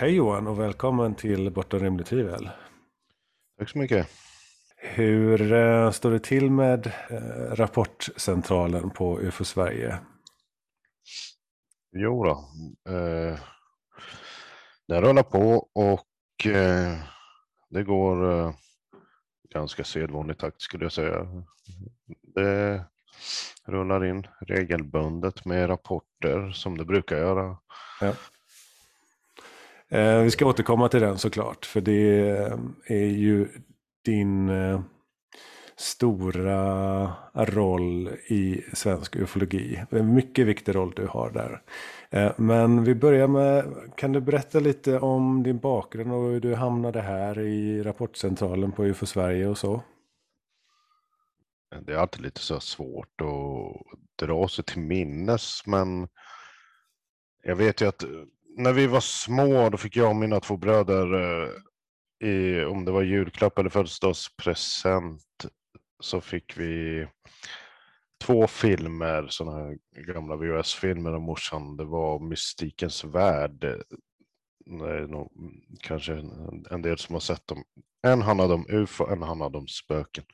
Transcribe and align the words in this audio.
Hej 0.00 0.14
Johan 0.14 0.46
och 0.46 0.60
välkommen 0.60 1.14
till 1.14 1.50
Bortom 1.50 1.80
rimligt 1.80 2.06
tvivel. 2.06 2.50
Tack 3.58 3.68
så 3.68 3.78
mycket. 3.78 4.08
Hur 4.76 5.52
eh, 5.52 5.90
står 5.90 6.10
det 6.10 6.18
till 6.18 6.50
med 6.50 6.86
eh, 7.10 7.54
rapportcentralen 7.54 8.90
på 8.90 9.20
UFO 9.20 9.44
Sverige? 9.44 9.98
Jo 11.92 12.24
då, 12.24 12.30
eh, 12.92 13.38
den 14.88 15.02
rullar 15.02 15.22
på 15.22 15.68
och 15.74 16.46
eh, 16.46 16.98
det 17.70 17.82
går 17.82 18.32
eh, 18.32 18.54
ganska 19.54 19.84
sedvanlig 19.84 20.38
takt 20.38 20.60
skulle 20.60 20.84
jag 20.84 20.92
säga. 20.92 21.26
Det 22.34 22.84
rullar 23.66 24.04
in 24.04 24.26
regelbundet 24.40 25.44
med 25.44 25.68
rapporter 25.68 26.50
som 26.50 26.78
det 26.78 26.84
brukar 26.84 27.16
göra. 27.16 27.56
Ja. 28.00 28.14
Eh, 29.90 30.22
vi 30.22 30.30
ska 30.30 30.46
återkomma 30.46 30.88
till 30.88 31.00
den 31.00 31.18
såklart, 31.18 31.66
för 31.66 31.80
det 31.80 32.28
eh, 32.28 32.58
är 32.86 33.06
ju 33.06 33.48
din 34.04 34.48
eh, 34.48 34.80
stora 35.76 37.12
roll 37.34 38.08
i 38.28 38.64
svensk 38.72 39.16
ufologi. 39.16 39.84
Det 39.90 39.96
är 39.96 40.00
en 40.00 40.14
mycket 40.14 40.46
viktig 40.46 40.74
roll 40.74 40.92
du 40.96 41.06
har 41.06 41.30
där. 41.30 41.62
Eh, 42.10 42.32
men 42.36 42.84
vi 42.84 42.94
börjar 42.94 43.28
med, 43.28 43.74
kan 43.96 44.12
du 44.12 44.20
berätta 44.20 44.60
lite 44.60 44.98
om 44.98 45.42
din 45.42 45.58
bakgrund 45.58 46.12
och 46.12 46.30
hur 46.30 46.40
du 46.40 46.54
hamnade 46.54 47.00
här 47.00 47.38
i 47.38 47.82
rapportcentralen 47.82 48.72
på 48.72 48.84
UFO 48.84 49.06
Sverige 49.06 49.46
och 49.46 49.58
så? 49.58 49.82
Det 51.86 51.92
är 51.92 51.96
alltid 51.96 52.22
lite 52.22 52.40
så 52.40 52.60
svårt 52.60 53.20
att 53.20 54.26
dra 54.26 54.48
sig 54.48 54.64
till 54.64 54.80
minnes, 54.80 55.66
men 55.66 56.08
jag 57.42 57.56
vet 57.56 57.80
ju 57.80 57.86
att 57.88 58.04
när 58.60 58.72
vi 58.72 58.86
var 58.86 59.00
små, 59.00 59.68
då 59.70 59.76
fick 59.76 59.96
jag 59.96 60.10
och 60.10 60.16
mina 60.16 60.40
två 60.40 60.56
bröder, 60.56 61.14
eh, 61.14 61.50
i, 62.28 62.64
om 62.64 62.84
det 62.84 62.92
var 62.92 63.02
julklapp 63.02 63.58
eller 63.58 63.70
födelsedagspresent, 63.70 65.46
så 66.00 66.20
fick 66.20 66.56
vi 66.56 67.06
två 68.24 68.46
filmer, 68.46 69.26
sådana 69.28 69.58
här 69.58 69.78
gamla 70.06 70.36
VHS-filmer 70.36 71.12
av 71.12 71.20
morsan. 71.20 71.76
Det 71.76 71.84
var 71.84 72.18
Mystikens 72.18 73.04
värld. 73.04 73.82
Nog, 75.08 75.32
kanske 75.80 76.12
en, 76.12 76.66
en 76.70 76.82
del 76.82 76.98
som 76.98 77.14
har 77.14 77.20
sett 77.20 77.46
dem. 77.46 77.64
En 78.02 78.22
handlade 78.22 78.54
om 78.54 78.66
UFO, 78.68 79.06
en 79.06 79.22
handlade 79.22 79.58
om 79.58 79.68
spöken. 79.68 80.24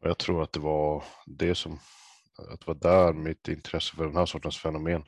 Och 0.00 0.08
jag 0.08 0.18
tror 0.18 0.42
att 0.42 0.52
det 0.52 0.60
var 0.60 1.04
det 1.26 1.54
som, 1.54 1.78
att 2.52 2.60
det 2.60 2.66
var 2.66 2.74
där 2.74 3.12
mitt 3.12 3.48
intresse 3.48 3.96
för 3.96 4.04
den 4.04 4.16
här 4.16 4.26
sortens 4.26 4.58
fenomen 4.58 5.04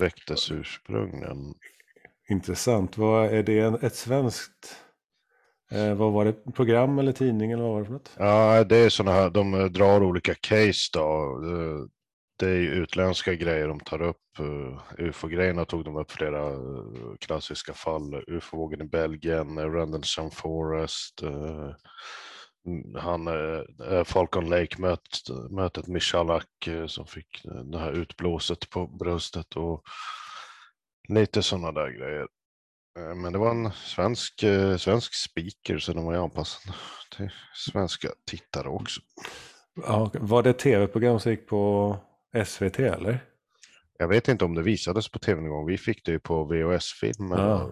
väcktes 0.00 0.50
ursprungligen. 0.50 1.54
Intressant. 2.28 2.98
Vad 2.98 3.34
är 3.34 3.42
det 3.42 3.82
ett 3.82 3.94
svenskt 3.94 4.76
Eh, 5.72 5.94
vad 5.94 6.12
var 6.12 6.24
det? 6.24 6.52
Program 6.52 6.98
eller 6.98 7.12
tidning 7.12 7.52
eller 7.52 7.62
vad 7.62 7.72
var 7.72 7.80
det 7.80 7.86
för 7.86 7.92
något? 7.92 8.10
Ja, 8.18 8.64
det 8.64 8.76
är 8.76 8.88
sådana 8.88 9.16
här, 9.16 9.30
de 9.30 9.54
eh, 9.54 9.64
drar 9.64 10.02
olika 10.02 10.34
case 10.34 10.90
då. 10.92 11.40
Eh, 11.46 11.86
det 12.38 12.48
är 12.48 12.58
utländska 12.58 13.34
grejer 13.34 13.68
de 13.68 13.80
tar 13.80 14.02
upp. 14.02 14.16
Uh, 14.40 14.78
UFO-grejerna 14.98 15.64
tog 15.64 15.84
de 15.84 15.96
upp 15.96 16.10
flera 16.10 16.52
klassiska 17.20 17.72
fall. 17.72 18.24
UFO-vågen 18.26 18.80
i 18.80 18.84
Belgien, 18.84 19.58
Rendlesham 19.58 20.30
Forest. 20.30 21.22
Han, 22.98 23.28
uh, 23.28 24.04
Falcon 24.04 24.50
Lake-mötet 24.50 25.50
mötet 25.50 25.86
Michalak 25.86 26.68
som 26.86 27.06
fick 27.06 27.42
det 27.72 27.78
här 27.78 27.92
utblåset 27.92 28.70
på 28.70 28.86
bröstet 28.86 29.56
och 29.56 29.82
lite 31.08 31.42
sådana 31.42 31.72
där 31.72 31.90
grejer. 31.90 32.26
Eh, 32.98 33.14
men 33.14 33.32
det 33.32 33.38
var 33.38 33.50
en 33.50 33.72
svensk, 33.72 34.42
eh, 34.42 34.76
svensk 34.76 35.14
speaker 35.14 35.78
så 35.78 35.92
den 35.92 36.04
var 36.04 36.12
ju 36.12 36.18
anpassad 36.18 36.74
till 37.16 37.30
svenska 37.54 38.08
tittare 38.26 38.68
också. 38.68 39.00
Ja, 39.86 40.10
var 40.14 40.42
det 40.42 40.52
tv-program 40.52 41.20
som 41.20 41.30
gick 41.30 41.46
på 41.46 41.96
SVT 42.44 42.78
eller? 42.78 43.24
Jag 43.98 44.08
vet 44.08 44.28
inte 44.28 44.44
om 44.44 44.54
det 44.54 44.62
visades 44.62 45.08
på 45.08 45.18
tv 45.18 45.40
någon 45.40 45.50
gång. 45.50 45.66
Vi 45.66 45.78
fick 45.78 46.04
det 46.04 46.12
ju 46.12 46.20
på 46.20 46.44
VHS-film. 46.44 47.30
Ja. 47.30 47.70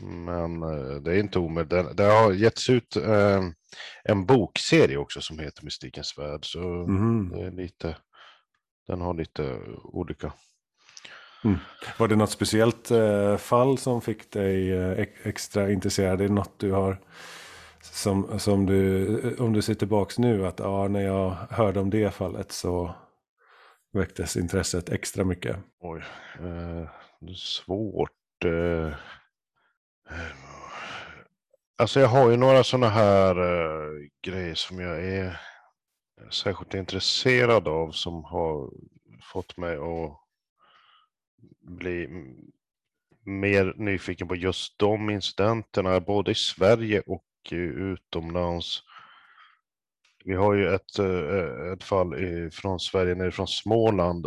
Men 0.00 0.62
eh, 0.62 0.94
det 1.02 1.12
är 1.12 1.18
inte 1.18 1.38
omöjligt. 1.38 1.70
Det, 1.70 1.94
det 1.94 2.04
har 2.04 2.32
getts 2.32 2.70
ut 2.70 2.96
eh, 2.96 3.42
en 4.04 4.26
bokserie 4.26 4.96
också 4.96 5.20
som 5.20 5.38
heter 5.38 5.64
Mystikens 5.64 6.18
värld. 6.18 6.44
Så 6.44 6.60
mm. 6.62 7.30
det 7.30 7.40
är 7.40 7.50
lite, 7.50 7.96
den 8.86 9.00
har 9.00 9.14
lite 9.14 9.58
olika 9.84 10.32
Mm. 11.44 11.58
Var 11.98 12.08
det 12.08 12.16
något 12.16 12.30
speciellt 12.30 12.90
eh, 12.90 13.36
fall 13.36 13.78
som 13.78 14.00
fick 14.00 14.32
dig 14.32 14.72
extra 15.22 15.70
intresserad? 15.70 16.20
Är 16.20 16.28
det 16.28 16.34
något 16.34 16.58
du 16.58 16.72
har 16.72 16.98
som, 17.82 18.38
som 18.38 18.66
du, 18.66 19.36
om 19.38 19.52
du 19.52 19.62
ser 19.62 19.74
tillbaks 19.74 20.18
nu, 20.18 20.46
att 20.46 20.58
ja, 20.58 20.88
när 20.88 21.00
jag 21.00 21.36
hörde 21.50 21.80
om 21.80 21.90
det 21.90 22.14
fallet 22.14 22.52
så 22.52 22.94
väcktes 23.92 24.36
intresset 24.36 24.88
extra 24.88 25.24
mycket? 25.24 25.56
Oj, 25.80 26.02
eh, 26.38 26.88
svårt. 27.34 28.44
Eh, 28.44 28.94
alltså 31.76 32.00
jag 32.00 32.08
har 32.08 32.30
ju 32.30 32.36
några 32.36 32.64
sådana 32.64 32.88
här 32.88 33.36
eh, 33.36 34.08
grejer 34.22 34.54
som 34.54 34.80
jag 34.80 35.04
är 35.04 35.40
särskilt 36.30 36.74
intresserad 36.74 37.68
av 37.68 37.90
som 37.90 38.24
har 38.24 38.70
fått 39.32 39.56
mig 39.56 39.76
att 39.76 40.18
bli 41.60 42.08
mer 43.24 43.74
nyfiken 43.76 44.28
på 44.28 44.36
just 44.36 44.78
de 44.78 45.10
incidenterna, 45.10 46.00
både 46.00 46.30
i 46.30 46.34
Sverige 46.34 47.00
och 47.00 47.24
utomlands. 47.50 48.82
Vi 50.24 50.34
har 50.34 50.54
ju 50.54 50.74
ett, 50.74 50.98
eh, 50.98 51.72
ett 51.72 51.84
fall 51.84 52.14
från 52.50 52.80
Sverige, 52.80 53.14
nerifrån 53.14 53.48
Småland, 53.48 54.26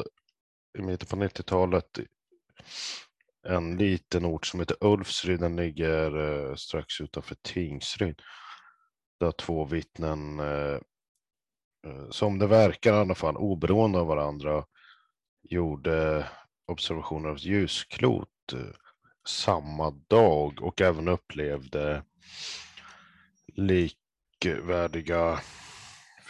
i 0.77 0.81
mitten 0.81 1.07
på 1.07 1.15
90-talet. 1.15 1.99
En 3.49 3.77
liten 3.77 4.25
ort 4.25 4.45
som 4.45 4.59
heter 4.59 4.77
Ulfsryd, 4.81 5.39
den 5.39 5.55
ligger 5.55 6.17
eh, 6.17 6.55
strax 6.55 7.01
utanför 7.01 7.35
Tingsryd. 7.41 8.21
Där 9.19 9.31
två 9.31 9.65
vittnen, 9.65 10.39
eh, 10.39 10.79
eh 11.87 12.09
som 12.09 12.39
det 12.39 12.47
verkar 12.47 12.93
i 12.93 12.97
alla 12.97 13.15
fall, 13.15 13.37
oberoende 13.37 13.99
av 13.99 14.07
varandra, 14.07 14.65
gjorde 15.41 16.27
observationer 16.67 17.29
av 17.29 17.37
ljusklot 17.37 18.53
eh, 18.53 18.59
samma 19.27 19.91
dag 19.91 20.61
och 20.61 20.81
även 20.81 21.07
upplevde 21.07 22.03
likvärdiga 23.55 25.39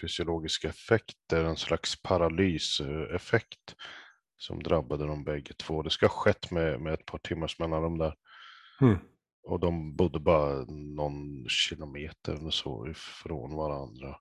fysiologiska 0.01 0.69
effekter, 0.69 1.43
en 1.43 1.57
slags 1.57 2.01
paralyseffekt 2.01 3.75
som 4.37 4.63
drabbade 4.63 5.07
dem 5.07 5.23
bägge 5.23 5.53
två. 5.53 5.81
Det 5.81 5.89
ska 5.89 6.05
ha 6.05 6.13
skett 6.13 6.51
med, 6.51 6.81
med 6.81 6.93
ett 6.93 7.05
par 7.05 7.17
timmars 7.17 7.59
mellanrum 7.59 7.97
där. 7.97 8.15
Mm. 8.81 8.97
Och 9.43 9.59
de 9.59 9.95
bodde 9.95 10.19
bara 10.19 10.65
någon 10.67 11.49
kilometer 11.49 12.33
eller 12.33 12.49
så 12.49 12.87
ifrån 12.87 13.55
varandra. 13.55 14.19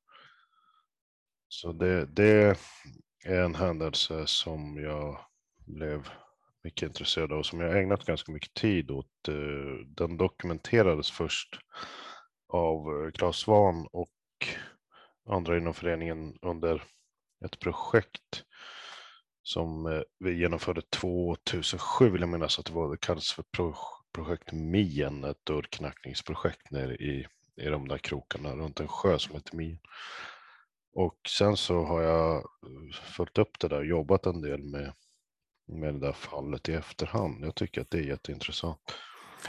Så 1.48 1.72
det, 1.72 2.06
det 2.06 2.58
är 3.24 3.44
en 3.44 3.54
händelse 3.54 4.26
som 4.26 4.76
jag 4.76 5.20
blev 5.66 6.08
mycket 6.64 6.86
intresserad 6.86 7.32
av 7.32 7.38
och 7.38 7.46
som 7.46 7.60
jag 7.60 7.82
ägnat 7.82 8.04
ganska 8.04 8.32
mycket 8.32 8.54
tid 8.54 8.90
åt. 8.90 9.28
Eh, 9.28 9.86
den 9.86 10.16
dokumenterades 10.16 11.10
först 11.10 11.58
av 12.48 13.10
Claes 13.10 13.36
Svahn 13.36 13.86
och 13.92 14.10
andra 15.28 15.56
inom 15.56 15.74
föreningen 15.74 16.38
under 16.42 16.82
ett 17.44 17.60
projekt 17.60 18.44
som 19.44 19.86
eh, 19.86 20.00
vi 20.18 20.38
genomförde 20.38 20.82
2007 20.82 22.10
vill 22.10 22.20
jag 22.20 22.30
minnas 22.30 22.58
att 22.58 22.64
det 22.64 22.72
var. 22.72 22.90
Det 22.90 23.00
kallades 23.00 23.32
för 23.32 23.44
projekt 24.12 24.52
Mien, 24.52 25.24
ett 25.24 25.46
dörrknackningsprojekt 25.46 26.70
nere 26.70 26.94
i, 26.94 27.26
i 27.56 27.64
de 27.64 27.88
där 27.88 27.98
krokarna 27.98 28.56
runt 28.56 28.80
en 28.80 28.88
sjö 28.88 29.18
som 29.18 29.34
heter 29.34 29.56
Mien. 29.56 29.78
Och 30.94 31.16
sen 31.28 31.56
så 31.56 31.84
har 31.84 32.02
jag 32.02 32.36
eh, 32.36 32.42
följt 33.16 33.38
upp 33.38 33.58
det 33.58 33.68
där 33.68 33.78
och 33.78 33.86
jobbat 33.86 34.26
en 34.26 34.40
del 34.40 34.64
med 34.64 34.92
med 35.66 35.94
det 35.94 36.00
där 36.00 36.12
fallet 36.12 36.68
i 36.68 36.74
efterhand. 36.74 37.44
Jag 37.44 37.54
tycker 37.54 37.80
att 37.80 37.90
det 37.90 37.98
är 37.98 38.02
jätteintressant. 38.02 38.78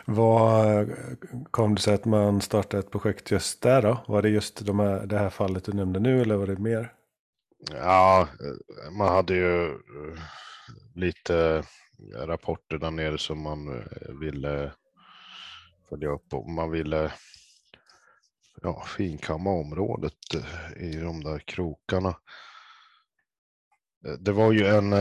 Vad 0.05 0.89
kom 1.51 1.75
det 1.75 1.81
sig 1.81 1.93
att 1.93 2.05
man 2.05 2.41
startade 2.41 2.83
ett 2.83 2.91
projekt 2.91 3.31
just 3.31 3.61
där 3.61 3.81
då? 3.81 4.03
Var 4.07 4.21
det 4.21 4.29
just 4.29 4.65
de 4.65 4.79
här, 4.79 5.05
det 5.05 5.17
här 5.17 5.29
fallet 5.29 5.65
du 5.65 5.73
nämnde 5.73 5.99
nu 5.99 6.21
eller 6.21 6.35
var 6.35 6.47
det 6.47 6.59
mer? 6.59 6.93
Ja, 7.71 8.27
man 8.91 9.07
hade 9.07 9.33
ju 9.33 9.65
eh, 9.69 10.21
lite 10.95 11.63
rapporter 12.13 12.77
där 12.77 12.91
nere 12.91 13.17
som 13.17 13.41
man 13.41 13.77
eh, 13.77 14.13
ville 14.19 14.71
följa 15.89 16.09
upp 16.09 16.33
och 16.33 16.49
man 16.49 16.71
ville 16.71 17.13
ja, 18.61 18.83
finkamma 18.97 19.49
området 19.49 20.13
eh, 20.35 20.83
i 20.83 20.99
de 20.99 21.23
där 21.23 21.39
krokarna. 21.39 22.15
Det 24.19 24.31
var 24.31 24.51
ju 24.51 24.67
en, 24.67 24.93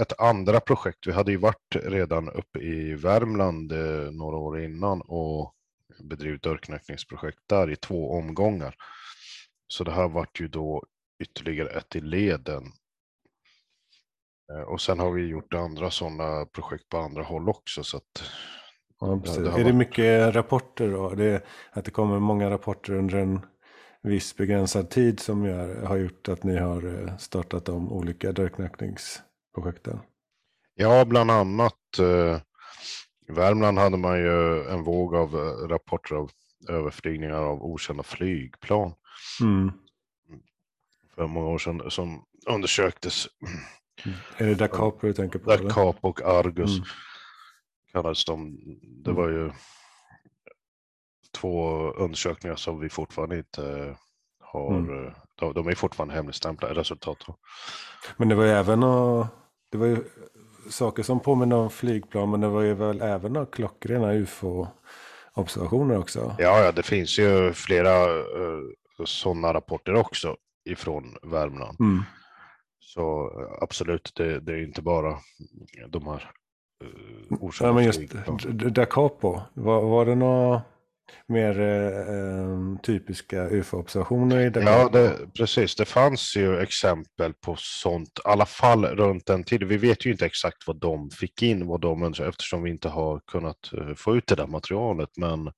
ett 0.00 0.20
andra 0.20 0.60
projekt. 0.60 1.06
Vi 1.06 1.12
hade 1.12 1.32
ju 1.32 1.36
varit 1.36 1.76
redan 1.82 2.28
uppe 2.28 2.58
i 2.58 2.94
Värmland 2.94 3.72
några 4.12 4.36
år 4.36 4.60
innan 4.60 5.00
och 5.00 5.54
bedrivit 5.98 6.42
dörrknackningsprojekt 6.42 7.38
där 7.46 7.70
i 7.70 7.76
två 7.76 8.12
omgångar. 8.12 8.74
Så 9.68 9.84
det 9.84 9.92
här 9.92 10.08
vart 10.08 10.40
ju 10.40 10.48
då 10.48 10.84
ytterligare 11.18 11.68
ett 11.68 11.96
i 11.96 12.00
leden. 12.00 12.72
Eh, 14.52 14.62
och 14.62 14.80
sen 14.80 14.98
har 14.98 15.10
vi 15.10 15.26
gjort 15.26 15.54
andra 15.54 15.90
sådana 15.90 16.46
projekt 16.46 16.88
på 16.88 16.98
andra 16.98 17.22
håll 17.22 17.48
också. 17.48 17.84
Så 17.84 17.96
att, 17.96 18.22
ja, 19.00 19.20
det 19.24 19.30
är 19.30 19.40
varit... 19.40 19.66
det 19.66 19.72
mycket 19.72 20.34
rapporter 20.34 20.90
då? 20.90 21.10
Det, 21.10 21.44
att 21.72 21.84
det 21.84 21.90
kommer 21.90 22.18
många 22.18 22.50
rapporter 22.50 22.92
under 22.92 23.18
en 23.18 23.40
viss 24.02 24.36
begränsad 24.36 24.90
tid 24.90 25.20
som 25.20 25.44
gör, 25.44 25.82
har 25.82 25.96
gjort 25.96 26.28
att 26.28 26.44
ni 26.44 26.56
har 26.56 27.06
eh, 27.06 27.16
startat 27.16 27.64
de 27.64 27.92
olika 27.92 28.32
dörrknackningsprojekten? 28.32 30.00
Ja, 30.74 31.04
bland 31.04 31.30
annat. 31.30 31.98
Eh, 31.98 32.40
I 33.28 33.32
Värmland 33.32 33.78
hade 33.78 33.96
man 33.96 34.18
ju 34.18 34.64
en 34.68 34.84
våg 34.84 35.14
av 35.14 35.34
rapporter 35.68 36.14
av 36.14 36.30
överflygningar 36.68 37.42
av 37.42 37.62
okända 37.62 38.02
flygplan. 38.02 38.94
Mm. 39.40 39.72
För 41.14 41.26
många 41.26 41.48
år 41.48 41.58
sedan 41.58 41.90
som 41.90 42.24
undersöktes. 42.46 43.28
Mm. 44.04 44.16
Är 44.36 44.46
det 44.46 44.54
Da 44.54 44.68
Capo 44.68 45.06
du 45.06 45.12
tänker 45.12 45.38
på? 45.38 45.50
Da 45.50 45.70
Capo 45.70 46.08
och 46.08 46.22
Argus 46.22 46.76
mm. 46.76 46.84
kallades 47.92 48.24
de. 48.24 48.58
Det 49.04 49.10
mm. 49.10 49.22
var 49.22 49.28
ju 49.28 49.50
två 51.32 51.90
undersökningar 51.90 52.56
som 52.56 52.80
vi 52.80 52.88
fortfarande 52.88 53.38
inte 53.38 53.96
har, 54.40 54.74
mm. 54.74 55.06
Eh, 55.06 55.12
de, 55.34 55.52
de 55.52 55.68
är 55.68 55.74
fortfarande 55.74 56.14
hemligstämplade 56.14 56.74
resultat. 56.74 57.24
Men 58.16 58.28
det 58.28 58.34
var 58.34 58.44
ju 58.44 58.50
även 58.50 58.80
det 59.70 59.78
var 59.78 59.86
ju 59.86 60.04
saker 60.70 61.02
som 61.02 61.20
påminner 61.20 61.56
om 61.56 61.70
flygplan, 61.70 62.30
men 62.30 62.40
det 62.40 62.48
var 62.48 62.62
ju 62.62 62.74
väl 62.74 63.02
även 63.02 63.46
klockrena 63.46 64.12
ufo-observationer 64.12 65.98
också? 65.98 66.36
Ja, 66.38 66.64
ja, 66.64 66.72
det 66.72 66.82
finns 66.82 67.18
ju 67.18 67.52
flera 67.52 68.06
uh, 68.06 68.60
sådana 69.04 69.54
rapporter 69.54 69.94
också 69.94 70.36
ifrån 70.64 71.16
Värmland. 71.22 71.80
Mm. 71.80 72.02
Så 72.80 73.30
absolut, 73.60 74.12
det, 74.16 74.40
det, 74.40 74.52
är 74.52 74.62
inte 74.64 74.82
bara 74.82 75.18
de 75.88 76.06
här 76.06 76.30
uh, 76.84 77.38
orsakerna. 77.40 77.68
Ja, 77.68 77.74
men 77.74 77.84
just 77.84 78.74
Da 78.74 78.86
Capo, 78.86 79.40
var, 79.54 79.82
var 79.82 80.06
det 80.06 80.14
några 80.14 80.62
mer 81.26 81.60
eh, 81.60 82.80
typiska 82.82 83.48
ufo-observationer 83.48 84.40
i 84.40 84.50
det? 84.50 84.62
Ja, 84.62 84.88
det, 84.88 85.16
precis. 85.36 85.74
Det 85.74 85.84
fanns 85.84 86.36
ju 86.36 86.58
exempel 86.58 87.32
på 87.34 87.56
sånt, 87.58 88.18
i 88.18 88.28
alla 88.28 88.46
fall 88.46 88.86
runt 88.86 89.26
den 89.26 89.44
tiden. 89.44 89.68
Vi 89.68 89.76
vet 89.76 90.06
ju 90.06 90.12
inte 90.12 90.26
exakt 90.26 90.66
vad 90.66 90.80
de 90.80 91.10
fick 91.10 91.42
in, 91.42 91.66
vad 91.66 91.80
de 91.80 92.02
önskade, 92.02 92.28
eftersom 92.28 92.62
vi 92.62 92.70
inte 92.70 92.88
har 92.88 93.20
kunnat 93.26 93.70
få 93.96 94.16
ut 94.16 94.26
det 94.26 94.34
där 94.34 94.46
materialet. 94.46 95.10
Men 95.16 95.52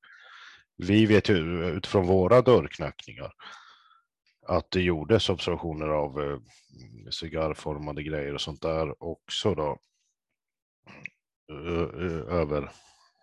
vi 0.77 1.06
vet 1.06 1.29
ju 1.29 1.65
utifrån 1.65 2.06
våra 2.06 2.43
dörrknackningar 2.43 3.33
att 4.46 4.70
det 4.70 4.81
gjordes 4.81 5.29
observationer 5.29 5.88
av 5.88 6.20
uh, 6.20 6.38
cigarrformade 7.11 8.02
grejer 8.02 8.35
och 8.35 8.41
sånt 8.41 8.62
där 8.62 9.02
också 9.02 9.55
då. 9.55 9.79
Över 12.29 12.70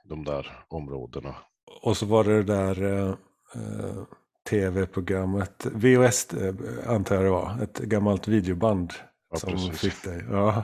de 0.03 0.23
där 0.23 0.63
områdena. 0.67 1.35
Och 1.81 1.97
så 1.97 2.05
var 2.05 2.23
det 2.23 2.43
det 2.43 2.53
där 2.53 2.83
eh, 2.83 3.09
eh 3.55 4.03
tv-programmet, 4.49 5.65
VHS 5.65 6.33
eh, 6.33 6.53
antar 6.87 7.15
jag 7.15 7.23
det 7.23 7.29
var, 7.29 7.63
ett 7.63 7.79
gammalt 7.79 8.27
videoband 8.27 8.93
ja, 9.31 9.37
som 9.37 9.51
precis. 9.51 9.79
fick 9.79 10.03
dig. 10.03 10.23
Ja, 10.31 10.63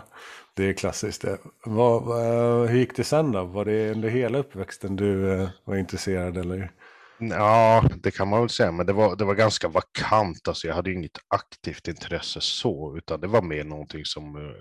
det 0.54 0.70
är 0.70 0.74
klassiskt. 0.74 1.26
Vad, 1.66 2.04
vad, 2.04 2.70
hur 2.70 2.80
gick 2.80 2.96
det 2.96 3.04
sen 3.04 3.32
då? 3.32 3.44
Var 3.44 3.66
det 3.66 3.92
under 3.92 4.10
hela 4.10 4.38
uppväxten 4.38 4.96
du 4.96 5.34
eh, 5.34 5.50
var 5.64 5.76
intresserad 5.76 6.38
eller? 6.38 6.72
Ja, 7.20 7.84
det 8.04 8.12
kan 8.12 8.28
man 8.28 8.40
väl 8.40 8.50
säga, 8.50 8.72
men 8.72 8.86
det 8.86 8.94
var, 8.94 9.16
det 9.16 9.26
var 9.26 9.36
ganska 9.36 9.68
vakant. 9.68 10.48
Alltså, 10.48 10.68
jag 10.68 10.76
hade 10.76 10.94
inget 10.94 11.20
aktivt 11.28 11.88
intresse 11.88 12.42
så, 12.42 12.98
utan 12.98 13.22
det 13.22 13.28
var 13.28 13.42
mer 13.42 13.64
någonting 13.64 14.06
som 14.06 14.36
uh, 14.36 14.52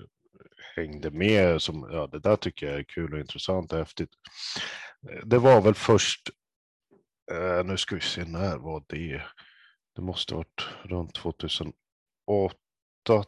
hängde 0.76 1.11
med. 1.11 1.62
Som, 1.62 1.88
ja, 1.93 2.06
det 2.06 2.19
där 2.19 2.37
tycker 2.37 2.67
jag 2.67 2.79
är 2.79 2.85
kul 2.85 3.14
och 3.14 3.20
intressant 3.20 3.73
och 3.73 3.79
häftigt. 3.79 4.11
Eh, 5.11 5.26
det 5.26 5.38
var 5.38 5.61
väl 5.61 5.75
först, 5.75 6.31
eh, 7.32 7.64
nu 7.64 7.76
ska 7.76 7.94
vi 7.94 8.00
se, 8.00 8.25
när 8.25 8.56
var 8.56 8.85
det? 8.88 9.23
Det 9.97 10.03
måste 10.03 10.35
ha 10.35 10.38
varit 10.38 10.69
runt 10.82 11.14
2008 11.14 11.75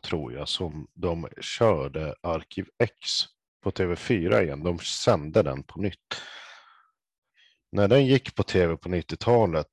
tror 0.02 0.32
jag 0.32 0.48
som 0.48 0.86
de 0.94 1.28
körde 1.40 2.14
Arkiv 2.22 2.66
X 2.82 2.92
på 3.62 3.70
TV4 3.70 4.42
igen. 4.42 4.62
De 4.62 4.78
sände 4.78 5.42
den 5.42 5.62
på 5.62 5.80
nytt. 5.80 6.22
När 7.72 7.88
den 7.88 8.06
gick 8.06 8.34
på 8.34 8.42
tv 8.42 8.76
på 8.76 8.88
90-talet, 8.88 9.66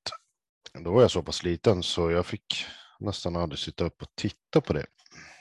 då 0.74 0.94
var 0.94 1.01
jag 1.01 1.12
så 1.12 1.24
pass 1.24 1.44
liten 1.44 1.83
så 1.83 2.12
jag 2.12 2.25
fick 2.25 2.65
nästan 3.00 3.36
aldrig 3.36 3.59
sitta 3.59 3.86
upp 3.86 4.01
och 4.01 4.07
titta 4.15 4.62
på 4.62 4.74
det. 4.74 4.86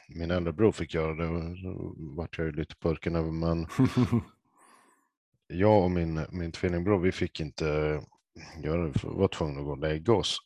Min 0.08 0.30
äldre 0.30 0.52
bror 0.52 0.72
fick 0.72 0.94
göra 0.94 1.14
det, 1.14 1.62
då 1.62 1.94
vart 1.96 2.38
jag 2.38 2.46
ju 2.46 2.52
lite 2.52 2.74
purken 2.76 3.16
över, 3.16 3.30
men 3.30 3.66
jag 5.46 5.82
och 5.82 5.90
min, 5.90 6.26
min 6.30 6.52
tvillingbror, 6.52 6.98
vi 6.98 7.12
fick 7.12 7.40
inte 7.40 7.64
göra 8.62 8.86
det, 8.86 8.98
för 8.98 9.08
vi 9.08 9.14
var 9.14 9.28
tvungna 9.28 9.58
att 9.60 9.64
gå 9.64 9.70
och 9.70 9.78
lägga 9.78 10.12
oss. 10.12 10.38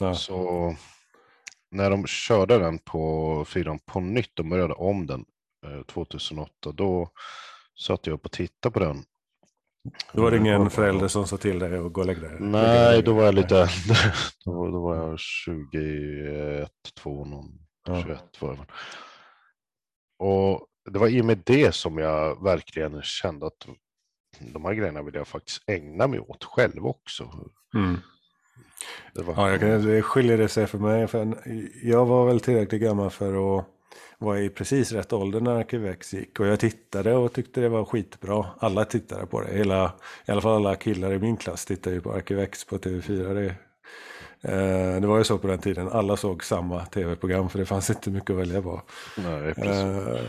Ja. 0.00 0.14
Så 0.14 0.76
när 1.70 1.90
de 1.90 2.06
körde 2.06 2.58
den 2.58 2.78
på 2.78 3.44
fyran 3.44 3.78
på 3.78 4.00
nytt, 4.00 4.30
de 4.34 4.48
började 4.48 4.74
om 4.74 5.06
den 5.06 5.24
eh, 5.66 5.82
2008, 5.82 6.72
då 6.72 7.10
satt 7.78 8.06
jag 8.06 8.14
upp 8.14 8.24
och 8.24 8.32
tittade 8.32 8.72
på 8.72 8.80
den. 8.80 9.04
Då 10.12 10.22
var 10.22 10.30
det 10.30 10.36
ingen 10.36 10.70
förälder 10.70 11.08
som 11.08 11.26
sa 11.26 11.36
till 11.36 11.58
dig 11.58 11.78
att 11.78 11.92
gå 11.92 12.00
och 12.00 12.06
lägga 12.06 12.20
dig? 12.20 12.36
Nej, 12.40 13.02
då 13.02 13.12
var 13.12 13.24
jag 13.24 13.34
lite 13.34 13.56
äldre. 13.56 14.12
Då, 14.44 14.70
då 14.70 14.80
var 14.80 14.96
jag 14.96 15.18
21, 15.18 16.70
2, 16.96 17.24
någon, 17.24 17.44
ja. 17.86 18.02
21 18.02 18.22
var 18.40 18.48
jag. 18.48 18.66
Och 20.18 20.66
det 20.90 20.98
var 20.98 21.08
i 21.08 21.20
och 21.20 21.24
med 21.24 21.42
det 21.46 21.74
som 21.74 21.98
jag 21.98 22.44
verkligen 22.44 23.02
kände 23.02 23.46
att 23.46 23.66
de 24.40 24.64
här 24.64 24.74
grejerna 24.74 25.02
vill 25.02 25.14
jag 25.14 25.28
faktiskt 25.28 25.62
ägna 25.66 26.06
mig 26.06 26.20
åt 26.20 26.44
själv 26.44 26.86
också. 26.86 27.30
Mm. 27.74 27.96
Det, 29.14 29.22
var... 29.22 29.34
ja, 29.34 29.50
jag 29.50 29.60
kan, 29.60 29.86
det 29.86 30.02
skiljer 30.02 30.38
det 30.38 30.48
sig 30.48 30.66
för 30.66 30.78
mig. 30.78 31.06
För 31.06 31.36
jag 31.82 32.06
var 32.06 32.26
väl 32.26 32.40
tillräckligt 32.40 32.82
gammal 32.82 33.10
för 33.10 33.58
att 33.58 33.66
vara 34.22 34.40
i 34.40 34.48
precis 34.48 34.92
rätt 34.92 35.12
ålder 35.12 35.40
när 35.40 35.58
Arkivex 35.58 36.14
gick. 36.14 36.40
Och 36.40 36.46
jag 36.46 36.60
tittade 36.60 37.14
och 37.14 37.32
tyckte 37.32 37.60
det 37.60 37.68
var 37.68 37.84
skitbra. 37.84 38.46
Alla 38.58 38.84
tittade 38.84 39.26
på 39.26 39.40
det. 39.40 39.54
Hela, 39.54 39.92
I 40.26 40.32
alla 40.32 40.40
fall 40.40 40.56
alla 40.56 40.76
killar 40.76 41.12
i 41.12 41.18
min 41.18 41.36
klass 41.36 41.64
tittade 41.64 41.96
ju 41.96 42.02
på 42.02 42.12
Arkivex 42.12 42.64
på 42.64 42.78
TV4. 42.78 43.34
Det, 43.34 43.46
eh, 44.52 45.00
det 45.00 45.06
var 45.06 45.18
ju 45.18 45.24
så 45.24 45.38
på 45.38 45.46
den 45.46 45.58
tiden. 45.58 45.88
Alla 45.88 46.16
såg 46.16 46.44
samma 46.44 46.84
tv-program 46.84 47.48
för 47.48 47.58
det 47.58 47.66
fanns 47.66 47.90
inte 47.90 48.10
mycket 48.10 48.30
att 48.30 48.36
välja 48.36 48.62
på. 48.62 48.82
Nej. 49.16 49.54
Eh, 49.56 50.20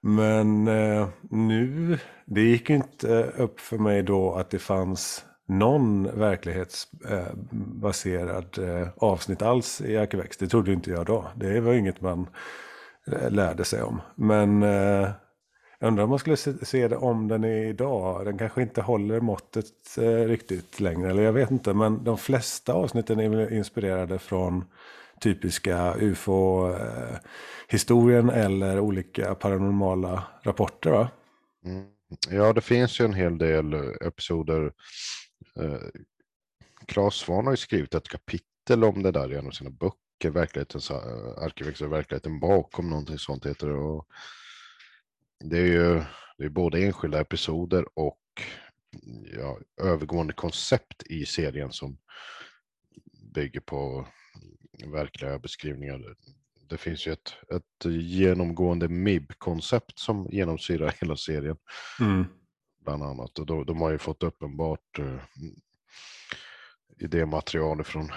men 0.00 0.68
eh, 0.68 1.08
nu, 1.30 1.98
det 2.24 2.40
gick 2.40 2.70
inte 2.70 3.22
upp 3.22 3.60
för 3.60 3.78
mig 3.78 4.02
då 4.02 4.34
att 4.34 4.50
det 4.50 4.58
fanns 4.58 5.24
någon 5.48 6.18
verklighetsbaserad 6.18 8.58
avsnitt 8.96 9.42
alls 9.42 9.80
i 9.80 9.96
Arkivex. 9.96 10.36
Det 10.36 10.48
trodde 10.48 10.72
inte 10.72 10.90
jag 10.90 11.06
då. 11.06 11.24
Det 11.34 11.60
var 11.60 11.72
inget 11.72 12.00
man 12.00 12.26
lärde 13.28 13.64
sig 13.64 13.82
om. 13.82 14.00
Men 14.14 14.62
eh, 14.62 15.10
jag 15.78 15.88
undrar 15.88 16.04
om 16.04 16.10
man 16.10 16.18
skulle 16.18 16.36
se, 16.36 16.66
se 16.66 16.88
det 16.88 16.96
om 16.96 17.28
den 17.28 17.44
är 17.44 17.64
idag. 17.64 18.24
Den 18.24 18.38
kanske 18.38 18.62
inte 18.62 18.82
håller 18.82 19.20
måttet 19.20 19.98
eh, 19.98 20.24
riktigt 20.24 20.80
längre. 20.80 21.10
Eller 21.10 21.22
jag 21.22 21.32
vet 21.32 21.50
inte. 21.50 21.74
Men 21.74 22.04
de 22.04 22.18
flesta 22.18 22.72
avsnitten 22.72 23.20
är 23.20 23.52
inspirerade 23.52 24.18
från 24.18 24.64
typiska 25.20 25.94
ufo-historien 25.94 27.10
eh, 28.30 28.44
eller 28.44 28.80
olika 28.80 29.34
paranormala 29.34 30.22
rapporter 30.42 30.90
va? 30.90 31.08
Mm. 31.64 31.86
Ja, 32.30 32.52
det 32.52 32.60
finns 32.60 33.00
ju 33.00 33.04
en 33.04 33.14
hel 33.14 33.38
del 33.38 33.74
eh, 33.74 33.80
episoder. 34.00 34.72
Eh, 35.60 35.78
Claes 36.86 37.14
Svahn 37.14 37.44
har 37.44 37.52
ju 37.52 37.56
skrivit 37.56 37.94
ett 37.94 38.08
kapitel 38.08 38.84
om 38.84 39.02
det 39.02 39.10
där 39.10 39.32
i 39.32 39.36
en 39.36 39.46
av 39.46 39.50
sina 39.50 39.70
böcker, 39.70 39.98
verklighetens 40.24 40.90
arkivex 40.90 41.80
verkligheten 41.80 42.40
bakom 42.40 42.90
någonting 42.90 43.18
sånt 43.18 43.46
heter 43.46 43.66
det. 43.66 43.74
Och 43.74 44.06
det 45.44 45.58
är 45.58 45.66
ju 45.66 46.02
det 46.38 46.44
är 46.44 46.48
både 46.48 46.84
enskilda 46.84 47.20
episoder 47.20 47.98
och 47.98 48.20
ja, 49.36 49.58
övergående 49.82 50.32
koncept 50.32 51.02
i 51.02 51.26
serien 51.26 51.72
som 51.72 51.98
bygger 53.34 53.60
på 53.60 54.08
verkliga 54.86 55.38
beskrivningar. 55.38 56.16
Det 56.68 56.76
finns 56.76 57.06
ju 57.06 57.12
ett, 57.12 57.34
ett 57.54 57.84
genomgående 57.92 58.88
MIB-koncept 58.88 59.98
som 59.98 60.28
genomsyrar 60.30 60.94
hela 61.00 61.16
serien. 61.16 61.56
Mm. 62.00 62.24
Bland 62.84 63.02
annat. 63.02 63.38
Och 63.38 63.46
då, 63.46 63.64
de 63.64 63.80
har 63.80 63.90
ju 63.90 63.98
fått 63.98 64.22
uppenbart 64.22 64.98
uh, 64.98 65.20
idématerial 66.98 67.84
från 67.84 68.10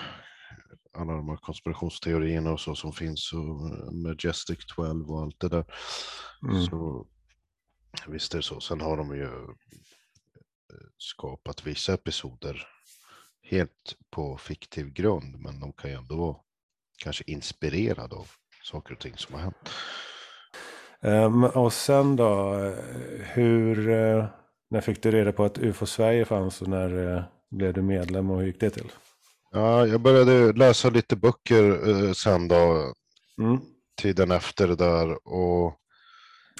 alla 0.98 1.13
de 1.13 1.29
här 1.29 1.38
konspirationsteorierna 1.38 2.51
och 2.51 2.60
så 2.60 2.75
som 2.75 2.93
finns 2.93 3.34
och 3.34 3.93
Majestic 3.93 4.65
12 4.65 5.12
och 5.12 5.22
allt 5.22 5.39
det 5.39 5.50
där. 5.50 5.65
Mm. 6.43 6.65
Så 6.65 7.08
visst 8.08 8.34
är 8.34 8.38
det 8.38 8.43
så. 8.43 8.60
Sen 8.60 8.81
har 8.81 8.98
de 8.98 9.15
ju 9.15 9.24
eh, 9.24 10.89
skapat 10.98 11.67
vissa 11.67 11.93
episoder 11.93 12.67
helt 13.41 13.96
på 14.10 14.38
fiktiv 14.38 14.93
grund, 14.93 15.39
men 15.39 15.60
de 15.60 15.74
kan 15.74 15.89
ju 15.89 15.96
ändå 15.96 16.15
vara 16.15 16.36
kanske 16.98 17.24
inspirerade 17.27 18.15
av 18.15 18.27
saker 18.63 18.93
och 18.93 19.00
ting 19.00 19.17
som 19.17 19.36
har 19.36 19.41
hänt. 19.41 19.69
Um, 21.01 21.43
och 21.43 21.74
sen 21.74 22.15
då, 22.15 22.53
eh, 22.53 22.74
hur, 23.34 23.88
när 24.69 24.81
fick 24.81 25.03
du 25.03 25.12
reda 25.12 25.31
på 25.31 25.43
att 25.43 25.58
UFO 25.58 25.86
Sverige 25.86 26.25
fanns 26.25 26.62
och 26.62 26.67
när 26.67 27.24
blev 27.50 27.74
du 27.74 27.81
medlem 27.81 28.29
och 28.29 28.39
hur 28.39 28.48
gick 28.48 28.60
det 28.60 28.69
till? 28.69 28.91
Ja, 29.51 29.87
jag 29.87 30.01
började 30.01 30.53
läsa 30.53 30.89
lite 30.89 31.15
böcker 31.15 31.87
uh, 31.89 32.11
sen 32.13 32.47
då, 32.47 32.93
Mm. 33.41 33.59
tiden 34.01 34.31
efter 34.31 34.67
det 34.67 34.75
där 34.75 35.27
och 35.27 35.75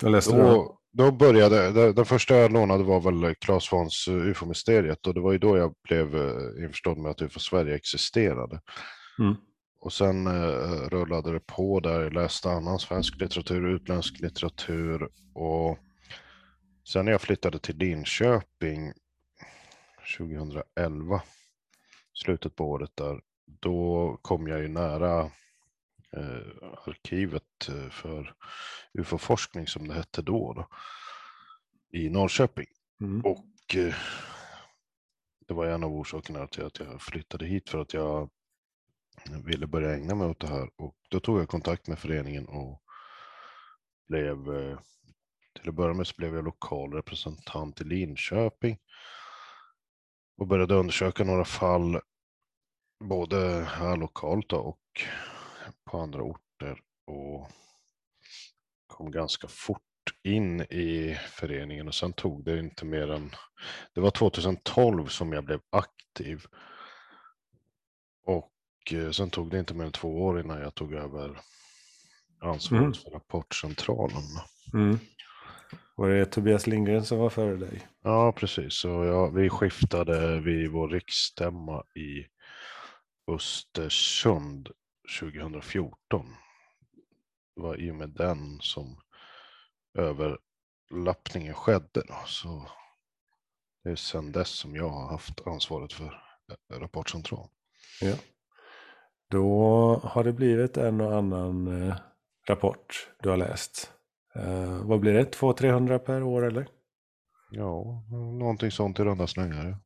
Vad 0.02 0.12
läste 0.12 0.32
då? 0.38 0.44
då, 0.44 0.80
då 0.92 1.12
började, 1.12 1.72
det- 1.72 1.94
den 1.94 2.06
första 2.06 2.36
jag 2.36 2.52
lånade 2.52 2.84
var 2.84 3.00
väl 3.02 3.36
Claes 3.36 3.64
Svans 3.64 4.08
eh, 4.08 4.14
UFO-mysteriet 4.14 5.08
och 5.08 5.14
det 5.14 5.20
var 5.22 5.32
ju 5.32 5.38
då 5.38 5.58
jag 5.58 5.74
blev 5.84 6.16
eh, 6.16 6.64
införstådd 6.64 6.98
med 6.98 7.12
att 7.12 7.22
UFO 7.22 7.40
Sverige 7.40 7.76
existerade. 7.76 8.62
Mm. 9.20 9.36
Och 9.82 9.94
sen 9.94 10.28
eh, 10.28 10.88
rullade 10.90 11.34
det 11.34 11.40
på 11.40 11.80
där, 11.80 12.02
jag 12.02 12.14
läste 12.14 12.50
annan 12.52 12.80
svensk 12.80 13.22
litteratur, 13.22 13.68
utländsk 13.76 14.20
litteratur 14.20 15.10
och 15.34 15.78
sen 16.88 17.06
när 17.06 17.12
jag 17.12 17.22
flyttade 17.22 17.60
till 17.60 17.78
Linköping 17.78 18.94
2011, 20.18 21.22
slutet 22.24 22.56
på 22.56 22.66
året 22.66 22.92
där, 22.96 23.22
då 23.46 24.18
kom 24.22 24.48
jag 24.48 24.60
ju 24.60 24.68
nära 24.68 25.20
eh, 26.12 26.70
arkivet 26.88 27.70
eh, 27.70 27.90
för 27.90 28.34
UFO-forskning 28.94 29.68
som 29.68 29.88
det 29.88 29.94
hette 29.94 30.22
då, 30.22 30.54
då 30.54 30.68
i 31.92 32.10
Norrköping. 32.10 32.68
Mm. 33.02 33.22
Och 33.26 33.76
eh, 33.76 33.96
det 35.48 35.54
var 35.54 35.66
en 35.66 35.84
av 35.84 35.94
orsakerna 35.94 36.48
till 36.48 36.66
att 36.66 36.80
jag 36.80 37.02
flyttade 37.02 37.46
hit 37.46 37.70
för 37.70 37.82
att 37.82 37.94
jag 37.94 38.30
ville 39.46 39.68
börja 39.68 39.96
ägna 39.96 40.16
mig 40.16 40.28
åt 40.28 40.40
det 40.40 40.48
här. 40.48 40.70
Och 40.76 40.96
då 41.10 41.20
tog 41.20 41.40
jag 41.40 41.50
kontakt 41.50 41.88
med 41.88 42.00
föreningen 42.00 42.46
och 42.48 42.82
blev, 44.08 44.56
eh, 44.56 44.80
till 45.60 45.70
att 45.70 45.76
börja 45.76 45.94
med 45.94 46.08
så 46.08 46.14
blev 46.18 46.36
jag 46.36 46.44
lokal 46.44 46.94
representant 46.94 47.82
i 47.82 47.84
Linköping. 47.84 48.78
Och 50.38 50.48
började 50.48 50.76
undersöka 50.76 51.24
några 51.24 51.46
fall, 51.46 52.00
både 53.00 53.38
här 53.70 53.98
lokalt 53.98 54.54
och 54.54 54.80
på 55.92 55.98
andra 56.00 56.22
orter. 56.24 56.80
Och 57.08 57.50
kom 58.88 59.12
ganska 59.12 59.48
fort 59.48 59.82
in 60.24 60.62
i 60.62 61.18
föreningen 61.30 61.88
och 61.88 61.96
sen 61.96 62.14
tog 62.14 62.44
det 62.46 62.60
inte 62.60 62.86
mer 62.86 63.12
än, 63.12 63.32
det 63.94 64.02
var 64.02 64.12
2012 64.12 65.08
som 65.08 65.34
jag 65.34 65.44
blev 65.46 65.60
aktiv. 65.70 66.46
Och 68.26 68.54
eh, 68.94 69.12
sen 69.12 69.30
tog 69.30 69.52
det 69.52 69.60
inte 69.60 69.74
mer 69.74 69.86
än 69.86 69.92
två 69.92 70.24
år 70.26 70.40
innan 70.40 70.62
jag 70.62 70.76
tog 70.76 70.94
över 70.94 71.40
ansvaret 72.42 72.82
Mm. 72.82 72.94
för 72.94 73.10
Rapportcentralen. 73.12 74.24
Mm. 74.74 75.00
Var 75.96 76.10
det 76.10 76.26
Tobias 76.26 76.68
Lindgren 76.68 77.06
som 77.06 77.18
var 77.18 77.30
före 77.30 77.56
dig? 77.56 77.88
Ja, 78.04 78.32
precis. 78.32 78.74
Så 78.74 78.88
ja, 78.88 79.28
vi 79.30 79.50
skiftade 79.50 80.40
vid 80.40 80.72
vår 80.72 80.90
riksstämma 80.90 81.84
i 81.96 82.26
Östersund 83.36 84.70
2014. 85.20 86.36
Det 87.56 87.62
var 87.62 87.82
i 87.82 87.92
och 87.92 87.96
med 87.96 88.10
den 88.10 88.60
som 88.62 89.02
överlappningen 89.98 91.54
skedde. 91.54 92.04
Då. 92.08 92.16
Så 92.26 92.70
det 93.84 93.90
är 93.90 93.96
sedan 93.96 94.32
dess 94.32 94.50
som 94.50 94.76
jag 94.76 94.90
har 94.90 95.08
haft 95.08 95.48
ansvaret 95.48 95.94
för 95.94 96.22
eh, 96.74 96.80
Rapportcentral. 96.80 97.48
Ja. 98.02 98.16
Då 99.30 100.02
har 100.04 100.24
det 100.24 100.34
blivit 100.34 100.78
en 100.78 101.02
och 101.02 101.18
annan 101.18 101.68
eh, 101.68 101.96
rapport 102.48 103.10
du 103.24 103.30
har 103.30 103.38
läst. 103.38 103.94
Eh, 104.36 104.84
vad 104.84 105.00
blir 105.00 105.14
det? 105.14 105.38
200-300 105.38 105.98
per 105.98 106.24
år 106.24 106.46
eller? 106.46 106.68
Ja, 107.52 108.04
någonting 108.40 108.72
sånt 108.72 109.00
i 109.00 109.04
runda 109.04 109.28
slängar. 109.28 109.78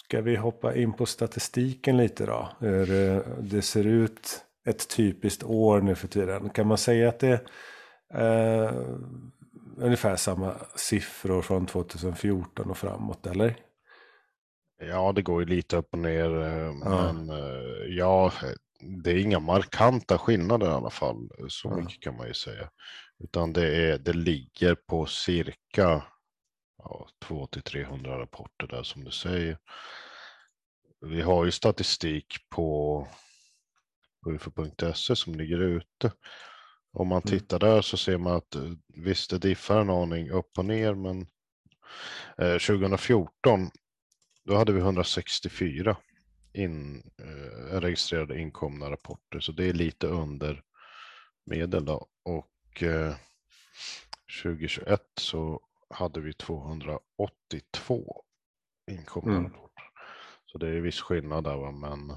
Ja. 0.00 0.04
Ska 0.04 0.20
vi 0.20 0.36
hoppa 0.36 0.74
in 0.74 0.92
på 0.92 1.06
statistiken 1.06 1.96
lite 1.96 2.26
då? 2.26 2.48
Hur 2.60 3.22
det 3.42 3.62
ser 3.62 3.86
ut 3.86 4.44
ett 4.66 4.88
typiskt 4.96 5.44
år 5.44 5.80
nu 5.80 5.94
för 5.94 6.08
tiden. 6.08 6.50
Kan 6.50 6.66
man 6.66 6.78
säga 6.78 7.08
att 7.08 7.18
det 7.18 7.40
är 8.14 8.64
eh, 8.64 8.72
ungefär 9.78 10.16
samma 10.16 10.54
siffror 10.76 11.42
från 11.42 11.66
2014 11.66 12.70
och 12.70 12.78
framåt 12.78 13.26
eller? 13.26 13.56
Ja, 14.80 15.12
det 15.12 15.22
går 15.22 15.40
ju 15.42 15.46
lite 15.48 15.76
upp 15.76 15.88
och 15.92 15.98
ner. 15.98 16.42
eh, 16.42 16.72
Ja. 16.84 17.12
Men 17.12 17.30
eh, 17.30 17.86
ja, 17.88 18.32
det 19.04 19.10
är 19.10 19.16
inga 19.18 19.38
markanta 19.40 20.18
skillnader 20.18 20.66
i 20.66 20.70
alla 20.70 20.90
fall. 20.90 21.28
Så 21.48 21.68
Ja. 21.68 21.76
mycket 21.76 22.02
kan 22.02 22.16
man 22.16 22.26
ju 22.26 22.34
säga. 22.34 22.68
Utan 23.24 23.52
det, 23.52 23.76
är, 23.92 23.98
det 23.98 24.12
ligger 24.12 24.74
på 24.74 25.06
cirka 25.06 26.02
ja, 26.78 27.08
200-300 27.24 28.18
rapporter 28.18 28.66
där 28.66 28.82
som 28.82 29.04
du 29.04 29.10
säger. 29.10 29.58
Vi 31.00 31.20
har 31.20 31.44
ju 31.44 31.50
statistik 31.50 32.26
på, 32.48 33.08
ufo.se 34.26 35.16
som 35.16 35.34
ligger 35.34 35.58
ute. 35.58 36.12
Om 36.92 37.08
man 37.08 37.22
Mm. 37.26 37.38
tittar 37.38 37.58
där 37.58 37.82
så 37.82 37.96
ser 37.96 38.18
man 38.18 38.36
att 38.36 38.54
eh, 38.54 38.72
visst 38.88 39.30
det 39.30 39.38
diffar 39.38 39.80
en 39.80 39.90
aning 39.90 40.30
upp 40.30 40.58
och 40.58 40.64
ner 40.64 40.94
men 40.94 41.26
eh, 42.38 42.58
2014 42.58 43.70
då 44.44 44.56
hade 44.56 44.72
vi 44.72 44.80
164 44.80 45.96
in, 46.52 47.02
eh, 47.18 47.80
registrerade 47.80 48.40
inkomna 48.40 48.90
rapporter, 48.90 49.40
så 49.40 49.52
det 49.52 49.64
är 49.64 49.72
lite 49.72 50.06
under 50.06 50.62
medel. 51.46 51.84
Då. 51.84 52.06
Och 52.24 52.82
eh, 52.82 53.14
2021 54.42 55.00
så 55.20 55.60
hade 55.90 56.20
vi 56.20 56.32
282 56.32 58.22
inkomna 58.90 59.32
Mm. 59.36 59.44
rapporter. 59.44 59.84
Så 60.46 60.58
det 60.58 60.68
är 60.68 60.80
viss 60.80 61.00
skillnad 61.00 61.44
där, 61.44 61.56
va? 61.56 61.70
men 61.70 62.08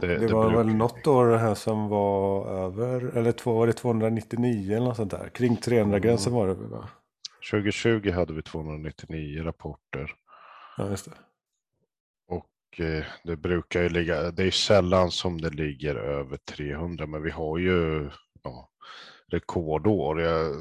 Det- 0.00 0.06
det, 0.06 0.18
det 0.26 0.34
var 0.34 0.44
brukar 0.48 0.64
väl 0.64 0.74
något 0.74 1.06
år 1.06 1.36
här 1.36 1.54
som 1.54 1.88
var 1.88 2.46
över, 2.48 3.16
eller 3.16 3.32
två, 3.32 3.54
var 3.54 3.66
det 3.66 3.72
299 3.72 4.76
eller 4.76 4.86
något 4.86 4.96
sånt 4.96 5.10
där? 5.10 5.28
Kring 5.28 5.56
300-gränsen 5.56 6.32
Mm. 6.32 6.40
var 6.40 6.48
det 6.48 6.54
väl, 6.54 6.68
va? 6.70 6.88
2020 7.50 8.10
hade 8.10 8.32
vi 8.32 8.42
299 8.42 9.42
rapporter. 9.42 10.14
Ja, 10.76 10.88
just 10.90 11.04
det. 11.04 11.16
Och 12.28 12.80
eh, 12.80 13.04
det 13.24 13.36
brukar 13.36 13.82
ju 13.82 13.88
ligga, 13.88 14.30
det 14.30 14.44
är 14.44 14.50
sällan 14.50 15.10
som 15.10 15.40
det 15.40 15.50
ligger 15.50 15.94
över 15.94 16.36
300, 16.36 17.06
men 17.06 17.22
vi 17.22 17.30
har 17.30 17.58
ju 17.58 18.10
ja, 18.42 18.70
rekordår. 19.28 20.20
Jag 20.20 20.54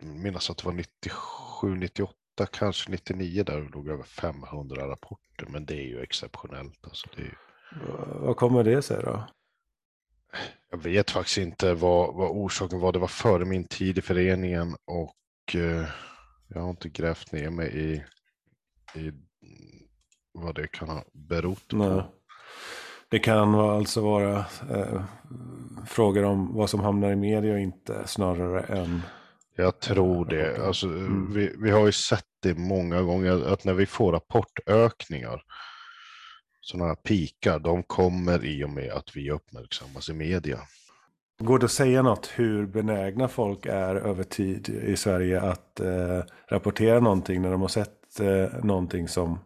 minns 0.00 0.50
att 0.50 0.58
det 0.58 0.64
var 0.64 0.72
97, 0.72 1.74
98, 1.76 2.14
kanske 2.52 2.90
99 2.90 3.42
där 3.44 3.60
det 3.60 3.68
låg 3.68 3.88
över 3.88 4.02
500 4.04 4.88
rapporter, 4.88 5.46
men 5.48 5.66
det 5.66 5.74
är 5.74 5.86
ju 5.88 6.00
exceptionellt. 6.00 6.78
Alltså 6.84 7.08
det 7.16 7.22
ju- 7.22 7.34
Vad 8.20 8.36
kommer 8.36 8.64
det 8.64 8.82
sig 8.82 9.02
då? 9.02 9.24
jag 10.70 10.82
vet 10.82 11.10
faktiskt 11.10 11.38
inte 11.38 11.74
vad, 11.74 12.14
vad 12.14 12.30
orsaken 12.30 12.80
var. 12.80 12.92
Det 12.92 12.98
var 12.98 13.08
före 13.08 13.44
min 13.44 13.64
tid 13.64 13.98
i 13.98 14.02
föreningen 14.02 14.76
och 14.84 15.54
eh, 15.54 15.88
jag 16.48 16.60
har 16.60 16.70
inte 16.70 16.88
grävt 16.88 17.32
ner 17.32 17.50
mig 17.50 17.78
i, 17.78 18.04
i 19.00 19.12
vad 20.32 20.54
det 20.54 20.66
kan 20.68 20.88
ha 20.88 21.04
berott 21.12 21.72
Nej. 21.72 21.88
på. 21.88 22.04
Det 23.08 23.18
kan 23.18 23.54
alltså 23.54 24.00
vara 24.00 24.38
eh, 24.70 25.02
frågor 25.86 26.24
om 26.24 26.54
vad 26.54 26.70
som 26.70 26.80
hamnar 26.80 27.10
i 27.12 27.16
media 27.16 27.52
och 27.52 27.60
inte 27.60 28.06
snarare 28.06 28.60
än... 28.62 29.02
Jag 29.56 29.80
tror 29.80 30.24
det. 30.24 30.66
Alltså, 30.66 30.86
Mm. 30.86 31.32
vi, 31.34 31.52
vi 31.58 31.70
har 31.70 31.86
ju 31.86 31.92
sett 31.92 32.24
det 32.42 32.54
många 32.58 33.02
gånger 33.02 33.52
att 33.52 33.64
när 33.64 33.74
vi 33.74 33.86
får 33.86 34.12
rapportökningar, 34.12 35.42
sådana 36.60 36.88
här 36.88 36.94
pikar, 36.94 37.58
de 37.58 37.82
kommer 37.82 38.44
i 38.44 38.64
och 38.64 38.70
med 38.70 38.90
att 38.92 39.16
vi 39.16 39.30
uppmärksammas 39.30 40.08
i 40.08 40.12
media. 40.12 40.58
Går 41.42 41.58
det 41.58 41.64
att 41.64 41.70
säga 41.72 42.02
något 42.02 42.26
hur 42.34 42.66
benägna 42.66 43.28
folk 43.28 43.66
är 43.66 43.94
över 43.96 44.24
tid 44.24 44.68
i 44.68 44.96
Sverige 44.96 45.40
att 45.40 45.80
eh, 45.80 46.20
rapportera 46.48 47.00
någonting 47.00 47.42
när 47.42 47.50
de 47.50 47.60
har 47.60 47.68
sett 47.68 48.20
eh, 48.20 48.64
någonting 48.64 49.08
som, 49.08 49.38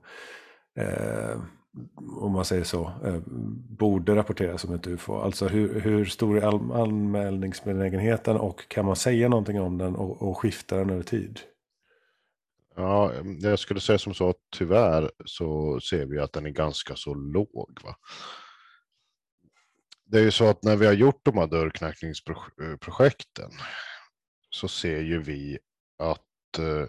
eh, 0.78 1.40
om 2.20 2.32
man 2.32 2.44
säger 2.44 2.64
så, 2.64 2.92
eh, 3.04 3.20
borde 3.68 4.16
rapporteras 4.16 4.60
som 4.60 4.74
ett 4.74 4.86
UFO? 4.86 5.14
Alltså 5.14 5.48
hur, 5.48 5.80
hur 5.80 6.04
stor 6.04 6.38
är 6.38 6.82
anmälningsbenägenheten 6.82 8.36
och 8.36 8.68
kan 8.68 8.84
man 8.84 8.96
säga 8.96 9.28
någonting 9.28 9.60
om 9.60 9.78
den 9.78 9.96
och, 9.96 10.22
och 10.22 10.38
skifta 10.38 10.76
den 10.76 10.90
över 10.90 11.02
tid? 11.02 11.40
Ja, 12.76 13.12
eh, 13.12 13.22
jag 13.40 13.58
skulle 13.58 13.80
säga 13.80 13.98
som 13.98 14.14
så 14.14 14.28
att 14.28 14.36
tyvärr 14.56 15.10
så 15.24 15.80
ser 15.80 16.06
vi 16.06 16.18
att 16.18 16.32
den 16.32 16.46
är 16.46 16.50
ganska 16.50 16.96
så 16.96 17.14
låg. 17.14 17.78
Va? 17.84 17.96
det 20.14 20.18
är 20.18 20.22
ju 20.22 20.30
så 20.30 20.48
att 20.48 20.62
när 20.62 20.76
vi 20.76 20.86
har 20.86 20.92
gjort 20.92 21.20
de 21.22 21.38
här 21.38 21.46
dörrknackningsprojekten 21.46 23.50
eh, 23.50 23.64
så 24.50 24.68
ser 24.68 25.00
ju 25.00 25.22
vi 25.22 25.58
att 25.98 26.58
uh, 26.58 26.86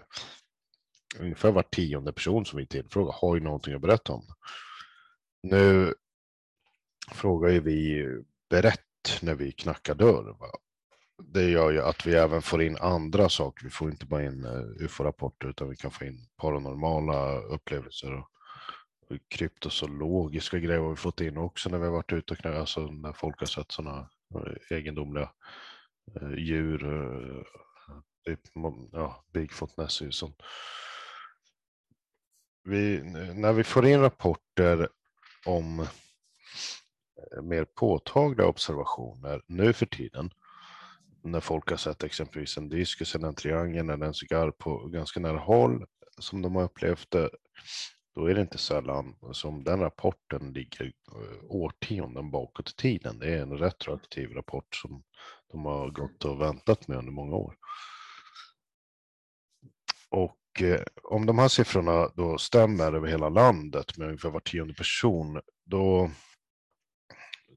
ungefär 1.18 1.50
var 1.50 1.62
tionde 1.62 2.12
person 2.12 2.46
som 2.46 2.58
vi 2.58 2.66
tillfrågar 2.66 3.12
har 3.12 3.36
ju 3.36 3.42
någonting 3.42 3.74
att 3.74 3.80
berätta 3.80 4.12
om. 4.12 4.26
Nu 5.50 5.94
frågar 7.12 7.48
ju 7.48 7.60
vi 7.60 8.08
berätt 8.50 8.80
när 9.22 9.34
vi 9.34 9.52
knackar 9.52 9.94
dörr. 9.94 10.36
Va? 10.40 10.46
Det 11.18 11.50
gör 11.50 11.70
ju 11.70 11.82
att 11.82 12.06
vi 12.06 12.14
även 12.14 12.42
får 12.42 12.62
in 12.62 12.76
andra 12.76 13.28
saker. 13.28 13.64
Vi 13.64 13.70
får 13.70 13.90
inte 13.90 14.06
bara 14.06 14.24
in 14.24 14.44
eh, 14.44 14.84
ufo-rapporter 14.84 15.48
utan 15.48 15.70
vi 15.70 15.76
kan 15.76 15.90
få 15.90 16.04
in 16.04 16.26
paranormala 16.36 17.38
upplevelser 17.38 18.14
och, 18.14 18.30
kryptozoologiska 19.28 20.58
grejer 20.58 20.80
har 20.80 20.90
vi 20.90 20.96
fått 20.96 21.20
in 21.20 21.36
också 21.36 21.68
när 21.68 21.78
vi 21.78 21.84
har 21.84 21.92
varit 21.92 22.12
ute 22.12 22.34
och 22.34 22.38
knackat, 22.38 22.60
alltså 22.60 22.80
när 22.80 23.12
folk 23.12 23.38
har 23.40 23.46
sett 23.46 23.72
sådana 23.72 24.08
eh, 24.34 24.76
egendomliga 24.76 25.30
eh, 26.20 26.34
djur. 26.38 27.46
Typ, 28.24 28.40
ja, 28.92 29.24
Bigfoot, 29.32 29.76
Nessie, 29.76 30.12
sånt 30.12 30.42
vi, 32.66 33.02
när 33.34 33.52
vi 33.52 33.64
får 33.64 33.86
in 33.86 34.00
rapporter 34.00 34.88
om 35.46 35.80
eh, 35.80 37.42
mer 37.42 37.64
påtagliga 37.64 38.46
observationer 38.46 39.42
nu 39.46 39.72
för 39.72 39.86
tiden, 39.86 40.30
när 41.22 41.40
folk 41.40 41.70
har 41.70 41.76
sett 41.76 42.02
exempelvis 42.02 42.56
en 42.56 42.68
diskus 42.68 43.14
eller 43.14 43.28
en 43.28 43.34
triangel 43.34 43.90
eller 43.90 44.06
en 44.06 44.14
cigarr 44.14 44.50
på 44.50 44.86
ganska 44.86 45.20
nära 45.20 45.38
håll 45.38 45.86
som 46.18 46.42
de 46.42 46.56
har 46.56 46.62
upplevt 46.62 47.10
det, 47.10 47.30
då 48.14 48.26
är 48.26 48.34
det 48.34 48.40
inte 48.40 48.58
sällan 48.58 49.16
som 49.32 49.64
den 49.64 49.80
rapporten 49.80 50.52
ligger 50.52 50.84
eh, 50.84 51.44
årtionden 51.48 52.30
bakåt 52.30 52.70
i 52.70 52.74
tiden. 52.74 53.18
Det 53.18 53.34
är 53.34 53.42
en 53.42 53.58
retroaktiv 53.58 54.30
rapport 54.30 54.74
som 54.74 55.02
de 55.50 55.64
har 55.64 55.90
gått 55.90 56.24
och 56.24 56.40
väntat 56.40 56.88
med 56.88 56.98
under 56.98 57.12
många 57.12 57.36
år. 57.36 57.56
Och 60.10 60.36
Eh, 60.62 60.82
om 61.02 61.26
de 61.26 61.38
här 61.38 61.48
siffrorna 61.48 62.08
då 62.14 62.38
stämmer 62.38 62.92
över 62.92 63.08
hela 63.08 63.28
landet 63.28 63.98
med 63.98 64.06
ungefär 64.06 64.30
var 64.30 64.40
tionde 64.40 64.74
person, 64.74 65.40
då, 65.64 66.10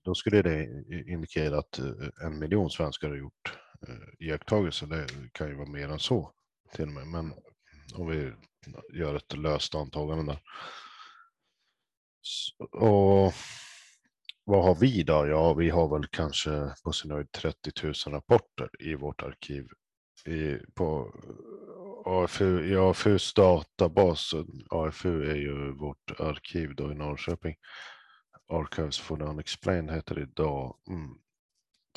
då 0.04 0.16
skulle 0.16 0.42
det 0.42 0.84
indikera 1.08 1.60
att 1.60 1.80
eh, 1.80 2.26
en 2.26 2.40
miljon 2.40 2.70
svenskar 2.70 3.10
har 3.10 3.16
gjort 3.16 3.58
eh, 3.88 4.28
iakttagelser. 4.28 4.88
Det 4.88 5.08
kan 5.32 5.48
ju 5.48 5.56
vara 5.56 5.70
mer 5.70 5.90
än 5.90 6.00
så 6.00 6.32
till 6.76 6.88
och 6.88 6.94
med. 6.94 7.08
Men 7.08 7.34
om 7.96 8.08
vi 8.08 8.34
gör 8.94 9.16
ett 9.16 9.38
löst 9.38 9.76
antagande 9.76 10.34
där. 10.34 10.42
Och 12.72 13.34
vad 14.44 14.64
har 14.64 14.76
vi 14.76 15.04
då? 15.04 15.28
Ja, 15.28 15.54
vi 15.54 15.70
har 15.70 15.90
väl 15.90 16.08
kanske 16.08 16.74
på 16.84 16.92
sin 16.92 17.12
höjd 17.12 17.32
30 17.32 17.72
000 17.84 17.94
rapporter 18.06 18.70
i 18.80 18.96
vårt 18.96 19.22
arkiv 19.22 19.68
i, 20.26 20.58
på 20.74 21.14
AFU, 22.10 22.66
i 22.66 22.78
AFUs 22.78 23.34
databas, 23.34 24.34
AFU 24.70 25.32
är 25.32 25.36
ju 25.36 25.72
vårt 25.72 26.20
arkiv 26.20 26.76
då 26.76 26.92
i 26.92 26.96
Norrköping. 26.96 27.56
Archives 28.52 29.00
for 29.00 29.18
the 29.18 29.24
Unexplained 29.24 29.96
heter 29.96 30.16
det 30.16 30.22
idag. 30.22 30.78
Mm. 30.90 31.18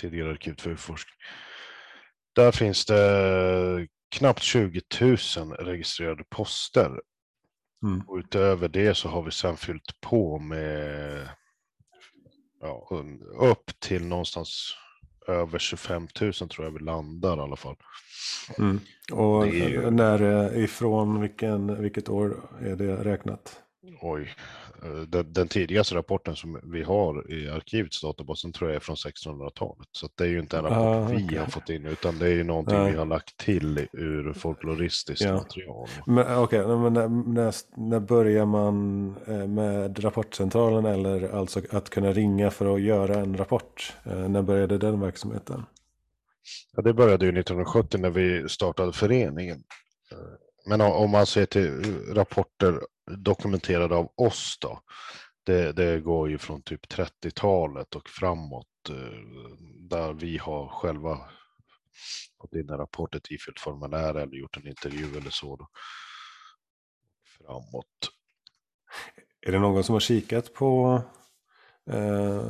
Tidigare 0.01 0.31
arkiv 0.31 0.55
för 0.59 0.77
forskning. 0.77 1.17
Där 2.35 2.53
finns 2.53 2.87
det 2.87 3.89
knappt 4.11 4.43
20 4.43 4.81
000 5.01 5.17
registrerade 5.59 6.25
poster. 6.31 7.01
Mm. 7.83 8.01
Och 8.09 8.17
utöver 8.17 8.69
det 8.69 8.95
så 8.95 9.09
har 9.09 9.23
vi 9.23 9.31
sen 9.31 9.57
fyllt 9.57 10.01
på 10.01 10.39
med 10.39 11.29
ja, 12.61 12.89
upp 13.39 13.81
till 13.81 14.07
någonstans 14.07 14.77
över 15.27 15.59
25 15.59 16.09
000 16.21 16.33
tror 16.33 16.67
jag 16.67 16.71
vi 16.71 16.79
landar 16.79 17.37
i 17.37 17.41
alla 17.41 17.57
fall. 17.57 17.77
Mm. 18.59 18.81
Och 19.13 19.47
är... 19.47 19.91
när 19.91 20.57
ifrån 20.57 21.21
vilken, 21.21 21.83
vilket 21.83 22.09
år 22.09 22.37
är 22.61 22.77
det 22.77 22.97
räknat? 22.97 23.63
Oj, 24.01 24.23
eh, 24.23 24.72
den, 25.09 25.33
den, 25.33 25.49
tidigaste 25.49 25.95
rapporten 25.95 26.37
som 26.37 26.61
vi 26.63 26.83
har 26.83 27.33
i 27.33 27.49
arkivets 27.49 28.01
databas 28.01 28.43
tror 28.43 28.71
jag 28.71 28.77
är 28.77 28.81
från 28.81 28.97
1600-talet. 28.97 29.89
Så 29.93 30.09
det 30.15 30.25
är 30.25 30.29
ju 30.29 30.41
inte 30.41 30.59
en 30.59 30.65
rapport 30.65 31.11
okay. 31.11 31.27
vi 31.29 31.37
har 31.37 31.47
fått 31.47 31.69
in 31.69 31.87
utan 31.87 32.19
det 32.19 32.27
är 32.27 32.35
ju 32.35 32.45
någonting 32.45 32.79
Nej. 32.79 32.93
vi 32.93 32.99
har 32.99 33.07
lagt 33.07 33.37
till 33.37 33.89
ur 33.93 34.33
folkloristiskt 34.33 35.25
ja. 35.25 35.33
material. 35.33 35.89
Okej, 36.07 36.37
okay, 36.37 36.77
men 36.77 36.93
när, 36.93 37.09
när, 37.09 37.55
när, 37.77 38.01
börjar 38.01 38.47
man 38.47 39.07
eh, 39.27 39.47
med 39.47 40.05
rapportcentralen 40.05 40.85
eller 40.85 41.29
alltså 41.29 41.61
att 41.71 41.91
kunna 41.91 42.13
ringa 42.13 42.51
för 42.51 42.75
att 42.75 42.81
göra 42.81 43.15
en 43.15 43.37
rapport? 43.37 43.97
Eh, 44.05 44.29
när 44.29 44.43
började 44.43 44.79
den 44.79 45.01
verksamheten? 45.01 45.63
Ja, 46.77 46.83
det 46.83 46.95
började 46.95 47.25
ju 47.25 47.31
1970 47.31 48.01
när 48.01 48.11
vi 48.11 48.49
startade 48.49 48.93
föreningen. 48.93 49.63
Men 50.67 50.81
om 50.81 51.11
man 51.11 51.27
ser 51.27 51.47
till 51.47 51.85
rapporter 52.15 52.81
dokumenterade 53.11 53.95
av 53.95 54.13
oss 54.17 54.59
då, 54.61 54.81
det, 55.45 55.73
det 55.73 56.01
går 56.01 56.31
ju 56.31 56.39
från 56.39 56.63
typ 56.63 56.87
30-talet 56.87 57.97
och 57.97 58.09
framåt 58.09 58.67
eh, 58.91 59.57
där 59.89 60.13
vi 60.13 60.39
har 60.39 60.69
själva 60.69 61.19
fått 62.41 62.55
in 62.55 62.71
en 62.71 62.79
rapport, 62.79 63.15
ett 63.15 63.31
ifyllt 63.31 63.61
formulär 63.61 64.15
eller 64.15 64.37
gjort 64.37 64.57
en 64.57 64.69
intervju 64.69 65.17
eller 65.17 65.31
så. 65.31 65.57
Då. 65.57 65.69
Framåt. 67.39 68.11
Är 69.41 69.53
det 69.53 69.59
någon 69.59 69.85
som 69.85 69.93
har 69.93 70.01
kikat 70.01 70.55
på 70.55 71.03
eh, 71.91 72.43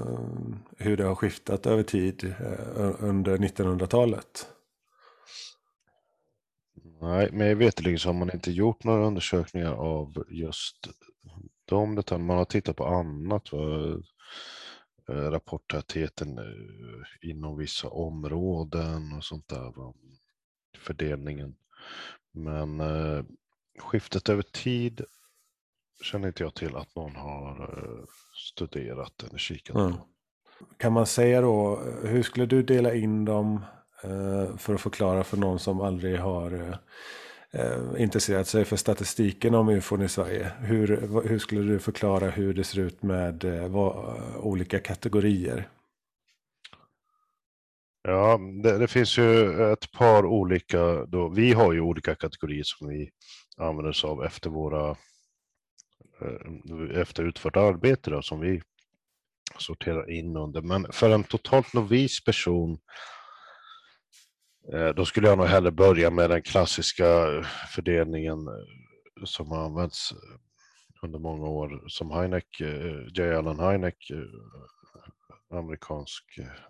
hur 0.79 0.97
det 0.97 1.05
har 1.05 1.15
skiftat 1.15 1.67
över 1.67 1.83
tid 1.83 2.35
eh, 2.41 2.95
under 2.99 3.39
1900-talet? 3.39 4.49
Nej, 7.03 7.29
men 7.33 7.59
veterligen 7.59 7.99
så 7.99 8.09
har 8.09 8.15
man 8.15 8.31
inte 8.35 8.53
gjort 8.53 8.85
några 8.85 9.07
undersökningar 9.07 9.73
av 9.73 10.25
just 10.29 10.89
de 11.65 11.95
detaljerna. 11.95 12.27
Man 12.27 12.37
har 12.37 12.45
tittat 12.45 12.77
på 12.77 12.87
annat. 12.87 13.53
Va? 13.53 13.59
Eh, 15.09 15.31
rapporttätheten 15.31 16.39
eh, 16.39 17.31
inom 17.31 17.59
vissa 17.59 17.89
områden 17.89 19.13
och 19.13 19.25
sånt 19.25 19.49
där. 19.49 19.73
Va? 19.77 19.95
Fördelningen. 20.79 21.57
Men 22.33 22.81
eh, 22.81 23.25
skiftet 23.79 24.29
över 24.29 24.43
tid 24.43 25.05
känner 26.03 26.29
inte 26.29 26.43
jag 26.43 26.55
till 26.55 26.77
att 26.77 26.97
någon 26.97 27.17
har 27.17 27.71
studerat 28.35 29.23
eller 29.23 29.39
kikat 29.39 29.77
mm. 29.77 29.93
på. 29.93 30.07
Kan 30.77 30.93
man 30.93 31.07
säga 31.07 31.41
då, 31.41 31.83
hur 32.03 32.23
skulle 32.23 32.47
du 32.47 32.63
dela 32.63 32.95
in 32.95 33.25
dem 33.25 33.61
Eh, 34.05 34.57
för 34.57 34.75
att 34.75 34.81
förklara 34.81 35.25
för 35.25 35.37
någon 35.37 35.59
som 35.59 35.81
aldrig 35.81 36.19
har 36.19 36.53
eh, 36.53 36.77
eh, 37.61 38.03
intresserat 38.03 38.49
sig 38.49 38.65
för 38.65 38.77
statistiken 38.77 39.55
om 39.55 39.69
ufon 39.69 40.03
i 40.03 40.09
Sverige. 40.09 40.53
Hur, 40.61 40.87
hur 41.29 41.39
skulle 41.39 41.73
du 41.73 41.79
förklara 41.79 42.31
hur 42.31 42.55
det 42.55 42.65
ser 42.65 42.79
ut 42.79 43.03
med 43.03 43.45
vad, 43.71 44.21
olika 44.37 44.79
kategorier? 44.79 45.69
Ja, 48.03 48.39
det, 48.63 48.79
det, 48.79 48.89
finns 48.89 49.19
ju 49.19 49.63
ett 49.73 49.93
par 49.93 50.27
olika, 50.27 51.07
då, 51.07 51.29
vi 51.29 51.53
har 51.53 51.73
ju 51.73 51.81
olika 51.81 52.15
kategorier 52.15 52.63
som 52.65 52.89
vi 52.89 53.11
använder 53.57 53.91
oss 53.91 54.05
av 54.05 54.25
efter 54.25 54.51
våra, 54.51 54.97
efter 56.95 57.25
utfört 57.25 57.57
arbete 57.57 58.11
då, 58.11 58.23
som 58.23 58.41
vi 58.41 58.63
sorterar 59.59 60.11
in 60.11 60.37
under. 60.37 60.63
Men 60.63 60.93
för 60.93 61.11
en 61.11 61.25
totalt 61.25 61.73
novis 61.73 62.25
person 62.25 62.79
Eh, 64.69 64.89
då 64.89 65.05
skulle 65.05 65.29
jag 65.29 65.39
nog 65.39 65.47
hellre 65.47 65.71
börja 65.71 66.11
med 66.11 66.31
den 66.31 66.43
klassiska 66.43 67.07
eh, 67.07 67.45
fördelningen 67.75 68.39
eh, 68.49 69.25
som 69.25 69.51
har 69.51 69.65
använts 69.65 70.13
under 71.03 71.19
många 71.19 71.47
år 71.47 71.85
som 71.89 72.11
Heineck, 72.11 72.61
J. 73.15 73.35
Allen 73.35 73.61
Heineck, 73.61 74.11
amerikansk 75.51 76.25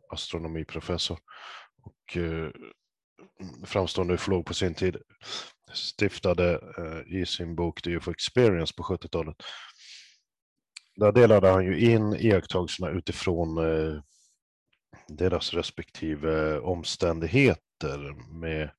astronomiprofessor 0.09 1.18
och 1.83 2.18
framstående 3.66 4.14
ufolog 4.14 4.46
på 4.46 4.55
sin 4.55 4.74
tid, 4.74 4.96
stiftade 5.72 6.61
i 7.07 7.26
sin 7.26 7.55
bok 7.57 7.83
The 7.83 7.90
UFO 7.90 8.11
Experience 8.11 8.74
på 8.76 8.83
70-talet. 8.83 9.37
Där 10.96 11.12
delade 11.12 11.48
han 11.48 11.64
ju 11.64 11.81
in 11.81 12.14
iakttagelserna 12.14 12.90
utifrån 12.90 13.59
deras 15.08 15.54
respektive 15.54 16.54
eh, 16.54 16.64
omständigheter 16.64 18.14
med 18.40 18.70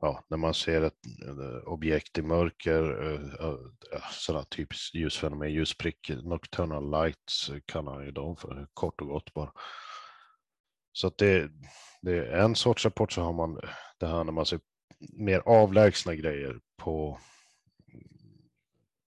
ja, 0.00 0.24
när 0.28 0.36
man 0.36 0.54
ser 0.54 0.82
ett 0.82 1.06
eh, 1.26 1.68
objekt 1.68 2.18
i 2.18 2.22
mörker, 2.22 3.12
eh, 3.42 4.02
sådana 4.12 4.44
typiskt 4.44 4.94
ljusfenomen, 4.94 5.52
ljusprick, 5.52 6.10
nocturnal 6.22 6.90
lights 6.90 7.50
kallar 7.66 7.94
han 7.94 8.04
ju 8.04 8.10
dem 8.10 8.36
för, 8.36 8.66
kort 8.74 9.00
och 9.00 9.08
gott 9.08 9.34
bara. 9.34 9.52
Så 10.92 11.06
att 11.06 11.18
det, 11.18 11.50
det 12.02 12.16
är 12.16 12.38
en 12.38 12.54
sorts 12.54 12.84
rapport 12.84 13.12
så 13.12 13.22
har 13.22 13.32
man 13.32 13.60
det 13.98 14.06
här 14.06 14.24
när 14.24 14.32
man 14.32 14.46
ser 14.46 14.60
mer 15.12 15.42
avlägsna 15.46 16.14
grejer 16.14 16.60
på 16.76 17.18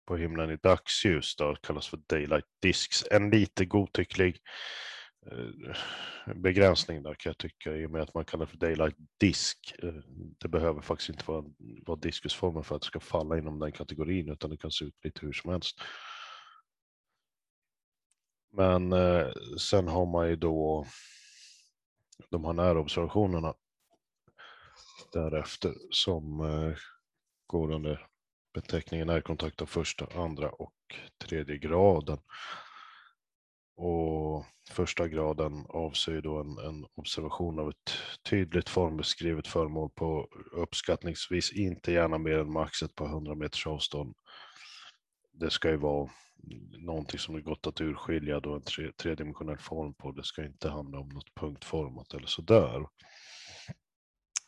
på 0.06 0.16
himlen 0.16 0.50
i 0.50 0.56
dagsljus 0.56 1.36
då 1.36 1.54
kallas 1.54 1.88
för 1.88 2.00
daylight 2.06 2.44
discs. 2.62 3.04
En 3.10 3.30
lite 3.30 3.64
godtycklig 3.64 4.38
Eh, 5.32 6.34
begränsning 6.34 7.02
där 7.02 7.14
kan 7.14 7.30
jag 7.30 7.38
tycka 7.38 7.76
i 7.76 7.86
och 7.86 7.90
med 7.90 8.02
att 8.02 8.14
man 8.14 8.24
kallar 8.24 8.46
det 8.46 8.50
för 8.50 8.58
daylight 8.58 8.96
disk. 9.20 9.74
Eh, 9.82 9.94
det 10.38 10.48
behöver 10.48 10.80
faktiskt 10.80 11.10
inte 11.10 11.24
vara, 11.26 11.44
vara 11.86 11.98
diskusformen 11.98 12.64
för 12.64 12.76
att 12.76 12.82
det 12.82 12.86
ska 12.86 13.00
falla 13.00 13.38
inom 13.38 13.58
den 13.58 13.72
kategorin 13.72 14.28
utan 14.28 14.50
det 14.50 14.56
kan 14.56 14.70
se 14.70 14.84
ut 14.84 15.04
lite 15.04 15.26
hur 15.26 15.32
som 15.32 15.52
helst. 15.52 15.80
Men 18.52 18.92
eh, 18.92 19.32
sen 19.58 19.88
har 19.88 20.06
man 20.06 20.28
ju 20.28 20.36
då 20.36 20.86
de 22.30 22.44
här 22.44 22.52
närobservationerna 22.52 23.54
därefter 25.12 25.74
som 25.90 26.40
eh, 26.40 26.76
går 27.46 27.72
under 27.72 28.06
beteckningen 28.54 29.06
närkontakt 29.06 29.62
av 29.62 29.66
första, 29.66 30.06
andra 30.14 30.50
och 30.50 30.74
tredje 31.18 31.58
graden. 31.58 32.18
Och 33.76 34.44
första 34.70 35.08
graden 35.08 35.66
avser 35.68 36.20
då 36.20 36.40
en, 36.40 36.58
en, 36.58 36.86
observation 36.94 37.58
av 37.58 37.68
ett 37.68 37.92
tydligt 38.30 38.68
formbeskrivet 38.68 39.48
föremål 39.48 39.90
på 39.94 40.28
uppskattningsvis 40.52 41.52
inte 41.52 41.92
gärna 41.92 42.18
mer 42.18 42.38
än 42.38 42.52
maxet 42.52 42.94
på 42.94 43.04
100 43.04 43.34
meters 43.34 43.66
avstånd. 43.66 44.14
Det 45.32 45.50
ska 45.50 45.70
ju 45.70 45.76
vara 45.76 46.10
någonting 46.78 47.18
som 47.18 47.34
är 47.34 47.40
gott 47.40 47.66
att 47.66 47.80
urskilja 47.80 48.40
då 48.40 48.54
en 48.54 48.62
tre, 48.62 48.92
tredimensionell 48.92 49.58
form 49.58 49.94
på. 49.94 50.12
Det 50.12 50.24
ska 50.24 50.44
inte 50.44 50.68
handla 50.68 50.98
om 50.98 51.08
något 51.08 51.34
punktformat 51.34 52.14
eller 52.14 52.26
sådär. 52.26 52.86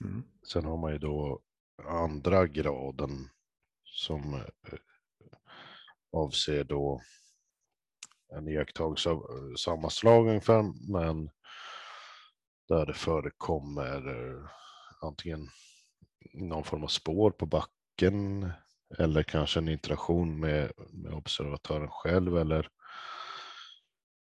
Mm. 0.05 0.23
Sen 0.53 0.65
har 0.65 0.77
man 0.77 0.93
ju 0.93 0.99
då 0.99 1.41
andra 1.85 2.47
graden 2.47 3.29
som 3.85 4.35
eh, 4.35 4.79
avser 6.13 6.65
då 6.65 7.01
en 8.33 8.49
iakttagelse 8.49 9.11
eh, 9.11 9.17
av 9.17 9.55
samma 9.57 9.91
slag 9.91 10.29
ungefär, 10.29 10.91
men 10.93 11.31
där 12.69 12.87
det 12.87 12.95
förekommer 12.95 14.09
eh, 14.09 14.49
antingen 15.01 15.49
någon 16.35 16.65
form 16.65 16.85
av 16.85 16.89
spår 16.89 17.31
på 17.31 17.47
backen 17.47 18.51
eller 18.99 19.23
kanske 19.23 19.61
en 19.61 19.69
interaktion 19.69 20.41
med, 20.41 20.73
med 20.93 21.13
observatören 21.13 21.89
själv 21.91 22.39
eller 22.39 22.69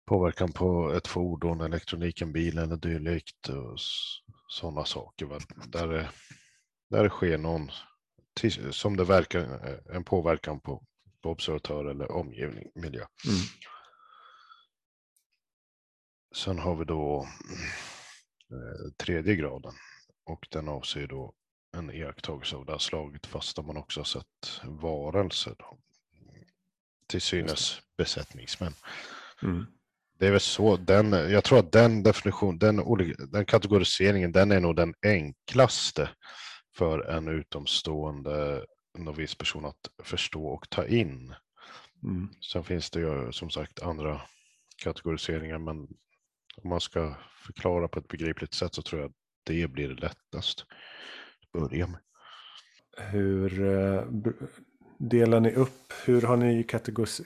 påverkan 0.06 0.52
på 0.52 0.92
ett 0.92 1.06
fordon, 1.06 1.60
elektroniken, 1.60 2.32
bilen 2.32 2.64
eller 2.64 2.76
dylikt. 2.76 3.48
Och 3.48 3.78
sådana 4.48 4.84
saker. 4.84 5.26
Va? 5.26 5.38
Där, 5.66 5.88
det, 5.88 6.10
där 6.90 7.02
det 7.02 7.10
sker 7.10 7.38
någon, 7.38 7.70
som 8.70 8.96
det 8.96 9.04
verkar, 9.04 9.40
eh, 9.40 9.96
en 9.96 10.04
påverkan 10.04 10.60
på, 10.60 10.82
på 11.22 11.30
observatör 11.30 11.84
eller 11.84 12.12
omgivning, 12.12 12.70
miljö. 12.74 13.04
Mm. 13.26 13.40
Sen 16.34 16.58
har 16.58 16.76
vi 16.76 16.84
då 16.84 17.28
eh, 18.50 18.92
tredje 18.96 19.36
graden 19.36 19.72
och 20.24 20.46
den 20.50 20.68
avser 20.68 21.06
då 21.06 21.34
en 21.76 21.90
iakttagelse 21.90 22.56
av 22.56 22.66
det 22.66 22.72
här 22.72 22.78
slaget 22.78 23.26
fast 23.26 23.64
man 23.64 23.76
också 23.76 24.00
har 24.00 24.04
sett 24.04 24.60
varelser. 24.64 25.54
Då. 25.58 25.78
Till 27.06 27.20
synes 27.20 27.80
besättningsmän. 27.96 28.74
Mm. 29.42 29.66
Det 30.18 30.26
är 30.26 30.30
väl 30.30 30.40
så, 30.40 30.76
den, 30.76 31.12
jag 31.12 31.44
tror 31.44 31.58
att 31.58 31.72
den 31.72 32.02
definition, 32.02 32.58
den, 32.58 32.82
den 33.32 33.46
kategoriseringen, 33.46 34.32
den 34.32 34.52
är 34.52 34.60
nog 34.60 34.76
den 34.76 34.94
enklaste 35.02 36.10
för 36.76 37.00
en 37.00 37.28
utomstående 37.28 38.64
novisperson 38.98 39.64
att 39.64 39.90
förstå 40.02 40.46
och 40.46 40.70
ta 40.70 40.86
in. 40.86 41.34
Mm. 42.02 42.28
Sen 42.52 42.64
finns 42.64 42.90
det 42.90 43.00
ju 43.00 43.32
som 43.32 43.50
sagt 43.50 43.82
andra 43.82 44.20
kategoriseringar, 44.82 45.58
men 45.58 45.88
om 46.56 46.68
man 46.68 46.80
ska 46.80 47.14
förklara 47.46 47.88
på 47.88 47.98
ett 47.98 48.08
begripligt 48.08 48.54
sätt 48.54 48.74
så 48.74 48.82
tror 48.82 49.00
jag 49.00 49.08
att 49.08 49.16
det 49.44 49.66
blir 49.66 49.88
lättast 49.88 50.64
att 51.42 51.60
börja 51.60 51.86
med. 51.86 52.00
Hur 52.98 53.62
eh, 53.62 54.04
delar 54.98 55.40
ni 55.40 55.52
upp? 55.54 55.92
Hur 56.04 56.22
har 56.22 56.36
ni 56.36 56.64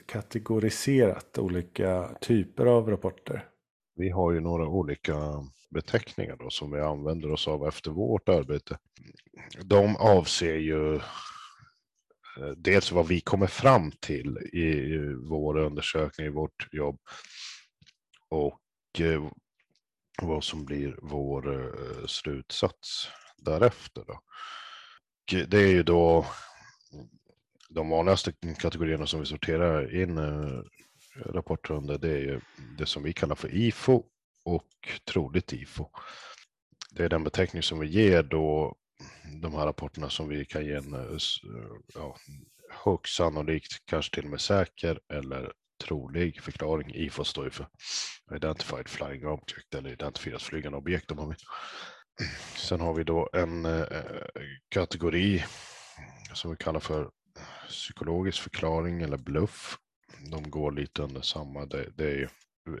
kategoriserat 0.07 1.37
olika 1.37 2.09
typer 2.21 2.65
av 2.65 2.89
rapporter? 2.89 3.45
Vi 3.95 4.09
har 4.09 4.31
ju 4.31 4.39
några 4.39 4.67
olika 4.67 5.15
beteckningar 5.69 6.35
då 6.39 6.49
som 6.49 6.71
vi 6.71 6.81
använder 6.81 7.31
oss 7.31 7.47
av 7.47 7.67
efter 7.67 7.91
vårt 7.91 8.29
arbete. 8.29 8.77
De 9.63 9.95
avser 9.95 10.55
ju 10.55 10.95
eh, 10.95 11.01
dels 12.57 12.91
vad 12.91 13.07
vi 13.07 13.21
kommer 13.21 13.47
fram 13.47 13.91
till 13.91 14.37
i 14.37 14.97
vår 15.29 15.57
undersökning, 15.57 16.27
i 16.27 16.29
vårt 16.29 16.73
jobb 16.73 16.99
och 18.29 18.59
Eh, 18.99 19.27
vad 20.21 20.43
som 20.43 20.65
blir 20.65 20.99
vår 21.01 21.53
eh, 21.53 22.05
slutsats 22.05 23.07
därefter. 23.37 24.03
Då. 24.07 24.21
Eh, 25.37 25.47
det 25.47 25.57
är 25.57 25.67
ju 25.67 25.83
då 25.83 26.25
de 27.69 27.89
vanligaste 27.89 28.33
kategorierna 28.59 29.07
som 29.07 29.19
vi 29.19 29.25
sorterar 29.25 30.01
in 30.01 30.17
eh, 30.17 30.61
rapporter 31.25 31.73
under 31.73 31.97
det 31.97 32.11
är 32.11 32.19
ju 32.19 32.41
det 32.77 32.85
som 32.85 33.03
vi 33.03 33.13
kallar 33.13 33.35
för 33.35 33.55
IFO 33.55 34.03
och 34.45 34.67
troligt 35.05 35.53
IFO. 35.53 35.89
Det 36.91 37.05
är 37.05 37.09
den 37.09 37.23
beteckning 37.23 37.63
som 37.63 37.79
vi 37.79 37.87
ger 37.87 38.23
då 38.23 38.75
de 39.41 39.53
här 39.53 39.65
rapporterna 39.65 40.09
som 40.09 40.27
vi 40.27 40.45
kan 40.45 40.65
ge 40.65 40.73
en 40.73 40.93
eh, 40.93 41.19
ja, 41.93 42.17
högst 42.69 43.15
sannolikt, 43.15 43.85
kanske 43.85 44.15
till 44.15 44.23
och 44.23 44.31
med 44.31 44.41
säker 44.41 44.99
eller 45.13 45.53
trolig 45.77 46.41
förklaring. 46.41 46.95
IFO 46.95 47.23
står 47.23 47.45
ju 47.45 47.51
för 47.51 47.67
Identified 48.35 48.87
Flying 48.89 49.27
Object 49.27 49.75
eller 49.75 49.89
identifierat 49.89 50.41
flygande 50.41 50.77
objekt 50.77 51.11
om 51.11 51.17
man 51.17 51.29
vill. 51.29 51.37
Sen 52.55 52.81
har 52.81 52.93
vi 52.93 53.03
då 53.03 53.29
en 53.33 53.65
eh, 53.65 53.83
kategori 54.69 55.43
som 56.33 56.51
vi 56.51 56.57
kallar 56.57 56.79
för 56.79 57.09
psykologisk 57.67 58.41
förklaring 58.41 59.01
eller 59.01 59.17
bluff. 59.17 59.77
De 60.31 60.49
går 60.49 60.71
lite 60.71 61.01
under 61.01 61.21
samma. 61.21 61.65
Det, 61.65 61.89
det 61.97 62.11
är, 62.11 62.29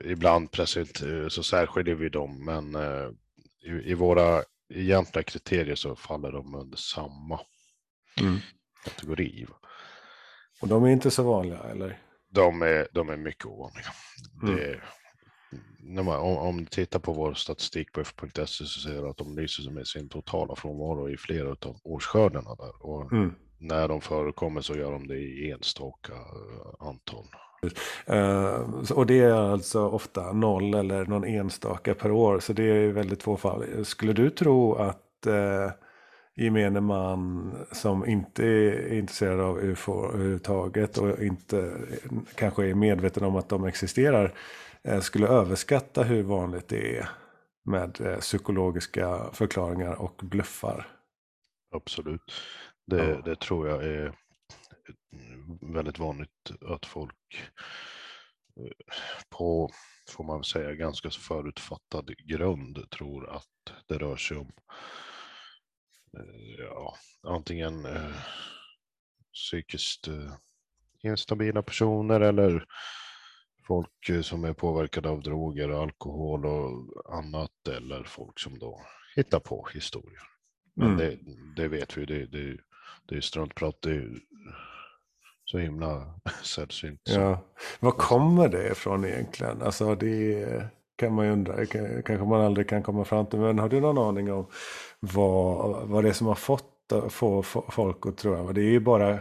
ibland 0.03 0.51
present, 0.51 1.01
så 1.29 1.43
särskiljer 1.43 1.95
vi 1.95 2.09
dem, 2.09 2.45
men 2.45 2.75
eh, 2.75 3.09
i, 3.63 3.91
i 3.91 3.93
våra 3.93 4.43
egentliga 4.73 5.23
kriterier 5.23 5.75
så 5.75 5.95
faller 5.95 6.31
de 6.31 6.55
under 6.55 6.77
samma 6.77 7.39
mm. 8.21 8.37
kategori. 8.83 9.47
Och 10.61 10.67
de 10.67 10.83
är 10.83 10.89
inte 10.89 11.11
så 11.11 11.23
vanliga 11.23 11.59
eller? 11.59 12.01
De 12.29 12.61
är, 12.61 12.87
de 12.91 13.09
är 13.09 13.17
mycket 13.17 13.45
ovanliga. 13.45 13.85
Mm. 14.43 14.55
Det, 14.55 14.79
när 15.79 16.03
man, 16.03 16.19
om, 16.19 16.37
om 16.37 16.57
du 16.57 16.65
tittar 16.65 16.99
på 16.99 17.13
vår 17.13 17.33
statistik 17.33 17.91
på 17.91 18.01
f.se 18.01 18.47
så 18.47 18.65
ser 18.65 19.01
du 19.01 19.09
att 19.09 19.17
de 19.17 19.37
lyser 19.37 19.71
med 19.71 19.87
sin 19.87 20.09
totala 20.09 20.55
frånvaro 20.55 21.09
i 21.09 21.17
flera 21.17 21.49
av 21.49 21.79
årsskördarna 21.83 22.55
där. 22.55 22.85
Och 22.85 23.11
mm 23.11 23.35
när 23.59 23.87
de 23.87 24.01
förekommer 24.01 24.61
så 24.61 24.75
gör 24.75 24.91
de 24.91 25.07
det 25.07 25.17
i 25.17 25.51
enstaka 25.51 26.13
eh, 26.13 26.87
antal. 26.87 27.25
Uh, 28.09 28.91
och 28.91 29.05
det 29.05 29.19
är 29.19 29.33
alltså 29.33 29.87
ofta 29.87 30.33
noll 30.33 30.73
eller 30.73 31.05
någon 31.05 31.23
enstaka 31.23 31.95
per 31.95 32.11
år. 32.11 32.39
Så 32.39 32.53
det 32.53 32.63
är 32.63 32.91
väldigt 32.91 33.23
få 33.23 33.37
fall. 33.37 33.85
Skulle 33.85 34.13
du 34.13 34.29
tro 34.29 34.75
att 34.75 35.27
uh, 35.27 35.71
gemene 36.37 36.81
man 36.81 37.51
som 37.71 38.05
inte 38.05 38.45
är 38.45 38.93
intresserad 38.93 39.39
av 39.39 39.59
UFO 39.59 40.11
överhuvudtaget 40.13 40.97
och 40.97 41.23
inte 41.23 41.77
kanske 42.35 42.69
är 42.69 42.75
medveten 42.75 43.23
om 43.23 43.35
att 43.35 43.49
de 43.49 43.65
existerar 43.65 44.33
uh, 44.87 44.99
skulle 44.99 45.27
överskatta 45.27 46.03
hur 46.03 46.23
vanligt 46.23 46.67
det 46.67 46.97
är 46.97 47.09
med 47.65 48.17
psykologiska 48.19 49.33
förklaringar 49.33 50.01
och 50.01 50.21
bluffar? 50.23 50.87
Absolut. 51.75 52.33
Det, 52.87 53.09
ja. 53.09 53.21
det 53.21 53.35
tror 53.35 53.67
jag 53.67 53.83
är 53.85 54.13
väldigt 55.61 55.99
vanligt 55.99 56.51
att 56.61 56.85
folk 56.85 57.51
eh, 58.59 58.71
på, 59.29 59.69
får 60.09 60.23
man 60.23 60.43
säga, 60.43 60.73
ganska 60.73 61.09
förutfattad 61.09 62.17
grund 62.17 62.89
tror 62.89 63.29
att 63.29 63.73
det 63.87 63.97
rör 63.97 64.15
sig 64.15 64.37
om 64.37 64.47
eh, 64.47 65.06
ja, 66.57 66.97
antingen 67.23 67.85
eh, 67.85 68.15
psykiskt 69.33 70.07
eh, 70.07 70.33
instabila 71.03 71.63
personer 71.63 72.19
eller 72.19 72.65
folk 73.67 74.09
eh, 74.09 74.21
som 74.21 74.43
är 74.43 74.53
påverkade 74.53 75.09
av 75.09 75.21
droger, 75.21 75.69
alkohol 75.69 76.45
och 76.45 77.15
annat 77.17 77.67
eller 77.77 78.03
folk 78.03 78.39
som 78.39 78.59
då 78.59 78.81
hittar 79.15 79.39
på 79.39 79.67
historier. 79.73 80.21
Men 80.75 80.87
mm. 80.87 80.97
det, 80.97 81.17
det, 81.55 81.67
vet 81.67 81.97
vi, 81.97 82.05
det, 82.05 82.25
det, 82.25 82.57
det 83.05 83.15
är 83.15 83.21
struntprat. 83.21 83.81
Det 83.81 83.91
är 83.91 84.19
så 85.45 85.57
himla 85.57 86.19
sällsynt. 86.43 87.01
Ja. 87.03 87.45
Var 87.79 87.91
kommer 87.91 88.49
det 88.49 88.71
ifrån 88.71 89.05
egentligen? 89.05 89.61
Alltså 89.61 89.95
det 89.95 90.69
kan 90.97 91.13
man 91.13 91.25
ju 91.25 91.31
undra. 91.31 91.65
Kanske 91.65 92.25
man 92.25 92.41
aldrig 92.41 92.69
kan 92.69 92.83
komma 92.83 93.05
fram 93.05 93.25
till. 93.25 93.39
Men 93.39 93.59
har 93.59 93.69
du 93.69 93.81
någon 93.81 93.97
aning 93.97 94.31
om 94.31 94.47
vad, 94.99 95.87
vad 95.87 96.03
det 96.03 96.09
är 96.09 96.13
som 96.13 96.27
har 96.27 96.35
fått 96.35 96.73
få 97.09 97.43
folk 97.71 98.05
att 98.05 98.17
tro? 98.17 98.51
Det 98.51 98.61
är 98.61 98.71
ju 98.71 98.79
bara 98.79 99.19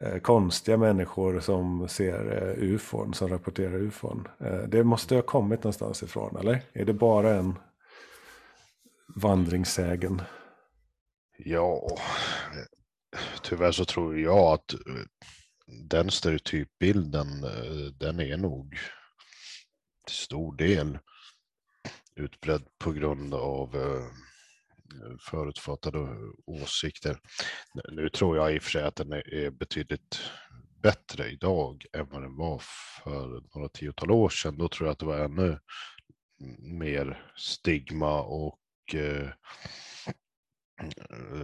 eh, 0.00 0.18
konstiga 0.22 0.76
människor 0.76 1.40
som 1.40 1.88
ser 1.88 2.42
eh, 2.42 2.64
ufon, 2.64 3.14
som 3.14 3.28
rapporterar 3.28 3.74
ufon. 3.74 4.28
Eh, 4.40 4.58
det 4.58 4.84
måste 4.84 5.14
ha 5.14 5.22
kommit 5.22 5.64
någonstans 5.64 6.02
ifrån, 6.02 6.36
eller? 6.36 6.62
Är 6.72 6.84
det 6.84 6.92
bara 6.92 7.34
en 7.34 7.58
vandringssägen? 9.16 10.22
Ja, 11.36 11.88
tyvärr 13.42 13.72
så 13.72 13.84
tror 13.84 14.18
jag 14.18 14.52
att 14.52 14.74
eh, 14.74 14.80
den 15.66 16.10
stereotypbilden, 16.10 17.44
eh, 17.44 17.92
den 17.98 18.20
är 18.20 18.36
nog 18.36 18.78
till 20.06 20.16
stor 20.16 20.56
del 20.56 20.98
utbredd 22.16 22.64
på 22.78 22.92
grund 22.92 23.34
av 23.34 23.76
eh, 23.76 24.06
förutfattade 25.30 25.98
åsikter. 26.46 27.18
Nu 27.92 28.08
tror 28.08 28.36
jag 28.36 28.54
i 28.54 28.58
och 28.58 28.62
för 28.62 28.70
sig 28.70 28.82
att 28.82 28.96
den 28.96 29.12
är 29.12 29.50
betydligt 29.50 30.20
bättre 30.82 31.28
idag 31.30 31.84
än 31.92 32.08
vad 32.10 32.22
den 32.22 32.36
var 32.36 32.58
för 33.04 33.42
några 33.54 33.68
tiotal 33.68 34.10
år 34.10 34.28
sedan. 34.28 34.58
Då 34.58 34.68
tror 34.68 34.86
jag 34.86 34.92
att 34.92 34.98
det 34.98 35.06
var 35.06 35.18
ännu 35.18 35.58
mer 36.58 37.32
stigma 37.36 38.22
och 38.22 38.60
eh, 38.94 39.28
eh, 40.80 41.40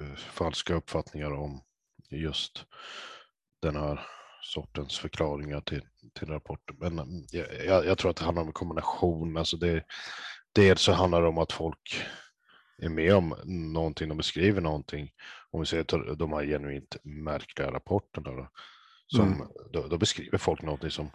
eh 0.00 0.16
falska 0.16 0.74
uppfattningar 0.74 1.32
om 1.32 1.62
just 2.10 2.66
den 3.62 3.76
här 3.76 4.06
sortens 4.44 4.98
förklaringar 4.98 5.60
till, 5.60 5.82
till 6.18 6.28
rapporten. 6.28 6.76
Men 6.78 7.26
jag, 7.30 7.86
jag, 7.86 7.98
tror 7.98 8.10
att 8.10 8.16
det 8.16 8.24
handlar 8.24 8.42
om 8.42 8.48
en 8.48 8.52
kombination. 8.52 9.36
Alltså 9.36 9.56
det, 9.56 9.84
dels 10.52 10.80
så 10.80 10.92
handlar 10.92 11.22
det 11.22 11.28
om 11.28 11.38
att 11.38 11.52
folk 11.52 12.02
är 12.78 12.88
med 12.88 13.14
om 13.14 13.34
någonting, 13.44 14.08
de 14.08 14.16
beskriver 14.16 14.60
någonting. 14.60 15.12
Om 15.50 15.60
vi 15.60 15.66
säger 15.66 16.14
de 16.16 16.32
här 16.32 16.44
genuint 16.44 16.96
märkliga 17.02 17.72
rapporterna. 17.72 18.30
Då, 18.30 18.48
som, 19.06 19.32
mm. 19.32 19.48
då, 19.72 19.86
då, 19.86 19.98
beskriver 19.98 20.38
folk 20.38 20.62
någonting 20.62 20.90
som 20.90 21.10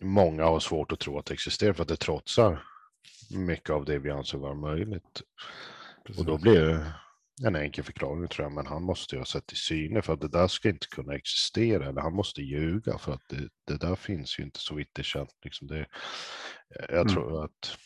många 0.00 0.44
har 0.44 0.60
svårt 0.60 0.92
att 0.92 1.00
tro 1.00 1.18
att 1.18 1.26
det 1.26 1.34
existerar 1.34 1.72
för 1.72 1.82
att 1.82 1.88
det 1.88 1.96
trotsar 1.96 2.62
mycket 3.30 3.70
av 3.70 3.84
det 3.84 3.98
vi 3.98 4.10
anser 4.10 4.38
vara 4.38 4.54
möjligt. 4.54 5.22
Precis. 6.06 6.20
Och 6.20 6.26
då 6.26 6.38
blir 6.38 6.92
en 7.40 7.56
enkel 7.56 7.84
förklaring 7.84 8.28
tror 8.28 8.44
jag, 8.44 8.52
men 8.52 8.66
han 8.66 8.82
måste 8.82 9.14
ju 9.14 9.20
ha 9.20 9.26
sett 9.26 9.52
i 9.52 9.56
syne 9.56 10.02
för 10.02 10.12
att 10.12 10.20
det 10.20 10.28
där 10.28 10.48
ska 10.48 10.68
inte 10.68 10.86
kunna 10.86 11.14
existera 11.14 11.88
eller 11.88 12.00
han 12.00 12.14
måste 12.14 12.42
ljuga 12.42 12.98
för 12.98 13.12
att 13.12 13.28
det, 13.28 13.48
det 13.66 13.86
där 13.86 13.96
finns 13.96 14.38
ju 14.38 14.42
inte 14.42 14.60
så 14.60 14.74
vitt 14.74 14.90
det 14.92 15.00
är 15.00 15.04
känt. 15.04 15.30
Liksom 15.44 15.68
det, 15.68 15.86
jag 16.88 17.00
mm. 17.00 17.08
tror 17.08 17.44
att 17.44 17.78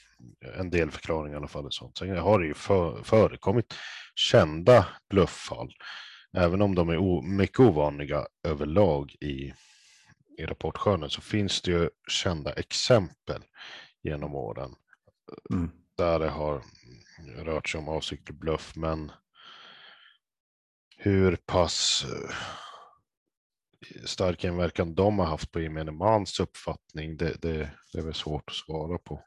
en 0.59 0.71
del 0.71 0.91
förklaringar 0.91 1.35
i 1.35 1.39
alla 1.39 1.49
fall 1.49 1.67
är 1.67 1.71
sånt. 1.71 1.99
Sen 1.99 2.17
har 2.17 2.41
det 2.41 2.47
ju 2.47 2.55
för, 2.55 3.03
förekommit 3.03 3.75
kända 4.15 4.87
blufffall, 5.11 5.73
även 6.37 6.63
om 6.63 6.75
de 6.75 6.89
är 6.89 6.99
o, 6.99 7.23
mycket 7.23 7.61
ovanliga 7.61 8.27
överlag 8.43 9.15
i, 9.21 9.53
i 10.39 10.47
rapportskörden 10.47 11.11
så 11.11 11.21
finns 11.21 11.63
det 11.63 11.71
ju 11.71 11.91
kända 12.09 12.53
exempel 12.53 13.43
genom 14.03 14.35
åren 14.35 14.75
mm. 15.51 15.71
där 15.97 16.19
det 16.19 16.29
har 16.29 16.63
rört 17.37 17.69
sig 17.69 17.79
om 17.79 17.89
avsiktlig 17.89 18.39
bluff, 18.39 18.77
men 18.77 19.13
hur 21.07 21.37
pass 21.47 22.05
eh, 22.05 22.35
stark 24.05 24.45
inverkan 24.45 24.95
de 24.95 25.19
har 25.19 25.27
haft 25.27 25.53
på 25.53 25.61
gemene 25.61 25.93
mans 25.93 26.41
uppfattning, 26.41 27.17
det, 27.17 27.43
det, 27.43 27.71
det 27.93 27.99
är 27.99 28.03
väl 28.03 28.15
svårt 28.15 28.45
att 28.47 28.55
svara 28.55 28.99
på. 28.99 29.21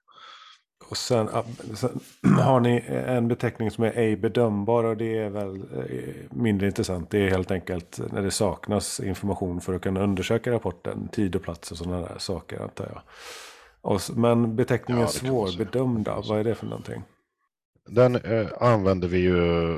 Och 0.90 0.98
sen, 0.98 1.30
sen, 1.76 2.00
har 2.38 2.60
ni 2.60 2.84
en 2.88 3.28
beteckning 3.28 3.72
som 3.72 3.84
är 3.84 3.92
ej 3.98 4.16
bedömbar 4.18 4.84
och 4.84 4.98
det 4.98 5.18
är 5.18 5.30
väl 5.30 5.56
eh, 5.56 6.16
mindre 6.32 6.68
intressant. 6.68 7.10
Det 7.10 7.20
är 7.20 7.30
helt 7.30 7.52
enkelt 7.52 8.00
när 8.12 8.22
det 8.22 8.32
saknas 8.32 9.00
information 9.00 9.62
för 9.62 9.74
att 9.74 9.82
kunna 9.82 10.04
undersöka 10.04 10.52
rapporten, 10.52 11.08
tid 11.08 11.36
och 11.36 11.44
plats 11.44 11.72
och 11.72 11.78
sådana 11.78 12.02
där 12.02 12.18
saker 12.18 12.60
antar 12.60 12.86
jag. 12.94 13.02
Och, 13.82 14.02
men 14.16 14.56
beteckningen 14.56 15.02
ja, 15.02 15.08
svårbedömda, 15.08 16.22
vad 16.28 16.40
är 16.40 16.44
det 16.44 16.56
för 16.56 16.66
någonting? 16.66 17.04
Den 17.90 18.16
eh, 18.16 18.48
använder 18.60 19.08
vi 19.08 19.18
ju, 19.18 19.78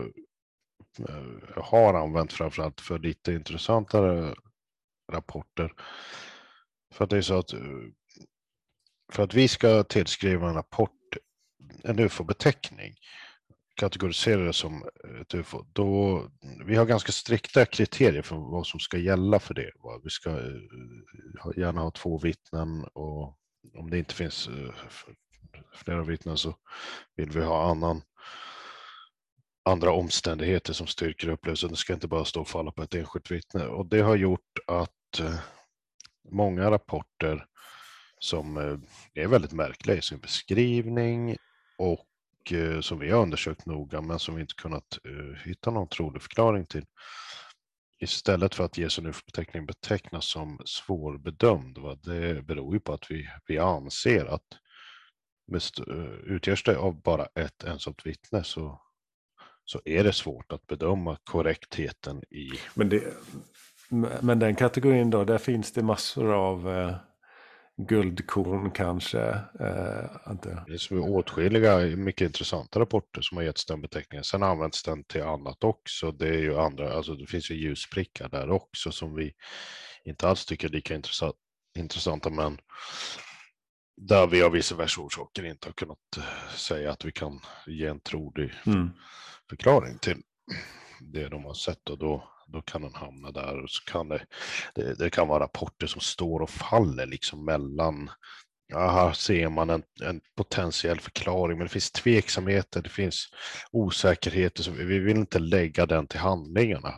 Eh, 1.00 1.64
har 1.64 1.94
använt 1.94 2.34
framförallt 2.34 2.82
för 2.82 3.00
lite 3.00 3.34
intressantare 3.34 4.36
rapporter. 5.12 5.74
För 6.94 7.04
att 7.04 7.10
det 7.10 7.18
är 7.18 7.22
så 7.22 7.38
att 7.38 7.54
eh, 7.54 7.60
för 9.14 9.24
att 9.24 9.34
vi 9.34 9.48
ska 9.48 9.84
tillskriva 9.84 10.50
en 10.50 10.56
rapport 10.56 10.92
en 11.84 12.00
ufo-beteckning, 12.00 12.96
kategorisera 13.76 14.42
det 14.42 14.54
som 14.54 14.90
ett 15.22 15.36
ufo, 15.36 15.64
då 15.74 16.24
vi 16.66 16.76
har 16.76 16.86
ganska 16.86 17.12
strikta 17.12 17.66
kriterier 17.66 18.22
för 18.22 18.36
vad 18.36 18.68
som 18.68 18.80
ska 18.80 18.98
gälla 18.98 19.40
för 19.40 19.54
det. 19.54 19.72
Vi 20.04 20.10
ska 20.10 20.30
eh, 20.30 21.58
gärna 21.58 21.82
ha 21.82 21.92
två 21.92 22.18
vittnen 22.18 22.84
och 22.94 23.38
om 23.78 23.90
det 23.90 23.98
inte 23.98 24.16
finns 24.16 24.50
flera 25.74 26.04
vittnen 26.04 26.38
så 26.38 26.56
vill 27.16 27.30
vi 27.30 27.44
ha 27.44 27.72
annan 27.72 28.02
andra 29.64 29.92
omständigheter 29.92 30.74
som 30.74 30.88
styrker 30.88 31.30
upplevelsen. 31.30 31.70
Det 31.70 31.76
ska 31.76 31.94
inte 31.94 32.08
bara 32.08 32.26
stå 32.26 32.42
och 32.42 32.48
falla 32.48 32.72
på 32.72 32.84
ett 32.84 32.96
enskilt 32.96 33.32
vittne 33.32 33.66
och 33.66 33.86
det 33.86 34.02
har 34.02 34.16
gjort 34.16 34.60
att 34.68 35.20
eh, 35.20 35.36
många 36.32 36.72
rapporter 36.72 37.46
som 38.20 38.58
eh, 38.58 39.24
är 39.24 39.28
väldigt 39.28 39.52
märkliga 39.52 39.98
i 39.98 40.02
sin 40.02 40.20
beskrivning 40.20 41.38
och 41.78 42.52
eh, 42.52 42.82
som 42.82 43.00
vi 43.00 43.10
har 43.10 43.22
undersökt 43.22 43.66
noga 43.66 44.02
men 44.02 44.20
som 44.20 44.36
vi 44.36 44.42
inte 44.42 44.56
kunnat 44.56 44.98
hitta 45.46 45.72
någon 45.72 45.88
trolig 45.88 46.22
förklaring 46.22 46.66
till. 46.66 46.86
Istället 48.00 48.56
för 48.56 48.64
att 48.64 48.78
ges 48.78 49.00
en 49.00 49.06
UFO-beteckning 49.06 49.66
betecknas 49.66 50.26
som 50.26 50.62
svårbedömd. 50.66 51.78
Va? 51.78 51.96
Det 51.96 52.46
beror 52.46 52.74
ju 52.74 52.80
på 52.80 52.94
att 52.94 53.12
vi, 53.12 53.30
vi 53.48 53.58
anser 53.58 54.26
att 54.26 54.44
utgörs 56.24 56.64
det 56.64 56.78
av 56.78 57.02
bara 57.02 57.26
ett 57.26 57.64
ensamt 57.64 58.06
vittne 58.06 58.44
så, 58.44 58.82
så 59.66 59.82
är 59.86 60.04
det 60.04 60.14
svårt 60.14 60.52
att 60.52 60.68
bedöma 60.68 61.18
korrektheten 61.24 62.24
i... 62.24 62.50
Men, 62.74 62.90
det, 62.90 63.04
men 64.22 64.40
den 64.40 64.56
kategorin 64.56 65.10
då, 65.10 65.24
där 65.24 65.38
finns 65.38 65.72
det 65.72 65.84
massor 65.84 66.34
av 66.34 66.68
uh 66.68 66.96
guldkorn 67.88 68.72
kanske. 68.72 69.22
Eh, 69.60 70.32
inte. 70.32 70.64
Det 70.68 70.92
är 70.92 71.00
åtskilliga 71.00 71.78
mycket 71.80 72.26
intressanta 72.26 72.80
rapporter 72.80 73.22
som 73.22 73.38
har 73.38 73.44
getts 73.44 73.66
den 73.66 73.82
beteckningen. 73.82 74.24
Sen 74.24 74.44
används 74.44 74.84
den 74.84 75.04
till 75.04 75.24
annat 75.24 75.64
också. 75.64 76.12
Det 76.12 76.28
är 76.28 76.40
ju 76.40 76.58
andra, 76.58 76.94
alltså 76.94 77.16
det 77.16 77.26
finns 77.26 77.52
ju 77.52 77.56
ljusprickar 77.56 78.30
där 78.30 78.52
också 78.52 78.92
som 78.92 79.16
vi 79.16 79.34
inte 80.06 80.28
alls 80.28 80.46
tycker 80.46 80.68
är 80.68 80.72
lika 80.72 80.96
intressant, 80.96 81.36
intressanta, 81.78 82.30
men 82.30 82.58
där 84.02 84.28
vi 84.28 84.44
av 84.44 84.52
versa 84.52 85.02
orsaker 85.02 85.46
inte 85.46 85.68
har 85.68 85.74
kunnat 85.74 85.98
eh, 86.18 86.54
säga 86.56 86.92
att 86.92 87.06
vi 87.06 87.12
kan 87.12 87.40
ge 87.68 87.86
en 87.86 88.00
trolig 88.00 88.54
mm. 88.66 88.90
Förklaring 89.52 89.98
till 89.98 90.18
det 91.00 91.30
de 91.30 91.46
har 91.46 91.54
sett 91.54 91.90
och 91.90 91.98
då 91.98 92.28
då 92.48 92.62
kan 92.62 92.82
den 92.82 92.94
hamna 92.94 93.32
där. 93.32 93.64
Och 93.64 93.70
så 93.70 93.84
kan 93.92 94.10
det, 94.10 94.26
det, 94.76 94.94
det, 94.94 95.10
kan 95.10 95.28
vara 95.28 95.44
rapporter 95.44 95.88
som 95.88 96.02
står 96.02 96.40
och 96.40 96.50
faller 96.50 97.06
liksom 97.06 97.46
mellan 97.46 98.10
Ja, 98.74 98.90
här 98.90 99.12
ser 99.12 99.50
man 99.50 99.70
en, 99.70 99.84
en, 100.04 100.22
potentiell 100.36 101.00
förklaring, 101.00 101.58
men 101.58 101.68
det 101.68 101.74
finns 101.74 101.92
tveksamheter, 101.92 102.82
det 102.82 102.90
finns 102.90 103.28
osäkerheter, 103.72 104.64
så 104.64 104.72
vi, 104.72 104.84
vi 104.84 105.00
vill 105.00 105.18
inte 105.18 105.40
lägga 105.40 105.86
den 105.86 106.08
till 106.08 106.20
handlingarna. 106.20 106.94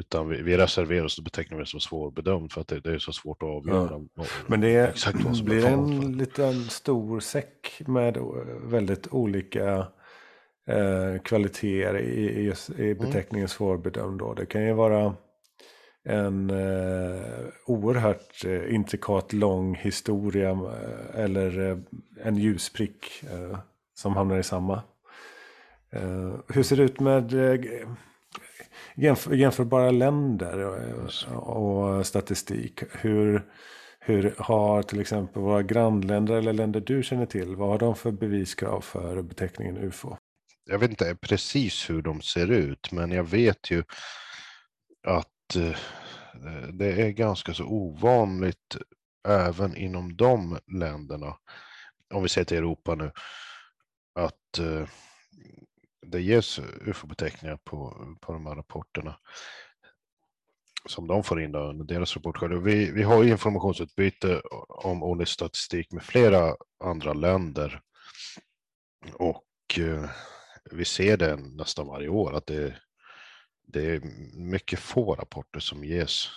Utan 0.00 0.28
vi, 0.28 0.42
vi 0.42 0.56
reserverar 0.56 1.04
oss 1.04 1.18
och 1.18 1.24
betecknar 1.24 1.58
det 1.58 1.66
som 1.66 1.80
svårbedömt 1.80 2.52
för 2.52 2.60
att 2.60 2.68
det, 2.68 2.80
det 2.80 2.94
är 2.94 2.98
så 2.98 3.12
svårt 3.12 3.42
att 3.42 3.48
avgöra. 3.48 4.06
Ja. 4.14 4.24
Men 4.46 4.60
det 4.60 4.68
är, 4.68 4.88
exakt 4.88 5.24
vad 5.24 5.36
som 5.36 5.46
blir 5.46 5.66
en 5.66 6.18
liten 6.18 6.64
stor 6.64 7.20
säck 7.20 7.82
med 7.86 8.18
väldigt 8.64 9.08
olika 9.10 9.86
eh, 10.68 11.22
kvaliteter 11.22 11.98
i, 11.98 12.22
i, 12.22 12.52
i 12.78 12.90
mm. 12.90 12.98
beteckningen 12.98 13.44
mm. 13.44 13.48
svårbedömd. 13.48 14.18
Då. 14.18 14.34
Det 14.34 14.46
kan 14.46 14.66
ju 14.66 14.72
vara 14.72 15.14
en 16.04 16.50
eh, 16.50 17.44
oerhört 17.66 18.44
eh, 18.44 18.74
intrikat 18.74 19.32
lång 19.32 19.74
historia 19.74 20.50
eh, 20.50 21.20
eller 21.24 21.70
eh, 21.70 21.78
en 22.24 22.36
ljusprick 22.36 23.22
eh, 23.32 23.58
som 23.94 24.16
hamnar 24.16 24.38
i 24.38 24.42
samma. 24.42 24.82
Eh, 25.92 26.34
hur 26.48 26.62
ser 26.62 26.76
det 26.76 26.82
ut 26.82 27.00
med 27.00 27.34
jämför, 28.94 29.34
jämförbara 29.34 29.90
länder 29.90 30.58
och, 30.58 31.96
och 31.96 32.06
statistik? 32.06 32.82
Hur, 32.92 33.42
hur 34.00 34.34
har 34.38 34.82
till 34.82 35.00
exempel 35.00 35.42
våra 35.42 35.62
grannländer 35.62 36.34
eller 36.34 36.52
länder 36.52 36.80
du 36.80 37.02
känner 37.02 37.26
till, 37.26 37.56
vad 37.56 37.68
har 37.68 37.78
de 37.78 37.94
för 37.94 38.10
beviskrav 38.10 38.80
för 38.80 39.22
beteckningen 39.22 39.76
UFO? 39.76 40.16
Jag 40.64 40.78
vet 40.78 40.90
inte 40.90 41.14
precis 41.14 41.90
hur 41.90 42.02
de 42.02 42.22
ser 42.22 42.50
ut, 42.50 42.92
men 42.92 43.10
jag 43.10 43.24
vet 43.24 43.70
ju 43.70 43.84
att 45.06 45.56
eh, 45.56 45.78
det 46.72 47.02
är 47.02 47.10
ganska 47.10 47.54
så 47.54 47.64
ovanligt 47.64 48.76
även 49.28 49.76
inom 49.76 50.16
de 50.16 50.58
länderna, 50.66 51.36
om 52.14 52.22
vi 52.22 52.28
ser 52.28 52.44
till 52.44 52.56
Europa 52.56 52.94
nu, 52.94 53.12
att 54.14 54.58
eh, 54.58 54.88
det 56.06 56.20
ges 56.20 56.58
ufo-beteckningar 56.58 57.56
på, 57.64 58.06
på 58.20 58.32
de 58.32 58.46
här 58.46 58.54
rapporterna. 58.54 59.18
som 60.88 61.06
de 61.06 61.24
får 61.24 61.42
in 61.42 61.52
då 61.52 61.58
under 61.58 61.84
deras 61.84 62.16
rapportskörd. 62.16 62.52
Vi, 62.52 62.90
vi 62.90 63.02
har 63.02 63.24
informationsutbyte 63.24 64.40
om 64.68 65.02
årlig 65.02 65.28
statistik 65.28 65.92
med 65.92 66.02
flera 66.02 66.56
andra 66.84 67.12
länder. 67.12 67.80
Och 69.14 69.78
eh, 69.78 70.10
vi 70.72 70.84
ser 70.84 71.16
det 71.16 71.36
nästan 71.36 71.86
varje 71.86 72.08
år 72.08 72.34
att 72.34 72.46
det, 72.46 72.76
det 73.66 73.86
är 73.86 74.00
mycket 74.36 74.78
få 74.78 75.14
rapporter 75.14 75.60
som 75.60 75.84
ges 75.84 76.28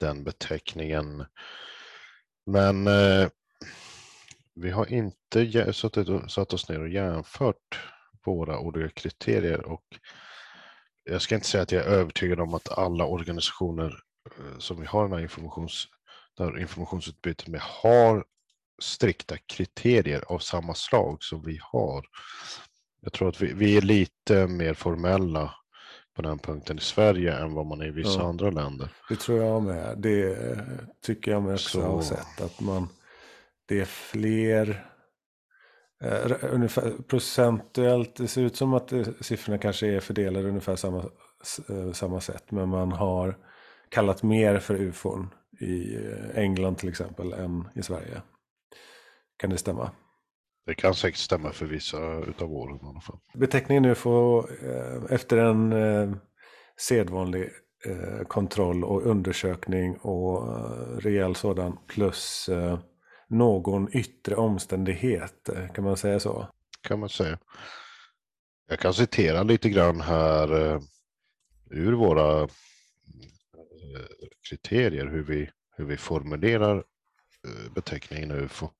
den 0.00 0.24
beteckningen. 0.24 1.24
Men 2.46 2.86
eh, 2.86 3.28
vi 4.54 4.70
har 4.70 4.92
inte 4.92 5.72
suttit 5.72 6.30
satt 6.30 6.52
oss 6.52 6.68
ner 6.68 6.80
och 6.80 6.88
jämfört 6.88 7.80
våra 8.24 8.58
olika 8.58 8.88
kriterier 8.88 9.64
och 9.66 9.84
jag 11.04 11.22
ska 11.22 11.34
inte 11.34 11.46
säga 11.46 11.62
att 11.62 11.72
jag 11.72 11.84
är 11.84 11.88
övertygad 11.88 12.40
om 12.40 12.54
att 12.54 12.78
alla 12.78 13.04
organisationer 13.04 14.00
eh, 14.38 14.58
som 14.58 14.80
vi 14.80 14.86
har 14.86 15.02
den 15.02 15.12
här 15.12 15.20
informations, 15.20 15.88
här 16.38 16.58
informationsutbytet 16.58 17.48
med 17.48 17.60
har 17.60 18.24
strikta 18.82 19.36
kriterier 19.36 20.24
av 20.26 20.38
samma 20.38 20.74
slag 20.74 21.24
som 21.24 21.42
vi 21.42 21.58
har. 21.62 22.04
Jag 23.04 23.12
tror 23.12 23.28
att 23.28 23.42
vi, 23.42 23.52
vi 23.52 23.76
är 23.76 23.80
lite 23.80 24.46
mer 24.46 24.74
formella 24.74 25.54
på 26.14 26.22
den 26.22 26.38
punkten 26.38 26.78
i 26.78 26.80
Sverige 26.80 27.34
än 27.34 27.54
vad 27.54 27.66
man 27.66 27.80
är 27.80 27.86
i 27.86 27.90
vissa 27.90 28.20
ja, 28.20 28.28
andra 28.28 28.50
länder. 28.50 28.88
Det 29.08 29.16
tror 29.16 29.42
jag 29.42 29.62
med. 29.62 29.98
Det 29.98 30.58
tycker 31.02 31.30
jag 31.30 31.42
mig 31.42 31.54
också 31.54 31.80
Så... 31.80 31.86
ha 31.86 32.02
sett. 32.02 32.40
Att 32.40 32.60
man, 32.60 32.88
det 33.68 33.80
är 33.80 33.84
fler 33.84 34.86
eh, 36.02 36.32
ungefär 36.52 36.92
procentuellt. 37.08 38.16
Det 38.16 38.28
ser 38.28 38.42
ut 38.42 38.56
som 38.56 38.74
att 38.74 38.92
siffrorna 39.20 39.58
kanske 39.58 39.86
är 39.86 40.00
fördelade 40.00 40.48
ungefär 40.48 40.76
samma, 40.76 41.04
eh, 41.68 41.92
samma 41.92 42.20
sätt. 42.20 42.50
Men 42.50 42.68
man 42.68 42.92
har 42.92 43.36
kallat 43.88 44.22
mer 44.22 44.58
för 44.58 44.74
ufon 44.74 45.30
i 45.60 45.96
eh, 45.96 46.38
England 46.38 46.74
till 46.74 46.88
exempel 46.88 47.32
än 47.32 47.68
i 47.74 47.82
Sverige. 47.82 48.22
Kan 49.36 49.50
det 49.50 49.58
stämma? 49.58 49.90
Det 50.66 50.74
kan 50.74 50.94
säkert 50.94 51.18
stämma 51.18 51.52
för 51.52 51.66
vissa 51.66 52.18
utav 52.18 52.52
åren 52.52 52.76
i 52.76 52.86
alla 52.86 53.00
fall. 53.00 53.18
Beteckningen 53.34 53.84
UFO 53.84 54.48
eh, 54.48 55.02
efter 55.10 55.36
en 55.36 55.72
eh, 55.72 56.16
sedvanlig 56.76 57.50
eh, 57.86 58.24
kontroll 58.26 58.84
och 58.84 59.06
undersökning 59.06 59.96
och 59.96 60.56
eh, 60.56 60.96
rejäl 60.98 61.34
sådan 61.34 61.78
plus 61.86 62.48
eh, 62.48 62.78
någon 63.28 63.96
yttre 63.96 64.34
omständighet. 64.36 65.50
Kan 65.74 65.84
man 65.84 65.96
säga 65.96 66.20
så? 66.20 66.48
Kan 66.80 67.00
man 67.00 67.08
säga. 67.08 67.38
Jag 68.68 68.78
kan 68.78 68.94
citera 68.94 69.42
lite 69.42 69.68
grann 69.68 70.00
här 70.00 70.80
ur 71.70 71.92
våra 71.92 72.48
kriterier 74.48 75.06
hur 75.06 75.22
vi, 75.22 75.50
hur 75.76 75.84
vi 75.84 75.96
formulerar 75.96 76.84
beteckningen 77.74 78.30
UFO. 78.30 78.70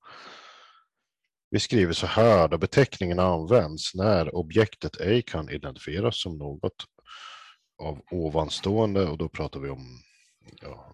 Vi 1.55 1.59
skriver 1.59 1.93
så 1.93 2.07
här, 2.07 2.47
då 2.47 2.57
beteckningen 2.57 3.19
används 3.19 3.95
när 3.95 4.35
objektet 4.35 5.01
ej 5.01 5.21
kan 5.21 5.49
identifieras 5.49 6.21
som 6.21 6.37
något 6.37 6.85
av 7.83 8.01
ovanstående 8.11 9.07
och 9.07 9.17
då 9.17 9.29
pratar 9.29 9.59
vi 9.59 9.69
om 9.69 9.99
ja, 10.61 10.93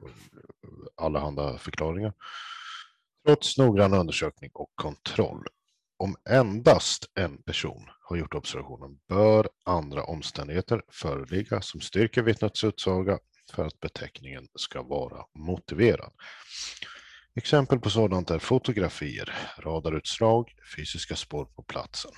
allehanda 0.98 1.58
förklaringar. 1.58 2.14
Trots 3.26 3.58
noggrann 3.58 3.94
undersökning 3.94 4.52
och 4.54 4.72
kontroll. 4.76 5.46
Om 5.98 6.16
endast 6.30 7.12
en 7.16 7.44
person 7.44 7.90
har 8.10 8.18
gjort 8.18 8.34
observationen 8.34 9.00
bör 9.08 9.50
andra 9.66 10.04
omständigheter 10.04 10.82
föreligga 10.92 11.62
som 11.62 11.82
styrker 11.82 12.22
vittnets 12.22 12.64
utsaga 12.64 13.20
för 13.56 13.66
att 13.66 13.80
beteckningen 13.80 14.48
ska 14.56 14.84
vara 14.84 15.26
motiverad. 15.36 16.12
Exempel 17.36 17.80
på 17.80 17.90
sådant 17.90 18.32
är 18.32 18.40
fotografier, 18.40 19.34
radarutslag, 19.58 20.54
fysiska 20.76 21.16
spår 21.16 21.46
på 21.46 21.64
platsen. 21.64 22.12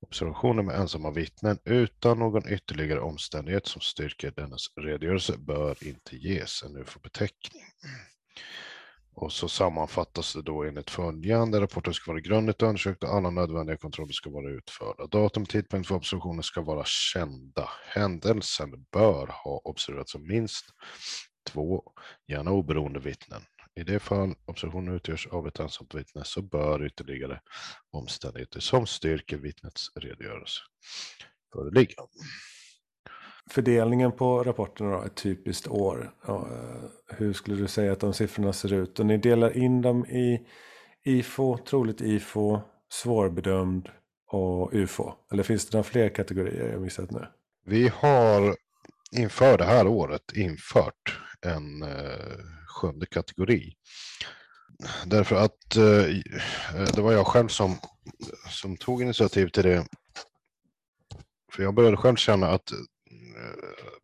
Observationer 0.00 0.62
med 0.62 0.80
ensamma 0.80 1.10
vittnen 1.10 1.58
utan 1.64 2.18
någon 2.18 2.48
ytterligare 2.48 3.00
omständighet 3.00 3.66
som 3.66 3.80
styrker 3.80 4.30
dennes 4.30 4.66
redogörelse 4.76 5.38
bör 5.38 5.86
inte 5.86 6.16
ges 6.16 6.62
en 6.62 6.76
UFO-beteckning. 6.76 7.62
Och 9.14 9.32
så 9.32 9.48
sammanfattas 9.48 10.34
det 10.34 10.42
då 10.42 10.64
enligt 10.64 10.90
följande. 10.90 11.60
Rapporten 11.60 11.94
ska 11.94 12.10
vara 12.10 12.20
grundligt 12.20 12.62
undersökt 12.62 13.02
och 13.02 13.14
alla 13.14 13.30
nödvändiga 13.30 13.76
kontroller 13.76 14.12
ska 14.12 14.30
vara 14.30 14.50
utförda. 14.50 15.06
Datum 15.06 15.42
och 15.42 15.48
tidpunkt 15.48 15.88
för 15.88 15.94
observationen 15.94 16.42
ska 16.42 16.60
vara 16.62 16.84
kända. 16.84 17.68
Händelsen 17.86 18.84
bör 18.92 19.26
ha 19.26 19.60
observerats 19.64 20.14
av 20.14 20.20
minst 20.20 20.64
två, 21.46 21.82
gärna 22.28 22.50
oberoende 22.50 23.00
vittnen. 23.00 23.42
I 23.76 23.82
det 23.82 24.00
fall 24.00 24.34
observationen 24.46 24.94
utgörs 24.94 25.26
av 25.26 25.48
ett 25.48 25.60
ensamt 25.60 25.94
vittne 25.94 26.24
så 26.24 26.42
bör 26.42 26.86
ytterligare 26.86 27.40
omständigheter 27.90 28.60
som 28.60 28.86
styrker 28.86 29.36
vittnets 29.36 29.90
redogörelse 29.96 30.60
föreligga. 31.52 32.02
Fördelningen 33.50 34.12
på 34.12 34.42
rapporterna 34.42 34.90
då, 34.90 35.02
ett 35.02 35.14
typiskt 35.16 35.68
år. 35.68 36.14
Ja, 36.26 36.48
hur 37.08 37.32
skulle 37.32 37.56
du 37.56 37.68
säga 37.68 37.92
att 37.92 38.00
de 38.00 38.14
siffrorna 38.14 38.52
ser 38.52 38.72
ut? 38.72 38.98
Och 38.98 39.06
ni 39.06 39.18
delar 39.18 39.56
in 39.56 39.82
dem 39.82 40.06
i 40.06 40.46
IFO, 41.04 41.58
troligt 41.58 42.00
IFO, 42.00 42.60
svårbedömd 42.92 43.88
och 44.26 44.74
UFO. 44.74 45.12
Eller 45.32 45.42
finns 45.42 45.68
det 45.68 45.76
några 45.76 45.84
fler 45.84 46.08
kategorier 46.08 46.72
jag 46.72 46.80
missat 46.80 47.10
nu? 47.10 47.26
Vi 47.66 47.88
har 47.88 48.56
inför 49.16 49.58
det 49.58 49.64
här 49.64 49.86
året 49.86 50.32
infört 50.34 51.20
en 51.40 51.82
eh, 51.82 52.36
sjunde 52.70 53.06
kategori. 53.06 53.74
Därför 55.06 55.36
att 55.36 55.76
eh, 55.76 56.04
det 56.94 57.02
var 57.02 57.12
jag 57.12 57.26
själv 57.26 57.48
som, 57.48 57.78
som 58.48 58.76
tog 58.76 59.02
initiativ 59.02 59.48
till 59.48 59.62
det. 59.62 59.86
För 61.52 61.62
jag 61.62 61.74
började 61.74 61.96
själv 61.96 62.16
känna 62.16 62.46
att 62.46 62.72
eh, 62.72 62.78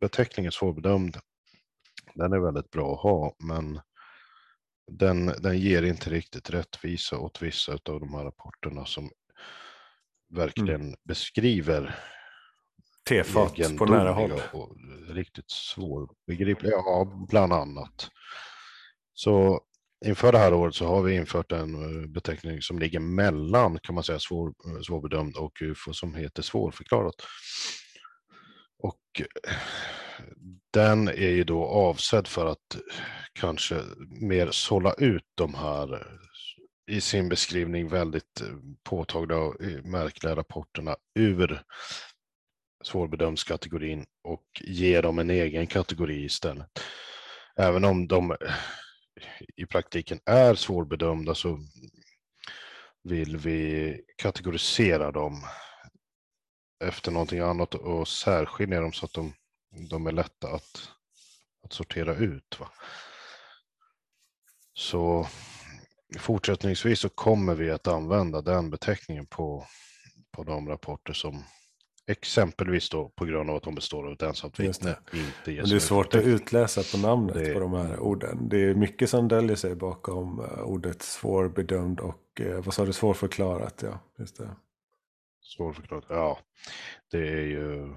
beteckningen 0.01 0.53
svårbedömd, 0.53 1.19
den 2.15 2.33
är 2.33 2.39
väldigt 2.39 2.71
bra 2.71 2.95
att 2.95 3.01
ha, 3.01 3.35
men 3.39 3.81
den, 4.91 5.27
den 5.27 5.59
ger 5.59 5.83
inte 5.83 6.11
riktigt 6.11 6.51
rättvisa 6.51 7.19
åt 7.19 7.43
vissa 7.43 7.73
av 7.73 8.01
de 8.01 8.15
här 8.15 8.25
rapporterna 8.25 8.85
som 8.85 9.11
verkligen 10.29 10.81
mm. 10.81 10.97
beskriver 11.05 11.99
Tefat 13.09 13.77
på 13.79 13.87
nära 13.87 14.13
håll. 14.13 14.33
Och 14.53 14.77
riktigt 15.09 15.51
svårbegripliga, 15.51 16.73
ja, 16.73 17.27
bland 17.29 17.53
annat. 17.53 18.11
Så 19.19 19.61
inför 20.07 20.33
det 20.33 20.39
här 20.39 20.55
året 20.55 20.75
så 20.75 20.87
har 20.87 21.03
vi 21.03 21.15
infört 21.15 21.53
en 21.53 21.75
eh, 21.75 22.09
beteckning 22.09 22.63
som 22.63 22.79
ligger 22.79 23.01
mellan 23.01 23.79
kan 23.79 23.95
man 23.95 24.05
säga 24.05 24.19
svår, 24.19 24.49
eh, 24.49 24.81
svårbedömd 24.81 25.37
och 25.37 25.63
UFO 25.63 25.93
som 25.93 26.15
heter 26.15 26.43
svårförklarat. 26.43 27.15
Och 28.79 29.21
eh, 29.21 29.57
den 30.73 31.09
är 31.09 31.31
ju 31.31 31.45
då 31.45 31.65
avsedd 31.65 32.27
för 32.27 32.47
att 32.47 32.77
kanske 33.33 33.81
mer 34.21 34.51
sålla 34.51 34.93
ut 34.93 35.27
de 35.35 35.55
här 35.55 36.07
i 36.91 37.01
sin 37.01 37.29
beskrivning 37.29 37.89
väldigt 37.89 38.43
påtagliga 38.83 39.39
och 39.39 39.55
märkliga 39.85 40.37
rapporterna 40.37 40.97
ur 41.15 41.63
svårbedömdskategorin 42.85 44.05
och 44.25 44.47
ge 44.61 45.01
dem 45.01 45.19
en 45.19 45.31
egen 45.31 45.67
kategori 45.67 46.25
istället. 46.25 46.69
Även 47.57 47.85
om 47.85 48.09
de 48.09 48.37
i 49.57 49.67
praktiken 49.67 50.21
är 50.25 50.55
svårbedömda 50.55 51.35
så 51.35 51.59
vill 53.03 53.37
vi 53.37 54.01
kategorisera 54.17 55.13
dem 55.13 55.43
efter 56.85 57.11
någonting 57.11 57.41
annat 57.41 57.75
och 57.75 58.09
särskilja 58.09 58.81
dem 58.81 58.93
så 58.93 59.07
att 59.07 59.13
de, 59.13 59.33
de 59.91 60.07
är 60.07 60.13
lätta 60.13 60.49
att, 60.49 60.89
att 61.65 61.73
sortera 61.73 62.15
ut. 62.15 62.61
Va? 62.61 62.69
Så 64.75 65.29
fortsättningsvis 66.19 67.01
så 67.01 67.09
kommer 67.09 67.55
vi 67.55 67.71
att 67.71 67.87
använda 67.87 68.43
den 68.43 68.71
beteckningen 68.71 69.27
på, 69.27 69.67
på 70.31 70.45
de 70.45 70.69
rapporter 70.69 71.13
som 71.13 71.45
Exempelvis 72.07 72.91
då 72.91 73.09
på 73.09 73.25
grund 73.25 73.51
av 73.51 73.57
att 73.57 73.63
de 73.63 73.75
består 73.75 74.07
av 74.07 74.13
ett 74.13 74.23
ensamt 74.23 74.61
vittne. 74.61 74.97
det. 75.45 75.53
det 75.53 75.59
är 75.59 75.79
svårt 75.79 76.15
att 76.15 76.25
utläsa 76.25 76.83
på 76.93 77.07
namnet 77.07 77.35
det... 77.35 77.55
på 77.55 77.61
de 77.61 77.73
här 77.73 78.01
orden. 78.01 78.49
Det 78.49 78.59
är 78.59 78.75
mycket 78.75 79.11
som 79.11 79.29
döljer 79.29 79.57
sig 79.57 79.75
bakom 79.75 80.41
uh, 80.41 80.63
ordet 80.63 81.03
svårbedömd 81.03 82.01
och 82.01 82.41
uh, 82.41 82.61
vad 82.61 82.75
sa 82.75 82.85
du, 82.85 82.93
svårförklarat. 82.93 83.83
Ja, 83.83 84.01
just 84.19 84.37
det. 84.37 84.51
Svårförklarat, 85.43 86.05
ja. 86.09 86.39
Det 87.11 87.29
är 87.29 87.43
ju 87.43 87.95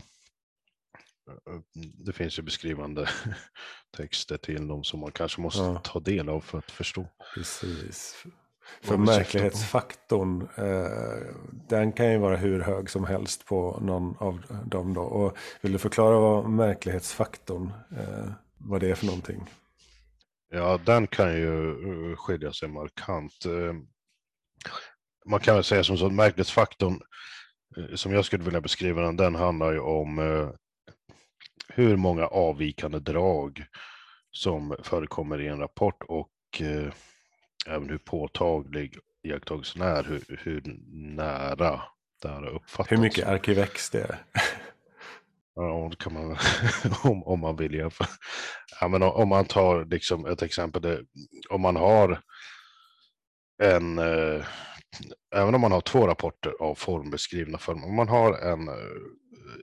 det 1.76 2.14
finns 2.14 2.40
ju 2.40 2.44
beskrivande 2.44 3.10
texter 3.98 4.38
till 4.38 4.68
dem 4.68 4.84
som 4.84 5.00
man 5.00 5.12
kanske 5.12 5.42
måste 5.42 5.62
ja. 5.62 5.80
ta 5.84 6.00
del 6.00 6.30
av 6.30 6.42
för 6.42 6.58
att 6.58 6.72
förstå. 6.72 7.08
Precis. 7.34 8.26
För 8.82 8.98
märklighetsfaktorn, 8.98 10.48
eh, 10.56 11.36
den 11.68 11.92
kan 11.92 12.12
ju 12.12 12.18
vara 12.18 12.36
hur 12.36 12.60
hög 12.60 12.90
som 12.90 13.06
helst 13.06 13.46
på 13.46 13.80
någon 13.82 14.18
av 14.20 14.44
dem 14.66 14.94
då. 14.94 15.02
Och 15.02 15.38
vill 15.62 15.72
du 15.72 15.78
förklara 15.78 16.20
vad 16.20 16.50
märklighetsfaktorn, 16.50 17.74
eh, 17.98 18.32
vad 18.58 18.82
det 18.82 18.90
är 18.90 18.96
för 18.96 19.06
någonting? 19.06 19.50
Ja, 20.52 20.80
den 20.86 21.08
kan 21.08 21.34
ju 21.34 21.70
eh, 22.12 22.16
skilja 22.18 22.54
sig 22.54 22.70
markant. 22.70 23.46
Man 25.26 25.40
kan 25.40 25.56
väl 25.56 25.64
säga 25.64 25.84
som 25.84 25.98
så, 25.98 26.10
märklighetsfaktorn, 26.10 27.02
eh, 27.78 27.96
som 27.96 28.14
jag 28.14 28.26
skulle 28.26 28.44
vilja 28.44 28.62
beskriva 28.62 29.02
den, 29.02 29.18
den 29.18 29.36
handlar 29.36 29.72
ju 29.72 29.80
om 29.80 30.20
hur 31.74 31.96
många 31.96 32.26
avvikande 32.26 33.00
drag 33.00 33.66
som 34.32 34.76
förekommer 34.84 35.42
i 35.42 35.48
en 35.48 35.60
rapport 35.60 36.04
och 36.08 36.62
även 37.70 37.90
hur 37.90 37.98
påtaglig 37.98 38.98
iakttagelsen 39.24 39.82
är, 39.82 40.04
hur, 40.04 40.40
hur 40.44 40.62
nära 41.16 41.82
det 42.22 42.28
här 42.28 42.36
har 42.36 42.56
uppfattats. 42.56 42.92
Hur 42.92 42.98
mycket 42.98 43.28
Arkivex 43.28 43.90
det 43.90 44.02
är. 44.02 44.24
Ja, 45.56 45.88
det 45.92 45.98
kan 45.98 46.14
man 46.14 46.38
om, 47.04 47.24
om 47.24 47.40
man 47.40 47.56
vill 47.56 47.74
jämföra. 47.74 48.08
Ja, 48.82 48.88
men 48.88 49.04
om 49.04 49.30
man 49.30 49.46
tar 49.46 49.86
liksom 49.86 50.26
ett 50.26 50.42
exempel, 50.42 50.82
det, 50.82 51.02
om 51.50 51.62
man 51.62 51.76
har 51.76 52.20
en, 53.64 53.98
eh, 53.98 54.46
även 55.36 55.56
om 55.56 55.62
man 55.62 55.72
har 55.72 55.82
två 55.82 56.08
rapporter 56.08 56.54
av 56.60 56.76
formbeskrivna 56.76 57.58
föremål, 57.58 57.90
om 57.90 57.96
man 57.96 58.08
har 58.08 58.38
en 58.38 58.68
eh, 58.68 58.76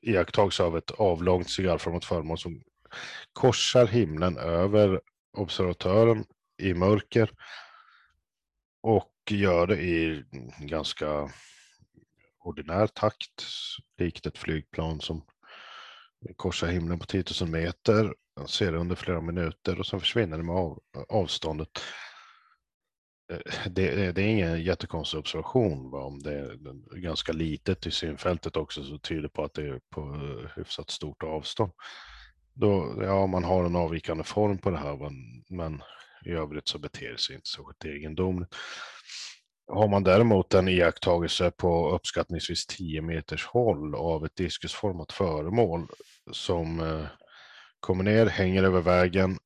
iakttagelse 0.02 0.62
av 0.62 0.76
ett 0.76 0.90
avlångt 0.90 1.50
cigarrformat 1.50 2.04
föremål 2.04 2.38
som 2.38 2.62
korsar 3.32 3.86
himlen 3.86 4.38
över 4.38 5.00
observatören 5.36 6.24
i 6.62 6.74
mörker 6.74 7.30
och 8.87 9.12
gör 9.30 9.66
det 9.66 9.76
i 9.76 10.24
ganska 10.59 11.30
ordinär 12.39 12.87
takt, 12.87 13.45
likt 13.99 14.26
ett 14.26 14.39
flygplan 14.39 15.01
som 15.01 15.22
korsar 16.37 16.66
himlen 16.66 16.99
på 16.99 17.07
10 17.07 17.24
000 17.41 17.51
meter, 17.51 18.14
ser 18.47 18.72
det 18.72 18.78
under 18.78 18.97
flera 18.97 19.20
minuter 19.20 19.78
och 19.78 19.87
sen 19.87 20.01
försvinner 20.01 20.37
det 20.37 20.43
med 20.43 20.57
av, 20.57 20.82
avståndet. 21.09 21.68
Eh, 23.32 23.70
det, 23.70 23.89
eh, 23.89 24.14
det, 24.14 24.22
är 24.22 24.28
ingen 24.28 24.62
jättekonstig 24.62 25.20
observation. 25.20 25.91
Va? 25.91 26.05
Om 26.05 26.22
det 26.22 26.32
är 26.32 26.59
ganska 26.97 27.32
litet 27.32 27.87
i 27.87 27.91
synfältet 27.91 28.57
också 28.57 28.84
så 28.84 28.99
tyder 28.99 29.28
på 29.28 29.45
att 29.45 29.55
det 29.55 29.62
är 29.62 29.80
på 29.91 30.01
eh, 30.01 30.51
hyfsat 30.57 30.91
stort 30.91 31.22
avstånd. 31.22 31.72
Då, 32.55 33.03
ja, 33.03 33.26
man 33.26 33.45
har 33.45 33.64
en 33.64 33.76
avvikande 33.76 34.24
form 34.24 34.59
på 34.59 34.70
det 34.70 34.78
här, 34.78 35.11
men 35.49 35.82
i 36.27 36.33
övrigt 36.33 36.68
så 36.68 36.79
beter 36.79 37.12
det 37.12 37.18
sig 37.18 37.35
inte 37.35 37.49
särskilt 37.49 37.85
egendomligt. 37.85 38.55
Har 39.72 39.89
man 39.89 40.05
däremot 40.05 40.55
en 40.55 40.68
iakttagelse 40.68 41.51
på 41.51 41.91
uppskattningsvis 41.91 42.66
10 42.66 43.03
meters 43.03 43.47
håll 43.47 43.95
av 43.95 44.24
ett 44.24 44.37
diskusformat 44.37 45.12
föremål 45.12 45.89
som 46.33 46.81
eh, 46.81 47.07
kommer 47.81 48.05
ner, 48.05 48.27
hänger 48.27 48.62
över 48.62 48.81
vägen. 48.81 49.39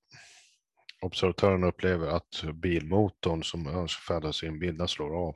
Observatören 1.02 1.64
upplever 1.64 2.06
att 2.08 2.44
bilmotorn 2.54 3.42
som 3.42 3.88
färdas 4.08 4.42
i 4.42 4.46
en 4.46 4.58
bil, 4.58 4.76
den 4.76 4.88
slår 4.88 5.26
av. 5.26 5.34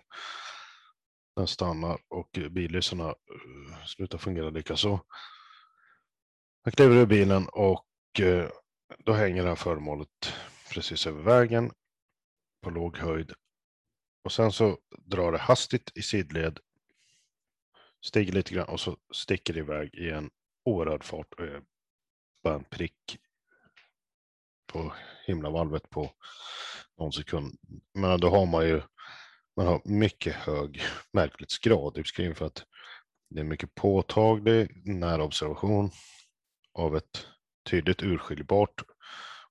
Den 1.37 1.47
stannar 1.47 1.99
och 2.09 2.39
billysarna 2.51 3.09
eh, 3.09 3.85
slutar 3.87 4.19
fungera 4.19 4.51
likaså. 4.51 5.01
Han 6.65 6.73
kliver 6.73 6.97
ur 6.97 7.07
bilen 7.07 7.49
och 7.49 7.87
eh, 8.21 8.49
då 9.05 9.13
hänger 9.13 9.43
det 9.43 9.49
här 9.49 9.57
föremålet 9.57 10.35
precis 10.75 11.07
över 11.07 11.23
vägen 11.23 11.73
på 12.63 12.71
låg 12.71 12.99
höjd. 12.99 13.33
Och 14.25 14.33
sen 14.33 14.53
så 14.53 14.79
drar 14.99 15.33
det 15.33 15.39
hastigt 15.39 15.93
i 15.95 16.03
sidled, 16.03 16.59
stiger 18.07 18.33
lite 18.33 18.55
grann 18.55 18.69
och 18.69 18.81
så 18.81 18.97
sticker 19.15 19.55
det 19.55 19.61
iväg 19.61 19.95
i 19.95 20.11
en 20.11 20.31
oerhörd 20.65 21.05
fart. 21.05 21.35
Och 21.35 21.47
bara 22.43 22.55
en 22.55 22.65
prick 22.65 23.19
på 24.73 24.95
himlavalvet 25.27 25.91
på 25.91 26.13
någon 26.99 27.13
sekund. 27.13 27.59
Men 27.95 28.21
då 28.21 28.31
har 28.31 28.47
man 28.47 28.67
ju 28.67 28.83
man 29.57 29.67
har 29.67 29.83
mycket 29.85 30.35
hög 30.35 30.83
märklighetsgrad 31.13 31.99
i 31.99 32.35
för 32.35 32.47
att 32.47 32.65
det 33.31 33.41
är 33.41 33.45
mycket 33.45 33.75
påtaglig 33.75 34.83
närobservation 34.85 35.91
av 36.73 36.97
ett 36.97 37.27
tydligt 37.71 38.03
urskiljbart 38.03 38.94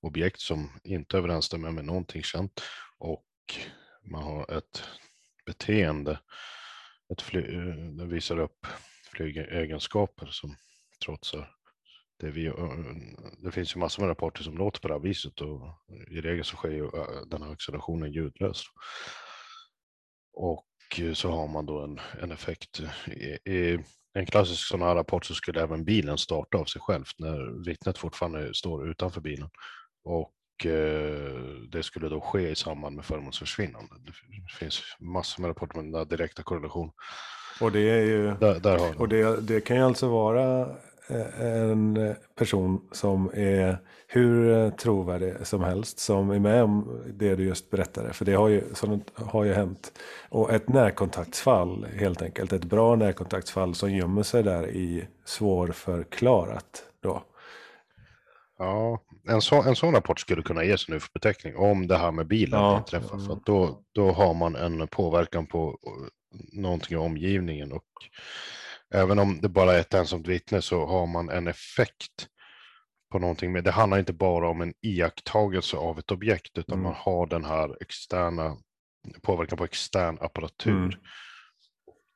objekt 0.04 0.42
som 0.42 0.70
inte 0.84 1.18
överensstämmer 1.18 1.72
med 1.72 1.86
någonting 1.86 2.24
känt 2.24 2.62
och 2.98 3.26
man 4.12 4.24
har 4.24 4.58
ett 4.58 4.84
beteende, 5.46 6.20
ett 7.14 7.22
fly, 7.22 7.40
eh, 7.40 7.76
det 7.98 8.06
visar 8.06 8.40
upp 8.40 8.68
flygegenskaper 9.12 10.26
som 10.26 10.56
trotsar 11.06 11.50
det, 12.24 12.32
vi, 12.32 12.46
eh, 12.46 12.54
det 13.38 13.52
finns 13.52 13.76
ju 13.76 13.80
massor 13.80 14.02
med 14.02 14.10
rapporter 14.10 14.44
som 14.44 14.58
låter 14.58 14.80
på 14.80 14.88
det 14.88 14.94
här 14.94 15.02
viset 15.02 15.42
och 15.42 15.62
i 16.12 16.22
regel 16.22 16.46
så 16.46 16.56
sker 16.56 16.70
ju 16.70 16.86
eh, 16.86 17.22
den 17.28 17.42
här 17.42 17.52
accelerationen 17.52 18.12
ljudlöst. 18.12 18.66
Och 20.34 20.68
så 21.14 21.32
har 21.32 21.48
man 21.48 21.66
då 21.66 21.84
en, 21.84 22.00
en 22.22 22.32
effekt. 22.32 22.82
I, 23.08 23.52
I, 23.52 23.80
en 24.14 24.26
klassisk 24.26 24.68
sån 24.68 24.82
här 24.82 24.96
rapport 24.96 25.26
så 25.26 25.34
skulle 25.34 25.62
även 25.62 25.86
bilen 25.86 26.18
starta 26.18 26.58
av 26.58 26.66
sig 26.66 26.82
själv 26.82 27.06
när 27.18 27.66
vittnet 27.66 27.98
fortfarande 27.98 28.54
står 28.54 28.90
utanför 28.90 29.22
bilen. 29.22 29.50
Och 30.04 30.66
eh, 30.66 31.34
det 31.72 31.84
skulle 31.84 32.10
då 32.10 32.22
ske 32.22 32.50
i 32.50 32.56
samband 32.56 32.96
med 32.96 33.06
föremålsförsvinnande. 33.06 33.96
Det 34.06 34.58
finns 34.60 34.82
massor 35.00 35.42
med 35.42 35.50
rapporter 35.50 35.76
med 35.76 35.86
den 35.86 35.92
där 35.92 36.06
direkta 36.06 36.44
korrelation. 36.44 36.92
Och 37.62 37.72
det 37.72 37.90
är 37.90 38.02
ju, 38.02 38.34
där, 38.34 38.60
där 38.60 39.02
och 39.02 39.10
det, 39.10 39.42
det 39.42 39.62
kan 39.62 39.78
ju 39.78 39.84
alltså 39.84 40.08
vara 40.08 40.76
en 41.40 42.16
person 42.36 42.82
som 42.92 43.32
är 43.34 43.78
hur 44.08 44.70
trovärdig 44.72 45.34
som 45.44 45.64
helst 45.64 46.00
som 46.00 46.30
är 46.30 46.40
med 46.40 46.64
om 46.64 47.04
det 47.14 47.36
du 47.36 47.44
just 47.44 47.70
berättade. 47.70 48.14
För 48.14 48.26
det 48.26 48.34
har 48.34 48.48
ju, 48.48 48.64
sånt 48.74 49.12
har 49.16 49.44
ju 49.44 49.54
hänt. 49.54 50.00
Och 50.30 50.54
ett 50.54 50.70
närkontaktsfall 50.70 51.86
helt 51.86 52.22
enkelt. 52.22 52.54
Ett 52.54 52.64
bra 52.64 52.96
närkontaktsfall 52.96 53.76
som 53.76 53.92
gömmer 53.92 54.24
sig 54.24 54.44
där 54.44 54.70
i 54.70 55.08
svårförklarat 55.26 56.84
då. 57.02 57.24
Ja, 58.58 59.00
en, 59.28 59.42
så, 59.42 59.62
en 59.62 59.76
sån 59.76 59.94
rapport 59.94 60.20
skulle 60.20 60.42
kunna 60.42 60.64
ges 60.64 60.90
nu 60.90 61.00
för 61.00 61.10
beteckning 61.14 61.56
om 61.56 61.88
det 61.88 61.98
här 61.98 62.12
med 62.12 62.28
bilen 62.28 62.60
ja. 62.60 62.78
inträffar. 62.78 63.18
För 63.18 63.40
då, 63.46 63.84
då 63.92 64.12
har 64.12 64.34
man 64.34 64.56
en 64.56 64.88
påverkan 64.88 65.46
på 65.46 65.80
någonting 66.54 66.94
i 66.94 66.98
omgivningen. 66.98 67.72
Och 67.72 67.88
även 68.94 69.20
om 69.20 69.42
det 69.42 69.50
bara 69.50 69.74
är 69.74 69.80
ett 69.80 69.94
ensamt 69.94 70.28
vittne 70.28 70.62
så 70.62 70.86
har 70.86 71.08
man 71.08 71.30
en 71.30 71.48
effekt 71.48 72.28
på 73.12 73.20
någonting. 73.20 73.52
Men 73.52 73.64
det 73.64 73.72
handlar 73.72 74.00
inte 74.00 74.14
bara 74.14 74.50
om 74.50 74.62
en 74.62 74.74
iakttagelse 74.82 75.78
av 75.78 76.00
ett 76.00 76.12
objekt 76.12 76.58
utan 76.58 76.74
mm. 76.74 76.84
man 76.84 76.96
har 76.98 77.28
den 77.28 77.46
här 77.46 77.78
externa 77.82 78.58
påverkan 79.22 79.58
på 79.58 79.64
extern 79.64 80.18
apparatur. 80.22 80.72
Mm. 80.72 81.00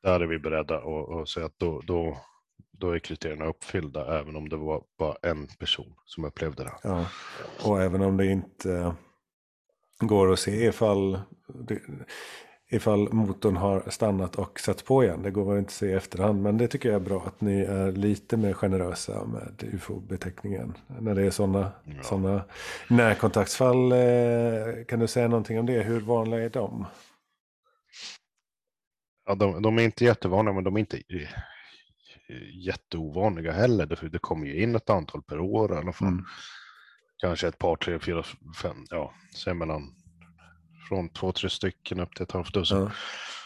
Där 0.02 0.20
är 0.20 0.26
vi 0.26 0.38
beredda 0.38 0.76
att 1.20 1.28
säga 1.28 1.46
att 1.46 1.58
då, 1.58 1.80
då, 1.80 2.18
då 2.78 2.90
är 2.90 2.98
kriterierna 2.98 3.46
uppfyllda 3.46 4.20
även 4.20 4.36
om 4.36 4.48
det 4.48 4.56
var 4.56 4.82
bara 4.98 5.16
en 5.22 5.46
person 5.46 5.94
som 6.04 6.24
upplevde 6.24 6.64
det. 6.64 6.74
Ja. 6.82 7.06
Och 7.64 7.82
även 7.82 8.02
om 8.02 8.16
det 8.16 8.26
inte 8.26 8.94
går 9.98 10.32
att 10.32 10.38
se 10.38 10.66
ifall 10.66 11.20
det, 11.48 11.80
ifall 12.70 13.12
motorn 13.12 13.56
har 13.56 13.90
stannat 13.90 14.36
och 14.36 14.60
satts 14.60 14.82
på 14.82 15.04
igen. 15.04 15.22
Det 15.22 15.30
går 15.30 15.58
inte 15.58 15.68
att 15.68 15.72
se 15.72 15.86
i 15.86 15.92
efterhand. 15.92 16.42
Men 16.42 16.58
det 16.58 16.68
tycker 16.68 16.88
jag 16.88 16.96
är 16.96 17.04
bra 17.04 17.22
att 17.26 17.40
ni 17.40 17.60
är 17.60 17.92
lite 17.92 18.36
mer 18.36 18.52
generösa 18.52 19.24
med 19.24 19.64
ufo-beteckningen. 19.72 20.74
När 21.00 21.14
det 21.14 21.26
är 21.26 21.30
sådana 21.30 21.72
ja. 21.84 22.02
Såna 22.02 22.44
närkontaktsfall. 22.88 23.92
Eh, 23.92 24.84
kan 24.88 24.98
du 24.98 25.06
säga 25.06 25.28
någonting 25.28 25.58
om 25.58 25.66
det? 25.66 25.82
Hur 25.82 26.00
vanliga 26.00 26.40
är 26.40 26.50
de? 26.50 26.86
Ja, 29.26 29.34
de, 29.34 29.62
de 29.62 29.78
är 29.78 29.82
inte 29.82 30.04
jättevanliga 30.04 30.54
men 30.54 30.64
de 30.64 30.76
är 30.76 30.80
inte 30.80 31.02
jätteovanliga 32.64 33.52
heller. 33.52 33.86
Det, 33.86 34.08
det 34.08 34.18
kommer 34.18 34.46
ju 34.46 34.62
in 34.62 34.76
ett 34.76 34.90
antal 34.90 35.22
per 35.22 35.40
år 35.40 35.74
i 35.74 35.76
alla 35.76 35.92
fall. 35.92 36.08
Mm. 36.08 36.24
Kanske 37.16 37.48
ett 37.48 37.58
par, 37.58 37.76
tre, 37.76 37.98
fyra, 37.98 38.22
fem, 38.62 38.76
ja, 38.90 39.12
säg 39.34 39.54
mellan 39.54 39.94
från 40.88 41.08
två, 41.08 41.32
tre 41.32 41.50
stycken 41.50 42.00
upp 42.00 42.14
till 42.14 42.22
ett 42.22 42.32
halvt 42.32 42.54
dussin. 42.54 42.78
Ja. 42.78 42.90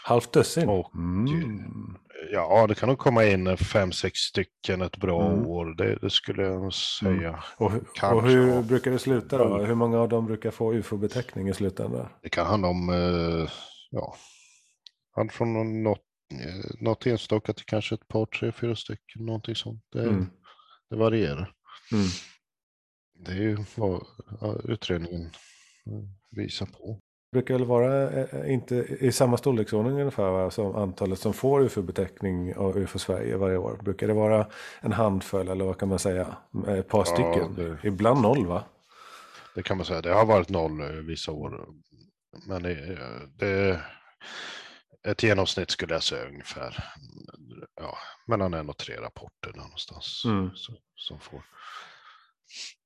Halvt 0.03 0.33
dussin? 0.33 0.69
Och, 0.69 0.95
mm. 0.95 1.97
Ja, 2.31 2.67
det 2.67 2.75
kan 2.75 2.89
nog 2.89 2.97
komma 2.97 3.25
in 3.25 3.57
fem, 3.57 3.91
sex 3.91 4.19
stycken 4.19 4.81
ett 4.81 4.97
bra 4.97 5.31
mm. 5.31 5.47
år. 5.47 5.65
Det, 5.65 5.95
det, 5.95 6.09
skulle 6.09 6.43
jag 6.43 6.73
säga. 6.73 7.29
Mm. 7.29 7.39
Och, 7.57 7.71
och, 8.13 8.23
hur 8.23 8.63
brukar 8.63 8.91
det 8.91 8.99
sluta 8.99 9.37
då? 9.37 9.57
Hur 9.57 9.75
många 9.75 9.99
av 9.99 10.09
dem 10.09 10.25
brukar 10.25 10.51
få 10.51 10.73
ufo-beteckning 10.73 11.49
i 11.49 11.53
slutändan? 11.53 12.07
Det 12.21 12.29
kan 12.29 12.45
handla 12.45 12.67
om, 12.67 12.89
eh, 12.89 13.49
ja, 13.89 14.15
allt 15.15 15.33
från 15.33 15.83
något, 15.83 16.01
något 16.79 17.05
enstaka 17.05 17.53
till 17.53 17.65
kanske 17.65 17.95
ett 17.95 18.07
par, 18.07 18.25
tre, 18.25 18.51
fyra 18.51 18.75
stycken, 18.75 19.25
någonting 19.25 19.55
sånt. 19.55 19.83
Det, 19.91 20.03
mm. 20.03 20.29
det 20.89 20.95
varierar. 20.95 21.53
Mm. 21.91 22.07
Det 23.19 23.31
är 23.31 23.35
ju 23.35 23.57
vad 23.75 24.05
utredningen 24.63 25.29
visar 26.31 26.65
på. 26.65 26.99
brukar 27.31 27.53
väl 27.53 27.65
vara 27.65 28.11
eh, 28.11 28.53
inte 28.53 28.75
i 28.99 29.11
samma 29.11 29.37
storleksordning 29.37 29.99
ungefär 29.99 30.49
som 30.49 30.75
antalet 30.75 31.19
som 31.19 31.33
får 31.33 31.61
UFO-beteckning 31.61 32.55
av 32.55 32.77
UFO 32.77 32.99
Sverige 32.99 33.37
varje 33.37 33.57
år. 33.57 33.79
Brukar 33.83 34.07
det 34.07 34.13
vara 34.13 34.47
en 34.81 34.91
handfull 34.91 35.47
eller 35.47 35.65
vad 35.65 35.77
kan 35.77 35.89
man 35.89 35.99
säga? 35.99 36.37
Ett 36.67 36.87
par 36.87 37.03
stycken. 37.03 37.55
Det, 37.55 37.87
Ibland 37.87 38.21
noll 38.21 38.45
va? 38.45 38.63
Det 39.55 39.63
kan 39.63 39.77
man 39.77 39.85
säga. 39.85 40.01
Det 40.01 40.13
har 40.13 40.25
varit 40.25 40.49
noll 40.49 41.01
vissa 41.01 41.31
år. 41.31 41.67
Men 42.47 42.63
det, 42.63 42.97
det 43.37 43.79
ett 45.07 45.23
genomsnitt 45.23 45.71
skulle 45.71 45.93
jag 45.93 46.03
säga 46.03 46.27
ungefär 46.27 46.83
ja, 47.75 47.97
mellan 48.27 48.53
en 48.53 48.69
och 48.69 48.77
tre 48.77 48.95
rapporter 48.95 49.53
någonstans. 49.55 50.23
Mm. 50.25 50.55
Som, 50.55 50.75
som 50.95 51.19
får. 51.19 51.43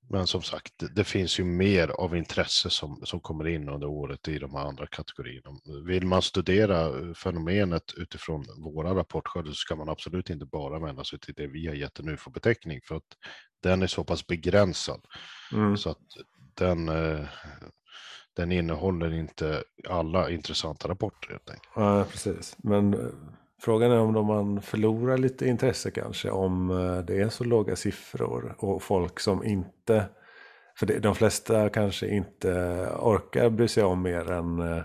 Men 0.09 0.27
som 0.27 0.41
sagt, 0.41 0.73
det 0.95 1.03
finns 1.03 1.39
ju 1.39 1.43
mer 1.43 1.87
av 1.87 2.15
intresse 2.15 2.69
som, 2.69 3.01
som 3.03 3.19
kommer 3.19 3.47
in 3.47 3.69
under 3.69 3.87
året 3.87 4.27
i 4.27 4.39
de 4.39 4.55
andra 4.55 4.87
kategorierna. 4.87 5.59
Vill 5.85 6.05
man 6.05 6.21
studera 6.21 7.13
fenomenet 7.13 7.93
utifrån 7.97 8.45
våra 8.57 8.95
rapportskördar 8.95 9.49
så 9.49 9.55
ska 9.55 9.75
man 9.75 9.89
absolut 9.89 10.29
inte 10.29 10.45
bara 10.45 10.79
vända 10.79 11.03
sig 11.03 11.19
till 11.19 11.33
det 11.33 11.47
vi 11.47 11.67
har 11.67 11.73
gett 11.73 11.99
en 11.99 12.09
UFO-beteckning 12.09 12.79
för 12.83 12.95
att 12.95 13.17
den 13.63 13.83
är 13.83 13.87
så 13.87 14.03
pass 14.03 14.27
begränsad. 14.27 15.05
Mm. 15.53 15.77
Så 15.77 15.89
att 15.89 15.97
den, 16.55 16.89
eh, 16.89 17.25
den 18.37 18.51
innehåller 18.51 19.13
inte 19.13 19.63
alla 19.89 20.29
intressanta 20.29 20.87
rapporter 20.87 21.29
helt 21.29 21.49
enkelt. 21.49 21.69
Ja, 21.75 22.05
precis. 22.11 22.55
Men 22.57 22.93
eh, 22.93 22.99
frågan 23.61 23.91
är 23.91 23.99
om 23.99 24.25
man 24.25 24.61
förlorar 24.61 25.17
lite 25.17 25.47
intresse 25.47 25.91
kanske 25.91 26.29
om 26.29 26.69
eh, 26.69 26.97
det 26.97 27.21
är 27.21 27.29
så 27.29 27.43
låga 27.43 27.75
siffror 27.75 28.55
och 28.57 28.83
folk 28.83 29.19
som 29.19 29.43
inte 29.43 30.05
för 30.75 30.85
det, 30.85 30.99
de 30.99 31.15
flesta 31.15 31.69
kanske 31.69 32.07
inte 32.07 32.51
orkar 32.99 33.49
bry 33.49 33.67
sig 33.67 33.83
om 33.83 34.01
mer 34.01 34.31
än 34.31 34.59
eh, 34.59 34.81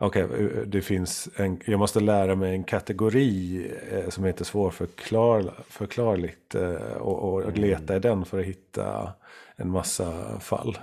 Okej, 0.00 0.24
okay, 0.24 0.64
det 0.66 0.82
finns 0.82 1.28
en, 1.36 1.60
jag 1.66 1.78
måste 1.78 2.00
lära 2.00 2.34
mig 2.34 2.54
en 2.54 2.64
kategori 2.64 3.70
som 4.08 4.24
heter 4.24 4.44
svårförklarligt 4.44 6.54
eh, 6.54 6.96
och, 6.96 7.32
och 7.32 7.42
mm. 7.42 7.54
leta 7.54 7.96
i 7.96 7.98
den 7.98 8.24
för 8.24 8.38
att 8.38 8.44
hitta 8.44 9.12
en 9.56 9.70
massa 9.70 10.40
fall. 10.40 10.78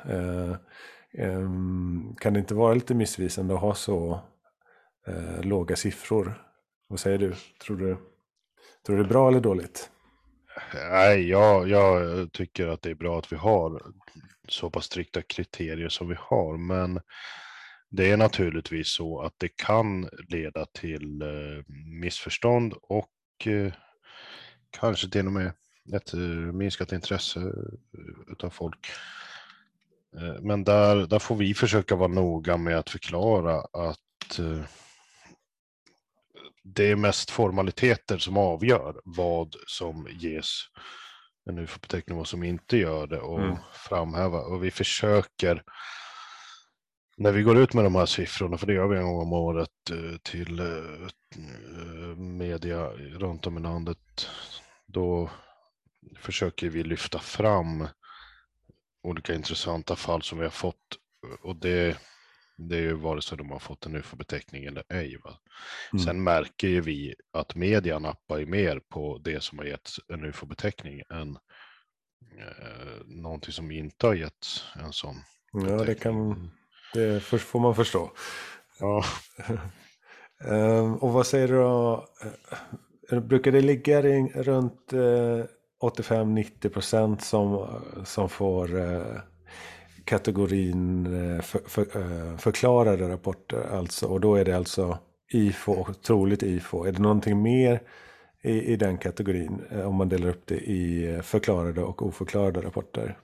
Ehm, 1.18 2.16
kan 2.20 2.34
det 2.34 2.40
inte 2.40 2.56
vara 2.56 2.74
lite 2.74 2.94
missvisande 2.96 3.54
att 3.54 3.62
ha 3.62 3.76
så 3.76 4.20
eh, 5.08 5.42
låga 5.42 5.76
siffror? 5.76 6.42
Vad 6.88 7.00
säger 7.00 7.18
du? 7.18 7.34
Tror 7.66 7.78
du, 7.78 7.98
tror 8.86 8.96
du 8.98 9.04
det 9.04 9.08
är 9.08 9.10
bra 9.10 9.28
eller 9.28 9.40
dåligt? 9.40 9.92
Nej, 10.92 11.30
jag, 11.30 11.70
jag 11.70 12.32
tycker 12.32 12.68
att 12.68 12.82
det 12.82 12.90
är 12.90 12.96
bra 12.96 13.20
att 13.20 13.32
vi 13.32 13.36
har 13.36 13.82
så 14.48 14.70
pass 14.70 14.86
strikta 14.86 15.22
kriterier 15.22 15.90
som 15.90 16.08
vi 16.08 16.16
har, 16.20 16.58
men 16.58 17.00
det 17.90 18.12
är 18.12 18.18
naturligtvis 18.18 18.88
så 18.88 19.22
att 19.22 19.34
det 19.38 19.56
kan 19.56 20.10
leda 20.30 20.66
till 20.66 21.22
eh, 21.22 21.28
missförstånd 22.02 22.74
och 22.82 23.48
eh, 23.48 23.74
kanske 24.70 25.10
till 25.10 25.26
och 25.26 25.34
med 25.34 25.52
ett 25.94 26.14
eh, 26.14 26.20
minskat 26.54 26.92
intresse 26.92 27.54
utav 28.28 28.50
folk. 28.50 28.88
Men 30.42 30.64
där, 30.64 30.96
där 30.96 31.20
får 31.20 31.36
vi 31.36 31.54
försöka 31.54 31.96
vara 31.96 32.08
noga 32.08 32.58
med 32.58 32.78
att 32.78 32.90
förklara 32.90 33.60
att 33.60 34.40
det 36.64 36.92
är 36.92 36.96
mest 36.96 37.32
formaliteter 37.32 38.18
som 38.18 38.38
avgör 38.38 39.02
vad 39.04 39.56
som 39.68 40.08
ges 40.12 40.62
en 41.50 41.60
UFO-beteckning 41.60 42.18
vad 42.18 42.28
som 42.28 42.44
inte 42.44 42.78
gör 42.78 43.08
det 43.08 43.20
och 43.20 43.40
mm. 43.40 43.58
framhäva. 43.74 44.40
Och 44.40 44.64
vi 44.64 44.72
försöker 44.72 45.64
när 47.18 47.32
vi 47.32 47.42
går 47.42 47.58
ut 47.58 47.74
med 47.74 47.84
de 47.84 47.96
här 47.96 48.06
siffrorna, 48.06 48.58
för 48.58 48.68
det 48.68 48.74
gör 48.74 48.88
vi 48.88 48.98
en 48.98 49.06
gång 49.06 49.22
om 49.22 49.34
året 49.34 49.70
eh, 49.92 50.18
till 50.24 50.60
eh, 50.60 52.18
media 52.18 52.88
runt 52.94 53.48
om 53.48 53.58
i 53.58 53.62
landet, 53.62 54.30
då 54.86 55.30
försöker 56.20 56.70
vi 56.70 56.84
lyfta 56.84 57.20
fram 57.20 57.88
olika 59.06 59.34
intressanta 59.34 59.96
fall 59.96 60.22
som 60.22 60.38
vi 60.38 60.44
har 60.44 60.52
fått. 60.52 60.98
Och 61.42 61.56
det 61.56 61.98
det 62.58 62.76
är 62.76 62.82
ju 62.82 62.94
vare 62.94 63.22
sig 63.22 63.38
de 63.38 63.52
har 63.52 63.60
fått 63.60 63.86
en 63.86 63.96
UFO-beteckning 63.96 64.66
eller 64.66 64.84
ej. 64.90 65.18
Mm. 65.94 66.06
Sen 66.06 66.24
märker 66.24 66.68
ju 66.68 66.82
vi 66.82 67.16
att 67.34 67.56
media 67.56 68.00
nappar 68.00 68.38
ju 68.38 68.46
mer 68.46 68.80
på 68.90 69.18
det 69.18 69.44
som 69.44 69.58
har 69.58 69.66
getts 69.66 70.00
en 70.08 70.26
UFO-beteckning 70.26 71.02
än 71.10 71.38
eh, 72.40 73.06
någonting 73.06 73.54
som 73.54 73.72
inte 73.72 74.08
har 74.08 74.14
getts 74.14 74.66
en 74.76 74.94
sån. 74.94 75.16
Ja, 75.52 75.84
det 75.84 75.96
kan 75.96 76.52
det 76.94 77.24
får 77.24 77.60
man 77.60 77.76
förstå. 77.76 78.12
Ja. 78.80 79.04
um, 80.46 80.96
och 81.02 81.14
vad 81.14 81.28
säger 81.28 81.48
du 81.48 81.54
då? 81.54 82.08
Eh, 83.12 83.20
brukar 83.20 83.52
det 83.52 83.62
ligga 83.62 84.02
runt 84.36 84.94
eh, 84.94 85.46
85-90 85.84 86.70
procent 86.70 87.22
som, 87.22 87.68
som 88.06 88.30
får 88.30 88.80
eh, 88.80 89.20
kategorin 90.06 91.06
eh, 91.06 91.42
för, 91.42 91.60
för, 91.60 91.82
eh, 91.82 92.38
förklarade 92.38 93.10
rapporter. 93.10 93.62
Alltså, 93.62 94.08
och 94.08 94.22
då 94.22 94.36
är 94.36 94.46
det 94.46 94.58
alltså 94.58 95.00
IFO 95.34 95.94
troligt 95.94 96.44
IFO. 96.44 96.84
Är 96.84 96.92
det 96.92 97.00
någonting 97.00 97.42
mer 97.42 97.82
i, 98.42 98.62
i 98.62 98.76
den 98.76 98.98
kategorin 98.98 99.64
eh, 99.72 99.88
om 99.88 99.96
man 99.96 100.10
delar 100.10 100.30
upp 100.30 100.46
det 100.46 100.60
i 100.60 101.20
förklarade 101.24 101.84
och 101.84 102.06
oförklarade 102.06 102.62
rapporter? 102.62 103.20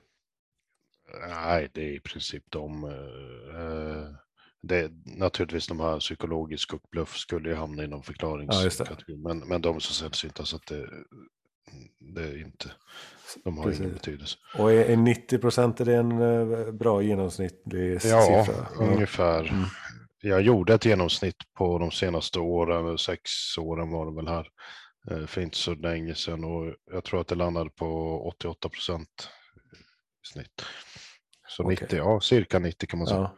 Nej, 1.29 1.69
det 1.73 1.81
är 1.81 1.93
i 1.93 1.99
princip 1.99 2.43
de. 2.49 2.91
det 4.61 4.79
är 4.79 4.91
naturligtvis 5.17 5.67
de 5.67 5.79
här 5.79 5.99
psykologisk 5.99 6.73
och 6.73 6.81
bluff 6.91 7.17
skulle 7.17 7.49
ju 7.49 7.55
hamna 7.55 7.83
inom 7.83 8.03
förklaringskategorin. 8.03 9.21
Ja, 9.23 9.33
men, 9.33 9.39
men 9.39 9.61
de 9.61 9.79
som 9.79 9.93
sällsynta 9.93 10.45
så 10.45 10.55
att 10.55 10.67
det, 10.67 10.89
det 11.99 12.21
är 12.21 12.37
inte, 12.37 12.71
de 13.43 13.57
har 13.57 13.63
Precis. 13.63 13.81
ingen 13.81 13.93
betydelse. 13.93 14.37
Och 14.57 14.71
är, 14.71 14.85
är 14.85 14.97
90 14.97 15.37
procent 15.37 15.81
är 15.81 15.85
det 15.85 15.95
en 15.95 16.11
eh, 16.11 16.71
bra 16.71 17.01
genomsnittlig 17.01 17.93
ja, 17.93 17.99
siffra? 17.99 18.67
Ja, 18.79 18.85
ungefär. 18.85 19.39
Mm. 19.39 19.65
Jag 20.21 20.41
gjorde 20.41 20.73
ett 20.73 20.85
genomsnitt 20.85 21.35
på 21.57 21.79
de 21.79 21.91
senaste 21.91 22.39
åren, 22.39 22.97
sex 22.97 23.31
åren 23.57 23.91
var 23.91 24.05
det 24.05 24.15
väl 24.15 24.27
här, 24.27 24.47
eh, 25.11 25.25
för 25.25 25.41
inte 25.41 25.57
så 25.57 25.73
länge 25.73 26.15
sedan 26.15 26.43
och 26.43 26.75
jag 26.91 27.03
tror 27.03 27.21
att 27.21 27.27
det 27.27 27.35
landade 27.35 27.69
på 27.69 28.21
88 28.27 28.69
procent 28.69 29.29
i 30.23 30.27
snitt. 30.27 30.65
Så 31.47 31.63
okay. 31.63 31.77
90, 31.81 31.97
ja 31.97 32.19
cirka 32.19 32.59
90 32.59 32.87
kan 32.87 32.99
man 32.99 33.07
säga. 33.07 33.19
Ja. 33.19 33.31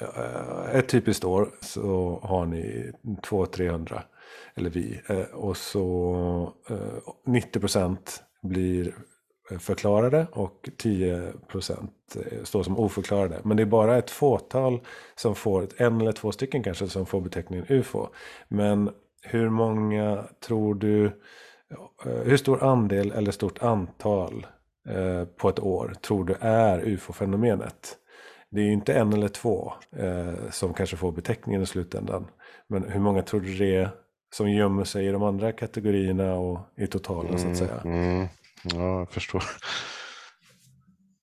Eh, 0.00 0.78
ett 0.78 0.88
typiskt 0.88 1.24
år 1.24 1.50
så 1.60 2.20
har 2.22 2.46
ni 2.46 2.92
200-300 3.02 4.02
eller 4.54 4.70
vi. 4.70 5.00
Eh, 5.06 5.20
och 5.20 5.56
så 5.56 6.52
90 7.26 7.78
eh, 7.78 7.94
blir 8.42 8.94
förklarade 9.58 10.26
och 10.32 10.68
10 10.76 11.16
eh, 11.18 11.32
står 12.42 12.62
som 12.62 12.78
oförklarade. 12.78 13.40
Men 13.44 13.56
det 13.56 13.62
är 13.62 13.66
bara 13.66 13.98
ett 13.98 14.10
fåtal 14.10 14.80
som 15.14 15.34
får, 15.34 15.68
en 15.76 16.00
eller 16.00 16.12
två 16.12 16.32
stycken 16.32 16.62
kanske, 16.62 16.88
som 16.88 17.06
får 17.06 17.20
beteckningen 17.20 17.66
UFO. 17.68 18.08
Men 18.48 18.90
hur 19.22 19.48
många 19.48 20.24
tror 20.46 20.74
du, 20.74 21.06
eh, 21.06 22.22
hur 22.24 22.36
stor 22.36 22.62
andel 22.62 23.12
eller 23.12 23.30
stort 23.30 23.62
antal 23.62 24.46
eh, 24.88 25.24
på 25.24 25.48
ett 25.48 25.60
år 25.60 25.94
tror 26.02 26.24
du 26.24 26.34
är 26.40 26.88
UFO-fenomenet? 26.88 27.96
Det 28.50 28.60
är 28.60 28.64
ju 28.64 28.72
inte 28.72 28.94
en 28.94 29.12
eller 29.12 29.28
två 29.28 29.72
som 30.50 30.74
kanske 30.74 30.96
får 30.96 31.12
beteckningen 31.12 31.62
i 31.62 31.66
slutändan. 31.66 32.26
Men 32.68 32.84
hur 32.84 33.00
många 33.00 33.22
tror 33.22 33.40
du 33.40 33.54
det 33.54 33.76
är 33.76 33.90
som 34.34 34.50
gömmer 34.50 34.84
sig 34.84 35.06
i 35.06 35.10
de 35.10 35.22
andra 35.22 35.52
kategorierna 35.52 36.34
och 36.34 36.60
i 36.76 36.86
totalen 36.86 37.34
mm, 37.34 37.38
så 37.38 37.50
att 37.50 37.56
säga. 37.56 37.80
Mm, 37.84 38.26
ja, 38.62 38.98
jag 38.98 39.10
förstår. 39.10 39.44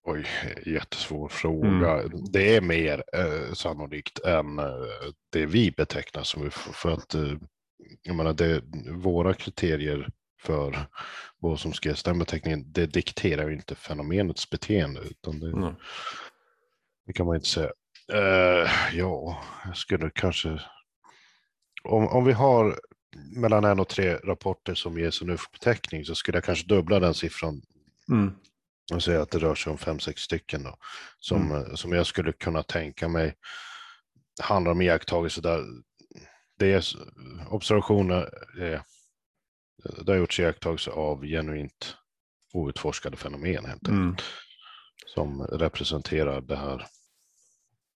Oj, 0.03 0.25
jättesvår 0.65 1.27
fråga. 1.27 2.01
Mm. 2.01 2.25
Det 2.31 2.55
är 2.55 2.61
mer 2.61 3.03
eh, 3.13 3.53
sannolikt 3.53 4.19
än 4.19 4.59
eh, 4.59 4.65
det 5.29 5.45
vi 5.45 5.71
betecknar 5.71 6.23
som 6.23 6.51
för 6.51 6.91
att 6.91 7.13
eh, 7.13 7.33
jag 8.01 8.15
menar, 8.15 8.33
det, 8.33 8.61
våra 8.91 9.33
kriterier 9.33 10.09
för 10.41 10.77
vad 11.39 11.59
som 11.59 11.73
ska 11.73 11.89
ges 11.89 12.03
den 12.03 12.19
beteckningen, 12.19 12.71
det 12.71 12.85
dikterar 12.85 13.47
ju 13.47 13.53
inte 13.53 13.75
fenomenets 13.75 14.49
beteende. 14.49 15.01
Utan 15.01 15.39
det, 15.39 15.47
mm. 15.47 15.75
det 17.05 17.13
kan 17.13 17.25
man 17.25 17.35
inte 17.35 17.47
säga. 17.47 17.71
Uh, 18.13 18.69
ja, 18.93 19.43
jag 19.65 19.77
skulle 19.77 20.09
kanske... 20.09 20.59
Om, 21.83 22.07
om 22.07 22.25
vi 22.25 22.33
har 22.33 22.79
mellan 23.15 23.63
en 23.63 23.79
och 23.79 23.87
tre 23.87 24.15
rapporter 24.15 24.75
som 24.75 24.99
ges 24.99 25.21
en 25.21 25.29
UFO-beteckning 25.29 26.05
så 26.05 26.15
skulle 26.15 26.37
jag 26.37 26.43
kanske 26.43 26.67
dubbla 26.67 26.99
den 26.99 27.13
siffran. 27.13 27.61
Mm. 28.09 28.33
Och 28.93 29.03
säga 29.03 29.21
att 29.21 29.31
det 29.31 29.39
rör 29.39 29.55
sig 29.55 29.71
om 29.71 29.77
fem, 29.77 29.99
sex 29.99 30.21
stycken 30.21 30.63
då, 30.63 30.77
som, 31.19 31.51
mm. 31.51 31.77
som 31.77 31.91
jag 31.91 32.07
skulle 32.07 32.31
kunna 32.31 32.63
tänka 32.63 33.07
mig 33.07 33.35
handlar 34.41 34.71
om 34.71 34.81
iakttagelser 34.81 35.41
där 35.41 35.65
det 36.59 36.73
är 36.73 36.83
observationer, 37.49 38.29
är, 38.59 38.81
det 40.05 40.11
har 40.11 40.17
gjorts 40.17 40.39
iakttagelser 40.39 40.91
av 40.91 41.25
genuint 41.25 41.95
outforskade 42.53 43.17
fenomen 43.17 43.65
helt 43.65 43.67
enkelt. 43.67 43.89
Mm. 43.89 44.15
Som 45.05 45.41
representerar 45.41 46.41
det 46.41 46.55
här, 46.55 46.87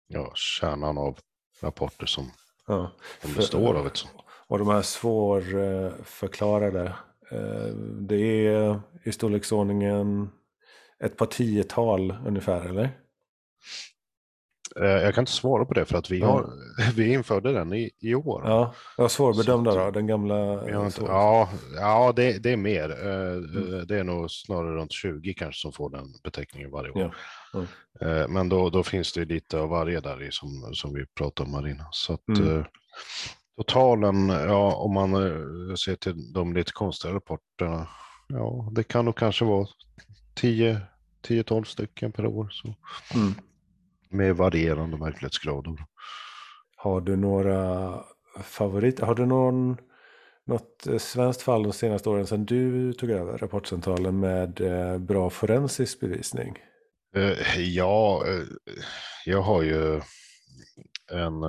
ja, 0.08 0.32
kärnan 0.36 0.98
av 0.98 1.20
rapporter 1.62 2.06
som, 2.06 2.32
Ja. 2.68 2.92
som 3.22 3.34
består 3.34 3.76
av 3.76 3.88
ett 3.88 3.98
sånt. 3.98 4.25
Och 4.48 4.60
de 4.60 4.68
här 4.68 4.82
svårförklarade. 4.82 6.84
eh, 7.32 7.68
Det 8.00 8.48
är 8.48 8.80
i 9.04 9.12
storleksordningen 9.12 10.30
ett 11.04 11.18
par 11.18 11.26
tiotal 11.26 12.16
ungefär, 12.26 12.66
eller? 12.66 12.84
Eh, 14.82 14.86
Jag 15.04 15.14
kan 15.16 15.22
inte 15.22 15.32
svara 15.32 15.66
på 15.66 15.74
det 15.74 15.86
för 15.86 15.98
att 15.98 16.12
vi, 16.12 16.20
Ja. 16.20 16.28
har, 16.28 16.50
vi 16.96 17.14
införde 17.14 17.54
den 17.54 17.74
i, 17.74 17.92
i 18.00 18.16
år. 18.16 18.42
Ja, 18.46 18.74
ja 18.98 19.10
svårbedömda 19.10 19.72
Så- 19.72 19.78
då, 19.80 19.92
den 19.92 20.08
gamla. 20.08 20.54
Inte, 20.86 21.02
ja, 21.02 21.50
ja 21.76 22.14
det, 22.16 22.44
det 22.44 22.52
är 22.52 22.58
mer. 22.58 22.90
Eh, 22.90 23.16
Mm. 23.36 23.88
Det 23.88 24.00
är 24.00 24.04
nog 24.04 24.32
snarare 24.32 24.76
runt 24.76 24.92
20 24.92 25.34
kanske 25.34 25.62
som 25.62 25.72
får 25.72 25.90
den 25.90 26.06
beteckningen 26.24 26.72
varje 26.72 26.92
år. 26.92 27.00
Ja, 27.02 27.12
ja. 27.54 27.62
Eh, 28.08 28.28
Men 28.28 28.50
då, 28.50 28.70
då 28.70 28.84
finns 28.84 29.14
det 29.14 29.26
lite 29.26 29.60
av 29.60 29.70
varje 29.70 30.00
där 30.00 30.24
i 30.24 30.32
som, 30.32 30.50
som 30.74 30.94
vi 30.94 31.06
pratade 31.06 31.46
om 31.48 31.52
Marina. 31.52 31.86
Så 31.92 32.14
att, 32.14 32.28
Mm. 32.28 32.64
Totalen, 33.58 34.30
ja, 34.30 34.76
om 34.76 34.94
man 34.94 35.14
eh, 35.14 35.76
ser 35.76 35.96
till 35.96 36.34
de 36.34 36.54
lite 36.54 36.72
konstiga 36.72 37.14
rapporterna, 37.14 37.88
ja, 38.28 38.70
det 38.72 38.84
kan 38.84 39.06
nog 39.06 39.16
kanske 39.18 39.46
vara 39.46 39.68
10 40.36 40.78
10-12 41.28 41.64
stycken 41.64 42.12
per 42.12 42.26
år. 42.26 42.48
Så, 42.52 42.76
Mm. 43.16 43.34
med 44.10 44.36
varierande 44.38 44.98
verklighetsgrader. 44.98 45.76
Har 46.76 47.02
du 47.02 47.16
några 47.16 47.94
favoriter? 48.44 49.06
Har 49.06 49.16
du 49.16 49.26
någon, 49.26 49.78
något 50.46 50.88
eh, 50.88 50.98
svenskt 50.98 51.42
fall 51.42 51.64
de 51.64 51.74
senaste 51.74 52.10
åren 52.10 52.28
sedan 52.28 52.46
du 52.46 52.94
tog 52.94 53.10
över 53.10 53.38
Rapportcentralen 53.38 54.20
med 54.20 54.62
eh, 54.62 54.98
bra 54.98 55.30
forensisk 55.30 56.00
bevisning? 56.00 56.58
Ja, 57.58 58.24
jag 59.26 59.42
har 59.42 59.62
ju 59.64 60.02
en, 61.12 61.44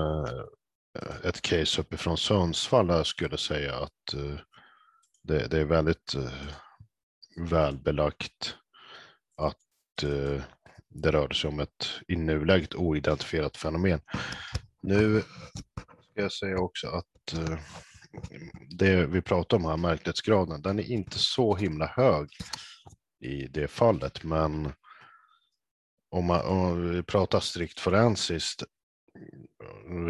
Eh, 1.02 1.28
ett 1.28 1.42
case 1.42 1.80
uppifrån 1.80 2.16
Sundsvall 2.16 2.86
där 2.86 2.96
jag 2.96 3.06
skulle 3.06 3.38
säga 3.38 3.74
att 3.76 4.14
eh, 4.14 4.38
det, 5.22 5.46
det 5.46 5.58
är 5.60 5.64
väldigt 5.64 6.14
eh, 6.14 6.32
välbelagt 7.50 8.56
att 9.36 9.56
det 10.88 11.12
rörde 11.12 11.34
sig 11.34 11.48
om 11.48 11.60
ett 11.60 11.86
i 12.08 12.16
nuläget 12.16 12.74
oidentifierat 12.74 13.56
fenomen. 13.56 14.00
Nu 14.82 15.22
ska 16.10 16.22
jag 16.22 16.32
säga 16.32 16.58
också 16.58 16.88
att 16.88 17.34
det 18.78 19.06
vi 19.06 19.22
pratar 19.22 19.56
om 19.56 19.64
här, 19.64 19.76
märklighetsgraden, 19.76 20.62
den 20.62 20.78
är 20.78 20.90
inte 20.90 21.18
så 21.18 21.56
himla 21.56 21.86
hög 21.86 22.28
i 23.20 23.46
det 23.46 23.68
fallet, 23.68 24.24
men 24.24 24.72
om, 26.10 26.24
man, 26.24 26.46
om 26.46 26.90
vi 26.90 27.02
pratar 27.02 27.40
strikt 27.40 27.80
forensiskt, 27.80 28.62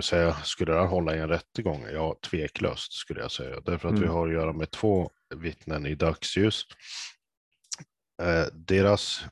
säga 0.02 0.34
skulle 0.34 0.72
det 0.72 0.78
här 0.80 0.86
hålla 0.86 1.16
i 1.16 1.18
en 1.18 1.28
rättegång? 1.28 1.86
Ja, 1.92 2.16
tveklöst 2.30 2.92
skulle 2.92 3.20
jag 3.20 3.30
säga. 3.30 3.60
Därför 3.60 3.88
att 3.88 3.94
vi 3.94 3.98
Mm. 3.98 4.10
har 4.10 4.26
att 4.26 4.32
göra 4.34 4.52
med 4.52 4.70
två 4.70 5.10
vittnen 5.36 5.86
i 5.86 5.94
dagsljus. 5.94 6.62
Eh, 8.22 8.44
deras 8.52 9.24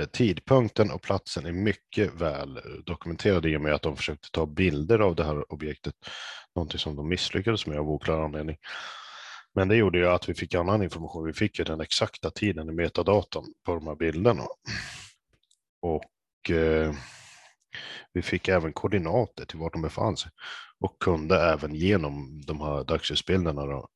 eh, 0.00 0.06
tidpunkten 0.06 0.90
och 0.90 1.02
platsen 1.02 1.46
är 1.46 1.52
mycket 1.52 2.14
väl 2.14 2.60
dokumenterade 2.86 3.50
i 3.50 3.56
och 3.56 3.60
med 3.60 3.74
att 3.74 3.82
de 3.82 3.96
försökte 3.96 4.28
ta 4.30 4.46
bilder 4.46 4.98
av 4.98 5.14
det 5.14 5.24
här 5.24 5.52
objektet. 5.52 5.94
Någonting 6.54 6.78
som 6.78 6.96
de 6.96 7.08
misslyckades 7.08 7.66
med 7.66 7.78
av 7.78 7.90
oklar 7.90 8.24
anledning. 8.24 8.56
Men 9.54 9.68
det 9.68 9.76
gjorde 9.76 9.98
ju 9.98 10.08
att 10.08 10.28
vi 10.28 10.34
fick 10.34 10.54
annan 10.54 10.82
information. 10.82 11.24
Vi 11.26 11.32
fick 11.32 11.58
ju 11.58 11.64
den 11.64 11.80
exakta 11.80 12.30
tiden 12.30 12.68
i 12.68 12.72
metadatan 12.72 13.44
på 13.66 13.74
de 13.74 13.86
här 13.86 13.94
bilderna. 13.94 14.42
Och 15.82 16.50
eh, 16.50 16.94
vi 18.12 18.22
fick 18.22 18.48
även 18.48 18.72
koordinater 18.72 19.44
till 19.44 19.58
vart 19.58 19.72
de 19.72 19.82
befann 19.82 20.16
sig. 20.16 20.30
Och 20.80 20.96
kunde 21.00 21.40
även 21.40 21.74
genom 21.74 22.42
de 22.46 22.60
här 22.60 22.84
dagsljusbilderna 22.84 23.66
då, 23.66 23.88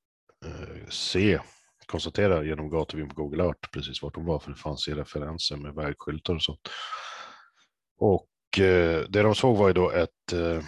eh, 0.44 0.88
se, 0.88 1.38
konstatera 1.86 2.44
genom 2.44 2.70
gatuvyn 2.70 3.08
på 3.08 3.14
Google 3.14 3.44
Earth 3.44 3.70
precis 3.72 4.02
vart 4.02 4.14
de 4.14 4.24
var. 4.24 4.38
För 4.38 4.50
det 4.50 4.56
fanns 4.56 4.88
i 4.88 4.94
referenser 4.94 5.56
med 5.56 5.74
vägskyltar 5.74 6.34
och 6.34 6.42
sånt. 6.42 6.68
Och 7.98 8.60
eh, 8.60 9.04
det 9.08 9.22
de 9.22 9.34
såg 9.34 9.56
var 9.56 9.66
ju 9.66 9.72
då 9.72 9.90
ett 9.90 10.32
eh, 10.32 10.62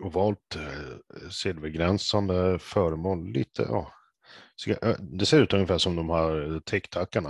ovalt 0.00 0.56
eh, 0.56 1.30
silvergränsande 1.30 2.58
föremål. 2.58 3.32
Lite, 3.32 3.62
ja, 3.62 3.92
eh, 4.82 4.94
det 4.98 5.26
ser 5.26 5.42
ut 5.42 5.52
ungefär 5.52 5.78
som 5.78 5.96
de 5.96 6.10
här 6.10 6.60
tic 6.60 6.82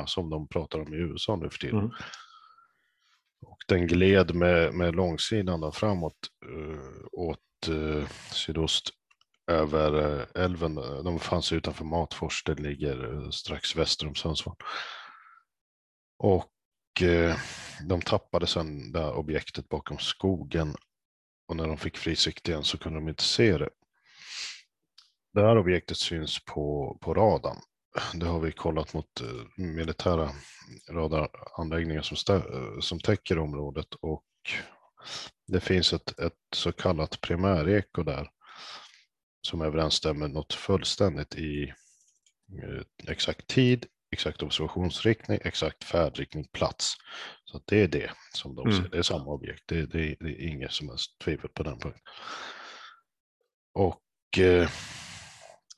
som 0.06 0.30
de 0.30 0.48
pratar 0.48 0.80
om 0.80 0.94
i 0.94 0.96
USA 0.96 1.36
nu 1.36 1.50
för 1.50 1.58
tiden. 1.58 1.78
Mm. 1.78 1.90
Den 3.70 3.86
gled 3.86 4.34
med, 4.34 4.74
med 4.74 4.94
långsidan 4.94 5.60
då 5.60 5.72
framåt 5.72 6.18
uh, 6.46 7.04
åt 7.12 7.68
uh, 7.68 8.08
sydost 8.32 8.90
över 9.50 10.20
eh, 10.20 10.44
älven. 10.44 10.74
De 10.74 11.18
fanns 11.18 11.52
utanför 11.52 11.84
Matfors, 11.84 12.44
det 12.44 12.60
ligger 12.60 13.30
strax 13.30 13.76
väster 13.76 14.06
om 14.06 14.14
Sundsvall. 14.14 14.56
Och 16.18 16.52
de 17.88 18.00
tappade 18.00 18.46
sedan 18.46 18.92
det 18.92 19.00
här 19.00 19.12
objektet 19.12 19.68
bakom 19.68 19.98
skogen. 19.98 20.74
Och 21.48 21.56
när 21.56 21.68
de 21.68 21.76
fick 21.76 21.96
fri 21.96 22.16
sikt 22.16 22.48
igen 22.48 22.64
så 22.64 22.78
kunde 22.78 22.98
de 22.98 23.08
inte 23.08 23.22
se 23.22 23.58
det. 23.58 23.70
Det 25.32 25.40
här 25.40 25.58
objektet 25.58 25.96
syns 25.96 26.44
på, 26.44 26.98
på 27.00 27.14
radarn. 27.14 27.58
Det 28.14 28.26
har 28.26 28.40
vi 28.40 28.52
kollat 28.52 28.94
mot 28.94 29.20
eh, 29.20 29.46
militära 29.56 30.30
radaranläggningar 30.90 32.02
som, 32.02 32.16
stä- 32.16 32.74
eh, 32.74 32.80
som 32.80 33.00
täcker 33.00 33.38
området 33.38 33.94
och 34.00 34.24
det 35.46 35.60
finns 35.60 35.92
ett, 35.92 36.18
ett 36.20 36.32
så 36.56 36.72
kallat 36.72 37.20
primäreko 37.20 38.02
där 38.02 38.28
som 39.48 39.62
överensstämmer 39.62 40.28
något 40.28 40.52
fullständigt 40.54 41.34
i 41.34 41.68
eh, 42.62 42.82
exakt 43.08 43.46
tid, 43.46 43.86
exakt 44.12 44.42
observationsriktning, 44.42 45.38
exakt 45.44 45.84
färdriktning, 45.84 46.48
plats. 46.52 46.94
Så 47.44 47.56
att 47.56 47.62
det 47.66 47.82
är 47.82 47.88
det 47.88 48.10
som 48.34 48.54
de 48.54 48.68
Mm. 48.68 48.82
ser. 48.82 48.88
Det 48.90 48.98
är 48.98 49.02
samma 49.02 49.24
objekt. 49.32 49.62
Det, 49.66 49.86
det, 49.86 50.16
det 50.20 50.30
är 50.30 50.48
inget 50.48 50.72
som 50.72 50.88
helst 50.88 51.18
tvivel 51.24 51.48
på 51.54 51.62
den 51.62 51.78
punkten. 51.78 52.02
Och 53.74 54.38
eh, 54.38 54.70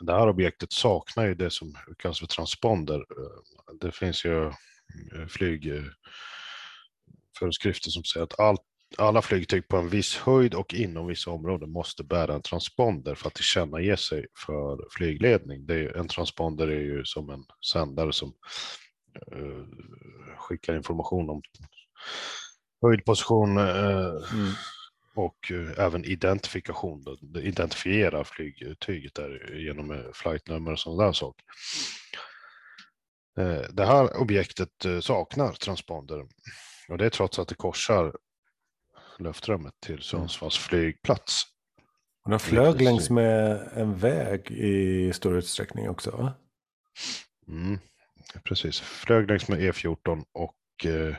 det 0.02 0.12
här 0.12 0.28
objektet 0.28 0.72
saknar 0.72 1.26
ju 1.26 1.34
det 1.34 1.50
som 1.50 1.74
kallas 1.98 2.18
för 2.18 2.26
transponder. 2.26 2.94
Eh, 2.94 3.74
det 3.80 3.92
finns 3.92 4.24
ju 4.24 4.46
eh, 4.46 4.52
flygföreskrifter 5.28 7.90
som 7.90 8.04
säger 8.04 8.24
att 8.24 8.40
allt, 8.40 8.60
alla 8.98 9.22
flygtyg 9.22 9.68
på 9.68 9.76
en 9.76 9.88
viss 9.88 10.16
höjd 10.16 10.54
och 10.54 10.74
inom 10.74 11.06
vissa 11.06 11.30
områden 11.30 11.72
måste 11.72 12.04
bära 12.04 12.34
en 12.34 12.42
transponder 12.42 13.14
för 13.14 13.28
att 13.28 13.34
tillkännage 13.34 13.98
sig 13.98 14.26
för 14.46 14.78
flygledning. 14.96 15.66
Det 15.66 15.74
är, 15.74 15.96
en 15.96 16.08
transponder 16.08 16.68
är 16.68 16.80
ju 16.80 17.04
som 17.04 17.30
en 17.30 17.44
sändare 17.72 18.12
som 18.12 18.34
uh, 19.36 19.66
skickar 20.38 20.76
information 20.76 21.30
om 21.30 21.42
höjdposition 22.82 23.58
uh, 23.58 24.22
Mm 24.32 24.52
och 25.14 25.52
eh, 25.52 25.84
även 25.84 26.04
identifikation. 26.04 27.18
Identifierar 27.36 28.24
flygtyget 28.24 29.14
där 29.14 29.54
genom 29.54 29.90
eh, 29.90 30.12
flightnummer 30.14 30.72
och 30.72 30.78
sådana 30.78 31.04
där 31.04 31.12
saker. 31.12 31.44
Eh, 33.38 33.70
Det 33.70 33.86
här 33.86 34.20
objektet 34.20 34.86
saknar 35.00 35.52
transponder 35.52 36.26
och 36.88 36.98
det 36.98 37.06
är 37.06 37.10
trots 37.10 37.38
att 37.38 37.48
det 37.48 37.54
korsar 37.54 38.12
luftrummet 39.18 39.74
till 39.80 40.02
Sundsvalls 40.02 40.58
flygplats. 40.58 41.42
Och 42.24 42.30
den 42.30 42.40
flög 42.40 42.80
längs 42.80 43.10
med 43.10 43.68
en 43.74 43.98
väg 43.98 44.50
i 44.50 45.12
stor 45.12 45.36
utsträckning 45.38 45.88
också. 45.88 46.10
Va? 46.10 46.34
Mm, 47.48 47.78
precis, 48.44 48.80
flög 48.80 49.28
längs 49.28 49.48
med 49.48 49.58
E14 49.60 50.24
och 50.32 50.86
eh, 50.86 51.16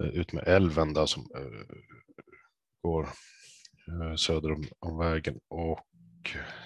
ut 0.00 0.32
med 0.32 0.48
älven 0.48 0.94
där 0.94 1.06
som 1.06 1.22
eh, 1.34 1.76
går 2.86 3.08
eh, 3.88 4.14
söder 4.16 4.52
om, 4.52 4.64
om 4.78 4.98
vägen 4.98 5.38
och 5.48 5.86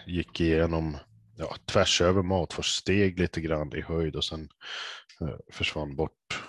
gick 0.06 0.40
igenom, 0.40 0.96
ja, 1.36 1.56
tvärs 1.66 2.00
över 2.00 2.22
Matfors, 2.22 2.66
steg 2.66 3.18
lite 3.18 3.40
grann 3.40 3.76
i 3.76 3.80
höjd 3.80 4.16
och 4.16 4.24
sen 4.24 4.48
eh, 5.20 5.36
försvann 5.52 5.96
bort. 5.96 6.42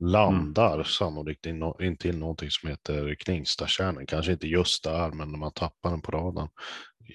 Landar 0.00 0.82
sannolikt 0.82 1.46
in, 1.46 1.72
in 1.80 1.96
till 1.96 2.18
någonting 2.18 2.50
som 2.50 2.68
heter 2.68 3.14
Kningstadstjärnen, 3.14 4.06
kanske 4.06 4.32
inte 4.32 4.46
just 4.46 4.84
där, 4.84 5.10
men 5.10 5.30
när 5.32 5.38
man 5.38 5.52
tappar 5.52 5.90
den 5.90 6.02
på 6.02 6.12
radarn 6.12 6.48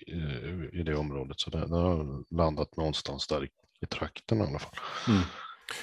i, 0.08 0.80
i 0.80 0.84
det 0.84 0.96
området. 0.96 1.40
Så 1.40 1.50
den, 1.50 1.72
har 1.72 2.36
landat 2.36 2.78
någonstans 2.78 3.28
där 3.28 3.44
i, 3.44 3.50
i 3.82 3.86
trakten 3.86 4.38
i 4.38 4.42
alla 4.42 4.60
fall. 4.60 4.76
Mm. 5.08 5.22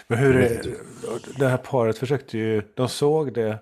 Men 0.06 0.18
hur 0.18 0.36
är, 0.36 0.76
det 1.38 1.48
här 1.48 1.56
paret 1.56 1.98
försökte 1.98 2.38
ju, 2.38 2.62
de 2.76 2.88
såg 2.88 3.34
det, 3.34 3.58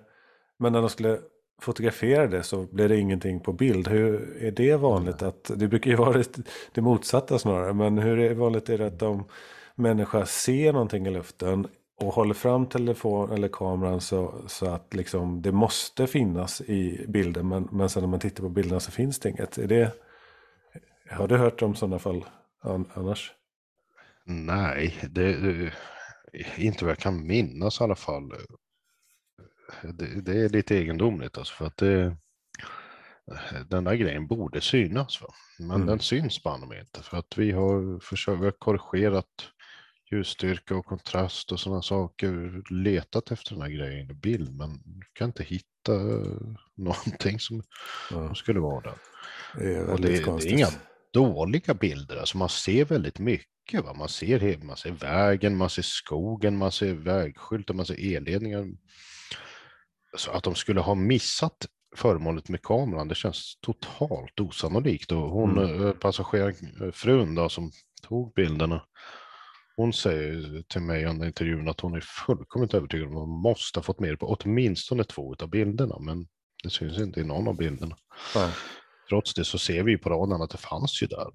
men 0.59 0.73
när 0.73 0.81
de 0.81 0.89
skulle 0.89 1.19
fotografera 1.63 2.27
det 2.27 2.43
så 2.43 2.67
blev 2.71 2.89
det 2.89 2.97
ingenting 2.97 3.39
på 3.39 3.53
bild. 3.53 3.87
Hur 3.87 4.37
är 4.41 4.51
det 4.51 4.75
vanligt? 4.75 5.21
att 5.21 5.51
Det 5.55 5.67
brukar 5.67 5.91
ju 5.91 5.97
vara 5.97 6.23
det, 6.73 6.81
motsatta 6.81 7.39
snarare, 7.39 7.73
men 7.73 7.97
hur 7.97 8.19
är 8.19 8.33
vanligt 8.33 8.69
är 8.69 8.77
det 8.77 8.87
att 8.87 8.99
de 8.99 9.25
människa 9.75 10.25
ser 10.25 10.73
någonting 10.73 11.07
i 11.07 11.09
luften 11.09 11.67
och 12.01 12.13
håller 12.13 12.33
fram 12.33 12.65
telefon 12.65 13.31
eller 13.31 13.47
kameran 13.47 14.01
så, 14.01 14.33
så 14.47 14.65
att 14.65 14.93
liksom 14.93 15.41
det 15.41 15.51
måste 15.51 16.07
finnas 16.07 16.61
i 16.61 17.05
bilden. 17.07 17.47
Men, 17.47 17.67
men 17.71 17.89
sen 17.89 18.03
när 18.03 18.09
man 18.09 18.19
tittar 18.19 18.43
på 18.43 18.49
bilderna 18.49 18.79
så 18.79 18.91
finns 18.91 19.19
det 19.19 19.29
inget. 19.29 19.57
Är 19.57 19.67
det, 19.67 19.91
har 21.09 21.27
du 21.27 21.37
hört 21.37 21.61
om 21.61 21.75
sådana 21.75 21.99
fall 21.99 22.25
annars? 22.93 23.31
Nej, 24.25 24.95
det, 25.09 25.33
det, 25.33 25.73
inte 26.57 26.85
vad 26.85 26.91
jag 26.91 26.99
kan 26.99 27.27
minnas 27.27 27.81
i 27.81 27.83
alla 27.83 27.95
fall. 27.95 28.31
Det, 29.81 30.21
det 30.21 30.39
är 30.39 30.49
lite 30.49 30.77
egendomligt 30.77 31.37
alltså 31.37 31.53
för 31.53 31.65
att 31.65 31.77
det, 31.77 32.17
den 33.67 33.83
där 33.83 33.95
grejen 33.95 34.27
borde 34.27 34.61
synas. 34.61 35.21
Va? 35.21 35.27
Men 35.59 35.71
mm. 35.71 35.87
den 35.87 35.99
syns 35.99 36.43
banne 36.43 36.79
inte 36.79 37.03
för 37.03 37.17
att 37.17 37.37
vi 37.37 37.51
har 37.51 37.99
försökt, 37.99 38.59
korrigerat 38.59 39.49
ljusstyrka 40.11 40.75
och 40.75 40.85
kontrast 40.85 41.51
och 41.51 41.59
sådana 41.59 41.81
saker. 41.81 42.61
Letat 42.73 43.31
efter 43.31 43.53
den 43.53 43.61
här 43.61 43.69
grejen 43.69 44.11
i 44.11 44.13
bild 44.13 44.55
men 44.55 44.83
kan 45.13 45.29
inte 45.29 45.43
hitta 45.43 45.93
någonting 46.75 47.39
som, 47.39 47.63
som 48.09 48.35
skulle 48.35 48.59
vara 48.59 48.81
där. 48.81 48.95
Det 49.57 49.75
är, 49.75 49.85
och 49.85 50.01
det, 50.01 50.07
det, 50.07 50.27
är 50.27 50.51
inga 50.53 50.67
dåliga 51.13 51.73
bilder, 51.73 52.17
alltså 52.17 52.37
man 52.37 52.49
ser 52.49 52.85
väldigt 52.85 53.19
mycket. 53.19 53.83
Va? 53.83 53.93
Man, 53.93 54.09
ser, 54.09 54.57
man 54.63 54.77
ser 54.77 54.91
vägen, 54.91 55.57
man 55.57 55.69
ser 55.69 55.81
skogen, 55.81 56.57
man 56.57 56.71
ser 56.71 56.93
vägskyltar, 56.93 57.73
man 57.73 57.85
ser 57.85 58.15
elledningar. 58.15 58.65
Så 60.17 60.31
att 60.31 60.43
de 60.43 60.55
skulle 60.55 60.81
ha 60.81 60.95
missat 60.95 61.67
föremålet 61.95 62.49
med 62.49 62.61
kameran, 62.61 63.07
det 63.07 63.15
känns 63.15 63.57
totalt 63.61 64.39
osannolikt. 64.39 65.11
Och 65.11 65.29
hon, 65.29 65.57
mm. 65.57 65.87
Eh, 65.87 65.93
passagerarfrun 65.93 67.35
då, 67.35 67.49
som 67.49 67.71
tog 68.01 68.33
bilderna, 68.33 68.81
hon 69.75 69.93
säger 69.93 70.61
till 70.61 70.81
mig 70.81 71.05
under 71.05 71.27
intervjun 71.27 71.69
att 71.69 71.79
hon 71.79 71.95
är 71.95 72.01
fullkomligt 72.25 72.73
övertygad 72.73 73.07
om 73.07 73.13
att 73.17 73.19
hon 73.19 73.41
måste 73.41 73.79
ha 73.79 73.83
fått 73.83 73.99
med 73.99 74.19
på 74.19 74.27
åtminstone 74.27 75.03
två 75.03 75.35
av 75.39 75.49
bilderna, 75.49 75.99
men 75.99 76.27
det 76.63 76.69
syns 76.69 76.99
inte 76.99 77.19
i 77.19 77.23
någon 77.23 77.47
av 77.47 77.57
bilderna. 77.57 77.95
Ja. 78.35 78.51
Trots 79.09 79.33
det 79.33 79.45
så 79.45 79.57
ser 79.57 79.83
vi 79.83 79.97
på 79.97 80.09
raden 80.09 80.41
att 80.41 80.49
det 80.49 80.57
fanns 80.57 81.01
ju 81.03 81.07
där. 81.07 81.27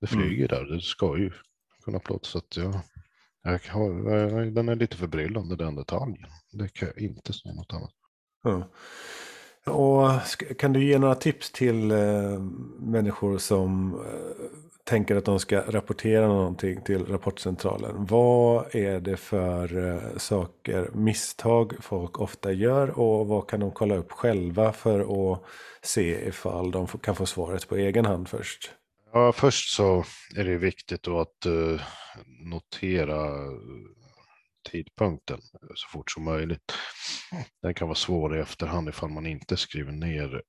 Det 0.00 0.12
mm. 0.12 0.24
flyger 0.24 0.52
mm. 0.52 0.68
där, 0.68 0.74
det 0.74 0.82
ska 0.82 1.18
ju 1.18 1.32
kunna 1.84 1.98
plåta. 1.98 2.24
Så 2.24 2.38
att 2.38 2.56
jag, 2.56 2.80
jag, 3.42 3.60
jag, 3.74 4.54
den 4.54 4.68
är 4.68 4.76
lite 4.76 4.96
förbryllande 4.96 5.56
den 5.56 5.74
detaljen. 5.74 6.30
Det 6.52 6.68
kan 6.68 6.88
jag 6.88 6.98
inte 6.98 7.32
säga 7.32 7.54
något 7.54 7.72
annat. 7.72 7.92
Ja. 8.42 8.68
Och 9.72 10.10
kan 10.58 10.72
du 10.72 10.84
ge 10.84 10.98
några 10.98 11.14
tips 11.14 11.50
till 11.50 11.90
eh, 11.90 12.38
människor 12.78 13.38
som 13.38 13.94
eh, 13.94 14.60
tänker 14.84 15.16
att 15.16 15.24
de 15.24 15.40
ska 15.40 15.60
rapportera 15.60 16.28
någonting 16.28 16.82
till 16.82 17.06
Rapportcentralen. 17.06 18.06
Vad 18.06 18.74
är 18.74 19.00
det 19.00 19.16
för 19.16 19.88
eh, 19.88 20.16
saker, 20.16 20.90
misstag 20.94 21.74
folk 21.80 22.20
ofta 22.20 22.52
gör 22.52 22.98
och 22.98 23.26
vad 23.26 23.46
kan 23.46 23.60
de 23.60 23.70
kolla 23.70 23.96
upp 23.96 24.12
själva 24.12 24.72
för 24.72 25.32
att 25.32 25.42
se 25.82 26.28
ifall 26.28 26.70
de 26.70 26.86
kan 26.86 27.16
få 27.16 27.26
svaret 27.26 27.68
på 27.68 27.76
egen 27.76 28.04
hand 28.04 28.28
först? 28.28 28.70
Ja, 29.12 29.32
först 29.32 29.74
så 29.74 30.04
är 30.36 30.44
det 30.44 30.56
viktigt 30.56 31.02
då 31.02 31.20
att 31.20 31.46
eh, 31.46 31.80
notera 32.44 33.28
tidpunkten 34.62 35.40
så 35.74 35.88
fort 35.88 36.10
som 36.10 36.24
möjligt. 36.24 36.72
Den 37.62 37.74
kan 37.74 37.88
vara 37.88 37.94
svår 37.94 38.36
i 38.36 38.40
efterhand 38.40 38.88
ifall 38.88 39.10
man 39.10 39.26
inte 39.26 39.56
skriver 39.56 39.92
ner 39.92 40.42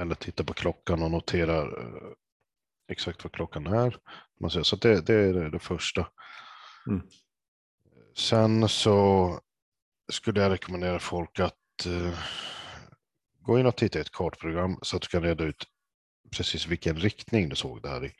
eller 0.00 0.14
tittar 0.14 0.44
på 0.44 0.52
klockan 0.52 1.02
och 1.02 1.10
noterar 1.10 1.78
uh, 1.78 2.12
exakt 2.92 3.24
vad 3.24 3.32
klockan 3.32 3.66
är. 3.66 3.96
Man 4.40 4.50
säger. 4.50 4.64
Så 4.64 4.76
det, 4.76 5.06
det 5.06 5.14
är 5.14 5.50
det 5.50 5.58
första. 5.58 6.08
Mm. 6.86 7.02
Sen 8.16 8.68
så 8.68 9.40
skulle 10.12 10.40
jag 10.40 10.52
rekommendera 10.52 10.98
folk 10.98 11.40
att 11.40 11.86
uh, 11.86 12.18
gå 13.40 13.58
in 13.58 13.66
och 13.66 13.76
titta 13.76 13.98
i 13.98 14.02
ett 14.02 14.12
kartprogram 14.12 14.78
så 14.82 14.96
att 14.96 15.02
du 15.02 15.08
kan 15.08 15.22
reda 15.22 15.44
ut 15.44 15.64
precis 16.36 16.66
vilken 16.66 16.96
riktning 16.96 17.48
du 17.48 17.56
såg 17.56 17.82
det 17.82 17.88
här 17.88 18.04
i. 18.04 18.12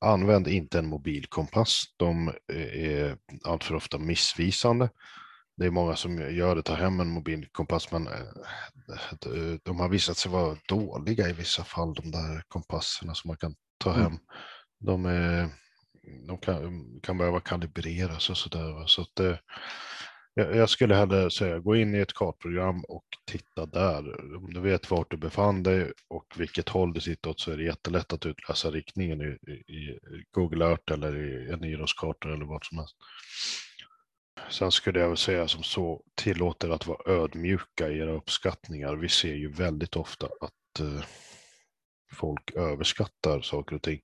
Använd 0.00 0.48
inte 0.48 0.78
en 0.78 0.86
mobilkompass. 0.86 1.84
De 1.96 2.32
är 2.52 3.16
alltför 3.44 3.74
ofta 3.74 3.98
missvisande. 3.98 4.88
Det 5.56 5.66
är 5.66 5.70
många 5.70 5.96
som 5.96 6.18
gör 6.18 6.56
det, 6.56 6.62
tar 6.62 6.76
hem 6.76 7.00
en 7.00 7.10
mobilkompass, 7.10 7.92
men 7.92 8.06
eh, 8.06 9.58
de 9.62 9.80
har 9.80 9.88
visat 9.88 10.16
sig 10.16 10.32
vara 10.32 10.56
dåliga 10.68 11.28
i 11.28 11.32
vissa 11.32 11.64
fall, 11.64 11.94
de 11.94 12.10
där 12.10 12.42
kompasserna 12.48 13.14
som 13.14 13.28
man 13.28 13.36
kan 13.36 13.54
ta 13.78 13.90
mm. 13.90 14.02
hem. 14.02 14.18
De, 14.80 15.06
är, 15.06 15.48
de 16.26 16.38
kan, 16.38 16.84
kan 17.02 17.18
behöva 17.18 17.40
kalibreras 17.40 18.30
och 18.30 18.36
sådär. 18.36 18.86
Så 18.86 19.02
att 19.02 19.14
det, 19.14 19.40
jag 20.34 20.70
skulle 20.70 20.94
hellre 20.94 21.30
säga 21.30 21.58
gå 21.58 21.76
in 21.76 21.94
i 21.94 21.98
ett 21.98 22.14
kartprogram 22.14 22.84
och 22.88 23.04
titta 23.26 23.66
där. 23.66 24.36
Om 24.36 24.54
du 24.54 24.60
vet 24.60 24.90
vart 24.90 25.10
du 25.10 25.16
befann 25.16 25.62
dig 25.62 25.92
och 26.34 26.40
vilket 26.40 26.68
håll 26.68 26.92
du 26.92 27.00
sitter 27.00 27.30
åt 27.30 27.40
så 27.40 27.52
är 27.52 27.56
det 27.56 27.64
jättelätt 27.64 28.12
att 28.12 28.26
utläsa 28.26 28.70
riktningen 28.70 29.20
i, 29.22 29.52
i 29.52 29.98
Google 30.30 30.64
Earth 30.64 30.92
eller 30.92 31.16
i 31.16 31.52
en 31.52 31.64
Iros-karta 31.64 32.32
eller 32.32 32.44
vad 32.44 32.64
som 32.64 32.78
helst. 32.78 32.96
Sen 34.50 34.72
skulle 34.72 35.00
jag 35.00 35.08
väl 35.08 35.16
säga 35.16 35.48
som 35.48 35.62
så, 35.62 36.02
tillåter 36.14 36.70
att 36.70 36.86
vara 36.86 37.12
ödmjuka 37.12 37.88
i 37.88 37.98
era 37.98 38.12
uppskattningar. 38.12 38.96
Vi 38.96 39.08
ser 39.08 39.34
ju 39.34 39.52
väldigt 39.52 39.96
ofta 39.96 40.26
att 40.26 40.80
eh, 40.80 41.04
folk 42.12 42.50
överskattar 42.54 43.40
saker 43.40 43.76
och 43.76 43.82
ting. 43.82 44.00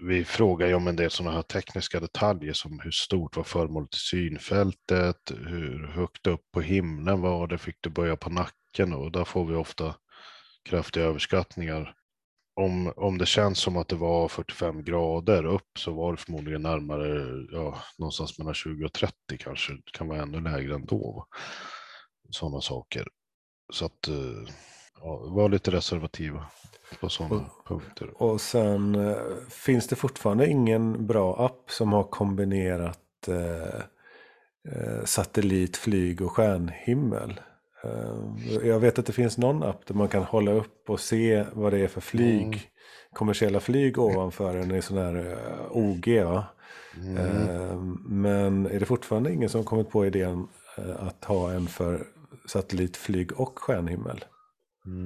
Vi 0.00 0.24
frågar 0.24 0.66
ju 0.66 0.74
om 0.74 0.88
en 0.88 0.96
del 0.96 1.10
sådana 1.10 1.36
här 1.36 1.42
tekniska 1.42 2.00
detaljer 2.00 2.52
som 2.52 2.80
hur 2.80 2.90
stort 2.90 3.36
var 3.36 3.44
föremålet 3.44 3.94
i 3.94 3.98
synfältet, 3.98 5.32
hur 5.46 5.86
högt 5.86 6.26
upp 6.26 6.40
på 6.52 6.60
himlen 6.60 7.20
var 7.20 7.46
det, 7.46 7.58
fick 7.58 7.76
du 7.80 7.90
böja 7.90 8.16
på 8.16 8.30
nacken 8.30 8.92
och 8.92 9.12
där 9.12 9.24
får 9.24 9.46
vi 9.46 9.54
ofta 9.54 9.94
kraftiga 10.66 11.04
överskattningar. 11.04 11.94
Om, 12.60 12.92
om 12.96 13.18
det 13.18 13.26
känns 13.26 13.58
som 13.58 13.76
att 13.76 13.88
det 13.88 13.96
var 13.96 14.28
45 14.28 14.84
grader 14.84 15.46
upp 15.46 15.78
så 15.78 15.92
var 15.92 16.12
det 16.12 16.18
förmodligen 16.18 16.62
närmare, 16.62 17.46
ja, 17.52 17.78
någonstans 17.98 18.38
mellan 18.38 18.54
20 18.54 18.84
och 18.84 18.92
30 18.92 19.14
kanske, 19.38 19.72
det 19.72 19.92
kan 19.92 20.08
vara 20.08 20.22
ännu 20.22 20.40
lägre 20.40 20.74
ändå. 20.74 21.26
Sådana 22.30 22.60
saker. 22.60 23.08
Så 23.72 23.84
att, 23.86 24.08
eh, 24.08 24.54
ja, 25.00 25.16
var 25.16 25.48
lite 25.48 25.70
reservativa 25.70 26.46
på 27.00 27.08
sådana 27.08 27.50
punkter. 27.66 28.22
Och 28.22 28.40
sen 28.40 28.94
eh, 28.94 29.16
finns 29.48 29.88
det 29.88 29.96
fortfarande 29.96 30.46
ingen 30.46 31.06
bra 31.06 31.44
app 31.44 31.70
som 31.70 31.92
har 31.92 32.04
kombinerat 32.04 33.28
eh, 33.28 33.80
eh, 34.72 35.04
satellit, 35.04 35.76
flyg 35.76 36.22
och 36.22 36.32
stjärnhimmel. 36.32 37.40
Eh, 37.84 38.66
jag 38.68 38.80
vet 38.80 38.98
att 38.98 39.06
det 39.06 39.12
finns 39.12 39.38
någon 39.38 39.62
app 39.62 39.86
där 39.86 39.94
man 39.94 40.08
kan 40.08 40.22
hålla 40.22 40.50
upp 40.50 40.90
och 40.90 41.00
se 41.00 41.44
vad 41.52 41.72
det 41.72 41.78
är 41.78 41.88
för 41.88 42.00
flyg. 42.00 42.46
Mm. 42.46 42.58
Kommersiella 43.12 43.60
flyg 43.60 43.98
ovanför 43.98 44.56
en 44.56 44.74
i 44.74 44.82
sån 44.82 44.98
här 44.98 45.16
eh, 45.16 45.66
OG. 45.70 46.22
Va? 46.24 46.44
Mm. 46.96 47.16
Eh, 47.16 47.76
men 48.06 48.66
är 48.66 48.80
det 48.80 48.86
fortfarande 48.86 49.32
ingen 49.32 49.48
som 49.48 49.64
kommit 49.64 49.90
på 49.90 50.06
idén 50.06 50.48
att 50.96 51.24
ha 51.24 51.52
en 51.52 51.66
för 51.66 52.06
satellit, 52.46 52.96
flyg 52.96 53.40
och 53.40 53.58
stjärnhimmel? 53.58 54.24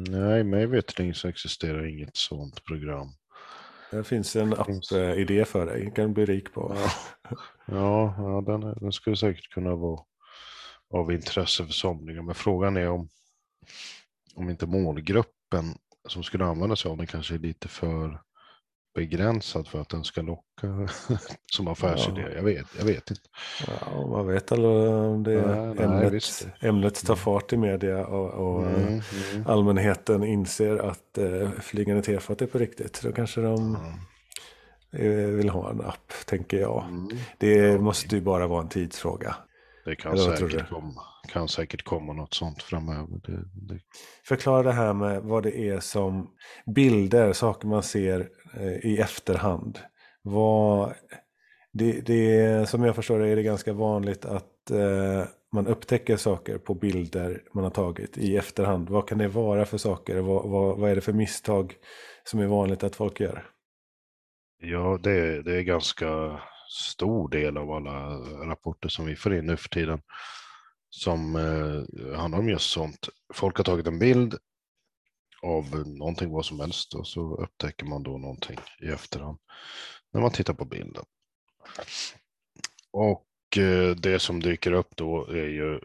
Nej, 0.08 0.44
mig 0.44 0.66
veterligen 0.66 1.14
så 1.14 1.28
existerar 1.28 1.86
inget 1.86 2.16
sådant 2.16 2.64
program. 2.64 3.08
Det 3.90 4.04
finns 4.04 4.36
en 4.36 4.52
app-idé 4.52 5.44
för 5.44 5.66
dig, 5.66 5.82
den 5.82 5.90
kan 5.90 6.12
bli 6.12 6.24
rik 6.24 6.52
på. 6.52 6.76
Ja, 6.76 6.90
ja, 7.66 8.14
ja 8.18 8.40
den, 8.46 8.74
den 8.80 8.92
skulle 8.92 9.16
säkert 9.16 9.50
kunna 9.50 9.74
vara 9.74 10.00
av 10.90 11.12
intresse 11.12 11.66
för 11.66 11.72
somliga. 11.72 12.22
Men 12.22 12.34
frågan 12.34 12.76
är 12.76 12.88
om, 12.88 13.08
om 14.34 14.50
inte 14.50 14.66
målgruppen 14.66 15.74
som 16.08 16.22
skulle 16.22 16.44
använda 16.44 16.76
sig 16.76 16.90
av 16.90 16.96
den 16.96 17.06
kanske 17.06 17.34
är 17.34 17.38
lite 17.38 17.68
för 17.68 18.20
begränsad 18.94 19.68
för 19.68 19.80
att 19.80 19.88
den 19.88 20.04
ska 20.04 20.22
locka 20.22 20.88
som 21.52 21.68
affärsidé. 21.68 22.20
Ja. 22.20 22.28
Jag, 22.28 22.42
vet, 22.42 22.66
jag 22.78 22.84
vet 22.84 23.10
inte. 23.10 23.22
Ja, 23.66 24.06
man 24.06 24.26
vet 24.26 24.52
aldrig 24.52 24.72
om 24.72 25.22
det 25.22 25.46
nej, 25.46 25.84
ämnet, 25.84 26.44
nej, 26.44 26.68
ämnet 26.68 27.06
tar 27.06 27.16
fart 27.16 27.52
i 27.52 27.56
media 27.56 28.06
och, 28.06 28.30
och 28.30 28.66
mm, 28.66 28.86
mm. 28.86 29.46
allmänheten 29.46 30.24
inser 30.24 30.76
att 30.76 31.18
eh, 31.18 31.50
flygande 31.50 32.02
tefat 32.02 32.42
är 32.42 32.46
på 32.46 32.58
riktigt. 32.58 33.02
Då 33.02 33.12
kanske 33.12 33.40
de 33.40 33.76
mm. 34.92 35.36
vill 35.36 35.48
ha 35.48 35.70
en 35.70 35.80
app, 35.80 36.12
tänker 36.26 36.58
jag. 36.58 36.84
Mm. 36.88 37.08
Det 37.38 37.80
måste 37.80 38.16
ju 38.16 38.22
bara 38.22 38.46
vara 38.46 38.62
en 38.62 38.68
tidsfråga. 38.68 39.36
Det 39.84 39.96
kan 39.96 40.18
säkert, 40.18 40.68
komma, 40.68 41.02
kan 41.28 41.48
säkert 41.48 41.84
komma 41.84 42.12
något 42.12 42.34
sånt 42.34 42.62
framöver. 42.62 43.20
Det, 43.26 43.44
det... 43.54 43.80
Förklara 44.24 44.62
det 44.62 44.72
här 44.72 44.92
med 44.92 45.22
vad 45.22 45.42
det 45.42 45.58
är 45.58 45.80
som 45.80 46.30
bilder, 46.74 47.32
saker 47.32 47.68
man 47.68 47.82
ser 47.82 48.28
eh, 48.54 48.86
i 48.86 48.98
efterhand. 48.98 49.78
Vad, 50.22 50.94
det, 51.72 52.00
det, 52.00 52.68
som 52.68 52.84
jag 52.84 52.94
förstår 52.94 53.18
det 53.18 53.28
är 53.28 53.36
det 53.36 53.42
ganska 53.42 53.72
vanligt 53.72 54.24
att 54.24 54.70
eh, 54.70 55.24
man 55.52 55.66
upptäcker 55.66 56.16
saker 56.16 56.58
på 56.58 56.74
bilder 56.74 57.42
man 57.54 57.64
har 57.64 57.70
tagit 57.70 58.18
i 58.18 58.36
efterhand. 58.36 58.88
Vad 58.88 59.08
kan 59.08 59.18
det 59.18 59.28
vara 59.28 59.64
för 59.64 59.78
saker? 59.78 60.20
Vad, 60.20 60.50
vad, 60.50 60.78
vad 60.78 60.90
är 60.90 60.94
det 60.94 61.00
för 61.00 61.12
misstag 61.12 61.74
som 62.24 62.40
är 62.40 62.46
vanligt 62.46 62.82
att 62.84 62.96
folk 62.96 63.20
gör? 63.20 63.46
Ja, 64.62 64.98
det, 65.02 65.42
det 65.42 65.56
är 65.56 65.62
ganska 65.62 66.40
stor 66.70 67.28
del 67.28 67.56
av 67.56 67.70
alla 67.70 68.16
rapporter 68.46 68.88
som 68.88 69.06
vi 69.06 69.16
får 69.16 69.34
in 69.34 69.46
nu 69.46 69.56
för 69.56 69.68
tiden 69.68 70.02
som 70.90 71.36
eh, 71.36 72.18
handlar 72.18 72.38
om 72.38 72.48
just 72.48 72.70
sånt. 72.70 73.08
Folk 73.34 73.56
har 73.56 73.64
tagit 73.64 73.86
en 73.86 73.98
bild 73.98 74.34
av 75.42 75.88
någonting, 75.88 76.30
vad 76.30 76.46
som 76.46 76.60
helst, 76.60 76.94
och 76.94 77.06
så 77.06 77.36
upptäcker 77.36 77.86
man 77.86 78.02
då 78.02 78.18
någonting 78.18 78.58
i 78.80 78.86
efterhand 78.86 79.38
när 80.12 80.20
man 80.20 80.30
tittar 80.30 80.54
på 80.54 80.64
bilden. 80.64 81.04
Och 82.92 83.58
eh, 83.58 83.96
det 83.96 84.18
som 84.18 84.40
dyker 84.40 84.72
upp 84.72 84.96
då 84.96 85.26
är 85.26 85.46
ju 85.46 85.80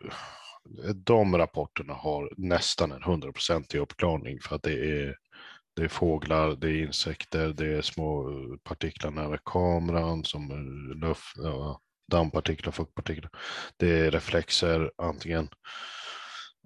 de 0.96 1.38
rapporterna 1.38 1.94
har 1.94 2.34
nästan 2.38 2.92
en 2.92 3.04
hundraprocentig 3.04 3.80
uppklarning 3.80 4.40
för 4.40 4.56
att 4.56 4.64
det 4.64 4.74
är, 4.74 5.16
det 5.76 5.84
är 5.84 5.88
fåglar, 5.88 6.56
det 6.56 6.68
är 6.68 6.86
insekter, 6.86 7.54
det 7.54 7.78
är 7.78 7.82
små 7.82 8.30
eh, 8.30 8.58
partiklar 8.64 9.12
nära 9.12 9.38
kameran 9.46 10.24
som 10.24 10.52
eh, 10.52 10.98
luft, 10.98 11.34
ja, 11.36 11.82
dammpartiklar, 12.12 12.72
fuktpartiklar. 12.72 13.32
Det 13.78 14.00
är 14.00 14.12
reflexer 14.12 14.92
antingen 14.98 15.50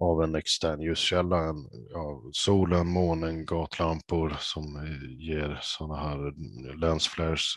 av 0.01 0.23
en 0.23 0.35
extern 0.35 0.81
ljuskälla, 0.81 1.37
en, 1.37 1.69
ja, 1.89 2.21
solen, 2.31 2.87
månen, 2.87 3.45
gatlampor 3.45 4.37
som 4.39 4.75
eh, 4.75 5.27
ger 5.27 5.59
sådana 5.61 5.95
här 5.95 6.33
lensflares, 6.75 7.55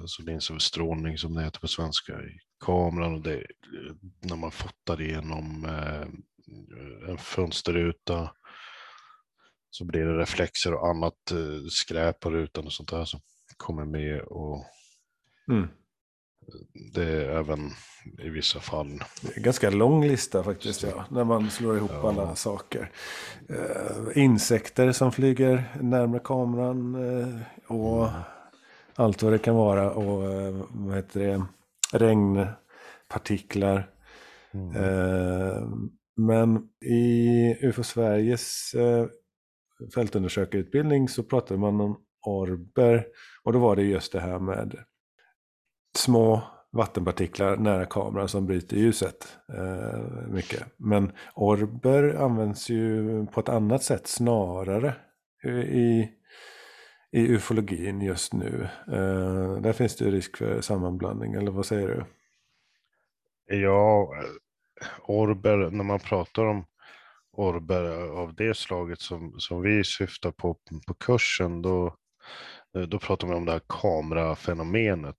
alltså 0.00 0.22
linserstrålning 0.22 1.18
som 1.18 1.34
det 1.34 1.42
heter 1.42 1.60
på 1.60 1.68
svenska, 1.68 2.12
i 2.12 2.38
kameran 2.64 3.14
och 3.14 3.22
det, 3.22 3.46
när 4.20 4.36
man 4.36 4.50
fotar 4.50 5.00
igenom 5.00 5.64
eh, 5.64 6.08
en 7.10 7.18
fönsterruta 7.18 8.30
så 9.78 9.84
blir 9.84 10.04
det 10.04 10.18
reflexer 10.18 10.74
och 10.74 10.88
annat 10.88 11.30
eh, 11.30 11.66
skräp 11.70 12.20
på 12.20 12.30
rutan 12.30 12.66
och 12.66 12.72
sånt 12.72 12.90
där 12.90 13.04
som 13.04 13.20
kommer 13.56 13.84
med 13.84 14.20
och 14.20 14.64
mm 15.50 15.68
det 16.94 17.02
är 17.02 17.28
även 17.28 17.70
i 18.18 18.28
vissa 18.28 18.60
fall. 18.60 19.02
Det 19.22 19.32
är 19.32 19.36
en 19.36 19.42
ganska 19.42 19.70
lång 19.70 20.04
lista 20.04 20.42
faktiskt, 20.42 20.82
ja, 20.82 21.04
när 21.10 21.24
man 21.24 21.50
slår 21.50 21.76
ihop 21.76 21.90
ja. 21.94 22.08
alla 22.08 22.36
saker. 22.36 22.90
Uh, 23.50 24.18
insekter 24.18 24.92
som 24.92 25.12
flyger 25.12 25.64
närmare 25.80 26.20
kameran 26.24 26.94
uh, 26.94 27.40
och 27.66 28.08
mm. 28.08 28.20
allt 28.94 29.22
vad 29.22 29.32
det 29.32 29.38
kan 29.38 29.54
vara. 29.54 29.90
Och 29.90 30.30
uh, 30.30 30.64
vad 30.70 30.96
heter 30.96 31.20
det? 31.20 31.46
regnpartiklar. 31.92 33.90
Mm. 34.54 35.90
men 36.16 36.68
i 36.84 37.56
UFO 37.60 37.82
Sveriges 37.82 38.74
fältundersökarutbildning 39.94 41.08
så 41.08 41.22
pratade 41.22 41.60
man 41.60 41.80
om 41.80 42.00
orber. 42.26 43.06
Och 43.42 43.52
då 43.52 43.58
var 43.58 43.76
det 43.76 43.82
just 43.82 44.12
det 44.12 44.20
här 44.20 44.38
med 44.38 44.84
små 45.96 46.42
vattenpartiklar 46.72 47.56
nära 47.56 47.86
kameran 47.86 48.28
som 48.28 48.46
bryter 48.46 48.76
ljuset. 48.76 49.38
Eh, 49.54 50.28
mycket. 50.28 50.62
Men 50.76 51.12
orber 51.34 52.14
används 52.14 52.70
ju 52.70 53.26
på 53.26 53.40
ett 53.40 53.48
annat 53.48 53.82
sätt 53.82 54.06
snarare 54.06 54.94
i, 55.70 56.08
i 57.12 57.28
ufologin 57.28 58.00
just 58.00 58.32
nu. 58.32 58.68
Eh, 58.88 59.60
där 59.60 59.72
finns 59.72 59.96
det 59.96 60.10
risk 60.10 60.36
för 60.36 60.60
sammanblandning, 60.60 61.34
eller 61.34 61.50
vad 61.50 61.66
säger 61.66 61.88
du? 61.88 62.04
Ja, 63.56 64.12
orber, 65.02 65.70
när 65.70 65.84
man 65.84 65.98
pratar 65.98 66.44
om 66.44 66.64
orber 67.38 68.08
av 68.08 68.34
det 68.34 68.56
slaget 68.56 69.00
som, 69.00 69.34
som 69.38 69.62
vi 69.62 69.84
syftar 69.84 70.30
på 70.30 70.58
på 70.86 70.94
kursen, 70.94 71.62
då, 71.62 71.96
eh, 72.76 72.82
då 72.82 72.98
pratar 72.98 73.26
man 73.26 73.36
om 73.36 73.44
det 73.44 73.52
här 73.52 73.62
kamerafenomenet 73.68 75.16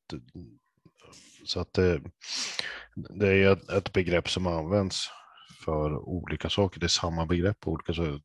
så 1.45 1.59
att 1.59 1.74
det, 1.74 2.01
det 2.95 3.28
är 3.28 3.78
ett 3.78 3.93
begrepp 3.93 4.30
som 4.30 4.47
används 4.47 5.09
för 5.65 5.95
olika 6.09 6.49
saker. 6.49 6.80
Det 6.80 6.86
är 6.86 6.88
samma 6.88 7.26
begrepp 7.26 7.59
på 7.59 7.72
olika 7.72 7.93
saker. 7.93 8.22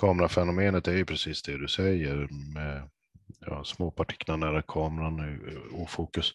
Kamerafenomenet 0.00 0.88
är 0.88 0.92
ju 0.92 1.04
precis 1.04 1.42
det 1.42 1.58
du 1.58 1.68
säger 1.68 2.28
med 2.54 2.90
ja, 3.40 3.64
små 3.64 3.90
partiklar 3.90 4.36
nära 4.36 4.62
kameran, 4.62 5.18
eh, 5.20 5.80
ofokus. 5.82 6.32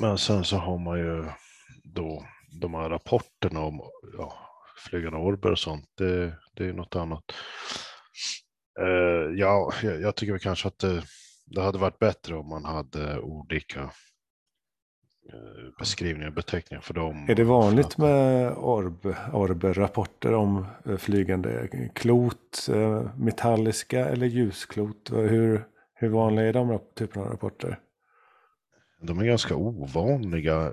Men 0.00 0.18
sen 0.18 0.44
så 0.44 0.56
har 0.56 0.78
man 0.78 0.98
ju 0.98 1.24
då 1.84 2.26
de 2.60 2.74
här 2.74 2.90
rapporterna 2.90 3.60
om 3.60 3.80
ja, 4.18 4.47
flygande 4.78 5.18
orber 5.18 5.50
och 5.50 5.58
sånt. 5.58 5.86
Det, 5.94 6.34
det 6.54 6.68
är 6.68 6.72
något 6.72 6.96
annat. 6.96 7.24
Uh, 8.80 9.38
ja, 9.38 9.72
jag, 9.82 10.00
jag 10.00 10.16
tycker 10.16 10.38
kanske 10.38 10.68
att 10.68 10.78
det, 10.78 11.02
det 11.46 11.62
hade 11.62 11.78
varit 11.78 11.98
bättre 11.98 12.36
om 12.36 12.48
man 12.48 12.64
hade 12.64 13.18
olika 13.18 13.90
Eh, 15.32 15.70
beskrivningar 15.78 16.28
och 16.28 16.34
beteckningar 16.34 16.80
för 16.80 16.94
dem. 16.94 17.26
Är 17.28 17.34
det 17.34 17.44
vanligt 17.44 17.98
med 17.98 18.52
orb, 18.56 19.14
orb-rapporter 19.32 20.34
om 20.34 20.66
eh, 20.86 20.96
flygande 20.96 21.68
klot, 21.94 22.68
eh, 22.72 23.16
metalliska 23.16 24.06
eller 24.06 24.26
ljusklot? 24.26 25.10
Hur, 25.12 25.64
hur 25.94 26.08
vanliga 26.08 26.46
är 26.46 26.52
de 26.52 26.80
typerna 26.94 27.24
av 27.24 27.30
rapporter? 27.30 27.78
De 29.02 29.18
är 29.18 29.24
ganska 29.24 29.56
ovanliga. 29.56 30.72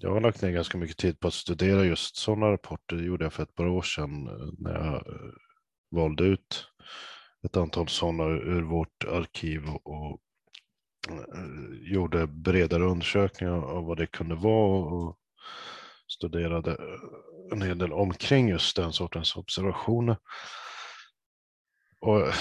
Jag 0.00 0.10
har 0.10 0.20
lagt 0.20 0.42
ner 0.42 0.50
ganska 0.50 0.78
mycket 0.78 0.96
tid 0.96 1.20
på 1.20 1.28
att 1.28 1.34
studera 1.34 1.84
just 1.84 2.16
sådana 2.16 2.52
rapporter. 2.52 2.96
Det 2.96 3.04
gjorde 3.04 3.24
jag 3.24 3.32
för 3.32 3.42
ett 3.42 3.54
par 3.54 3.66
år 3.66 3.82
sedan 3.82 4.26
eh, 4.26 4.48
när 4.58 4.74
jag 4.74 4.94
eh, 4.94 5.32
valde 5.90 6.24
ut 6.24 6.66
ett 7.46 7.56
antal 7.56 7.88
sådana 7.88 8.24
ur 8.24 8.62
vårt 8.62 9.04
arkiv 9.04 9.68
och 9.68 10.20
och 11.08 11.10
eh, 11.10 11.92
gjorde 11.92 12.26
bredare 12.26 12.84
undersökningar 12.84 13.52
av 13.54 13.84
vad 13.84 13.96
det 13.96 14.06
kunde 14.06 14.34
vara 14.34 14.84
och 14.84 15.18
studerade 16.08 16.76
en 17.52 17.62
hel 17.62 17.78
del 17.78 17.92
omkring 17.92 18.48
just 18.48 18.76
den 18.76 18.92
sortens 18.92 19.36
observationer. 19.36 20.16
Och 22.00 22.32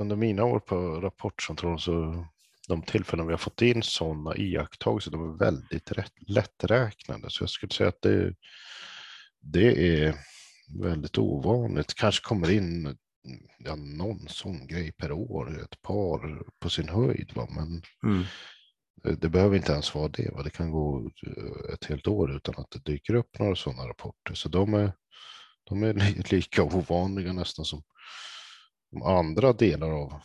under 0.00 0.16
mina 0.16 0.44
år 0.44 0.60
på 0.60 1.00
Rapportcentralen 1.00 1.78
så 1.78 2.26
de 2.72 2.82
tillfällen 2.82 3.26
vi 3.26 3.32
har 3.32 3.38
fått 3.38 3.62
in 3.62 3.82
sådana 3.82 4.36
iakttagelser, 4.36 5.10
de 5.10 5.34
är 5.34 5.38
väldigt 5.38 5.92
lätträknade. 6.28 7.30
Så 7.30 7.42
jag 7.42 7.50
skulle 7.50 7.72
säga 7.72 7.88
att 7.88 8.02
det, 8.02 8.34
det 9.40 10.04
är 10.04 10.14
väldigt 10.80 11.18
ovanligt. 11.18 11.94
Kanske 11.94 12.28
kommer 12.28 12.50
in 12.50 12.96
ja, 13.58 13.74
någon 13.74 14.28
sån 14.28 14.66
grej 14.66 14.92
per 14.92 15.12
år, 15.12 15.62
ett 15.62 15.82
par 15.82 16.42
på 16.60 16.70
sin 16.70 16.88
höjd. 16.88 17.32
Va? 17.34 17.48
Men 17.50 17.82
mm. 18.12 18.24
det 19.18 19.28
behöver 19.28 19.56
inte 19.56 19.72
ens 19.72 19.94
vara 19.94 20.08
det. 20.08 20.30
Va? 20.32 20.42
Det 20.42 20.50
kan 20.50 20.70
gå 20.70 21.10
eh, 21.26 21.74
ett 21.74 21.84
helt 21.84 22.08
år 22.08 22.36
utan 22.36 22.54
att 22.58 22.70
det 22.70 22.92
dyker 22.92 23.14
upp 23.14 23.38
några 23.38 23.56
sådana 23.56 23.88
rapporter. 23.88 24.34
Så 24.34 24.48
de 24.48 24.74
är, 24.74 24.92
de 25.64 25.82
är 25.82 26.32
lika 26.32 26.62
ovanliga 26.62 27.32
nästan 27.32 27.64
som 27.64 27.82
de 28.90 29.02
andra 29.02 29.52
delar 29.52 29.90
av 29.90 30.20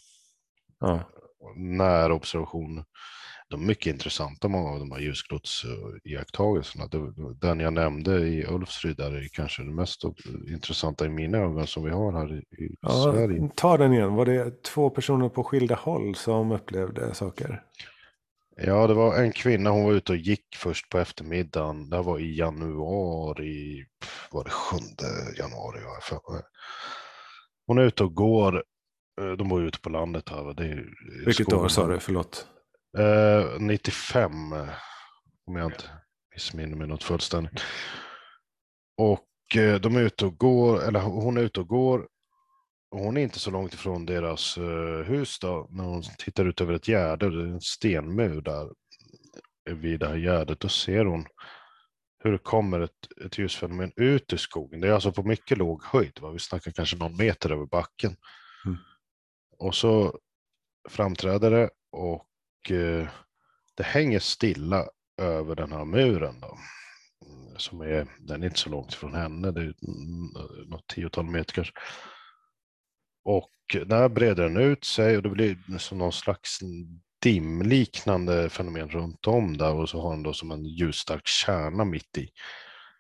ja. 0.80 1.10
Närobservation 1.56 2.84
de 3.50 3.62
är 3.62 3.66
mycket 3.66 3.94
intressanta, 3.94 4.48
många 4.48 4.70
av 4.70 4.80
de 4.80 4.92
här 4.92 5.00
ljusklottsiakttagelserna. 5.00 6.88
Den 7.42 7.60
jag 7.60 7.74
nämnde 7.74 8.20
i 8.20 8.46
Ulfsryd 8.48 9.00
är 9.00 9.28
kanske 9.34 9.64
det 9.64 9.72
mest 9.72 10.04
intressanta 10.48 11.06
i 11.06 11.10
mina 11.10 11.38
ögon 11.38 11.68
som 11.68 11.84
vi 11.84 11.92
har 11.92 12.12
här 12.12 12.38
i 12.38 12.76
ja, 12.82 12.90
Sverige. 12.90 13.50
Ta 13.56 13.78
den 13.78 13.94
igen, 13.94 14.16
var 14.16 14.26
det 14.26 14.64
två 14.64 14.90
personer 14.90 15.30
på 15.30 15.44
skilda 15.44 15.76
håll 15.76 16.16
som 16.16 16.52
upplevde 16.52 17.14
saker? 17.14 17.64
Ja, 18.56 18.88
det 18.88 18.94
var 18.94 19.24
en 19.24 19.32
kvinna, 19.32 19.70
hon 19.70 19.84
var 19.84 19.94
ute 19.94 20.12
och 20.12 20.18
gick 20.18 20.56
först 20.56 20.90
på 20.90 21.00
eftermiddagen. 21.00 21.90
Det 21.90 22.02
var 22.02 22.20
i 22.20 22.38
januari, 22.38 23.86
var 24.32 24.44
det 24.44 24.50
7 24.50 24.78
januari? 25.38 25.80
Hon 27.68 27.78
är 27.78 27.84
ute 27.84 28.04
och 28.04 28.14
går, 28.14 28.64
de 29.38 29.50
bor 29.50 29.64
ute 29.64 29.80
på 29.80 29.90
landet 29.90 30.30
här. 30.30 30.54
Det 30.54 30.66
är 30.66 30.90
Vilket 31.26 31.54
år 31.54 31.68
sa 31.68 31.88
du, 31.88 32.00
förlåt? 32.00 32.48
Uh, 32.98 33.60
95, 33.60 34.52
om 35.46 35.56
jag 35.56 35.66
inte 35.66 35.84
missminner 36.34 36.76
mig 36.76 36.88
något 36.88 37.04
fullständigt. 37.04 37.64
Och 38.98 39.28
uh, 39.58 39.76
de 39.76 39.96
är 39.96 40.02
ute 40.02 40.26
och 40.26 40.38
går, 40.38 40.84
eller 40.88 41.00
hon 41.00 41.38
är 41.38 41.42
ute 41.42 41.60
och 41.60 41.68
går. 41.68 42.08
Och 42.92 43.00
hon 43.00 43.18
är 43.18 43.22
inte 43.22 43.40
så 43.40 43.52
långt 43.52 43.74
ifrån 43.74 44.06
deras 44.06 44.58
uh, 44.58 45.04
hus 45.04 45.40
då, 45.40 45.68
när 45.72 45.84
hon 45.84 46.04
tittar 46.18 46.46
ut 46.46 46.62
över 46.62 46.74
ett 46.74 46.88
gärde, 46.88 47.30
det 47.30 47.50
är 47.50 47.54
en 47.54 47.62
stenmur 47.62 48.42
där 48.42 48.70
vid 49.76 50.00
det 50.00 50.08
här 50.08 50.18
gärdet, 50.18 50.60
då 50.60 50.70
ser 50.70 51.06
hon 51.06 51.26
hur 52.24 52.32
det 52.32 52.38
kommer 52.38 52.80
ett, 52.80 53.22
ett 53.26 53.38
ljusfenomen 53.38 53.92
ut 53.96 54.34
ur 54.34 54.38
skogen. 54.38 54.82
Det 54.82 54.88
är 54.88 54.92
alltså 54.92 55.12
på 55.12 55.24
mycket 55.24 55.58
låg 55.58 55.84
höjd, 55.84 56.20
va? 56.22 56.32
vi 56.32 56.40
snackar 56.40 56.72
kanske 56.72 56.98
någon 56.98 57.18
meter 57.18 57.52
över 57.52 57.66
backen. 57.66 58.16
Mm. 58.66 58.78
Och 59.60 59.76
så 59.76 60.20
framträder 60.90 61.52
det 61.52 61.70
och 61.92 62.28
Eh, 62.72 63.08
det 63.76 63.84
hänger 63.84 64.20
stilla 64.20 64.88
över 65.18 65.56
den 65.56 65.72
här 65.72 65.86
muren. 65.86 66.40
Då, 66.40 66.58
mm, 67.26 67.58
som 67.58 67.82
är, 67.82 68.08
den 68.20 68.44
är 68.44 68.48
inte 68.48 68.60
så 68.60 68.70
långt 68.70 68.94
från 68.94 69.14
henne, 69.14 69.52
det 69.52 69.62
är 69.62 69.64
mm, 69.64 70.70
något 70.70 70.88
tiotal 70.88 71.26
meter 71.26 71.54
kanske. 71.54 71.74
Och 73.26 73.52
där 73.86 74.10
breder 74.10 74.44
den 74.44 74.58
ut 74.58 74.86
sig 74.86 75.18
och 75.18 75.24
det 75.24 75.30
blir 75.30 75.78
som 75.78 75.98
någon 75.98 76.12
slags 76.12 76.60
dimliknande 77.22 78.50
fenomen 78.50 78.90
runt 78.90 79.28
om 79.28 79.58
där 79.58 79.74
och 79.74 79.90
så 79.90 80.02
har 80.02 80.12
den 80.12 80.24
då 80.24 80.34
som 80.34 80.52
en 80.52 80.66
ljusstark 80.66 81.28
kärna 81.28 81.86
mitt 81.86 82.18
i. 82.18 82.30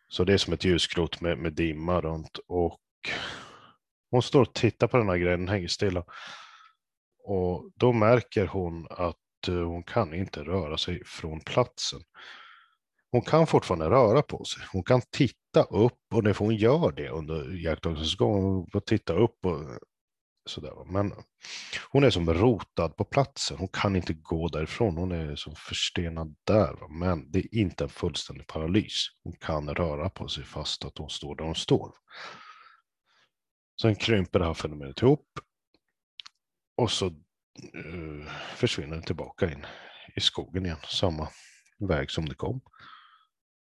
Så 0.07 0.23
det 0.23 0.33
är 0.33 0.37
som 0.37 0.53
ett 0.53 0.63
ljusklot 0.63 1.21
med, 1.21 1.37
med 1.37 1.53
dimma 1.53 2.01
runt 2.01 2.39
och 2.47 2.79
hon 4.11 4.21
står 4.21 4.41
och 4.41 4.53
tittar 4.53 4.87
på 4.87 4.97
den 4.97 5.09
här 5.09 5.17
grejen, 5.17 5.39
den 5.39 5.49
hänger 5.49 5.67
stilla. 5.67 6.03
Och 7.27 7.71
då 7.75 7.93
märker 7.93 8.47
hon 8.47 8.87
att 8.89 9.47
eh, 9.47 9.53
hon 9.53 9.83
kan 9.83 10.13
inte 10.13 10.43
röra 10.43 10.77
sig 10.77 11.03
från 11.05 11.39
platsen. 11.39 11.99
Hon 13.11 13.21
kan 13.21 13.47
fortfarande 13.47 13.89
röra 13.89 14.21
på 14.21 14.45
sig. 14.45 14.63
Hon 14.71 14.83
kan 14.83 15.01
titta 15.11 15.63
upp 15.63 15.99
och 16.13 16.23
när 16.23 16.33
hon 16.33 16.55
gör 16.55 16.91
det 16.91 17.09
under 17.09 17.55
iakttagelsens 17.55 18.15
gång, 18.15 18.43
hon 18.43 18.67
och 18.73 18.85
titta 18.85 19.13
upp 19.13 19.45
och 19.45 19.59
sådär. 20.45 20.91
Men 20.91 21.13
hon 21.89 22.03
är 22.03 22.09
som 22.09 22.33
rotad 22.33 22.95
på 22.95 23.05
platsen. 23.05 23.57
Hon 23.57 23.67
kan 23.67 23.95
inte 23.95 24.13
gå 24.13 24.47
därifrån. 24.47 24.97
Hon 24.97 25.11
är 25.11 25.35
som 25.35 25.55
förstenad 25.55 26.35
där. 26.43 26.99
Men 26.99 27.31
det 27.31 27.39
är 27.39 27.55
inte 27.55 27.83
en 27.83 27.89
fullständig 27.89 28.47
paralys. 28.47 29.07
Hon 29.23 29.33
kan 29.33 29.69
röra 29.69 30.09
på 30.09 30.27
sig 30.27 30.43
fast 30.43 30.85
att 30.85 30.97
hon 30.97 31.09
står 31.09 31.35
där 31.35 31.45
hon 31.45 31.55
står. 31.55 31.91
Sen 33.81 33.95
krymper 33.95 34.39
det 34.39 34.45
här 34.45 34.53
fenomenet 34.53 35.01
ihop. 35.01 35.39
Och 36.77 36.91
så 36.91 37.05
uh, 37.75 38.27
försvinner 38.55 38.95
den 38.95 39.03
tillbaka 39.03 39.51
in 39.51 39.65
i 40.15 40.21
skogen 40.21 40.65
igen. 40.65 40.77
Samma 40.87 41.29
väg 41.79 42.11
som 42.11 42.29
det 42.29 42.35
kom. 42.35 42.61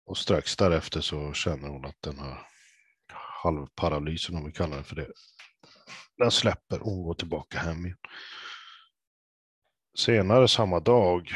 Och 0.05 0.18
strax 0.18 0.55
därefter 0.55 1.01
så 1.01 1.34
känner 1.34 1.70
hon 1.70 1.86
att 1.86 2.01
den 2.01 2.20
här 2.20 2.47
halvparalysen, 3.43 4.36
om 4.36 4.45
vi 4.45 4.51
kallar 4.51 4.76
den 4.76 4.84
för 4.84 4.95
det, 4.95 5.07
den 6.18 6.32
släpper 6.32 6.80
och 6.80 6.91
hon 6.91 7.03
går 7.03 7.14
tillbaka 7.14 7.59
hem 7.59 7.86
igen. 7.86 7.97
Senare 9.97 10.47
samma 10.47 10.80
dag 10.80 11.34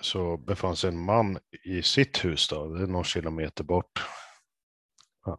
så 0.00 0.36
befann 0.36 0.76
sig 0.76 0.88
en 0.88 1.04
man 1.04 1.38
i 1.64 1.82
sitt 1.82 2.24
hus, 2.24 2.48
då, 2.48 2.74
det 2.74 2.82
är 2.82 2.86
någon 2.86 3.04
kilometer 3.04 3.64
bort. 3.64 4.06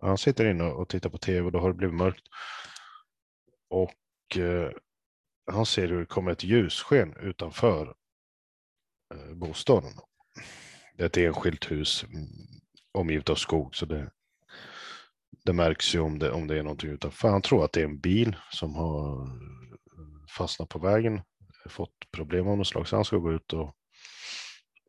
Han 0.02 0.18
sitter 0.18 0.46
inne 0.46 0.64
och 0.64 0.90
tittar 0.90 1.10
på 1.10 1.18
tv 1.18 1.46
och 1.46 1.52
då 1.52 1.60
har 1.60 1.70
det 1.70 1.76
blivit 1.76 1.96
mörkt. 1.96 2.24
Och 3.70 4.38
eh, 4.38 4.72
han 5.52 5.66
ser 5.66 5.88
hur 5.88 6.00
det 6.00 6.06
kommer 6.06 6.32
ett 6.32 6.44
ljussken 6.44 7.16
utanför 7.22 7.94
eh, 9.14 9.34
bostaden. 9.36 9.94
Det 10.98 11.04
är 11.04 11.08
ett 11.08 11.18
enskilt 11.18 11.72
hus 11.72 12.04
mm, 12.04 12.28
omgivet 12.92 13.30
av 13.30 13.36
skog 13.36 13.76
så 13.76 13.86
det, 13.86 14.12
det 15.46 15.54
märks 15.54 15.96
ju 15.96 16.00
om 16.00 16.20
det, 16.20 16.32
om 16.32 16.48
det 16.48 16.60
är 16.60 16.64
någonting 16.64 16.90
utanför. 16.90 17.30
Han 17.30 17.42
tror 17.42 17.66
att 17.66 17.72
det 17.72 17.82
är 17.82 17.86
en 17.86 18.00
bil 18.00 18.36
som 18.52 18.76
har 18.76 19.24
eh, 19.24 20.26
fastnat 20.38 20.70
på 20.70 20.80
vägen, 20.80 21.22
fått 21.70 22.12
problem 22.12 22.48
av 22.48 22.58
något 22.58 22.68
slag, 22.68 22.88
så 22.88 22.96
han 22.96 23.06
ska 23.06 23.18
gå 23.18 23.34
ut 23.34 23.54
och 23.54 23.76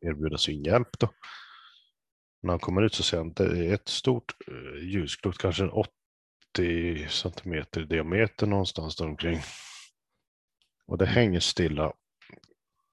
erbjuda 0.01 0.37
sin 0.37 0.63
hjälp. 0.63 0.99
Då. 0.99 1.09
När 2.43 2.49
han 2.49 2.59
kommer 2.59 2.81
ut 2.81 2.93
så 2.93 3.03
ser 3.03 3.17
han 3.17 3.29
att 3.29 3.35
det 3.35 3.65
är 3.67 3.73
ett 3.73 3.87
stort 3.87 4.35
eh, 4.47 4.83
ljusklot, 4.83 5.37
kanske 5.37 5.67
80 5.67 7.07
centimeter 7.09 7.81
i 7.81 7.85
diameter 7.85 8.47
någonstans 8.47 8.95
där 8.95 9.07
omkring. 9.07 9.39
Och 10.91 10.97
det 10.97 11.05
hänger 11.05 11.39
stilla 11.39 11.93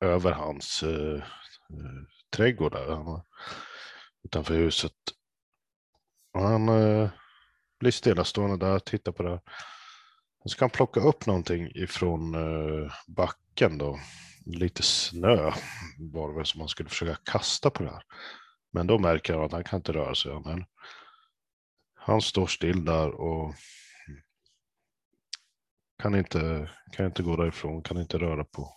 över 0.00 0.32
hans 0.32 0.82
eh, 0.82 1.16
eh 1.70 2.02
trädgård 2.36 2.72
där, 2.72 3.22
utanför 4.24 4.54
huset. 4.54 4.92
Och 6.34 6.42
han 6.42 6.68
eh, 6.68 7.10
blir 7.80 7.90
stillastående 7.90 8.66
där, 8.66 8.78
tittar 8.78 9.12
på 9.12 9.22
det 9.22 9.28
här. 9.28 9.40
Och 10.44 10.50
så 10.50 10.58
kan 10.58 10.66
han 10.66 10.70
plocka 10.70 11.00
upp 11.00 11.26
någonting 11.26 11.70
ifrån 11.74 12.34
eh, 12.34 12.92
backen 13.06 13.78
då. 13.78 13.98
Lite 14.46 14.82
snö 14.82 15.52
var 15.98 16.38
det 16.38 16.44
som 16.44 16.60
han 16.60 16.68
skulle 16.68 16.88
försöka 16.88 17.20
kasta 17.24 17.70
på 17.70 17.82
det 17.82 17.90
här. 17.90 18.02
Men 18.72 18.86
då 18.86 18.98
märker 18.98 19.34
han 19.34 19.44
att 19.44 19.52
han 19.52 19.64
kan 19.64 19.76
inte 19.76 19.92
röra 19.92 20.14
sig. 20.14 20.40
Men 20.44 20.64
han 21.94 22.20
står 22.20 22.46
still 22.46 22.84
där 22.84 23.10
och 23.10 23.54
kan 25.98 26.14
inte, 26.14 26.70
kan 26.92 27.06
inte 27.06 27.22
gå 27.22 27.36
därifrån, 27.36 27.82
kan 27.82 28.00
inte 28.00 28.18
röra 28.18 28.44
på, 28.44 28.76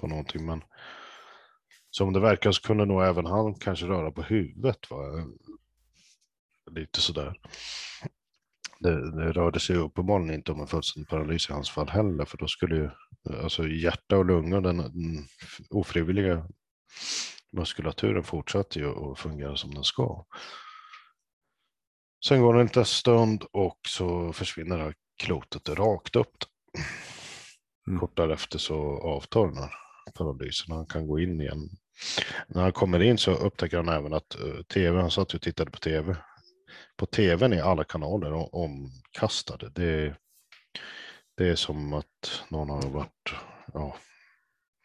på 0.00 0.06
någonting. 0.06 0.46
Men 0.46 0.64
som 1.90 2.12
det 2.12 2.20
verkar 2.20 2.52
så 2.52 2.62
kunde 2.62 2.84
nog 2.84 3.02
även 3.02 3.26
han 3.26 3.54
kanske 3.54 3.86
röra 3.86 4.10
på 4.10 4.22
huvudet. 4.22 4.90
Va? 4.90 4.96
Lite 6.70 7.00
sådär 7.00 7.34
det, 8.80 9.10
det 9.10 9.32
rörde 9.32 9.60
sig 9.60 9.76
uppenbarligen 9.76 10.34
inte 10.34 10.52
om 10.52 10.60
en 10.60 10.66
fullständig 10.66 11.08
paralys 11.08 11.50
i 11.50 11.52
hans 11.52 11.70
fall 11.70 11.88
heller, 11.88 12.24
för 12.24 12.38
då 12.38 12.48
skulle 12.48 12.76
ju 12.76 12.90
alltså 13.42 13.68
hjärta 13.68 14.18
och 14.18 14.24
lungor, 14.24 14.60
den, 14.60 14.76
den 14.76 15.26
ofrivilliga 15.70 16.46
muskulaturen 17.52 18.22
fortsatte 18.22 18.78
ju 18.78 19.12
att 19.12 19.18
fungera 19.18 19.56
som 19.56 19.74
den 19.74 19.84
ska. 19.84 20.24
Sen 22.26 22.40
går 22.40 22.54
det 22.54 22.60
en 22.60 22.66
liten 22.66 22.84
stund 22.84 23.44
och 23.52 23.78
så 23.88 24.32
försvinner 24.32 24.78
det 24.78 24.84
här 24.84 24.94
klotet 25.22 25.68
rakt 25.68 26.16
upp. 26.16 26.36
Mm. 27.88 28.00
Kort 28.00 28.16
därefter 28.16 28.58
så 28.58 29.00
avtar 29.02 29.46
den 29.46 29.56
här 29.56 29.70
paralysen. 30.14 30.76
Han 30.76 30.86
kan 30.86 31.06
gå 31.06 31.20
in 31.20 31.40
igen. 31.40 31.68
När 32.48 32.62
han 32.62 32.72
kommer 32.72 33.02
in 33.02 33.18
så 33.18 33.30
upptäcker 33.30 33.76
han 33.76 33.88
även 33.88 34.12
att 34.12 34.36
uh, 34.44 34.62
tv, 34.62 35.00
han 35.00 35.10
satt 35.10 35.34
och 35.34 35.42
tittade 35.42 35.70
på 35.70 35.78
tv 35.78 36.16
på 36.96 37.06
tvn 37.06 37.52
är 37.52 37.62
alla 37.62 37.84
kanaler 37.84 38.54
omkastade. 38.54 39.70
Det, 39.70 40.16
det 41.36 41.48
är 41.48 41.56
som 41.56 41.92
att 41.92 42.44
någon 42.48 42.70
har 42.70 42.90
varit, 42.90 43.34
ja, 43.74 43.96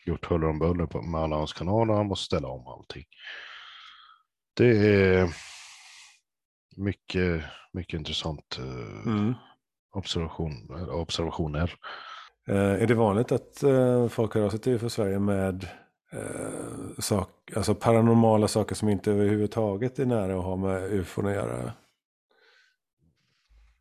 gjort 0.05 0.25
huller 0.25 0.47
om 0.47 0.59
buller 0.59 1.01
med 1.01 1.21
alla 1.21 1.35
hans 1.35 1.53
kanaler. 1.53 1.93
Han 1.93 2.07
måste 2.07 2.25
ställa 2.25 2.47
om 2.47 2.67
allting. 2.67 3.05
Det 4.53 4.77
är 4.77 5.35
mycket, 6.77 7.43
mycket 7.73 7.97
intressant 7.97 8.57
eh, 8.59 9.11
mm. 9.11 9.33
Observation, 9.91 10.69
observationer. 10.91 11.75
Eh, 12.47 12.55
är 12.55 12.87
det 12.87 12.95
vanligt 12.95 13.31
att 13.31 13.63
eh, 13.63 14.07
folk 14.07 14.35
hör 14.35 14.41
av 14.41 14.49
sig 14.49 14.59
till 14.59 14.79
för 14.79 14.89
Sverige 14.89 15.19
med 15.19 15.67
eh, 16.11 16.99
sak, 16.99 17.29
alltså 17.55 17.75
paranormala 17.75 18.47
saker 18.47 18.75
som 18.75 18.89
inte 18.89 19.11
överhuvudtaget 19.11 19.99
är 19.99 20.05
nära 20.05 20.37
att 20.37 20.43
ha 20.43 20.55
med 20.55 20.83
ufon 20.93 21.27
att 21.27 21.33
göra? 21.33 21.71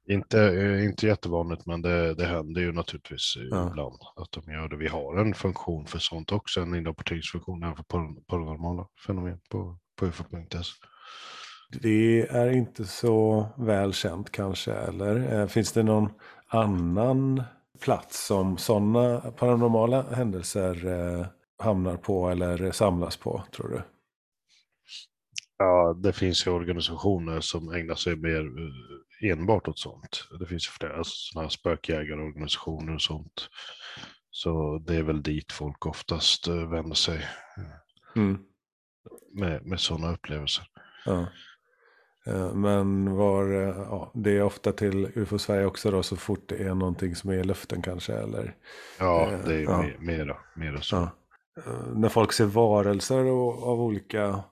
Inte, 0.08 0.42
eh, 0.42 0.84
inte 0.84 1.06
jättevanligt, 1.06 1.66
men 1.66 1.82
det, 1.82 2.14
det 2.14 2.26
händer 2.26 2.60
ju 2.60 2.72
naturligtvis 2.72 3.34
ja. 3.50 3.68
ibland 3.70 3.98
att 4.16 4.32
de 4.32 4.52
gör 4.52 4.68
det. 4.68 4.76
Vi 4.76 4.88
har 4.88 5.16
en 5.16 5.34
funktion 5.34 5.86
för 5.86 5.98
sånt 5.98 6.32
också, 6.32 6.60
en 6.60 6.74
inrapporteringsfunktion 6.74 7.76
för 7.76 7.82
paranormala 8.26 8.86
fenomen 9.06 9.40
på, 9.50 9.78
på 9.96 10.06
ufo.se. 10.06 10.86
Det 11.72 12.20
är 12.20 12.50
inte 12.50 12.84
så 12.84 13.48
väl 13.56 13.92
känt 13.92 14.32
kanske, 14.32 14.72
eller? 14.72 15.40
Eh, 15.40 15.46
finns 15.46 15.72
det 15.72 15.82
någon 15.82 16.10
annan 16.48 17.42
plats 17.80 18.26
som 18.26 18.58
sådana 18.58 19.20
paranormala 19.20 20.02
händelser 20.02 20.86
eh, 20.86 21.26
hamnar 21.58 21.96
på 21.96 22.28
eller 22.28 22.70
samlas 22.70 23.16
på, 23.16 23.42
tror 23.52 23.68
du? 23.68 23.82
Ja, 25.58 25.94
det 26.02 26.12
finns 26.12 26.46
ju 26.46 26.50
organisationer 26.50 27.40
som 27.40 27.72
ägnar 27.74 27.94
sig 27.94 28.16
mer 28.16 28.50
enbart 29.22 29.68
åt 29.68 29.78
sånt. 29.78 30.28
Det 30.40 30.46
finns 30.46 30.66
ju 30.66 30.70
flera 30.70 31.04
sådana 31.04 31.44
här 31.44 31.50
spökjägarorganisationer 31.50 32.94
och 32.94 33.02
sånt. 33.02 33.48
Så 34.30 34.78
det 34.86 34.96
är 34.96 35.02
väl 35.02 35.22
dit 35.22 35.52
folk 35.52 35.86
oftast 35.86 36.48
eh, 36.48 36.70
vänder 36.70 36.94
sig 36.94 37.26
mm. 38.16 38.38
med, 39.32 39.66
med 39.66 39.80
sådana 39.80 40.12
upplevelser. 40.12 40.64
Ja. 41.04 41.26
Eh, 42.26 42.54
men 42.54 43.16
var, 43.16 43.52
eh, 43.52 43.76
ja, 43.76 44.10
det 44.14 44.30
är 44.30 44.42
ofta 44.42 44.72
till 44.72 45.08
UFO 45.14 45.38
Sverige 45.38 45.66
också 45.66 45.90
då 45.90 46.02
så 46.02 46.16
fort 46.16 46.48
det 46.48 46.56
är 46.56 46.74
någonting 46.74 47.16
som 47.16 47.30
är 47.30 47.34
i 47.34 47.44
luften 47.44 47.82
kanske 47.82 48.14
eller? 48.14 48.56
Ja, 48.98 49.30
det 49.46 49.54
är 49.54 49.62
ja. 49.62 49.84
mera, 49.98 50.36
mera 50.54 50.80
så. 50.80 50.96
Ja. 50.96 51.10
När 51.94 52.08
folk 52.08 52.32
ser 52.32 52.44
varelser 52.44 53.18
av 53.18 53.80
olika 53.80 54.44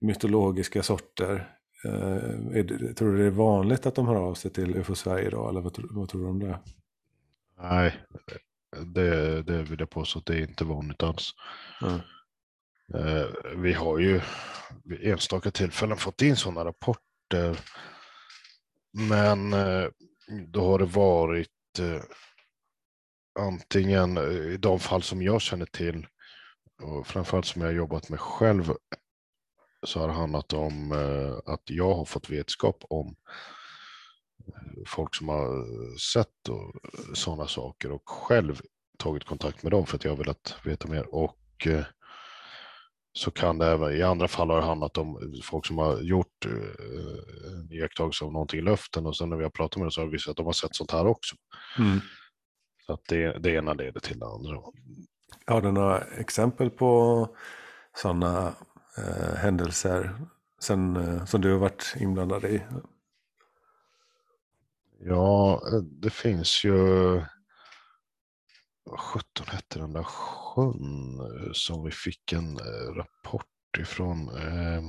mytologiska 0.00 0.82
sorter. 0.82 1.56
Eh, 1.84 2.64
det, 2.64 2.94
tror 2.94 3.12
du 3.12 3.18
det 3.18 3.24
är 3.24 3.30
vanligt 3.30 3.86
att 3.86 3.94
de 3.94 4.06
hör 4.06 4.16
av 4.16 4.34
sig 4.34 4.50
till 4.50 4.76
UFO 4.76 4.94
Sverige 4.94 5.26
idag? 5.26 5.48
Eller 5.48 5.60
vad, 5.60 5.78
vad 5.90 6.08
tror 6.08 6.22
du 6.22 6.28
om 6.28 6.40
det? 6.40 6.58
Nej, 7.60 7.94
det, 8.86 9.42
det 9.42 9.62
vill 9.62 9.80
jag 9.80 9.90
påstå 9.90 10.18
att 10.18 10.26
det 10.26 10.34
är 10.34 10.40
inte 10.40 10.64
vanligt 10.64 11.02
alls. 11.02 11.30
Mm. 11.82 12.00
Eh, 12.94 13.26
vi 13.56 13.72
har 13.72 13.98
ju 13.98 14.20
vid 14.84 15.06
enstaka 15.06 15.50
tillfällen 15.50 15.96
fått 15.96 16.22
in 16.22 16.36
sådana 16.36 16.64
rapporter. 16.64 17.60
Men 18.92 19.52
eh, 19.52 19.88
då 20.48 20.70
har 20.70 20.78
det 20.78 20.84
varit 20.84 21.78
eh, 21.78 22.02
antingen 23.38 24.18
i 24.52 24.56
de 24.56 24.80
fall 24.80 25.02
som 25.02 25.22
jag 25.22 25.40
känner 25.40 25.66
till 25.66 26.06
och 26.82 27.06
framförallt 27.06 27.46
som 27.46 27.62
jag 27.62 27.68
har 27.68 27.74
jobbat 27.74 28.08
med 28.08 28.20
själv 28.20 28.72
så 29.86 30.00
har 30.00 30.08
det 30.08 30.14
handlat 30.14 30.52
om 30.52 30.92
att 31.46 31.62
jag 31.64 31.94
har 31.94 32.04
fått 32.04 32.30
vetskap 32.30 32.84
om 32.90 33.16
folk 34.86 35.14
som 35.14 35.28
har 35.28 35.66
sett 35.98 36.28
sådana 37.14 37.48
saker 37.48 37.90
och 37.90 38.08
själv 38.08 38.60
tagit 38.98 39.24
kontakt 39.24 39.62
med 39.62 39.72
dem 39.72 39.86
för 39.86 39.96
att 39.96 40.04
jag 40.04 40.12
har 40.12 40.16
velat 40.16 40.54
veta 40.64 40.88
mer. 40.88 41.14
Och 41.14 41.66
eh, 41.66 41.84
så 43.12 43.30
kan 43.30 43.58
det 43.58 43.66
även, 43.66 43.92
i 43.92 44.02
andra 44.02 44.28
fall 44.28 44.50
har 44.50 44.56
det 44.56 44.66
handlat 44.66 44.98
om 44.98 45.40
folk 45.44 45.66
som 45.66 45.78
har 45.78 46.00
gjort 46.00 46.46
eh, 46.46 47.52
en 47.52 47.72
iakttagelse 47.72 48.24
av 48.24 48.32
någonting 48.32 48.58
i 48.60 48.62
luften 48.62 49.06
och 49.06 49.16
sen 49.16 49.28
när 49.28 49.36
vi 49.36 49.42
har 49.42 49.50
pratat 49.50 49.76
med 49.76 49.84
dem 49.84 49.90
så 49.90 50.00
har 50.00 50.06
vi 50.06 50.12
visat 50.12 50.30
att 50.30 50.36
de 50.36 50.46
har 50.46 50.52
sett 50.52 50.76
sånt 50.76 50.90
här 50.90 51.06
också. 51.06 51.36
Mm. 51.78 52.00
Så 52.86 52.92
att 52.92 53.04
det, 53.08 53.38
det 53.38 53.50
ena 53.50 53.72
leder 53.74 54.00
till 54.00 54.18
det 54.18 54.26
andra. 54.26 54.58
Har 55.46 55.62
du 55.62 55.72
några 55.72 56.00
exempel 56.00 56.70
på 56.70 57.28
sådana 57.96 58.54
eh, 58.98 59.34
händelser 59.36 60.16
sen, 60.60 60.96
eh, 60.96 61.24
som 61.24 61.40
du 61.40 61.52
har 61.52 61.58
varit 61.58 61.94
inblandad 62.00 62.44
i? 62.44 62.62
Ja, 65.00 65.62
det 65.82 66.10
finns 66.10 66.64
ju 66.64 67.20
vad 68.84 69.00
sjutton 69.00 69.46
hette 69.46 69.78
den 69.78 69.92
där 69.92 70.02
sjön 70.02 71.20
som 71.54 71.84
vi 71.84 71.90
fick 71.90 72.32
en 72.32 72.56
eh, 72.56 72.94
rapport 72.96 73.78
ifrån. 73.78 74.28
Eh, 74.28 74.82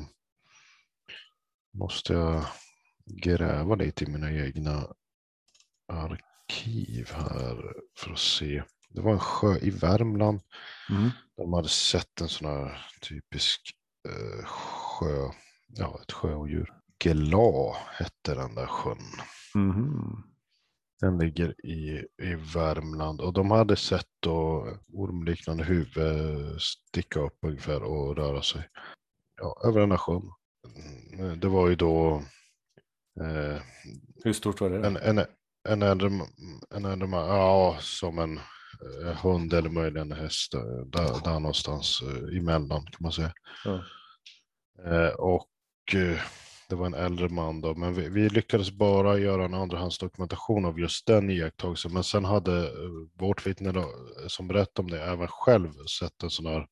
måste 1.74 2.14
jag 2.14 2.46
gräva 3.06 3.76
lite 3.76 4.04
i 4.04 4.08
mina 4.08 4.32
egna 4.32 4.88
arkiv 5.88 7.12
här 7.12 7.74
för 7.98 8.12
att 8.12 8.20
se. 8.20 8.64
Det 8.90 9.02
var 9.02 9.12
en 9.12 9.20
sjö 9.20 9.58
i 9.58 9.70
Värmland. 9.70 10.42
Mm. 10.90 11.10
De 11.38 11.54
hade 11.54 11.70
sett 11.70 12.22
en 12.22 12.30
sån 12.30 12.48
här 12.48 12.86
typisk 13.02 13.62
eh, 14.10 14.46
sjö, 14.46 15.30
ja 15.68 16.00
ett 16.02 16.12
sjöodjur. 16.12 16.74
Gela 17.04 17.76
hette 17.92 18.36
den 18.36 18.56
där 18.56 18.68
sjön. 18.68 18.98
Mhm. 19.56 20.33
Den 21.04 21.18
ligger 21.18 21.66
i, 21.66 22.06
i 22.22 22.36
Värmland 22.36 23.22
och 23.22 23.34
de 23.34 23.52
hade 23.52 23.76
sett 23.76 24.08
då 24.20 24.68
ormliknande 24.94 25.64
huvud 25.64 26.62
sticka 26.62 27.20
upp 27.20 27.38
ungefär 27.42 27.84
och 27.84 28.16
röra 28.16 28.42
sig 28.42 28.70
ja, 29.42 29.62
över 29.64 29.80
den 29.80 29.92
här 29.92 29.98
sjön. 29.98 30.32
Det 31.40 31.48
var 31.48 31.70
ju 31.70 31.76
då 31.76 32.24
eh, 33.22 33.62
Hur 34.24 34.34
stort 34.34 34.62
var 34.62 34.70
det? 34.70 34.88
en, 34.88 34.98
en, 34.98 35.26
en 35.70 35.82
äldre, 35.82 36.10
en 36.76 36.86
äldre 36.86 37.08
man, 37.08 37.28
ja 37.28 37.78
som 37.80 38.20
en 38.20 38.38
eh, 38.38 39.24
hund 39.24 39.54
eller 39.54 39.70
möjligen 39.70 40.12
en 40.12 40.18
häst, 40.18 40.52
där, 40.86 41.24
där 41.24 41.40
någonstans 41.40 42.02
eh, 42.02 42.38
emellan 42.38 42.86
kan 42.86 43.00
man 43.00 43.12
säga. 43.12 43.34
Ja. 43.66 43.84
Eh, 44.86 45.14
och 45.14 45.50
eh, 45.96 46.20
det 46.74 46.78
var 46.78 46.86
en 46.86 46.94
äldre 46.94 47.30
man 47.30 47.62
då, 47.62 47.76
men 47.76 47.94
vi, 47.94 48.10
vi 48.10 48.30
lyckades 48.30 48.72
bara 48.72 49.18
göra 49.18 49.46
en 49.46 49.54
andrahandsdokumentation 49.54 50.66
av 50.66 50.80
just 50.80 51.08
den 51.08 51.30
iakttagelsen. 51.30 51.94
Men 51.94 52.04
sen 52.04 52.26
hade 52.26 52.58
eh, 52.58 52.90
vårt 53.20 53.48
vittne 53.48 53.72
då, 53.72 53.80
eh, 53.80 54.28
som 54.28 54.48
berättade 54.48 54.86
om 54.86 54.92
det 54.92 55.04
även 55.04 55.28
själv 55.28 55.70
sett 56.00 56.24
en 56.24 56.30
sån 56.30 56.46
här, 56.46 56.68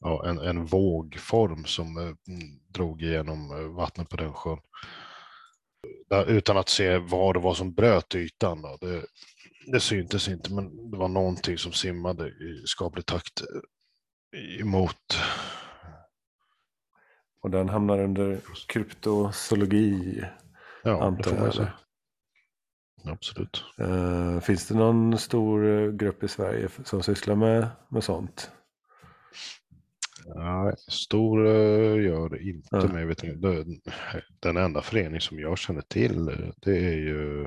ja, 0.00 0.28
en, 0.28 0.38
en 0.38 0.64
vågform 0.66 1.64
som 1.64 1.96
eh, 1.96 2.02
mm, 2.02 2.60
drog 2.68 3.02
igenom 3.02 3.50
eh, 3.50 3.76
vattnet 3.76 4.08
på 4.08 4.16
den 4.16 4.32
sjön. 4.32 4.58
Där, 6.10 6.26
utan 6.26 6.56
att 6.56 6.68
se 6.68 6.98
vad 6.98 7.34
det 7.34 7.40
var 7.40 7.54
som 7.54 7.74
bröt 7.74 8.14
ytan. 8.14 8.62
Då. 8.62 8.78
Det, 8.80 9.02
det 9.72 9.80
syntes 9.80 10.28
inte, 10.28 10.54
men 10.54 10.90
det 10.90 10.96
var 10.96 11.08
någonting 11.08 11.58
som 11.58 11.72
simmade 11.72 12.28
i 12.28 12.62
skaplig 12.66 13.06
takt 13.06 13.42
emot 14.60 15.16
och 17.46 17.52
den 17.52 17.68
hamnar 17.68 17.98
under 17.98 18.40
kryptozoologi. 18.68 20.22
Ja, 20.82 20.90
det 20.90 21.04
Antar 21.04 21.30
får 21.30 21.36
man 21.40 21.52
säga. 21.52 21.72
Absolut. 23.04 23.64
Eh, 23.78 24.40
finns 24.40 24.68
det 24.68 24.74
någon 24.74 25.18
stor 25.18 25.66
eh, 25.66 25.90
grupp 25.92 26.22
i 26.22 26.28
Sverige 26.28 26.68
som 26.84 27.02
sysslar 27.02 27.34
med, 27.36 27.68
med 27.88 28.04
sånt? 28.04 28.50
Nej, 30.34 30.74
stor 30.88 31.46
eh, 31.46 32.04
gör 32.04 32.28
det 32.28 32.42
inte, 32.42 32.68
Ja. 32.70 32.86
men 32.88 33.00
jag 33.00 33.06
vet 33.06 33.24
inte. 33.24 33.48
det- 33.48 33.80
Den 34.40 34.56
enda 34.56 34.82
förening 34.82 35.20
som 35.20 35.38
jag 35.38 35.58
känner 35.58 35.82
till, 35.82 36.24
det 36.56 36.78
är 36.78 36.96
ju 36.96 37.46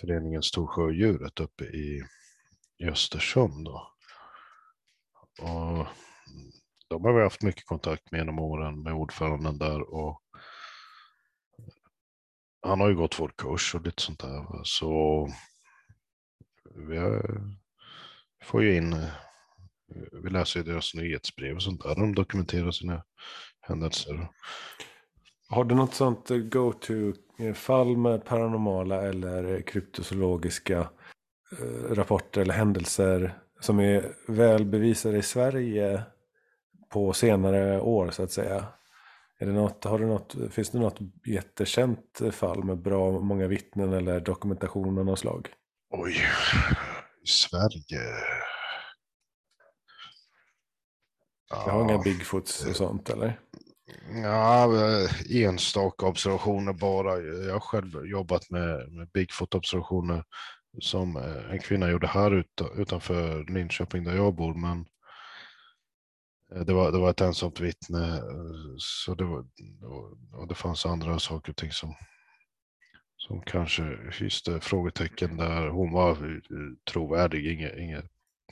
föreningen 0.00 0.42
Storsjödjuret 0.42 1.40
uppe 1.40 1.64
i, 1.64 2.02
i 2.78 2.84
Östersund. 2.88 3.64
Då. 3.64 3.92
Och 5.42 5.86
de 6.88 7.04
har 7.04 7.12
vi 7.12 7.22
haft 7.22 7.42
mycket 7.42 7.66
kontakt 7.66 8.10
med 8.10 8.18
genom 8.18 8.38
åren 8.38 8.82
med 8.82 8.92
ordföranden 8.92 9.58
där 9.58 9.94
och 9.94 10.22
han 12.62 12.80
har 12.80 12.88
ju 12.88 12.94
gått 12.94 13.20
vår 13.20 13.32
kurs 13.36 13.74
och 13.74 13.86
lite 13.86 14.02
sånt 14.02 14.20
där. 14.20 14.46
Så 14.64 15.28
vi 16.74 16.96
har, 16.96 17.40
får 18.44 18.62
ju 18.62 18.76
in, 18.76 18.96
vi 20.12 20.30
läser 20.30 20.60
ju 20.60 20.66
deras 20.66 20.94
nyhetsbrev 20.94 21.56
och 21.56 21.62
sånt 21.62 21.82
där. 21.82 21.94
De 21.94 22.14
dokumenterar 22.14 22.70
sina 22.70 23.04
händelser. 23.60 24.28
Har 25.48 25.64
du 25.64 25.74
något 25.74 25.94
sånt 25.94 26.28
go-to-fall 26.28 27.96
med 27.96 28.24
paranormala 28.24 29.02
eller 29.02 29.60
kryptozoologiska 29.60 30.88
eh, 31.58 31.94
rapporter 31.94 32.40
eller 32.40 32.54
händelser 32.54 33.38
som 33.60 33.80
är 33.80 34.14
väl 34.26 34.64
bevisade 34.64 35.18
i 35.18 35.22
Sverige 35.22 36.02
på 36.88 37.12
senare 37.12 37.80
år 37.80 38.10
så 38.10 38.22
att 38.22 38.32
säga? 38.32 38.66
Är 39.40 39.46
det 39.46 39.52
något, 39.52 39.84
har 39.84 39.98
du 39.98 40.06
något, 40.06 40.34
finns 40.50 40.70
det 40.70 40.78
något 40.78 40.98
jättekänt 41.26 42.20
fall 42.32 42.64
med 42.64 42.78
bra 42.78 43.20
många 43.20 43.46
vittnen 43.46 43.92
eller 43.92 44.20
dokumentation 44.20 44.98
av 44.98 45.04
något 45.04 45.18
slag? 45.18 45.48
Oj, 45.90 46.16
i 47.22 47.26
Sverige. 47.26 48.02
Jag 51.50 51.56
har 51.56 51.82
inga 51.82 51.92
Ja, 51.92 52.02
Bigfoots 52.04 52.66
och 52.66 52.76
sånt 52.76 53.10
eller? 53.10 53.40
Ja, 54.22 54.68
enstaka 55.30 56.06
observationer 56.06 56.72
bara. 56.72 57.18
Jag 57.20 57.52
har 57.52 57.60
själv 57.60 58.06
jobbat 58.06 58.50
med, 58.50 58.92
med 58.92 59.10
Bigfoot-observationer 59.10 60.24
som 60.80 61.16
en 61.50 61.58
kvinna 61.58 61.90
gjorde 61.90 62.06
här 62.06 62.34
ut, 62.34 62.60
utanför 62.76 63.52
Linköping 63.52 64.04
där 64.04 64.14
jag 64.14 64.34
bor. 64.34 64.54
Men 64.54 64.86
Eh, 66.54 66.60
det 66.64 66.72
var, 66.72 66.92
det 66.92 66.98
var 66.98 67.10
ett 67.10 67.20
ensamt 67.20 67.60
vittne. 67.60 68.16
Eh, 68.16 68.74
så 68.78 69.14
det, 69.14 69.24
var, 69.24 69.44
och- 70.32 70.48
det 70.48 70.54
fanns 70.54 70.86
andra 70.86 71.18
saker 71.18 71.52
och 71.52 71.56
ting 71.56 71.72
som, 71.72 71.94
som 73.16 73.42
kanske 73.42 73.82
hyste 74.20 74.60
frågetecken 74.60 75.36
där. 75.36 75.68
Hon 75.68 75.92
var 75.92 76.10
eh, 76.10 76.90
trovärdig, 76.92 77.46
inget, 77.52 77.78
inget 77.78 78.04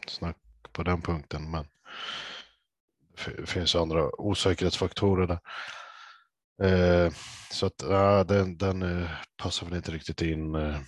snack 0.08 0.36
på 0.72 0.82
den 0.82 1.02
punkten. 1.02 1.50
Men 1.50 1.66
det 3.36 3.46
finns 3.46 3.74
andra 3.76 4.20
osäkerhetsfaktorer 4.20 5.26
där. 5.26 5.38
Eh, 6.62 7.12
så 7.50 7.66
att 7.66 7.82
ja, 7.82 8.24
den, 8.24 8.58
den 8.58 9.06
passar 9.42 9.66
väl 9.66 9.76
inte 9.76 9.92
riktigt 9.92 10.22
in. 10.22 10.52
Det 10.52 10.82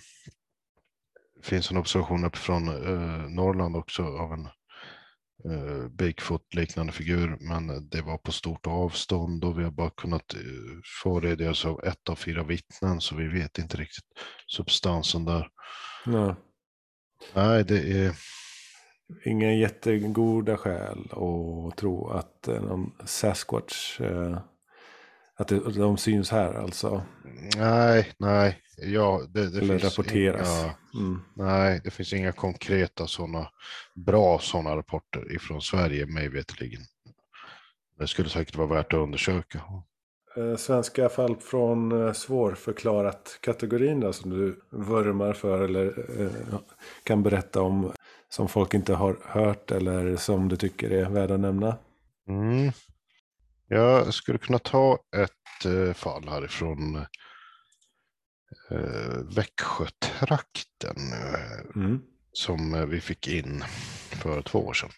finns 1.43 1.71
en 1.71 1.77
observation 1.77 2.23
uppifrån 2.25 2.67
eh, 2.67 3.29
Norrland 3.29 3.75
också 3.75 4.03
av 4.03 4.33
en 4.33 4.47
Bigfoot-liknande 5.89 6.91
figur, 6.91 7.37
men 7.39 7.89
det 7.89 8.01
var 8.01 8.17
på 8.17 8.31
stort 8.31 8.67
avstånd 8.67 9.43
och 9.43 9.59
vi 9.59 9.63
har 9.63 9.71
bara 9.71 9.89
kunnat 9.89 10.33
eh, 10.33 10.39
få 11.03 11.19
redogörelse 11.19 11.67
av 11.67 11.83
ett 11.83 12.09
av 12.09 12.15
fyra 12.15 12.43
vittnen, 12.43 13.01
så 13.01 13.15
vi 13.15 13.27
vet 13.27 13.57
inte 13.57 13.77
riktigt 13.77 14.05
substansen 14.47 15.25
där. 15.25 15.47
Ja. 16.05 16.35
Nej, 17.33 17.63
det 17.63 17.91
är 18.05 18.15
Inga 19.25 19.53
jättegoda 19.53 20.57
skäl 20.57 21.11
att 21.11 21.77
tro 21.77 22.09
att 22.09 22.47
eh, 22.47 22.61
någon 22.61 22.91
Sasquatch, 23.05 24.01
eh, 24.01 24.37
att 25.39 25.75
de 25.75 25.97
syns 25.97 26.31
här 26.31 26.53
alltså. 26.53 27.01
Nej, 27.57 28.11
nej. 28.17 28.57
Ja, 28.77 29.21
det, 29.29 29.49
det 29.49 29.57
eller 29.59 29.79
finns 29.79 29.97
rapporteras. 29.97 30.63
Inga, 30.63 30.73
Mm. 30.93 31.21
nej, 31.33 31.81
det 31.83 31.91
finns 31.91 32.13
inga 32.13 32.31
konkreta 32.31 33.07
sådana 33.07 33.49
bra 33.95 34.39
sådana 34.39 34.75
rapporter 34.75 35.35
ifrån 35.35 35.61
Sverige, 35.61 36.05
mig 36.05 36.29
veterligen. 36.29 36.81
Det 37.99 38.07
skulle 38.07 38.29
säkert 38.29 38.55
vara 38.55 38.67
värt 38.67 38.93
att 38.93 38.99
undersöka. 38.99 39.61
Eh, 40.37 40.55
Svenska 40.55 41.09
fall 41.09 41.35
från 41.35 42.05
eh, 42.07 42.13
svårförklarat 42.13 43.37
kategorin 43.41 43.99
då, 43.99 44.13
som 44.13 44.29
du 44.29 44.61
vurmar 44.69 45.33
för 45.33 45.61
eller 45.61 45.85
eh, 46.21 46.59
kan 47.03 47.23
berätta 47.23 47.61
om 47.61 47.91
som 48.29 48.47
folk 48.47 48.73
inte 48.73 48.93
har 48.93 49.17
hört 49.25 49.71
eller 49.71 50.15
som 50.15 50.49
du 50.49 50.55
tycker 50.55 50.89
är 50.91 51.09
värda 51.09 51.33
att 51.33 51.39
nämna. 51.39 51.77
Mm. 52.27 52.71
Jag 53.71 54.13
skulle 54.13 54.37
kunna 54.37 54.59
ta 54.59 54.99
ett 55.15 55.65
eh, 55.65 55.93
fall 55.93 56.29
härifrån 56.29 56.95
eh, 58.71 59.35
Växjötrakten 59.35 60.97
eh, 61.13 61.59
Mm. 61.75 62.01
som 62.33 62.89
vi 62.89 63.01
fick 63.01 63.27
in 63.27 63.63
för 64.11 64.41
två 64.41 64.59
år 64.59 64.73
sedan. 64.73 64.89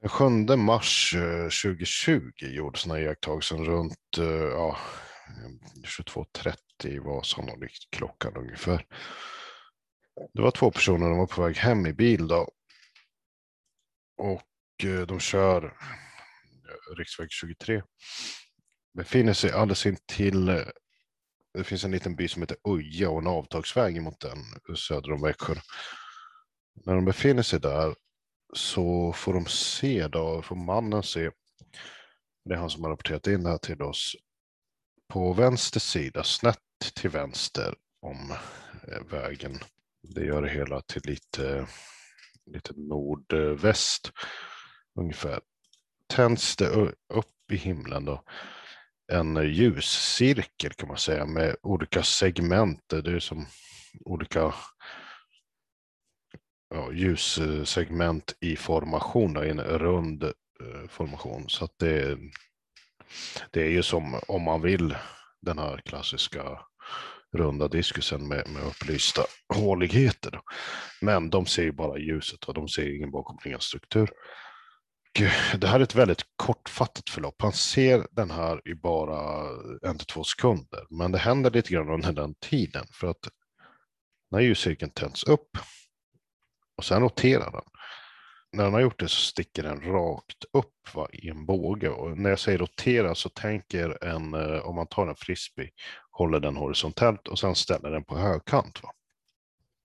Den 0.00 0.08
7 0.08 0.56
mars 0.56 1.14
eh, 1.14 1.44
2020 1.44 2.30
gjordes 2.40 2.82
den 2.84 2.92
här 2.92 2.98
iakttagelsen 3.00 3.64
runt 3.64 3.98
ja, 4.52 4.76
22.30 5.84 7.00
var 7.04 7.22
sannolikt 7.22 7.90
klockan 7.90 8.36
ungefär. 8.36 8.86
Det 10.34 10.42
var 10.42 10.50
två 10.50 10.70
personer, 10.70 11.08
de 11.08 11.18
var 11.18 11.26
på 11.26 11.42
väg 11.42 11.56
hem 11.56 11.86
i 11.86 11.92
bil 11.92 12.28
då. 12.28 12.48
Och 14.18 14.42
de 15.06 15.20
kör 15.20 15.76
riksväg 16.96 17.30
23. 17.30 17.82
Befinner 18.94 19.32
sig 19.32 19.52
alldeles 19.52 19.86
intill, 19.86 20.48
eh, 20.48 20.66
det 21.54 21.64
finns 21.64 21.84
en 21.84 21.90
liten 21.90 22.16
by 22.16 22.28
som 22.28 22.42
heter 22.42 22.56
Uja 22.68 23.10
och 23.10 23.18
en 23.18 23.26
avtagsväg 23.26 24.02
mot 24.02 24.20
den 24.20 24.76
söder 24.76 25.12
om 25.12 25.22
Växjö. 25.22 25.54
När 26.86 26.94
de 26.94 27.04
befinner 27.04 27.42
sig 27.42 27.60
där 27.60 27.94
så 28.54 29.12
får 29.12 29.34
de 29.34 29.46
se, 29.46 30.08
då, 30.08 30.42
får 30.42 30.56
mannen 30.56 31.02
se, 31.02 31.30
det 32.44 32.54
är 32.54 32.58
han 32.58 32.70
som 32.70 32.82
har 32.82 32.90
rapporterat 32.90 33.26
in 33.26 33.42
det 33.42 33.50
här 33.50 33.58
till 33.58 33.82
oss, 33.82 34.16
på 35.08 35.32
vänster 35.32 35.80
sida, 35.80 36.24
snett 36.24 36.58
till 36.94 37.10
vänster 37.10 37.74
om 38.00 38.30
eh, 38.88 39.02
vägen. 39.10 39.58
Det 40.02 40.24
gör 40.24 40.42
det 40.42 40.50
hela 40.50 40.80
till 40.80 41.02
lite 41.04 41.66
lite 42.46 42.72
nordväst 42.76 44.10
ungefär. 45.00 45.40
Tänds 46.12 46.56
det 46.56 46.68
upp 47.08 47.52
i 47.52 47.56
himlen 47.56 48.04
då 48.04 48.22
en 49.12 49.52
ljuscirkel 49.52 50.72
kan 50.72 50.88
man 50.88 50.98
säga 50.98 51.26
med 51.26 51.56
olika 51.62 52.02
segment. 52.02 52.80
Det 52.88 53.12
är 53.12 53.18
som 53.18 53.46
olika 54.04 54.54
ja, 56.74 56.92
ljussegment 56.92 58.36
i 58.40 58.56
formation, 58.56 59.44
i 59.44 59.48
en 59.48 59.60
rund 59.60 60.22
eh, 60.22 60.88
formation. 60.88 61.48
Så 61.48 61.64
att 61.64 61.78
det, 61.78 62.18
det 63.50 63.62
är 63.62 63.70
ju 63.70 63.82
som 63.82 64.20
om 64.28 64.42
man 64.42 64.62
vill 64.62 64.96
den 65.40 65.58
här 65.58 65.82
klassiska 65.84 66.58
runda 67.32 67.68
diskusen 67.68 68.28
med, 68.28 68.48
med 68.48 68.62
upplysta 68.62 69.22
håligheter. 69.54 70.40
Men 71.00 71.30
de 71.30 71.46
ser 71.46 71.62
ju 71.62 71.72
bara 71.72 71.98
ljuset 71.98 72.44
och 72.44 72.54
de 72.54 72.68
ser 72.68 72.96
ingen 72.96 73.10
bakomliggande 73.10 73.64
struktur. 73.64 74.10
Det 75.58 75.66
här 75.66 75.80
är 75.80 75.84
ett 75.84 75.94
väldigt 75.94 76.24
kortfattat 76.36 77.10
förlopp. 77.10 77.42
Han 77.42 77.52
ser 77.52 78.06
den 78.10 78.30
här 78.30 78.68
i 78.68 78.74
bara 78.74 79.48
en 79.82 79.98
till 79.98 80.06
två 80.06 80.24
sekunder, 80.24 80.86
men 80.90 81.12
det 81.12 81.18
händer 81.18 81.50
lite 81.50 81.72
grann 81.72 81.90
under 81.90 82.12
den 82.12 82.34
tiden 82.34 82.86
för 82.92 83.06
att 83.06 83.28
när 84.30 84.40
ljuscirkeln 84.40 84.90
tänds 84.90 85.24
upp 85.24 85.58
och 86.76 86.84
sen 86.84 87.02
roterar 87.02 87.50
den. 87.50 87.62
När 88.52 88.64
den 88.64 88.72
har 88.72 88.80
gjort 88.80 89.00
det 89.00 89.08
så 89.08 89.20
sticker 89.20 89.62
den 89.62 89.80
rakt 89.80 90.44
upp 90.52 90.94
va, 90.94 91.08
i 91.12 91.28
en 91.28 91.46
båge 91.46 91.88
och 91.88 92.18
när 92.18 92.30
jag 92.30 92.38
säger 92.38 92.58
rotera 92.58 93.14
så 93.14 93.28
tänker 93.28 94.04
en, 94.04 94.34
eh, 94.34 94.66
om 94.66 94.74
man 94.74 94.86
tar 94.86 95.06
en 95.06 95.16
frisbee 95.16 95.70
håller 96.10 96.40
den 96.40 96.56
horisontellt 96.56 97.28
och 97.28 97.38
sen 97.38 97.54
ställer 97.54 97.90
den 97.90 98.04
på 98.04 98.18
högkant. 98.18 98.82
Va? 98.82 98.92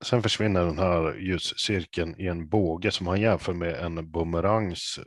Sen 0.06 0.24
försvinner 0.24 0.66
den 0.66 0.80
här 0.80 1.16
ljuscirkeln 1.16 2.16
i 2.22 2.28
en 2.28 2.50
båge 2.50 2.92
som 2.92 3.08
han 3.08 3.22
jämför 3.22 3.54
med 3.54 3.76
en 3.76 4.12
bumerangs 4.12 5.00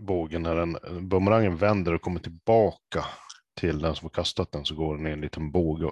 bågen, 0.00 0.42
När 0.42 0.56
den, 0.56 0.78
bumerangen 1.08 1.56
vänder 1.56 1.94
och 1.94 2.02
kommer 2.02 2.20
tillbaka 2.20 3.04
till 3.60 3.78
den 3.78 3.94
som 3.94 4.04
har 4.04 4.10
kastat 4.10 4.52
den 4.52 4.64
så 4.64 4.74
går 4.74 4.96
den 4.96 5.06
i 5.06 5.10
en 5.10 5.20
liten 5.20 5.50
båge. 5.50 5.90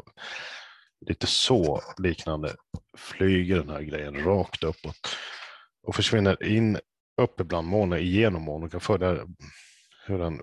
Lite 1.06 1.26
så 1.26 1.80
liknande 1.98 2.56
flyger 2.96 3.56
den 3.56 3.68
här 3.68 3.82
grejen 3.82 4.24
rakt 4.24 4.64
uppåt 4.64 5.16
och 5.82 5.94
försvinner 5.94 6.42
in 6.42 6.78
uppe 7.22 7.44
bland 7.44 7.66
molnen, 7.66 7.98
igenom 7.98 8.42
molnen. 8.42 8.70
kan 8.70 8.80
följa 8.80 9.26
hur 10.06 10.18
den 10.18 10.42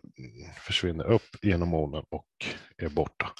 försvinner 0.57 1.05
upp 1.05 1.29
genom 1.41 1.69
molnen 1.69 2.03
och 2.09 2.27
är 2.77 2.89
borta. 2.89 3.31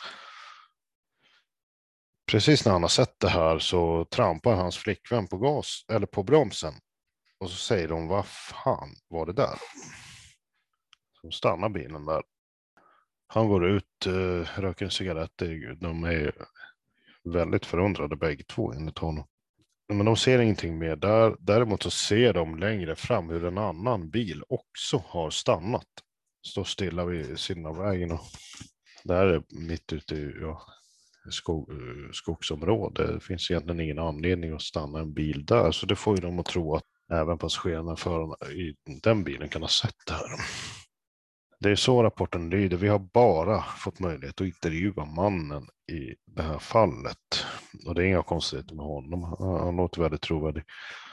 Precis 2.32 2.66
när 2.66 2.72
han 2.72 2.82
har 2.82 2.90
sett 2.90 3.20
det 3.20 3.30
här 3.30 3.60
så 3.60 4.06
trampar 4.06 4.56
hans 4.56 4.78
flickvän 4.78 5.28
på 5.28 5.38
gas 5.38 5.86
eller 5.92 6.08
på 6.08 6.24
bromsen. 6.24 6.74
Och 7.40 7.50
så 7.50 7.56
säger 7.56 7.88
de, 7.88 8.08
vad 8.08 8.26
fan 8.26 8.96
var 9.08 9.26
det 9.26 9.34
där? 9.34 9.60
Så 11.24 11.32
stannar 11.32 11.70
bilen 11.70 12.06
där. 12.06 12.24
Han 13.28 13.48
går 13.48 13.66
ut, 13.68 14.06
eh, 14.06 14.60
röker 14.62 14.86
en 14.86 14.92
cigarett. 14.92 15.32
De 15.78 16.04
är 16.04 16.34
väldigt 17.24 17.66
förundrade 17.66 18.16
bägge 18.16 18.44
två 18.44 18.74
enligt 18.74 18.98
honom. 18.98 19.28
Men 19.94 20.06
de 20.06 20.16
ser 20.16 20.40
ingenting 20.40 20.78
mer 20.78 20.96
där. 20.96 21.36
Däremot 21.40 21.84
så 21.84 21.90
ser 21.90 22.34
de 22.34 22.60
längre 22.60 22.96
fram 22.96 23.30
hur 23.30 23.46
en 23.46 23.58
annan 23.58 24.10
bil 24.10 24.44
också 24.50 25.04
har 25.08 25.30
stannat. 25.30 25.88
Står 26.48 26.64
stilla 26.64 27.06
vid 27.06 27.40
sidan 27.40 27.66
av 27.66 27.78
vägen. 27.78 28.12
Och 28.12 28.22
det 29.04 29.14
här 29.14 29.26
är 29.26 29.44
mitt 29.50 29.94
ute 29.94 30.16
i 30.16 30.36
ja, 30.42 30.62
skog, 31.30 31.72
eh, 31.72 32.12
skogsområde. 32.12 33.14
Det 33.14 33.20
finns 33.20 33.52
egentligen 33.52 33.80
ingen 33.80 34.00
anledning 34.00 34.54
att 34.54 34.62
stanna 34.62 35.00
en 35.00 35.14
bil 35.14 35.46
där, 35.46 35.72
så 35.72 35.86
det 35.86 35.96
får 35.96 36.16
ju 36.16 36.22
dem 36.22 36.40
att 36.40 36.46
tro 36.46 36.76
att 36.76 36.84
även 37.12 37.38
passagerarna 37.38 37.96
för 37.96 38.52
i 38.52 38.76
den 39.04 39.24
bilen 39.24 39.50
kan 39.50 39.62
ha 39.62 39.70
sett 39.70 39.96
det 40.08 40.14
här. 40.14 40.28
Det 41.64 41.72
är 41.72 41.76
så 41.76 42.04
rapporten 42.04 42.50
lyder. 42.50 42.78
Vi 42.78 42.88
har 42.88 43.00
bara 43.00 43.62
fått 43.62 44.00
möjlighet 44.00 44.42
att 44.42 44.48
intervjua 44.48 45.06
mannen 45.06 45.68
i 45.92 46.16
det 46.26 46.42
här 46.42 46.60
fallet. 46.60 47.46
Och 47.86 47.96
det 47.96 48.04
är 48.04 48.06
inga 48.06 48.24
konstigheter 48.24 48.76
med 48.76 48.86
honom. 48.86 49.24
Han 49.40 49.76
låter 49.76 50.02
väldigt 50.02 50.22
trovärdig. 50.22 50.64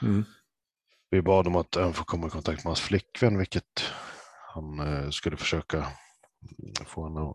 Mm. 0.01 0.23
Vi 1.09 1.21
bad 1.21 1.47
om 1.47 1.55
att 1.55 1.75
även 1.75 1.93
få 1.93 2.03
komma 2.03 2.27
i 2.27 2.29
kontakt 2.29 2.63
med 2.63 2.69
hans 2.69 2.81
flickvän, 2.81 3.37
vilket 3.37 3.83
han 4.53 4.79
eh, 4.79 5.09
skulle 5.09 5.37
försöka 5.37 5.87
få 6.85 7.03
henne 7.03 7.33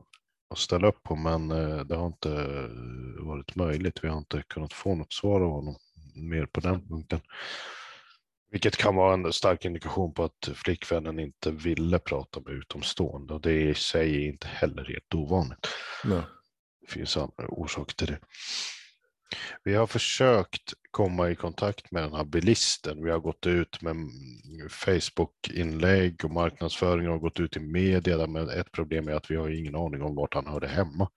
att 0.50 0.58
ställa 0.58 0.88
upp 0.88 1.02
på, 1.02 1.16
men 1.16 1.50
eh, 1.50 1.78
det 1.78 1.96
har 1.96 2.06
inte 2.06 2.28
varit 3.18 3.56
möjligt. 3.56 4.04
Vi 4.04 4.08
har 4.08 4.18
inte 4.18 4.42
kunnat 4.48 4.72
få 4.72 4.94
något 4.94 5.12
svar 5.12 5.40
av 5.40 5.50
honom 5.50 5.76
mer 6.14 6.46
på 6.46 6.60
den 6.60 6.88
punkten. 6.88 7.20
Vilket 8.50 8.76
kan 8.76 8.96
vara 8.96 9.14
en 9.14 9.32
stark 9.32 9.64
indikation 9.64 10.14
på 10.14 10.24
att 10.24 10.48
flickvännen 10.54 11.18
inte 11.18 11.50
ville 11.50 11.98
prata 11.98 12.40
med 12.40 12.52
utomstående 12.52 13.34
och 13.34 13.40
det 13.40 13.52
är 13.52 13.68
i 13.68 13.74
sig 13.74 14.26
inte 14.26 14.46
heller 14.46 14.84
helt 14.84 15.14
ovanligt. 15.14 15.68
Nej. 16.04 16.22
Det 16.80 16.92
finns 16.92 17.16
andra 17.16 17.48
orsaker 17.48 17.94
till 17.94 18.06
det. 18.06 18.18
Vi 19.64 19.74
har 19.74 19.86
försökt 19.86 20.72
komma 20.90 21.30
i 21.30 21.34
kontakt 21.34 21.90
med 21.90 22.02
den 22.02 22.14
här 22.14 22.24
bilisten. 22.24 23.04
Vi 23.04 23.10
har 23.10 23.18
gått 23.18 23.46
ut 23.46 23.82
med 23.82 23.96
Facebook-inlägg 24.70 26.24
och 26.24 26.30
marknadsföring 26.30 27.08
och 27.08 27.20
gått 27.20 27.40
ut 27.40 27.56
i 27.56 27.60
media. 27.60 28.26
Men 28.26 28.48
ett 28.48 28.72
problem 28.72 29.08
är 29.08 29.12
att 29.12 29.30
vi 29.30 29.36
har 29.36 29.50
ingen 29.50 29.76
aning 29.76 30.02
om 30.02 30.14
vart 30.14 30.34
han 30.34 30.46
hörde 30.46 30.68
hemma. 30.68 31.10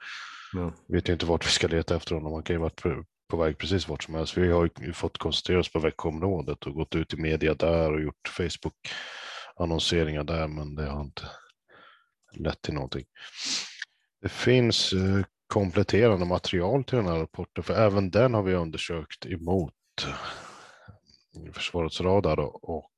Mm. 0.56 0.72
Vi 0.88 0.96
vet 0.96 1.10
inte 1.10 1.26
vart 1.26 1.46
vi 1.46 1.50
ska 1.50 1.68
leta 1.68 1.96
efter 1.96 2.16
honom. 2.16 2.34
Han 2.34 2.44
kan 2.44 2.56
ju 2.56 2.60
varit 2.60 2.82
på 3.30 3.38
väg 3.38 3.58
precis 3.58 3.88
vart 3.88 4.04
som 4.04 4.16
helst. 4.16 4.38
Vi 4.38 4.52
har 4.52 4.70
ju 4.82 4.94
fått 4.94 5.18
koncentrera 5.18 5.60
oss 5.60 5.72
på 5.72 5.80
Växjöområdet 5.80 6.66
och 6.66 6.74
gått 6.74 6.96
ut 6.96 7.14
i 7.14 7.18
media 7.18 7.54
där 7.54 7.94
och 7.94 8.02
gjort 8.02 8.28
Facebook-annonseringar 8.28 10.24
där, 10.24 10.48
men 10.48 10.76
det 10.76 10.86
har 10.86 11.02
inte 11.02 11.30
lett 12.32 12.62
till 12.62 12.74
någonting. 12.74 13.06
Det 14.22 14.30
finns 14.30 14.94
eh, 14.94 15.24
kompletterande 15.48 16.26
material 16.26 16.84
till 16.84 16.98
den 16.98 17.08
här 17.08 17.20
rapporten, 17.20 17.64
för 17.64 17.74
även 17.74 18.12
den 18.12 18.34
har 18.34 18.44
vi 18.44 18.54
undersökt 18.54 19.26
emot 19.26 19.74
Försvarets 21.54 22.02
radar 22.02 22.40
och 22.66 22.92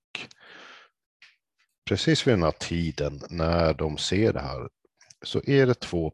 precis 1.90 2.28
vid 2.28 2.34
den 2.34 2.44
här 2.44 2.52
tiden 2.52 3.22
när 3.30 3.74
de 3.74 3.98
ser 3.98 4.34
det 4.34 4.40
här 4.40 4.70
så 5.22 5.42
är 5.46 5.66
det 5.66 5.74
två 5.74 6.14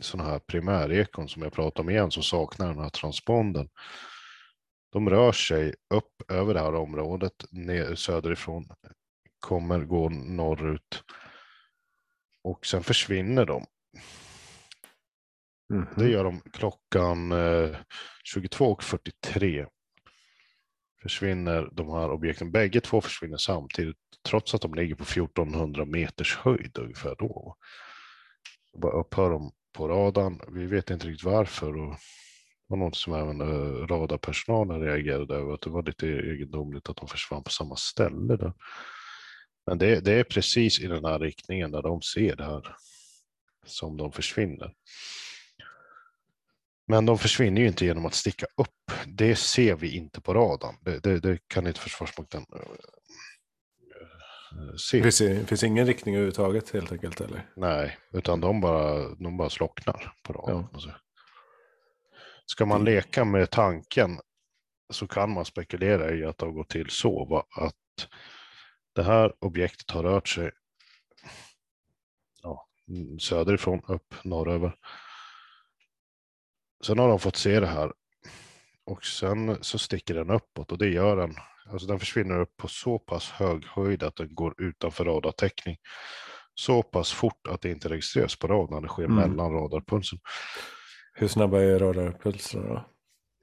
sådana 0.00 0.30
här 0.30 0.38
primärekon 0.38 1.28
som 1.28 1.42
jag 1.42 1.52
pratar 1.52 1.82
om 1.82 1.90
igen 1.90 2.10
som 2.10 2.22
saknar 2.22 2.68
den 2.68 2.82
här 2.82 2.90
transponden. 2.90 3.68
De 4.92 5.10
rör 5.10 5.32
sig 5.32 5.74
upp 5.94 6.30
över 6.30 6.54
det 6.54 6.60
här 6.60 6.74
området 6.74 7.44
ner, 7.50 7.94
söderifrån, 7.94 8.68
kommer 9.40 9.84
gå 9.84 10.08
norrut 10.08 11.04
och 12.44 12.66
sen 12.66 12.82
försvinner 12.82 13.46
de 13.46 13.66
Mm. 15.72 15.86
Det 15.96 16.08
gör 16.08 16.24
de 16.24 16.40
klockan 16.40 17.32
eh, 17.32 17.76
22.43. 18.34 19.66
Försvinner 21.02 21.68
de 21.72 21.90
här 21.90 22.10
objekten. 22.10 22.52
Bägge 22.52 22.80
två 22.80 23.00
försvinner 23.00 23.36
samtidigt 23.36 23.96
trots 24.28 24.54
att 24.54 24.60
de 24.60 24.74
ligger 24.74 24.94
på 24.94 25.02
1400 25.02 25.84
meters 25.84 26.36
höjd 26.36 26.78
ungefär 26.78 27.16
då. 27.18 27.56
Bara 28.78 29.00
upphör 29.00 29.30
de 29.30 29.52
på 29.72 29.88
radarn. 29.88 30.40
Vi 30.48 30.66
vet 30.66 30.90
inte 30.90 31.06
riktigt 31.06 31.24
varför. 31.24 31.76
Och 31.76 31.90
det 31.92 32.66
var 32.66 32.76
något 32.76 32.96
som 32.96 33.14
även 33.14 33.40
eh, 33.40 33.86
radarpersonalen 33.86 34.80
reagerade 34.80 35.34
över. 35.34 35.54
Att 35.54 35.60
det 35.60 35.70
var 35.70 35.82
lite 35.82 36.06
egendomligt 36.06 36.88
att 36.88 36.96
de 36.96 37.08
försvann 37.08 37.42
på 37.42 37.50
samma 37.50 37.76
ställe. 37.76 38.36
Där. 38.36 38.52
Men 39.66 39.78
det, 39.78 40.00
det 40.00 40.12
är 40.12 40.24
precis 40.24 40.80
i 40.80 40.86
den 40.86 41.04
här 41.04 41.18
riktningen 41.18 41.70
där 41.70 41.82
de 41.82 42.02
ser 42.02 42.36
det 42.36 42.44
här 42.44 42.76
som 43.66 43.96
de 43.96 44.12
försvinner. 44.12 44.72
Men 46.86 47.06
de 47.06 47.18
försvinner 47.18 47.60
ju 47.60 47.68
inte 47.68 47.84
genom 47.84 48.06
att 48.06 48.14
sticka 48.14 48.46
upp. 48.56 48.92
Det 49.06 49.36
ser 49.36 49.76
vi 49.76 49.96
inte 49.96 50.20
på 50.20 50.34
radarn. 50.34 50.76
Det, 50.80 51.02
det, 51.02 51.20
det 51.20 51.38
kan 51.48 51.66
inte 51.66 51.80
Försvarsmakten 51.80 52.46
se. 54.76 54.96
Det 54.96 55.02
finns, 55.02 55.48
finns 55.48 55.64
ingen 55.64 55.86
riktning 55.86 56.14
överhuvudtaget 56.14 56.70
helt 56.70 56.92
enkelt? 56.92 57.20
Eller? 57.20 57.46
Nej, 57.56 57.98
utan 58.12 58.40
de 58.40 58.60
bara, 58.60 59.14
de 59.14 59.36
bara 59.36 59.50
slocknar 59.50 60.14
på 60.22 60.32
radarn. 60.32 60.66
Ja. 60.72 60.90
Ska 62.46 62.66
man 62.66 62.84
leka 62.84 63.24
med 63.24 63.50
tanken 63.50 64.20
så 64.90 65.06
kan 65.06 65.30
man 65.30 65.44
spekulera 65.44 66.14
i 66.14 66.24
att 66.24 66.38
det 66.38 66.46
har 66.46 66.52
gått 66.52 66.68
till 66.68 66.90
så 66.90 67.44
att 67.50 68.08
Det 68.94 69.02
här 69.02 69.32
objektet 69.38 69.90
har 69.90 70.02
rört 70.02 70.28
sig 70.28 70.50
ja, 72.42 72.68
söderifrån 73.20 73.82
upp 73.88 74.14
norröver. 74.24 74.76
Sen 76.84 76.98
har 76.98 77.08
de 77.08 77.18
fått 77.18 77.36
se 77.36 77.60
det 77.60 77.66
här 77.66 77.92
och 78.84 79.04
sen 79.04 79.64
så 79.64 79.78
sticker 79.78 80.14
den 80.14 80.30
uppåt 80.30 80.72
och 80.72 80.78
det 80.78 80.88
gör 80.88 81.16
den. 81.16 81.34
Alltså 81.72 81.86
den 81.86 81.98
försvinner 81.98 82.40
upp 82.40 82.56
på 82.56 82.68
så 82.68 82.98
pass 82.98 83.30
hög 83.30 83.64
höjd 83.66 84.02
att 84.02 84.16
den 84.16 84.34
går 84.34 84.54
utanför 84.62 85.04
radartäckning. 85.04 85.76
Så 86.54 86.82
pass 86.82 87.12
fort 87.12 87.46
att 87.48 87.60
det 87.60 87.70
inte 87.70 87.88
registreras 87.88 88.36
på 88.36 88.46
radarn, 88.46 88.82
det 88.82 88.88
sker 88.88 89.04
Mm. 89.04 89.16
mellan 89.30 89.52
radarpulsen. 89.52 90.18
Hur 91.14 91.28
snabba 91.28 91.60
är 91.60 91.78
radarpulserna 91.78 92.68
då? 92.68 92.84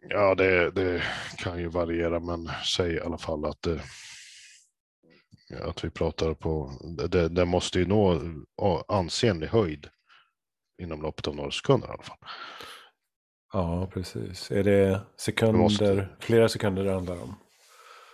Ja, 0.10 0.36
det, 0.36 0.72
det 0.72 1.04
kan 1.38 1.60
ju 1.60 1.68
variera, 1.68 2.20
men 2.20 2.50
säg 2.78 2.94
i 2.94 3.00
alla 3.02 3.18
fall 3.18 3.46
att, 3.46 3.62
det, 3.62 3.82
att 5.64 5.84
vi 5.84 5.90
pratar 5.90 6.34
på, 6.34 6.72
det, 7.10 7.30
det 7.30 7.46
måste 7.46 7.80
ju 7.80 7.86
nå 7.86 8.22
ansenlig 8.88 9.48
höjd 9.48 9.88
inom 10.82 11.02
loppet 11.02 11.28
av 11.28 11.36
några 11.36 11.52
sekunder 11.52 11.88
i 11.88 11.92
alla 11.92 12.04
fall. 12.04 12.18
Ja, 13.54 13.90
precis. 13.94 14.52
Är 14.52 14.64
det 14.64 15.02
sekunder, 15.18 15.60
måste- 15.60 16.10
flera 16.20 16.50
sekunder 16.50 16.84
det 16.84 16.94
handlar 16.94 17.22
om? 17.22 17.36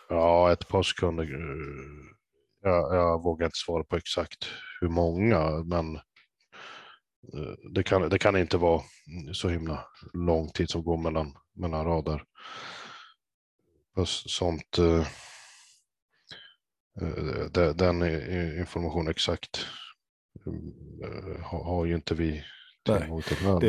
Ja, 0.10 0.52
ett 0.52 0.68
par 0.68 0.84
sekunder. 0.84 1.24
Eh, 1.24 2.16
jag, 2.62 2.96
jag 2.96 3.24
vågar 3.24 3.46
inte 3.46 3.58
svara 3.58 3.84
på 3.84 3.96
exakt 3.96 4.48
hur 4.82 4.90
många, 4.90 5.64
men 5.66 5.96
eh, 5.96 7.54
det 7.74 7.84
kan, 7.84 8.10
det 8.10 8.20
kan 8.20 8.38
inte 8.38 8.58
vara 8.58 8.82
så 9.34 9.50
himla 9.50 9.86
lång 10.14 10.50
tid 10.50 10.70
som 10.70 10.84
går 10.84 10.98
mellan, 10.98 11.34
mellan 11.56 11.86
rader. 11.86 12.24
Sånt, 14.06 14.78
eh, 14.78 15.08
den 17.76 18.04
information 18.60 19.08
exakt 19.08 19.66
mm, 20.46 21.44
har 21.44 21.86
ju 21.86 21.96
inte 21.96 22.16
vi 22.16 22.44
Nej, 22.88 23.22
Det 23.28 23.42
men, 23.44 23.64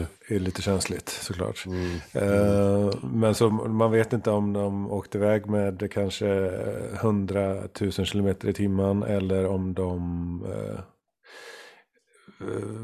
eh, 0.00 0.06
är 0.28 0.38
lite 0.38 0.62
känsligt 0.62 1.08
såklart. 1.08 1.66
mm, 1.66 1.96
Eh, 2.12 2.90
Men 3.02 3.34
så 3.34 3.50
man 3.50 3.90
vet 3.90 4.12
inte 4.12 4.30
om 4.30 4.52
de 4.52 4.90
åkte 4.90 5.18
iväg 5.18 5.46
med 5.46 5.92
kanske 5.92 6.26
100 6.94 7.62
000 7.80 7.92
kilometer 7.92 8.48
i 8.48 8.52
timmen 8.52 9.02
eller 9.02 9.46
om 9.46 9.74
de 9.74 10.00
eh, 10.52 10.78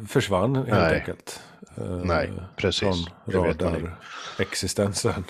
försvann 0.08 0.56
helt 0.56 0.68
Nej. 0.68 0.98
enkelt. 0.98 1.40
Nej, 2.04 2.32
precis. 2.56 2.82
Från 3.30 3.44
radarexistensen. 3.44 5.24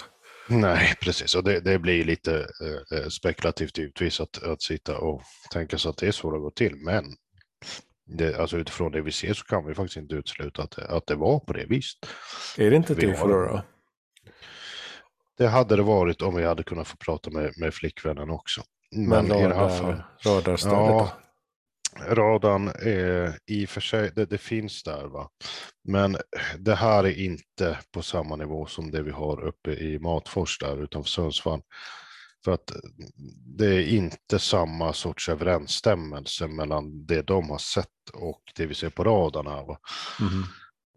Nej, 0.48 0.94
precis. 1.00 1.34
Och 1.34 1.44
det, 1.44 1.60
det 1.60 1.78
blir 1.78 2.04
lite 2.04 2.46
eh, 2.94 3.08
spekulativt 3.08 3.78
givetvis 3.78 4.20
att, 4.20 4.42
att 4.42 4.62
sitta 4.62 4.98
och 4.98 5.22
tänka 5.52 5.78
sig 5.78 5.88
att 5.90 5.96
det 5.96 6.06
är 6.08 6.12
så 6.12 6.30
det 6.30 6.38
går 6.38 6.50
till. 6.50 6.76
Men 6.76 7.04
det, 8.16 8.40
alltså 8.40 8.56
utifrån 8.56 8.92
det 8.92 9.02
vi 9.02 9.12
ser 9.12 9.34
så 9.34 9.44
kan 9.44 9.66
vi 9.66 9.74
faktiskt 9.74 9.96
inte 9.96 10.14
utesluta 10.14 10.62
att, 10.62 10.78
att 10.78 11.06
det 11.06 11.14
var 11.14 11.40
på 11.40 11.52
det 11.52 11.66
viset. 11.66 11.98
Är 12.58 12.70
det 12.70 12.76
inte 12.76 12.92
ett 12.92 13.02
UFO 13.02 13.28
då? 13.28 13.34
då? 13.34 13.62
Det 15.38 15.46
hade 15.48 15.76
det 15.76 15.82
varit 15.82 16.22
om 16.22 16.34
vi 16.34 16.44
hade 16.44 16.62
kunnat 16.62 16.88
få 16.88 16.96
prata 16.96 17.30
med, 17.30 17.52
med 17.56 17.74
flickvännen 17.74 18.30
också. 18.30 18.62
Men, 18.96 19.08
Men 19.08 19.38
i 19.38 19.48
det 19.48 19.54
här 19.54 19.68
fallet, 19.68 20.00
radar, 20.24 20.36
radarstället 20.36 20.76
Ja. 20.76 21.12
radarn 22.08 22.68
är 22.68 23.38
i 23.46 23.64
och 23.64 23.68
för 23.68 23.80
sig, 23.80 24.10
det, 24.14 24.26
det 24.26 24.38
finns 24.38 24.82
där 24.82 25.06
va. 25.06 25.28
Men 25.84 26.16
det 26.58 26.74
här 26.74 27.04
är 27.04 27.20
inte 27.20 27.78
på 27.92 28.02
samma 28.02 28.36
nivå 28.36 28.66
som 28.66 28.90
det 28.90 29.02
vi 29.02 29.10
har 29.10 29.44
uppe 29.44 29.70
i 29.70 29.98
Matfors 29.98 30.58
där 30.58 30.82
utanför 30.82 31.10
Sundsvall. 31.10 31.62
För 32.44 32.52
att 32.52 32.72
det 33.58 33.66
är 33.66 33.88
inte 33.88 34.38
samma 34.38 34.92
sorts 34.92 35.28
överensstämmelse 35.28 36.46
mellan 36.46 37.06
det 37.06 37.22
de 37.22 37.50
har 37.50 37.58
sett 37.58 37.88
och 38.12 38.42
det 38.56 38.66
vi 38.66 38.74
ser 38.74 38.90
på 38.90 39.04
radarna. 39.04 39.62
Mhm. 40.20 40.44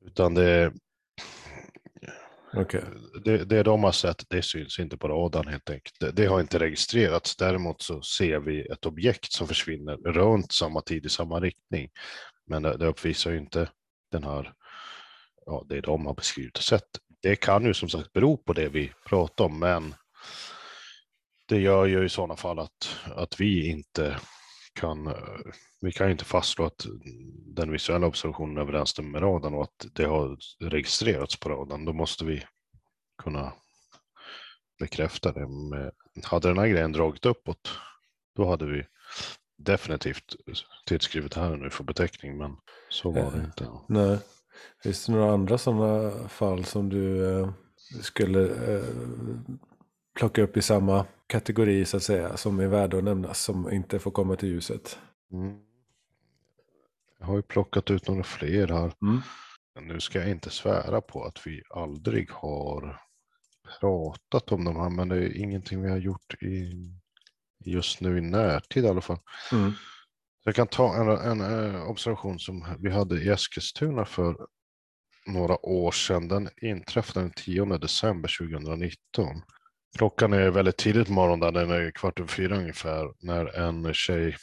Utan 0.06 0.34
det, 0.34 0.74
Okej. 2.54 2.84
det, 3.24 3.46
det 3.46 3.64
de 3.64 3.84
har 3.84 3.92
sett, 3.92 4.24
det 4.30 4.42
syns 4.42 4.80
inte 4.80 4.98
på 4.98 5.08
radarn 5.08 5.48
helt 5.48 5.70
enkelt. 5.70 5.96
Det, 6.00 6.12
det 6.12 6.26
har 6.26 6.42
inte 6.42 6.60
registrerats. 6.60 7.36
Däremot 7.36 7.82
så 7.82 8.02
ser 8.02 8.40
vi 8.40 8.62
ett 8.62 8.86
objekt 8.86 9.32
som 9.32 9.48
försvinner 9.48 9.98
runt 9.98 10.52
samma 10.52 10.82
tid 10.82 11.06
i 11.06 11.10
samma 11.10 11.40
riktning. 11.40 11.90
Men 12.48 12.62
det, 12.64 12.78
det 12.78 12.88
uppvisar 12.88 13.32
ju 13.32 13.38
inte 13.38 13.70
den 14.12 14.24
här, 14.24 14.54
ja, 15.46 15.66
det 15.70 15.82
de 15.82 16.06
har 16.06 16.14
beskrivit 16.14 16.58
och 16.58 16.64
sett. 16.64 16.88
Det 17.22 17.36
kan 17.36 17.66
ju 17.66 17.74
som 17.74 17.90
sagt 17.90 18.14
bero 18.14 18.38
på 18.38 18.54
det 18.54 18.70
vi 18.70 18.94
pratar 19.06 19.46
om, 19.46 19.60
men 19.60 19.96
det 21.46 21.60
gör 21.60 21.86
ju 21.86 22.06
i 22.06 22.10
sådana 22.10 22.36
fall 22.36 22.60
att, 22.60 22.98
att 23.16 23.40
vi 23.40 23.70
inte 23.70 24.20
kan, 24.74 25.08
eh, 25.08 25.14
vi 25.82 25.92
kan 25.92 26.12
inte 26.12 26.26
fastslå 26.26 26.66
att 26.66 26.86
den 27.56 27.72
visuella 27.72 28.08
observationen 28.08 28.58
överensstämmer 28.58 29.10
med 29.10 29.22
radarn 29.22 29.54
och 29.54 29.64
att 29.64 29.86
det 29.94 30.06
har 30.06 30.38
registrerats 30.60 31.40
på 31.40 31.50
radarn. 31.50 31.86
Då 31.86 31.94
måste 31.94 32.26
vi 32.26 32.44
kunna 33.24 33.54
bekräfta 34.80 35.32
det. 35.32 35.48
Med, 35.48 35.92
hade 36.24 36.48
den 36.48 36.58
här 36.58 36.68
grejen 36.68 36.92
dragit 36.92 37.26
uppåt, 37.26 37.72
då 38.36 38.50
hade 38.50 38.66
vi 38.66 38.86
definitivt 39.58 40.36
tillskrivit 40.86 41.32
det 41.32 41.42
här 41.42 41.56
nu 41.56 41.70
för 41.70 41.84
beteckning, 41.84 42.38
men 42.38 42.58
så 42.90 43.12
var 43.12 43.32
det 43.32 43.38
Eh, 43.38 43.46
inte. 43.46 43.68
Nej. 43.88 44.18
Finns 44.84 45.06
det 45.06 45.12
några 45.12 45.34
andra 45.34 45.58
sådana 45.58 46.28
fall 46.30 46.66
som 46.66 46.90
du 46.90 47.32
eh, 47.40 47.50
skulle 48.02 48.40
plocka 50.16 50.42
upp 50.42 50.58
i 50.58 50.62
samma 50.62 51.06
kategori 51.28 51.86
så 51.86 51.98
att 51.98 52.04
säga 52.04 52.38
som 52.38 52.60
är 52.60 52.68
värda 52.68 52.98
att 52.98 53.04
nämnas 53.04 53.42
som 53.42 53.72
inte 53.72 54.00
får 54.00 54.12
komma 54.12 54.36
till 54.36 54.50
ljuset? 54.50 55.00
Mm. 55.32 55.60
Jag 57.20 57.26
har 57.26 57.36
ju 57.36 57.42
plockat 57.42 57.92
ut 57.92 58.08
några 58.08 58.24
fler 58.24 58.68
här. 58.68 58.94
Mm. 59.02 59.22
Nu 59.82 60.00
ska 60.00 60.20
jag 60.20 60.30
inte 60.30 60.50
svära 60.50 61.02
på 61.02 61.24
att 61.24 61.48
vi 61.48 61.62
aldrig 61.70 62.32
har 62.32 63.02
pratat 63.80 64.52
om 64.52 64.64
de 64.64 64.76
här, 64.76 64.90
men 64.90 65.10
det 65.10 65.16
är 65.16 65.38
ingenting 65.38 65.82
vi 65.82 65.90
har 65.90 65.98
gjort 65.98 66.44
i, 66.44 66.74
just 67.66 68.02
nu 68.02 68.18
i 68.18 68.22
närtid 68.22 68.86
i 68.86 68.88
alla 68.88 69.02
fall. 69.02 69.20
Mm. 69.52 69.72
Jag 70.44 70.56
kan 70.56 70.68
ta 70.68 70.96
en, 70.96 71.42
en, 71.42 71.76
eh, 71.76 71.90
observation 71.90 72.40
som 72.40 72.66
vi 72.80 72.90
hade 72.90 73.22
i 73.22 73.30
Eskilstuna 73.30 74.06
för 74.06 74.38
några 75.28 75.66
år 75.66 75.92
sedan. 75.92 76.28
Den 76.28 76.50
inträffade 76.62 77.26
den 77.26 77.32
10 77.32 77.66
december 77.66 78.38
2019. 78.40 79.42
Klockan 79.98 80.34
är 80.34 80.50
väldigt 80.50 80.78
tidigt 80.78 81.08
på 81.08 81.14
morgonen, 81.14 81.54
den 81.54 81.72
är 81.72 81.92
kvart 81.92 82.20
över 82.20 82.30
fyra 82.30 82.58
ungefär, 82.58 83.14
när 83.20 83.46
en 83.46 83.94
tjej 83.94 84.36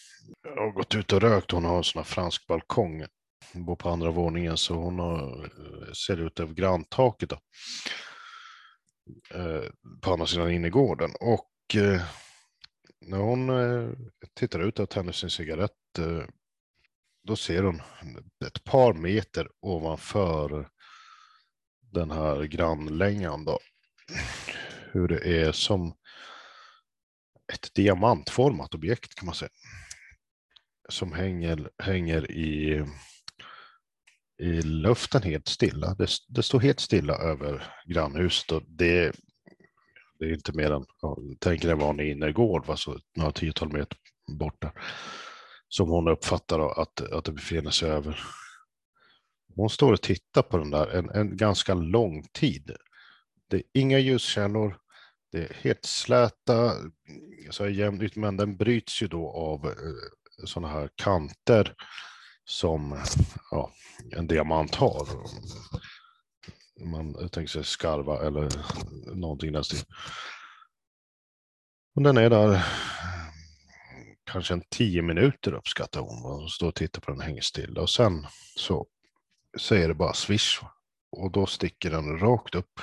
har 0.56 0.72
gått 0.72 0.94
ut 0.94 1.12
och 1.12 1.20
rökt. 1.20 1.50
Hon 1.50 1.64
har 1.64 1.76
en 1.76 1.84
sån 1.84 1.98
här 1.98 2.04
fransk 2.04 2.46
balkong. 2.46 3.04
Hon 3.52 3.64
bor 3.64 3.76
på 3.76 3.88
andra 3.88 4.10
våningen 4.10 4.56
så 4.56 4.74
hon 4.74 4.98
har, 4.98 5.44
eh, 5.44 5.92
ser 5.92 6.20
ut 6.20 6.40
över 6.40 6.54
granntaket. 6.54 7.28
Då. 7.28 7.38
Eh, 9.34 9.70
på 10.02 10.12
andra 10.12 10.26
sidan 10.26 10.50
innergården. 10.50 11.10
Och 11.20 11.76
eh, 11.76 12.02
när 13.00 13.18
hon 13.18 13.50
eh, 13.50 13.90
tittar 14.34 14.60
ut 14.60 14.78
och 14.78 14.90
tänder 14.90 15.12
sin 15.12 15.30
cigarett 15.30 15.98
eh, 15.98 16.24
då 17.28 17.36
ser 17.36 17.62
hon 17.62 17.82
ett 18.46 18.64
par 18.64 18.92
meter 18.92 19.48
ovanför 19.60 20.68
den 21.92 22.10
här 22.10 22.42
grannlängan 22.42 23.44
då 23.44 23.58
hur 24.92 25.08
det 25.08 25.42
är 25.42 25.52
som 25.52 25.94
ett 27.52 27.74
diamantformat 27.74 28.74
objekt 28.74 29.14
kan 29.14 29.26
man 29.26 29.34
säga. 29.34 29.50
Som 30.88 31.12
hänger, 31.12 31.70
hänger 31.78 32.30
i, 32.30 32.84
i 34.38 34.62
luften 34.62 35.22
helt 35.22 35.48
stilla. 35.48 35.94
Det, 35.94 36.08
det 36.28 36.42
står 36.42 36.60
helt 36.60 36.80
stilla 36.80 37.14
över 37.14 37.74
grannhuset 37.86 38.52
och 38.52 38.62
det, 38.66 39.12
det 40.18 40.24
är 40.24 40.34
inte 40.34 40.52
mer 40.52 40.70
än, 40.70 40.84
ja, 41.00 41.18
tänk 41.38 41.64
en 41.64 41.78
vanlig 41.78 42.10
innergård, 42.10 42.70
alltså 42.70 42.98
några 43.16 43.32
tiotal 43.32 43.72
meter 43.72 43.98
borta. 44.38 44.72
Som 45.68 45.88
hon 45.88 46.08
uppfattar 46.08 46.82
att, 46.82 47.00
att 47.00 47.24
det 47.24 47.32
befinner 47.32 47.70
sig 47.70 47.90
över. 47.90 48.20
Hon 49.56 49.70
står 49.70 49.92
och 49.92 50.02
tittar 50.02 50.42
på 50.42 50.58
den 50.58 50.70
där 50.70 50.86
en, 50.86 51.10
en 51.10 51.36
ganska 51.36 51.74
lång 51.74 52.22
tid. 52.32 52.76
Det 53.52 53.58
är 53.58 53.62
inga 53.72 53.98
ljuskällor. 53.98 54.78
Det 55.32 55.38
är 55.38 55.54
helt 55.54 55.84
släta, 55.84 56.70
alltså 56.70 57.52
så 57.52 57.64
här 57.64 57.70
jämn 57.70 58.00
ut. 58.00 58.16
men 58.16 58.36
den 58.36 58.56
bryts 58.56 59.02
ju 59.02 59.06
då 59.06 59.30
av 59.30 59.66
eh, 59.66 60.44
sådana 60.44 60.68
här 60.68 60.90
kanter 60.94 61.74
som 62.44 63.02
ja, 63.50 63.72
en 64.12 64.26
diamant 64.26 64.74
har. 64.74 65.08
Man 66.84 67.14
tänker 67.14 67.46
sig 67.46 67.64
skarva 67.64 68.26
eller 68.26 68.48
någonting 69.14 69.52
där. 69.52 69.64
Och 71.94 72.02
den 72.02 72.16
är 72.16 72.30
där 72.30 72.64
kanske 74.24 74.54
en 74.54 74.62
tio 74.70 75.02
minuter 75.02 75.54
uppskattar 75.54 76.00
hon. 76.00 76.24
Och 76.24 76.52
står 76.52 76.68
och 76.68 76.74
tittar 76.74 77.00
på 77.00 77.10
den 77.10 77.20
hänger 77.20 77.42
stilla. 77.42 77.80
Och 77.80 77.90
sen 77.90 78.26
så 78.56 78.86
säger 79.60 79.88
det 79.88 79.94
bara 79.94 80.14
swish. 80.14 80.62
Och 81.10 81.32
då 81.32 81.46
sticker 81.46 81.90
den 81.90 82.18
rakt 82.18 82.54
upp 82.54 82.80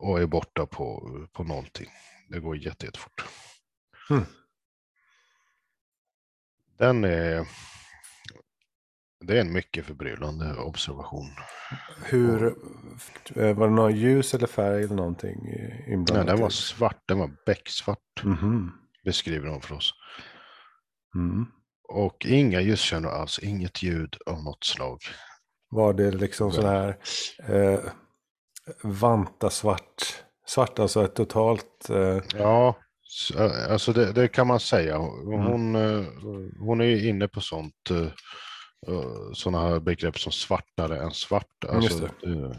och 0.00 0.20
är 0.20 0.26
borta 0.26 0.66
på, 0.66 1.10
på 1.32 1.44
någonting. 1.44 1.88
Det 2.28 2.40
går 2.40 2.56
jätte, 2.56 2.86
jättefort. 2.86 3.24
Mm. 4.10 4.24
Den 6.78 7.04
är, 7.04 7.46
det 9.20 9.36
är 9.36 9.40
en 9.40 9.52
mycket 9.52 9.86
förbryllande 9.86 10.56
observation. 10.56 11.30
Hur, 12.04 12.46
eh, 13.36 13.56
var 13.56 13.68
det 13.68 13.74
någon 13.74 13.96
ljus 13.96 14.34
eller 14.34 14.46
färg 14.46 14.84
eller 14.84 14.94
någonting 14.94 15.38
inblandat? 15.86 16.26
Nej, 16.26 16.34
den 16.34 16.40
var 16.40 16.50
svart, 16.50 17.02
den 17.06 17.18
var 17.18 17.30
becksvart. 17.46 18.22
Mhm. 18.22 18.72
Beskriver 19.04 19.46
de 19.46 19.60
för 19.60 19.74
oss. 19.74 19.92
Mm. 21.14 21.46
Och 21.88 22.26
inga 22.26 22.60
ljuskällor 22.60 23.10
alls, 23.10 23.38
inget 23.38 23.82
ljud 23.82 24.16
av 24.26 24.44
något 24.44 24.64
slag. 24.64 24.98
Var 25.70 25.94
det 25.94 26.10
liksom 26.10 26.52
sån 26.52 26.64
här 26.64 26.98
eh, 27.48 27.80
vanta 28.82 29.50
svart? 29.50 30.24
Svart, 30.46 30.78
alltså 30.78 31.04
ett 31.04 31.14
totalt... 31.14 31.90
Eh, 31.90 32.18
Ja, 32.38 32.76
ä- 33.36 33.72
alltså 33.72 33.92
det, 33.92 34.12
det 34.12 34.28
kan 34.28 34.46
man 34.46 34.60
säga. 34.60 34.98
Hon, 34.98 35.74
eh, 35.76 36.04
hon 36.58 36.80
är 36.80 37.08
inne 37.08 37.28
på 37.28 37.40
sånt, 37.40 37.74
sådana 39.34 39.68
här 39.68 39.80
begrepp 39.80 40.18
som 40.18 40.32
svartare 40.32 41.02
än 41.02 41.10
svart. 41.10 41.64
Alltså, 41.68 42.08
det. 42.22 42.56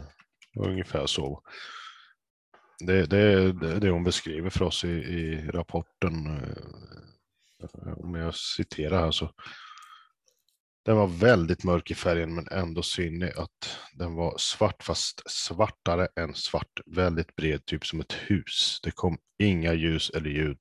ungefär 0.60 1.06
så. 1.06 1.42
Det, 2.86 3.06
det 3.06 3.18
är 3.18 3.52
det 3.80 3.90
hon 3.90 4.04
beskriver 4.04 4.50
för 4.50 4.64
oss 4.64 4.84
i, 4.84 4.88
i 4.88 5.50
rapporten. 5.50 6.26
eh, 6.26 7.92
Om 7.96 8.14
jag 8.14 8.34
citerar 8.34 9.00
här 9.00 9.10
så. 9.10 9.30
Den 10.84 10.96
var 10.96 11.06
väldigt 11.06 11.64
mörk 11.64 11.90
i 11.90 11.94
färgen 11.94 12.34
men 12.34 12.48
ändå 12.50 12.82
synlig 12.82 13.32
att 13.36 13.78
den 13.94 14.14
var 14.14 14.34
svart 14.38 14.82
fast 14.82 15.22
svartare 15.30 16.08
än 16.20 16.34
svart. 16.34 16.80
Väldigt 16.86 17.36
bred, 17.36 17.64
typ 17.66 17.86
som 17.86 18.00
ett 18.00 18.12
hus. 18.12 18.80
Det 18.82 18.90
kom 18.90 19.18
inga 19.38 19.72
ljus 19.74 20.10
eller 20.10 20.30
ljud 20.30 20.58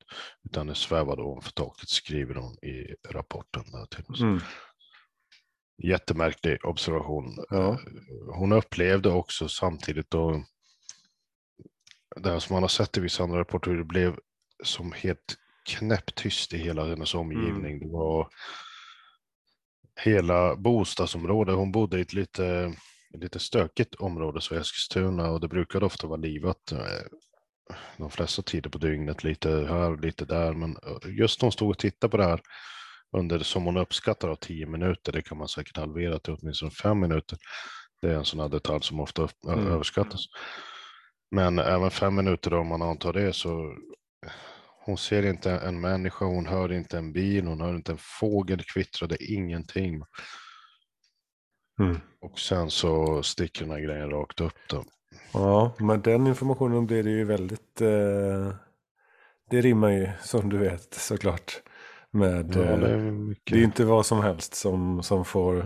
utan 0.50 0.68
det 0.68 0.76
svävade 0.76 1.22
ovanför 1.22 1.52
taket 1.52 1.90
skriver 1.90 2.36
hon 2.36 2.54
i 2.54 2.96
rapporten. 3.10 3.64
Där 3.72 3.86
till 3.86 4.06
oss. 4.10 4.22
mm. 4.22 4.40
Jättemärklig 5.84 6.66
observation. 6.66 7.46
Ja. 7.50 7.72
Eh, 7.72 7.78
Hon 8.36 8.52
upplevde 8.52 9.10
också 9.10 9.48
samtidigt 9.50 10.10
då 10.12 10.44
det 12.16 12.30
här 12.32 12.40
som 12.40 12.54
man 12.54 12.64
har 12.64 12.68
sett 12.68 12.98
i 12.98 13.02
vissa 13.02 13.24
andra 13.24 13.40
rapporter, 13.40 13.72
det 13.72 13.84
blev 13.84 14.16
som 14.64 14.92
helt 14.92 15.36
knäpptyst 15.70 16.54
i 16.54 16.58
hela 16.58 16.86
hennes 16.88 17.14
omgivning. 17.16 17.80
Det 17.80 17.88
var 17.98 18.30
hela 20.00 20.56
bostadsområdet. 20.56 21.56
Hon 21.56 21.72
bodde 21.72 21.98
i 21.98 22.02
ett 22.02 22.14
lite, 22.14 22.74
lite 23.14 23.40
stökigt 23.40 23.96
område 23.96 24.42
så 24.42 24.56
Eskilstuna 24.56 25.30
och 25.32 25.40
det 25.40 25.48
brukade 25.48 25.86
ofta 25.86 26.08
vara 26.08 26.20
livat 26.20 26.72
eh, 26.72 26.80
de 27.98 28.10
flesta 28.12 28.42
tider 28.42 28.70
på 28.70 28.78
dygnet, 28.78 29.24
lite 29.24 29.50
här 29.50 29.92
och 29.92 30.00
lite 30.00 30.26
där. 30.26 30.54
Men 30.54 30.72
eh, 30.72 31.18
just 31.18 31.42
när 31.42 31.46
hon 31.46 31.52
stod 31.52 31.70
och 31.70 31.78
tittade 31.78 32.12
på 32.12 32.18
det 32.18 32.26
här 32.26 32.42
under, 33.18 33.40
som 33.40 33.64
hon 33.66 33.78
uppskattar 33.78 34.28
av 34.28 34.36
tio 34.36 34.66
minuter, 34.66 35.12
det 35.12 35.22
kan 35.22 35.38
man 35.38 35.48
säkert 35.48 35.78
halvera 35.78 36.20
till 36.20 36.38
åtminstone 36.42 36.72
fem 36.72 37.00
minuter. 37.00 37.38
Det 38.02 38.08
är 38.08 38.16
en 38.16 38.26
sån 38.26 38.40
här 38.40 38.50
detalj 38.50 38.84
som 38.84 39.00
ofta 39.00 39.28
Mm. 39.48 39.68
överskattas. 39.68 40.22
Men 41.32 41.60
även 41.60 41.92
fem 41.92 42.16
minuter 42.16 42.54
om 42.54 42.68
man 42.68 42.82
antar 42.82 43.14
det 43.14 43.34
så 43.34 43.76
hon 44.86 44.98
ser 44.98 45.26
inte 45.26 45.52
en 45.52 45.82
människa, 45.82 46.26
hon 46.26 46.46
hör 46.46 46.72
inte 46.74 46.98
en 46.98 47.14
bil, 47.14 47.48
hon 47.48 47.62
hör 47.62 47.76
inte 47.76 47.92
en 47.92 47.98
fågel 48.02 48.64
kvittra, 48.64 49.08
det 49.08 49.24
är 49.24 49.34
ingenting. 49.34 50.02
Mm. 51.80 51.98
Och 52.22 52.40
sen 52.40 52.70
så 52.72 53.24
sticker 53.24 53.62
den 53.62 53.72
här 53.72 53.80
grejen 53.80 54.10
rakt 54.10 54.42
upp 54.42 54.58
då. 54.70 54.84
Ja, 55.34 55.74
men 55.80 56.02
den 56.02 56.28
informationen 56.28 56.86
blir 56.88 57.04
det 57.04 57.10
ju 57.10 57.26
väldigt... 57.26 57.82
Eh, 57.82 58.54
det 59.50 59.62
rimmar 59.62 59.90
ju 59.90 60.10
som 60.22 60.50
du 60.50 60.58
vet 60.58 60.94
såklart. 60.94 61.62
Med, 62.12 62.56
Ja, 62.56 62.62
eh, 62.62 62.80
det 62.80 62.88
det, 62.88 62.94
är 62.94 62.98
är 62.98 63.12
mycket. 63.12 63.58
inte 63.58 63.86
vad 63.86 64.06
som 64.06 64.22
helst 64.22 64.56
som, 64.56 65.04
som 65.04 65.26
får... 65.26 65.58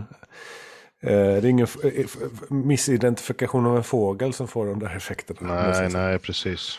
Eh, 1.02 1.10
det 1.10 1.16
är 1.16 1.46
ingen 1.46 1.66
eh, 1.84 2.06
missidentifikation 2.50 3.66
av 3.66 3.76
en 3.76 3.84
fågel 3.84 4.32
som 4.32 4.48
får 4.48 4.66
de 4.66 4.78
där 4.78 4.96
effekterna. 4.96 5.54
Nej, 5.70 5.88
nej, 5.92 6.18
precis. 6.18 6.78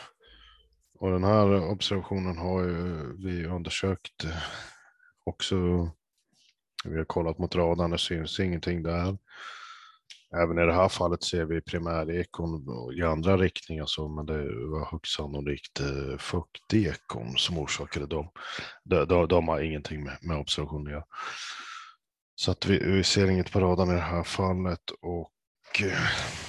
Och 0.99 1.11
den 1.11 1.23
här 1.23 1.69
observationen 1.69 2.37
har 2.37 2.63
ju 2.63 3.13
vi 3.17 3.45
undersökt 3.45 4.23
eh, 4.23 4.43
också. 5.25 5.55
Vi 6.85 6.97
har 6.97 7.05
kollat 7.05 7.37
mot 7.37 7.55
radarn, 7.55 7.91
det 7.91 7.97
syns 7.97 8.39
ingenting 8.39 8.83
där. 8.83 9.17
Även 10.35 10.59
i 10.59 10.65
det 10.65 10.73
här 10.73 10.89
fallet 10.89 11.23
ser 11.23 11.45
vi 11.45 11.61
primärekon 11.61 12.65
i 12.97 13.03
andra 13.03 13.37
riktningar, 13.37 13.85
så, 13.85 14.07
men 14.07 14.25
det 14.25 14.43
var 14.45 14.91
högst 14.91 15.15
sannolikt 15.15 15.79
eh, 15.79 16.17
fuktekon 16.17 17.37
som 17.37 17.57
orsakade 17.57 18.07
dem. 18.07 18.29
De, 18.83 19.05
de, 19.05 19.27
de 19.27 19.47
har 19.47 19.61
ingenting 19.61 20.03
med, 20.03 20.17
med 20.21 20.37
observationen 20.37 20.87
att 20.87 20.93
göra. 20.93 21.05
Så 22.35 22.51
att 22.51 22.65
vi, 22.65 22.79
vi 22.79 23.03
ser 23.03 23.29
inget 23.29 23.51
på 23.51 23.59
radarn 23.59 23.89
i 23.89 23.93
det 23.93 23.99
här 23.99 24.23
fallet 24.23 24.91
och 25.01 25.81
eh, 25.81 26.46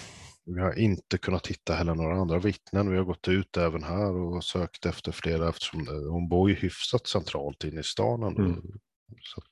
vi 0.54 0.60
har 0.60 0.78
inte 0.78 1.18
kunnat 1.18 1.46
hitta 1.46 1.74
heller 1.74 1.94
några 1.94 2.20
andra 2.20 2.38
vittnen. 2.38 2.90
Vi 2.90 2.96
har 2.96 3.04
gått 3.04 3.28
ut 3.28 3.56
även 3.56 3.82
här 3.82 4.12
och 4.12 4.44
sökt 4.44 4.86
efter 4.86 5.12
flera 5.12 5.48
eftersom 5.48 5.80
eh, 5.80 6.12
hon 6.12 6.28
bor 6.28 6.50
ju 6.50 6.56
hyfsat 6.56 7.06
centralt 7.06 7.64
inne 7.64 7.80
i 7.80 7.84
stan. 7.84 8.22
Mm. 8.22 8.62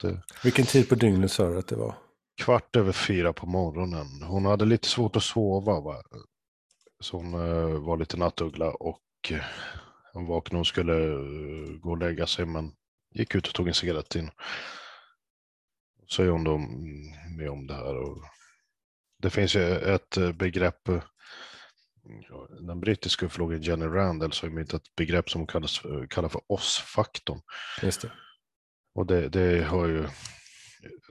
Det, 0.03 0.23
Vilken 0.45 0.65
tid 0.65 0.89
på 0.89 0.95
dygnet 0.95 1.33
sa 1.33 1.49
du 1.49 1.59
att 1.59 1.69
det 1.69 1.77
var? 1.77 1.95
kvart 2.37 2.77
över 2.77 2.93
fyra 2.93 3.33
på 3.33 3.47
morgonen. 3.47 4.23
Hon 4.23 4.45
hade 4.45 4.65
lite 4.65 4.89
svårt 4.89 5.17
att 5.17 5.23
sova. 5.23 5.81
Va? 5.81 6.03
Så 7.01 7.17
hon 7.17 7.35
eh, 7.35 7.81
var 7.81 7.97
lite 7.97 8.17
nattuggla 8.17 8.71
och 8.71 9.03
eh, 9.31 9.45
hon 10.13 10.27
vaknade 10.27 10.61
och 10.61 10.67
skulle 10.67 11.13
eh, 11.13 11.79
gå 11.81 11.91
och 11.91 11.99
lägga 11.99 12.27
sig 12.27 12.47
men 12.47 12.73
gick 13.15 13.35
ut 13.35 13.49
och 13.49 13.55
tog 13.55 13.69
en 13.69 13.75
cigarett 13.75 14.15
in. 14.15 14.31
Så 16.07 16.23
är 16.23 16.29
hon 16.29 16.45
då 16.45 16.55
mm, 16.55 17.37
med 17.37 17.51
om 17.51 17.67
det 17.67 17.75
här. 17.75 17.97
Och 17.97 18.19
det 19.27 19.31
finns 19.31 19.55
ju 19.57 19.63
ett 19.79 20.17
eh, 20.17 20.33
begrepp, 20.33 20.89
eh, 20.89 21.03
den 22.61 22.81
brittiska 22.81 23.27
ufologen 23.27 23.63
Jenny 23.63 23.87
Randall 23.87 24.33
så 24.33 24.47
har 24.47 24.51
myntat 24.51 24.83
ett 24.83 24.97
begrepp 24.97 25.31
som 25.31 25.47
kallas, 25.47 25.79
för- 25.79 26.07
kallar 26.07 26.29
för 26.29 26.43
oss-faktorn. 26.53 27.41
Just 27.83 28.01
det. 28.03 28.13
Och 28.95 29.07
det, 29.07 29.29
det 29.29 29.65
har 29.65 29.87
ju 29.87 30.07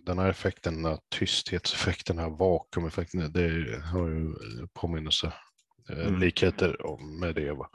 den 0.02 0.20
här 0.20 0.30
effekten, 0.30 0.76
den 0.76 0.86
här 0.86 1.00
tysthetseffekten, 1.20 2.16
den 2.16 2.26
här 2.26 2.38
vakuumeffekten, 2.38 3.32
det 3.32 3.80
har 3.86 4.08
ju 4.10 4.34
påminnelse, 4.74 5.34
eh, 5.90 6.08
Mm. 6.08 6.20
likheter 6.20 6.78
med 7.20 7.36
det. 7.36 7.52
Va? 7.54 7.70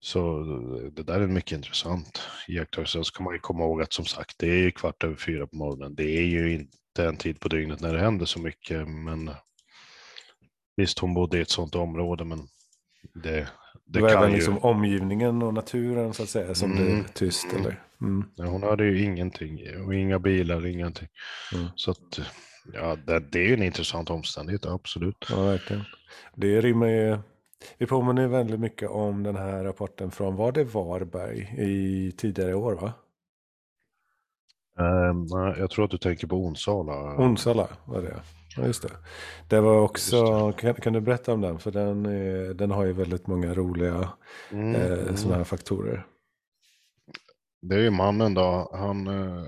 Så 0.00 0.42
det 0.92 1.02
där 1.02 1.14
är 1.14 1.20
en 1.24 1.32
mycket 1.34 1.52
intressant 1.52 2.20
iakttagelse. 2.48 2.92
Sen 2.92 3.04
ska 3.04 3.22
man 3.22 3.34
ju 3.34 3.40
komma 3.40 3.64
ihåg 3.64 3.82
att 3.82 3.92
som 3.92 4.04
sagt, 4.04 4.38
det 4.38 4.46
är 4.46 4.58
ju 4.62 4.70
kvart 4.70 5.04
över 5.04 5.16
fyra 5.16 5.46
på 5.46 5.56
morgonen. 5.56 5.94
Det 5.94 6.04
är 6.18 6.22
ju 6.22 6.54
inte 6.54 6.76
en 7.06 7.16
tid 7.16 7.40
på 7.40 7.48
dygnet 7.48 7.80
när 7.80 7.92
det 7.92 8.00
händer 8.00 8.26
så 8.26 8.40
mycket, 8.40 8.88
men 8.88 9.30
visst, 10.76 10.98
hon 10.98 11.14
bodde 11.14 11.38
i 11.38 11.40
ett 11.40 11.50
sådant 11.50 11.74
område, 11.74 12.24
men 12.24 12.38
det, 13.14 13.30
Det, 13.30 13.48
det 13.84 14.00
var 14.00 14.08
kan 14.08 14.18
även 14.18 14.30
ju... 14.30 14.36
liksom 14.36 14.58
omgivningen 14.58 15.42
och 15.42 15.54
naturen 15.54 16.14
så 16.14 16.22
att 16.22 16.28
säga 16.28 16.54
som 16.54 16.72
Mm. 16.72 16.84
blev 16.84 17.04
tyst 17.08 17.46
eller? 17.56 17.82
Mm. 18.00 18.24
Nej, 18.36 18.48
hon 18.48 18.62
hade 18.62 18.84
ju 18.84 19.02
ingenting 19.04 19.60
och 19.86 19.94
inga 19.94 20.18
bilar, 20.18 20.66
ingenting. 20.66 21.08
Mm. 21.54 21.66
Så 21.76 21.90
att, 21.90 22.20
ja, 22.74 22.96
det, 23.06 23.20
det 23.20 23.38
är 23.38 23.46
ju 23.48 23.54
en 23.54 23.62
intressant 23.62 24.10
omständighet, 24.10 24.66
absolut. 24.66 25.26
Ja, 25.30 25.42
verkligen. 25.44 25.82
Det 26.34 26.60
rimmar 26.60 26.86
ju. 26.86 27.18
Vi 27.78 27.86
påminner 27.86 28.26
väldigt 28.28 28.60
mycket 28.60 28.90
om 28.90 29.22
den 29.22 29.36
här 29.36 29.64
rapporten 29.64 30.10
från, 30.10 30.36
var 30.36 30.52
det 30.52 30.64
Varberg 30.64 31.38
i 31.58 32.12
tidigare 32.12 32.54
år 32.54 32.72
va? 32.74 32.92
Ehm, 34.78 35.26
nej, 35.26 35.54
jag 35.58 35.70
tror 35.70 35.84
att 35.84 35.90
du 35.90 35.98
tänker 35.98 36.26
på 36.26 36.36
Onsala. 36.36 37.16
Onsala 37.16 37.68
var 37.84 38.02
det 38.02 38.22
ja, 38.56 38.66
just 38.66 38.82
det. 38.82 38.90
Det 39.48 39.60
var 39.60 39.80
också, 39.80 40.16
Just 40.16 40.58
kan, 40.58 40.74
kan 40.74 40.92
du 40.92 41.00
berätta 41.00 41.32
om 41.32 41.40
den? 41.40 41.58
För 41.58 41.70
den, 41.70 42.06
är, 42.06 42.54
den 42.54 42.70
har 42.70 42.84
ju 42.84 42.92
väldigt 42.92 43.26
många 43.26 43.54
roliga 43.54 44.12
Mm, 44.50 44.74
eh, 44.74 45.14
sådana 45.14 45.36
här 45.36 45.44
faktorer. 45.44 46.06
Det 47.62 47.74
är 47.74 47.80
ju 47.80 47.90
mannen 47.90 48.34
då, 48.34 48.70
han, 48.72 49.06
eh, 49.06 49.46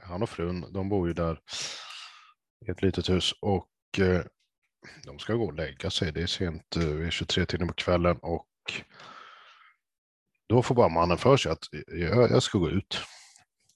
han 0.00 0.22
och 0.22 0.28
frun, 0.28 0.64
de 0.72 0.88
bor 0.88 1.08
ju 1.08 1.14
där 1.14 1.40
i 2.66 2.70
ett 2.70 2.82
litet 2.82 3.10
hus 3.10 3.34
och 3.40 3.68
eh, 3.98 4.22
de 5.04 5.18
ska 5.18 5.34
gå 5.34 5.44
och 5.44 5.54
lägga 5.54 5.90
sig. 5.90 6.12
Det 6.12 6.22
är 6.22 6.26
sent, 6.26 6.76
eh, 6.76 6.84
vi 6.84 7.06
är 7.06 7.10
23 7.10 7.46
timmar 7.46 7.66
på 7.66 7.74
kvällen 7.74 8.18
och 8.22 8.46
då 10.48 10.62
får 10.62 10.74
bara 10.74 10.88
mannen 10.88 11.18
för 11.18 11.36
sig 11.36 11.52
att 11.52 11.64
jag, 11.86 12.30
jag 12.30 12.42
ska 12.42 12.58
gå 12.58 12.70
ut. 12.70 13.00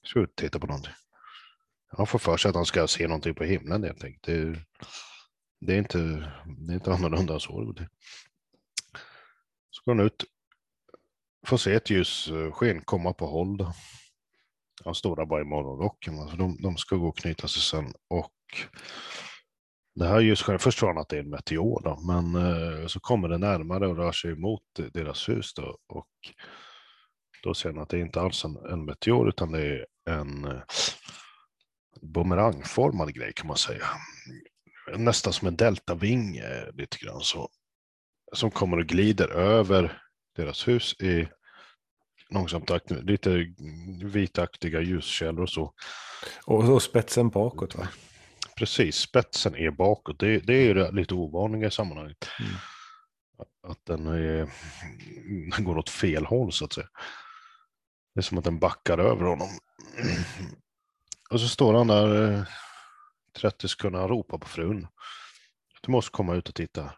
Ska 0.05 0.19
ut 0.19 0.29
och 0.29 0.35
titta 0.35 0.59
på 0.59 0.67
någonting. 0.67 0.93
Han 1.87 2.07
får 2.07 2.19
för 2.19 2.37
sig 2.37 2.49
att 2.49 2.55
han 2.55 2.65
ska 2.65 2.87
se 2.87 3.07
någonting 3.07 3.35
på 3.35 3.43
himlen 3.43 3.83
helt 3.83 4.03
enkelt. 4.03 4.23
Det, 4.23 4.59
det, 5.59 5.73
är, 5.73 5.77
inte, 5.77 5.97
det 6.57 6.73
är 6.73 6.75
inte 6.75 6.93
annorlunda 6.93 7.33
än 7.33 7.39
så. 7.39 7.73
Så 9.69 9.81
går 9.85 9.95
han 9.95 10.05
ut, 10.05 10.25
får 11.45 11.57
se 11.57 11.73
ett 11.73 11.89
ljussken 11.89 12.77
eh, 12.77 12.83
komma 12.85 13.13
på 13.13 13.25
håll. 13.25 13.57
Då. 13.57 13.73
Han 14.85 14.95
står 14.95 15.15
där 15.15 15.25
bara 15.25 15.41
i 15.41 15.45
morgonrocken. 15.45 16.19
Alltså 16.19 16.37
de, 16.37 16.57
de 16.61 16.77
ska 16.77 16.95
gå 16.95 17.07
och 17.07 17.17
knyta 17.17 17.47
sig 17.47 17.61
sen. 17.61 17.93
Och 18.07 18.33
det 19.95 20.07
här 20.07 20.19
ljusskenet, 20.19 20.61
först 20.61 20.79
tror 20.79 20.89
han 20.89 20.97
att 20.97 21.09
det 21.09 21.15
är 21.15 21.23
en 21.23 21.29
meteor, 21.29 21.81
då, 21.83 21.99
men 21.99 22.35
eh, 22.35 22.87
så 22.87 22.99
kommer 22.99 23.29
det 23.29 23.37
närmare 23.37 23.87
och 23.87 23.97
rör 23.97 24.11
sig 24.11 24.35
mot 24.35 24.63
deras 24.93 25.29
hus. 25.29 25.53
Då, 25.53 25.77
och 25.87 26.09
då 27.43 27.53
ser 27.53 27.69
han 27.69 27.81
att 27.81 27.89
det 27.89 27.99
inte 27.99 28.21
alls 28.21 28.43
är 28.43 28.49
en, 28.49 28.71
en 28.71 28.85
meteor 28.85 29.29
utan 29.29 29.51
det 29.51 29.61
är 29.61 29.85
en, 30.05 30.45
eh, 30.45 30.61
bumerangformad 32.01 33.13
grej 33.13 33.33
kan 33.33 33.47
man 33.47 33.57
säga. 33.57 33.85
Nästan 34.97 35.33
som 35.33 35.47
en 35.47 35.55
deltaving 35.55 36.37
eh, 36.37 36.71
lite 36.73 36.97
grann 36.97 37.21
så. 37.21 37.49
Som 38.33 38.51
kommer 38.51 38.77
och 38.77 38.85
glider 38.85 39.29
över 39.29 40.01
deras 40.35 40.67
hus 40.67 41.01
i 41.01 41.27
långsamt 42.29 42.67
takt. 42.67 42.91
Lite 42.91 43.53
vitaktiga 44.03 44.81
ljuskällor 44.81 45.41
och 45.41 45.49
så. 45.49 45.73
Och, 46.45 46.69
och 46.69 46.83
spetsen 46.83 47.29
bakåt 47.29 47.75
va? 47.75 47.87
Precis, 48.57 48.95
spetsen 48.95 49.55
är 49.55 49.71
bakåt. 49.71 50.19
Det, 50.19 50.39
det 50.39 50.53
är 50.53 50.63
ju 50.63 50.73
det 50.73 50.91
lite 50.91 51.13
ovanliga 51.13 51.67
i 51.67 51.71
sammanhanget. 51.71 52.29
Mm. 52.39 52.51
Att 53.67 53.85
den, 53.85 54.07
är, 54.07 54.49
den 55.55 55.63
går 55.63 55.77
åt 55.77 55.89
fel 55.89 56.25
håll 56.25 56.51
så 56.51 56.65
att 56.65 56.73
säga. 56.73 56.87
Det 58.15 58.19
är 58.19 58.23
som 58.23 58.37
att 58.37 58.43
den 58.43 58.59
backar 58.59 58.97
över 58.97 59.25
honom. 59.25 59.49
Och 61.29 61.41
så 61.41 61.47
står 61.47 61.73
han 61.73 61.87
där 61.87 62.31
eh, 62.33 62.43
30 63.41 63.67
sekunder 63.67 64.01
och 64.01 64.09
ropar 64.09 64.37
på 64.37 64.47
frun. 64.47 64.87
Du 65.81 65.91
måste 65.91 66.11
komma 66.11 66.35
ut 66.35 66.49
och 66.49 66.55
titta. 66.55 66.93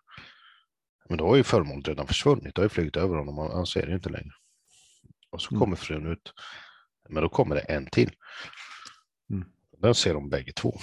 Men 1.10 1.18
då 1.18 1.27
har 1.27 1.35
ju 1.35 1.44
föremålet 1.44 1.88
redan 1.88 2.07
försvunnit. 2.07 2.56
Det 2.56 2.61
har 2.61 2.65
ju 2.65 2.69
flugit 2.69 2.95
över 2.95 3.15
honom. 3.15 3.38
Han, 3.38 3.52
han 3.52 3.65
ser 3.68 3.88
det 3.88 3.94
inte 3.94 4.10
längre. 4.10 4.31
Och 5.30 5.41
så 5.41 5.49
Mm. 5.52 5.60
kommer 5.60 5.76
frun 5.76 6.07
ut. 6.11 6.34
Men 7.10 7.23
då 7.23 7.30
kommer 7.30 7.56
det 7.56 7.61
en 7.61 7.85
till. 7.85 8.11
Mm. 9.30 9.49
Den 9.81 9.95
ser 9.95 10.14
de 10.14 10.30
bägge 10.30 10.52
två. 10.53 10.80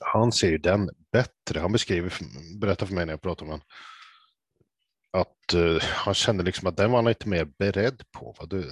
Han 0.00 0.32
ser 0.32 0.48
ju 0.50 0.58
den 0.58 0.90
bättre. 1.12 1.60
Han 1.60 1.72
beskriver, 1.72 2.12
berättar 2.60 2.86
för 2.86 2.94
mig 2.94 3.06
när 3.06 3.12
jag 3.12 3.22
pratar 3.22 3.46
med 3.46 3.52
honom. 3.52 3.66
Att 5.14 5.54
eh, 5.54 5.82
han 5.82 6.14
kände 6.14 6.44
liksom 6.44 6.68
att 6.68 6.76
den 6.76 6.90
var 6.90 6.98
han 6.98 7.08
inte 7.08 7.28
mer 7.28 7.44
beredd 7.44 8.02
på. 8.12 8.34
Va? 8.38 8.46
Det, 8.46 8.64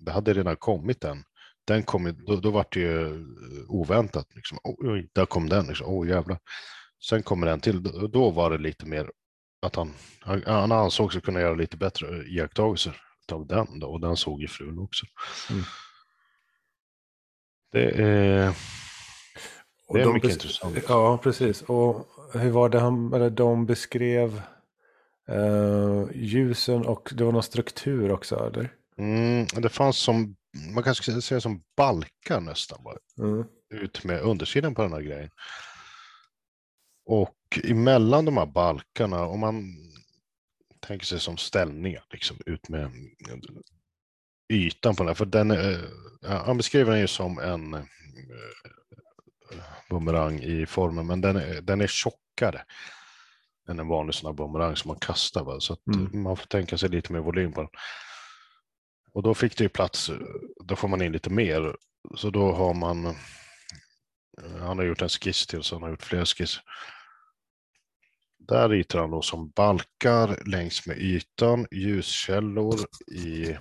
det 0.00 0.12
hade 0.12 0.34
redan 0.34 0.56
kommit 0.56 1.04
en. 1.04 1.24
Den 1.64 1.82
kom, 1.82 2.16
då, 2.26 2.36
då 2.36 2.50
var 2.50 2.66
det 2.70 2.80
ju 2.80 3.06
eh, 3.06 3.24
oväntat. 3.68 4.26
Liksom. 4.34 4.58
Oj, 4.64 4.90
oj, 4.90 5.08
där 5.12 5.26
kom 5.26 5.48
den. 5.48 5.66
Liksom. 5.66 5.86
Åh 5.86 6.08
jävlar. 6.08 6.38
Sen 7.08 7.22
kommer 7.22 7.46
en 7.46 7.60
till. 7.60 7.82
Då, 7.82 8.06
då 8.06 8.30
var 8.30 8.50
det 8.50 8.58
lite 8.58 8.86
mer 8.86 9.10
att 9.62 9.76
han, 9.76 9.92
han, 10.20 10.42
han 10.46 10.72
ansåg 10.72 11.12
sig 11.12 11.22
kunna 11.22 11.40
göra 11.40 11.54
lite 11.54 11.76
bättre 11.76 12.06
iakttagelser 12.26 13.00
av 13.32 13.46
den. 13.46 13.80
Då, 13.80 13.86
och 13.86 14.00
den 14.00 14.16
såg 14.16 14.40
ju 14.40 14.48
frun 14.48 14.78
också. 14.78 15.06
Mm. 15.50 15.62
Det 17.72 17.90
är, 17.90 18.54
det 19.92 20.00
är 20.00 20.12
mycket 20.12 20.30
intressant. 20.30 20.78
Ja, 20.88 21.18
precis. 21.18 21.62
Och 21.62 22.08
hur 22.32 22.50
var 22.50 22.68
det 22.68 22.80
han, 22.80 23.14
eller 23.14 23.30
de 23.30 23.66
beskrev 23.66 24.42
eh, 25.28 26.04
ljusen 26.14 26.86
och 26.86 27.12
det 27.14 27.24
var 27.24 27.32
någon 27.32 27.42
struktur 27.42 28.10
också, 28.10 28.46
eller? 28.46 28.74
Mm, 28.98 29.46
det 29.46 29.68
fanns 29.68 29.96
som, 29.96 30.36
man 30.74 30.84
kanske 30.84 31.12
ska 31.12 31.20
säga 31.20 31.40
som 31.40 31.62
balkar 31.76 32.40
nästan. 32.40 32.82
Bara. 32.84 32.98
Mm. 33.18 33.44
ut 33.70 34.04
med 34.04 34.20
undersidan 34.20 34.74
på 34.74 34.82
den 34.82 34.92
här 34.92 35.00
grejen. 35.00 35.30
Och 37.06 37.36
emellan 37.64 38.24
de 38.24 38.36
här 38.36 38.46
balkarna, 38.46 39.26
om 39.26 39.40
man 39.40 39.76
tänker 40.80 41.06
sig 41.06 41.20
som 41.20 41.36
ställningar, 41.36 42.04
liksom 42.10 42.36
ut 42.46 42.68
med 42.68 42.90
ytan 44.52 44.96
på 44.96 45.02
den 45.02 45.08
här, 45.08 45.14
för 45.14 45.26
den 45.26 45.50
ja, 46.20 46.42
han 46.46 46.56
beskriver 46.56 46.90
den 46.90 47.00
ju 47.00 47.06
som 47.06 47.38
en 47.38 47.74
eh, 47.74 47.80
bumerang 49.90 50.40
i 50.40 50.66
formen, 50.66 51.06
men 51.06 51.20
den 51.20 51.36
är, 51.36 51.60
den 51.60 51.80
är 51.80 51.86
tjockare 51.86 52.64
än 53.70 53.78
en 53.78 53.88
vanlig 53.88 54.14
sån 54.14 54.26
här 54.26 54.32
bumerang 54.34 54.76
som 54.76 54.88
man 54.88 54.98
kastar. 55.00 55.44
Va? 55.44 55.60
Så 55.60 55.72
att 55.72 55.86
Mm. 55.86 56.22
man 56.22 56.36
får 56.36 56.46
tänka 56.46 56.78
sig 56.78 56.88
lite 56.88 57.12
mer 57.12 57.20
volym 57.20 57.52
på 57.52 57.60
den. 57.60 57.70
Och 59.12 59.22
då 59.22 59.34
fick 59.34 59.56
det 59.56 59.64
ju 59.64 59.68
plats, 59.68 60.08
eh, 60.08 60.16
då 60.64 60.76
får 60.76 60.88
man 60.88 61.02
in 61.02 61.12
lite 61.12 61.30
mer. 61.30 61.76
Så 62.16 62.30
då 62.30 62.52
har 62.52 62.74
man, 62.74 63.06
eh, 63.06 63.14
han 64.60 64.78
har 64.78 64.84
gjort 64.84 65.02
en 65.02 65.08
skiss 65.08 65.46
till 65.46 65.62
så 65.62 65.74
han 65.74 65.82
har 65.82 65.90
gjort 65.90 66.02
fler 66.02 66.24
skisser. 66.24 66.62
Där 68.38 68.68
ritar 68.68 68.98
han 69.00 69.10
då 69.10 69.22
som 69.22 69.50
balkar 69.50 70.48
längs 70.50 70.86
med 70.86 70.98
ytan, 70.98 71.66
ljuskällor 71.70 72.74
i, 73.12 73.56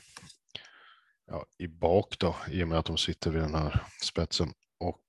ja, 1.27 1.45
i 1.57 1.67
bak 1.67 2.15
då, 2.19 2.35
i 2.51 2.63
och 2.63 2.67
med 2.67 2.79
att 2.79 2.85
de 2.85 2.97
sitter 2.97 3.31
vid 3.31 3.41
den 3.41 3.55
här 3.55 3.83
spetsen. 4.03 4.53
Och 4.79 4.99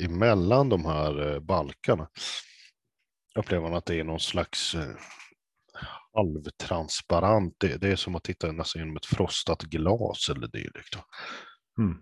emellan 0.00 0.68
de 0.68 0.84
här 0.84 1.32
eh, 1.34 1.40
balkarna 1.40 2.08
upplever 3.38 3.62
man 3.62 3.74
att 3.74 3.86
det 3.86 4.00
är 4.00 4.04
någon 4.04 4.20
slags 4.20 4.74
eh, 4.74 4.94
halvtransparent. 6.12 7.54
Det, 7.58 7.76
det 7.76 7.88
är 7.88 7.96
som 7.96 8.14
att 8.14 8.24
titta 8.24 8.52
nästan 8.52 8.82
genom 8.82 8.96
ett 8.96 9.06
frostat 9.06 9.62
glas 9.62 10.28
eller 10.28 10.48
dylikt. 10.48 10.98
Mm. 11.78 11.98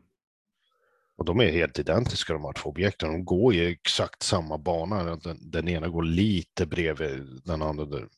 Och 1.17 1.25
de 1.25 1.41
är 1.41 1.53
helt 1.53 1.79
identiska 1.79 2.33
de 2.33 2.45
här 2.45 2.53
två 2.53 2.71
objekten. 2.71 3.13
De 3.13 3.25
går 3.25 3.55
i 3.55 3.67
exakt 3.67 4.23
samma 4.23 4.59
bana. 4.59 5.17
Den, 5.17 5.51
den 5.51 5.69
ena 5.69 5.89
går 5.89 6.03
lite 6.03 6.67
bredvid 6.67 7.43
den 7.45 7.63
andra. 7.63 7.85
Där. 7.85 8.09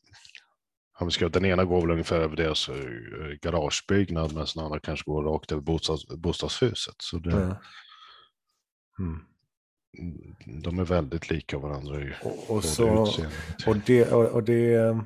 Den 1.29 1.45
ena 1.45 1.65
går 1.65 1.81
väl 1.81 1.91
ungefär 1.91 2.19
över 2.19 2.35
deras 2.35 2.69
eh, 2.69 2.75
garagebyggnad 3.41 4.33
medan 4.33 4.47
den 4.55 4.63
andra 4.65 4.79
kanske 4.79 5.11
går 5.11 5.23
rakt 5.23 5.51
över 5.51 5.61
bostads, 5.61 6.07
bostadshuset. 6.07 6.95
Så 6.97 7.17
det, 7.17 7.31
Ja. 7.31 7.61
Mm. 8.99 9.28
De 10.63 10.79
är 10.79 10.83
väldigt 10.83 11.29
lika 11.29 11.57
varandra 11.57 12.01
i 12.01 12.13
Och, 12.23 12.55
och, 12.55 12.63
så, 12.63 12.89
och, 13.67 13.77
det, 13.85 14.11
och, 14.11 14.25
och 14.25 14.43
det, 14.43 14.97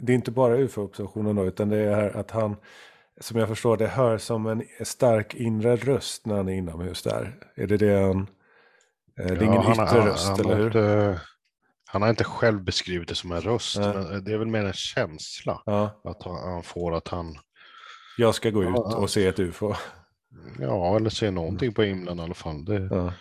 det 0.00 0.12
är 0.12 0.14
inte 0.16 0.30
bara 0.30 0.56
ufo-observationen 0.56 1.36
då, 1.36 1.44
utan 1.46 1.68
det 1.68 1.76
är 1.78 1.94
här 1.94 2.16
att 2.16 2.30
han, 2.30 2.56
som 3.20 3.38
jag 3.38 3.48
förstår 3.48 3.76
det, 3.76 3.86
hör 3.86 4.18
som 4.18 4.46
en 4.46 4.62
stark 4.84 5.34
inre 5.34 5.76
röst 5.76 6.26
när 6.26 6.36
han 6.36 6.48
är 6.48 6.52
inomhus 6.52 7.02
där. 7.02 7.34
Är 7.54 7.66
det 7.66 7.76
det 7.76 8.00
han... 8.00 8.20
eh, 9.18 9.26
Det 9.26 9.32
är 9.32 9.42
ingen 9.42 9.54
Ja, 9.54 9.74
han 9.76 9.86
yttre 9.86 10.06
röst, 10.10 10.28
han, 10.28 10.40
eller 10.40 10.50
har 10.50 10.56
hur? 10.58 10.66
inte, 10.66 11.20
han 11.86 12.02
har 12.02 12.08
inte 12.10 12.24
själv 12.24 12.62
beskrivit 12.64 13.08
det 13.08 13.14
som 13.14 13.32
en 13.32 13.40
röst, 13.40 13.78
Nej. 13.78 13.94
men 13.94 14.24
det 14.24 14.32
är 14.32 14.38
väl 14.38 14.48
mer 14.48 14.64
en 14.64 14.72
känsla 14.72 15.62
Ja, 15.66 16.00
att 16.04 16.22
han, 16.22 16.52
han 16.52 16.62
får 16.62 16.94
att 16.94 17.08
han, 17.08 17.38
jag 18.18 18.34
ska 18.34 18.50
gå 18.50 18.62
ut 18.62 18.68
Ja, 18.74 18.96
och 18.96 19.10
se 19.10 19.26
ett 19.26 19.40
ufo. 19.40 19.74
ja, 20.58 20.96
eller 20.96 21.10
ser 21.10 21.30
någonting 21.30 21.74
på 21.74 21.82
himlen 21.82 22.18
i 22.18 22.22
alla 22.22 22.34
fall. 22.34 22.64
Det, 22.64 22.88
Ja, 22.90 23.12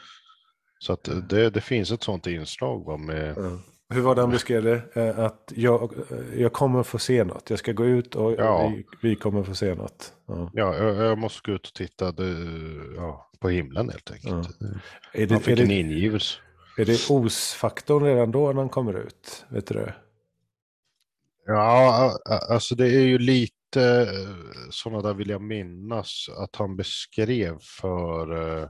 Så 0.82 0.94
att 0.94 1.10
det, 1.30 1.50
det 1.50 1.62
finns 1.62 1.92
ett 1.92 2.04
sånt 2.04 2.28
inslag 2.28 2.86
va, 2.86 2.98
med, 2.98 3.34
ja. 3.38 3.60
Hur 3.94 4.02
var 4.02 4.16
det 4.16 4.22
han 4.22 4.30
beskrev 4.32 4.64
det? 4.64 4.82
Eh, 4.94 5.20
Att 5.20 5.52
jag, 5.56 5.84
eh, 6.12 6.42
jag 6.42 6.54
kommer 6.54 6.84
få 6.84 7.00
se 7.00 7.24
något. 7.24 7.50
Jag 7.50 7.60
ska 7.60 7.72
gå 7.72 7.86
ut 7.86 8.16
och 8.16 8.32
Ja. 8.38 8.68
vi, 8.76 8.86
vi 9.02 9.16
kommer 9.16 9.44
få 9.44 9.56
se 9.56 9.76
något. 9.76 10.14
Ja. 10.28 10.50
ja, 10.54 10.76
jag, 10.76 10.96
jag 10.96 11.18
måste 11.18 11.52
gå 11.52 11.56
ut 11.56 11.68
och 11.68 11.74
titta 11.74 12.12
det, 12.12 12.36
ja, 12.96 13.30
på 13.40 13.50
himlen 13.50 13.90
helt 13.90 14.12
enkelt. 14.12 14.62
Är, 15.14 15.28
det, 15.28 15.34
Han 15.34 15.38
är, 15.38 15.40
fick 15.40 15.60
en 15.60 15.68
det, 15.68 15.80
ingivelse. 15.80 16.40
är 16.78 16.86
det 16.86 17.10
os-faktorn 17.10 18.04
redan 18.04 18.32
då 18.32 18.48
när 18.48 18.62
han 18.62 18.70
kommer 18.70 18.94
ut? 18.94 19.46
Vet 19.50 19.68
du 19.68 19.74
det? 19.74 19.96
Ja, 21.46 22.12
alltså 22.50 22.76
det 22.76 22.86
är 22.88 23.02
ju 23.06 23.18
lite 23.18 24.08
sådana 24.70 25.02
där 25.02 25.14
vill 25.14 25.30
jag 25.30 25.42
minnas 25.42 26.30
att 26.38 26.56
han 26.56 26.76
beskrev 26.76 27.58
för, 27.62 28.58
eh, 28.62 28.68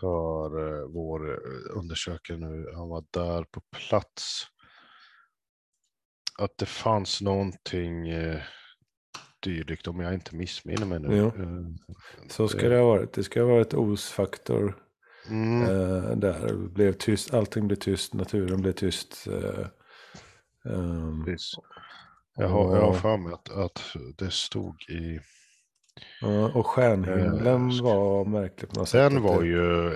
för 0.00 0.78
eh, 0.80 0.86
vår 0.88 1.30
eh, 1.30 1.78
undersökare 1.78 2.36
nu, 2.38 2.66
han 2.74 2.88
var 2.88 3.04
där 3.10 3.44
på 3.44 3.60
plats. 3.60 4.42
Att 6.38 6.58
det 6.58 6.66
fanns 6.66 7.22
någonting 7.22 8.08
eh, 8.08 8.40
dylikt, 9.40 9.86
om 9.88 10.00
jag 10.00 10.14
inte 10.14 10.36
missminner 10.36 10.86
mig 10.86 11.00
nu. 11.00 11.16
Jo. 11.16 11.26
Eh, 11.26 12.28
Så 12.28 12.48
ska 12.48 12.68
det 12.68 12.78
ha 12.78 12.86
varit. 12.86 13.12
Det 13.12 13.24
ska 13.24 13.40
ha 13.40 13.48
varit 13.48 13.74
os-faktor 13.74 14.82
Mm, 15.28 15.62
eh, 15.62 16.16
där. 16.16 16.54
Blev 16.54 16.92
tyst, 16.92 17.34
allting 17.34 17.66
blev 17.66 17.76
tyst, 17.76 18.14
naturen 18.14 18.60
blev 18.62 18.72
tyst. 18.72 19.26
Eh, 19.26 19.66
precis. 21.24 21.52
Jag 22.36 22.48
har, 22.48 22.76
jag 22.76 22.86
har 22.86 22.92
för 22.94 23.16
mig 23.16 23.32
att, 23.32 23.50
att 23.50 23.82
det 24.18 24.30
stod 24.30 24.82
i 24.82 25.20
ja, 26.20 26.52
och 26.54 26.66
stjärnhimlen 26.66 27.70
Eh, 27.70 27.82
var 27.82 28.84
sätt. 28.84 29.10
Den 29.12 29.22
var 29.22 29.40
det- 29.42 29.46
ju 29.48 29.90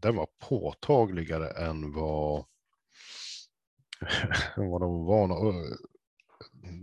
den 0.00 0.16
var 0.16 0.28
påtagligare 0.48 1.48
än 1.50 1.92
vad, 1.92 2.44
än 4.56 4.68
vad 4.70 4.80
de 4.80 5.04
var 5.04 5.04
vana. 5.04 5.34
och 5.34 5.54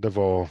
Det 0.02 0.10
var 0.10 0.50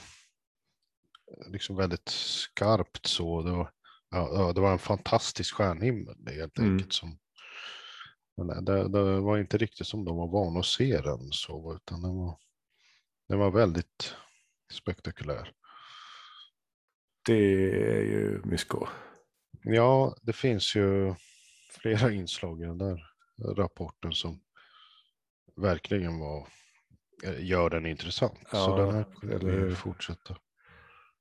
liksom 1.46 1.76
väldigt 1.76 2.08
skarpt 2.08 3.06
så. 3.06 3.42
Det 3.42 3.50
var, 3.50 3.70
ja, 4.10 4.30
ja, 4.34 4.52
det 4.52 4.60
var 4.60 4.72
en 4.72 4.78
fantastisk 4.78 5.54
stjärnhimmel 5.54 6.16
helt 6.26 6.58
Mm. 6.58 6.72
enkelt. 6.72 6.92
Som, 6.92 7.18
men 8.36 8.64
det, 8.64 8.88
det 8.88 9.20
var 9.20 9.38
inte 9.38 9.58
riktigt 9.58 9.86
som 9.86 10.04
de 10.04 10.16
var 10.16 10.28
vana 10.28 10.60
att 10.60 10.66
se 10.66 11.00
den 11.00 11.32
så, 11.32 11.74
utan 11.76 12.02
den 12.02 12.16
var, 12.16 12.38
den 13.28 13.38
var 13.38 13.50
väldigt 13.50 14.14
spektakulär. 14.72 15.52
Det 17.26 17.34
är 17.34 18.02
ju 18.02 18.40
mysko. 18.44 18.86
Ja, 19.62 20.16
det 20.22 20.32
finns 20.32 20.76
ju 20.76 21.14
flera 21.80 22.12
inslag 22.12 22.60
i 22.60 22.64
den 22.64 22.78
där 22.78 23.06
rapporten 23.56 24.12
som 24.12 24.40
verkligen 25.56 26.18
var, 26.18 26.46
eh, 27.24 27.44
gör 27.44 27.70
den 27.70 27.86
intressant. 27.86 28.38
så 28.50 28.56
Ja, 28.56 28.76
den 28.76 28.94
här 28.94 29.32
eller 29.34 29.64
vi 29.64 29.74
fortsätta. 29.74 30.36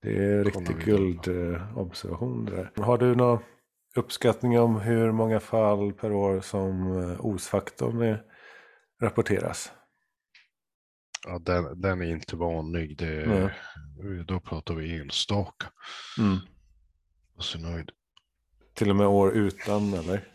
Det 0.01 0.09
är 0.17 0.43
Kolla 0.43 0.59
riktig 0.69 0.75
vidare. 0.85 0.97
guldobservation 0.97 2.45
det 2.45 2.55
där. 2.55 2.83
Har 2.83 2.97
du 2.97 3.15
några 3.15 3.41
uppskattning 3.95 4.59
om 4.59 4.75
hur 4.79 5.11
många 5.11 5.39
fall 5.39 5.93
per 5.93 6.11
år 6.11 6.41
som 6.41 6.97
eh, 7.01 7.25
osfaktorn 7.25 8.17
rapporteras? 9.01 9.71
Ja, 11.31 11.39
den, 11.39 11.81
den 11.81 12.01
är 12.01 12.05
inte 12.05 12.35
vanlig. 12.35 12.97
Det, 12.97 13.07
är- 13.21 14.23
Då 14.27 14.39
pratar 14.39 14.73
vi 14.75 14.99
enstaka. 14.99 15.67
Mm. 16.19 16.37
Och 17.35 17.43
så 17.43 17.57
nöjd. 17.59 17.91
Till 18.73 18.89
och 18.89 18.95
med 18.95 19.07
år 19.07 19.31
utan 19.31 19.93
eller? 19.93 20.27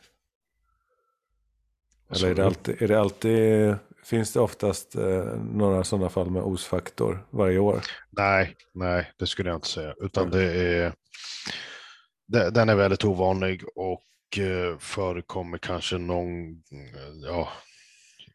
Eller 2.10 2.30
är 2.30 2.34
det 2.34 2.46
alltid, 2.46 2.82
är 2.82 2.88
det 2.88 3.00
alltid 3.00 3.74
finns 4.04 4.32
det 4.32 4.40
oftast 4.40 4.94
eh, 4.94 5.24
några 5.52 5.84
sådana 5.84 6.08
fall 6.10 6.30
med 6.30 6.42
osfaktor 6.42 7.26
varje 7.30 7.58
år? 7.58 7.80
Nej, 8.10 8.56
nej, 8.74 9.12
det 9.18 9.26
skulle 9.26 9.48
jag 9.50 9.56
inte 9.56 9.68
säga. 9.68 9.94
Utan 10.00 10.28
Nej. 10.28 10.38
det 10.38 10.52
är, 10.76 10.92
det, 12.26 12.50
den 12.50 12.68
är 12.68 12.74
väldigt 12.74 13.04
ovanlig 13.04 13.62
och 13.76 14.38
eh, 14.38 14.78
förekommer 14.78 15.58
kanske 15.58 15.98
någon, 15.98 16.62
ja, 17.26 17.48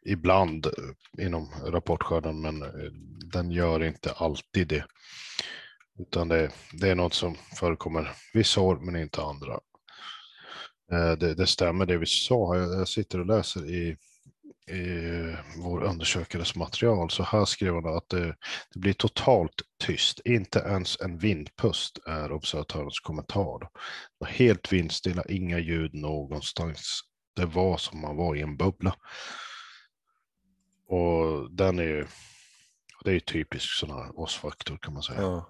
ibland 0.05 0.65
eh, 0.65 1.25
inom 1.25 1.49
rapportskörden, 1.65 2.41
men 2.41 2.61
eh, 2.63 2.91
den 3.33 3.51
gör 3.51 3.83
inte 3.83 4.11
alltid 4.11 4.67
det. 4.67 4.85
Utan 5.99 6.27
det, 6.27 6.51
det 6.73 6.89
är 6.89 6.95
något 6.95 7.13
som 7.13 7.35
förekommer 7.59 8.11
vissa 8.33 8.61
år, 8.61 8.79
men 8.79 8.95
inte 8.95 9.21
andra. 9.21 9.59
Eh, 10.91 11.11
det, 11.11 11.33
det 11.33 11.47
stämmer 11.47 11.85
det 11.85 11.97
vi 11.97 12.05
sa. 12.05 12.55
Jag, 12.55 12.79
jag 12.79 12.87
sitter 12.87 13.19
och 13.19 13.25
läser 13.25 13.65
i, 13.69 13.97
i 14.71 15.35
vår 15.57 15.83
undersökares 15.83 16.55
material. 16.55 17.09
Så 17.09 17.23
här 17.23 17.45
skrev 17.45 17.73
han 17.73 17.97
att 17.97 18.09
det, 18.09 18.35
det 18.73 18.79
blir 18.79 18.93
totalt 18.93 19.61
tyst. 19.83 20.19
Inte 20.25 20.59
ens 20.59 21.01
en 21.01 21.17
vindpust 21.17 21.99
är 22.05 22.31
observatörens 22.31 22.99
kommentar. 22.99 23.59
Det 23.59 23.69
var 24.17 24.27
helt 24.27 24.73
vindstilla, 24.73 25.23
inga 25.29 25.59
ljud 25.59 25.93
någonstans. 25.93 27.01
Det 27.35 27.45
var 27.45 27.77
som 27.77 28.01
man 28.01 28.15
var 28.15 28.35
i 28.35 28.41
en 28.41 28.57
bubbla. 28.57 28.95
Och 30.89 31.51
den 31.51 31.79
är 31.79 31.83
ju, 31.83 32.05
det 33.03 33.09
är 33.09 33.13
ju 33.13 33.19
typisk 33.19 33.69
sån 33.79 33.89
här 33.91 34.19
oss-faktor 34.19 34.77
kan 34.81 34.93
man 34.93 35.03
säga. 35.03 35.21
Ja. 35.21 35.49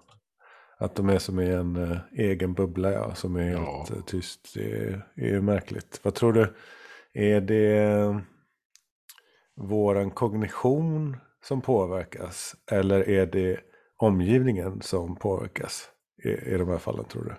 Att 0.78 0.94
de 0.94 1.08
är 1.08 1.18
som 1.18 1.40
i 1.40 1.50
en 1.50 1.76
eh, 1.76 1.98
egen 2.12 2.54
bubbla, 2.54 2.92
ja, 2.92 3.14
som 3.14 3.36
är 3.36 3.50
Ja. 3.52 3.76
helt 3.78 3.90
eh, 3.90 4.04
tyst. 4.04 4.54
Det 4.54 4.72
är, 4.72 5.06
är 5.16 5.26
ju 5.28 5.40
märkligt. 5.42 6.00
Vad 6.02 6.14
tror 6.14 6.32
du? 6.32 6.54
Är 7.12 7.40
det 7.40 7.76
eh, 7.78 8.18
våran 9.56 10.10
kognition 10.10 11.16
som 11.44 11.60
påverkas? 11.60 12.54
Eller 12.70 13.08
är 13.08 13.26
det 13.26 13.60
omgivningen 13.96 14.82
som 14.82 15.16
påverkas 15.16 15.88
i, 16.24 16.28
i 16.28 16.56
de 16.58 16.68
här 16.68 16.78
fallen, 16.78 17.04
tror 17.04 17.24
du? 17.24 17.34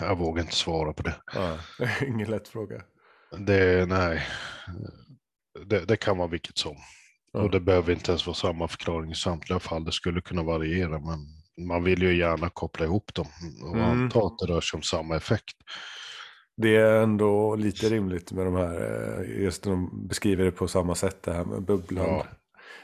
Jag 0.00 0.18
vågar 0.18 0.42
inte 0.42 0.54
svara 0.56 0.92
på 0.92 1.02
det. 1.02 1.14
Ja. 1.34 1.58
Ingen 2.06 2.30
lätt 2.30 2.48
fråga. 2.48 2.82
Det, 3.38 3.88
nej, 3.88 4.26
det, 5.66 5.84
det 5.84 5.96
kan 5.96 6.18
vara 6.18 6.28
vilket 6.28 6.58
som. 6.58 6.76
Ja. 7.32 7.40
Och 7.42 7.50
det 7.50 7.60
behöver 7.60 7.92
inte 7.92 8.10
ens 8.10 8.26
vara 8.26 8.34
samma 8.34 8.68
förklaring 8.68 9.10
i 9.10 9.14
samtliga 9.14 9.58
fall. 9.58 9.84
Det 9.84 9.92
skulle 9.92 10.20
kunna 10.20 10.42
variera, 10.42 10.98
men 10.98 11.18
man 11.66 11.84
vill 11.84 12.02
ju 12.02 12.16
gärna 12.18 12.50
koppla 12.50 12.84
ihop 12.84 13.14
dem 13.14 13.26
och 13.62 13.76
Mm. 13.76 13.90
anta 13.90 14.18
att 14.18 14.38
det 14.38 14.46
rör 14.46 14.60
sig 14.60 14.76
om 14.76 14.82
samma 14.82 15.16
effekt. 15.16 15.56
Det 16.56 16.76
är 16.76 17.02
ändå 17.02 17.56
lite 17.56 17.88
rimligt 17.88 18.32
med 18.32 18.46
de 18.46 18.54
här, 18.54 19.20
eh, 19.20 19.42
just 19.42 19.64
när 19.64 19.72
de 19.72 20.08
beskriver 20.08 20.44
det 20.44 20.50
på 20.52 20.68
samma 20.68 20.94
sätt 20.94 21.22
det 21.22 21.32
här 21.32 21.44
med 21.44 21.62
bubblan. 21.62 22.06
Ja. 22.06 22.26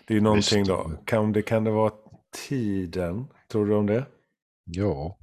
Det 0.06 0.14
är 0.14 0.16
ju 0.16 0.20
någonting 0.20 0.58
Visst. 0.58 0.68
då, 0.68 0.90
kan 1.04 1.32
det, 1.32 1.42
kan 1.42 1.64
det 1.64 1.70
vara 1.70 1.92
tiden? 2.48 3.26
Tror 3.52 3.66
du 3.66 3.74
om 3.74 3.86
det? 3.86 4.06
Ja, 4.64 5.18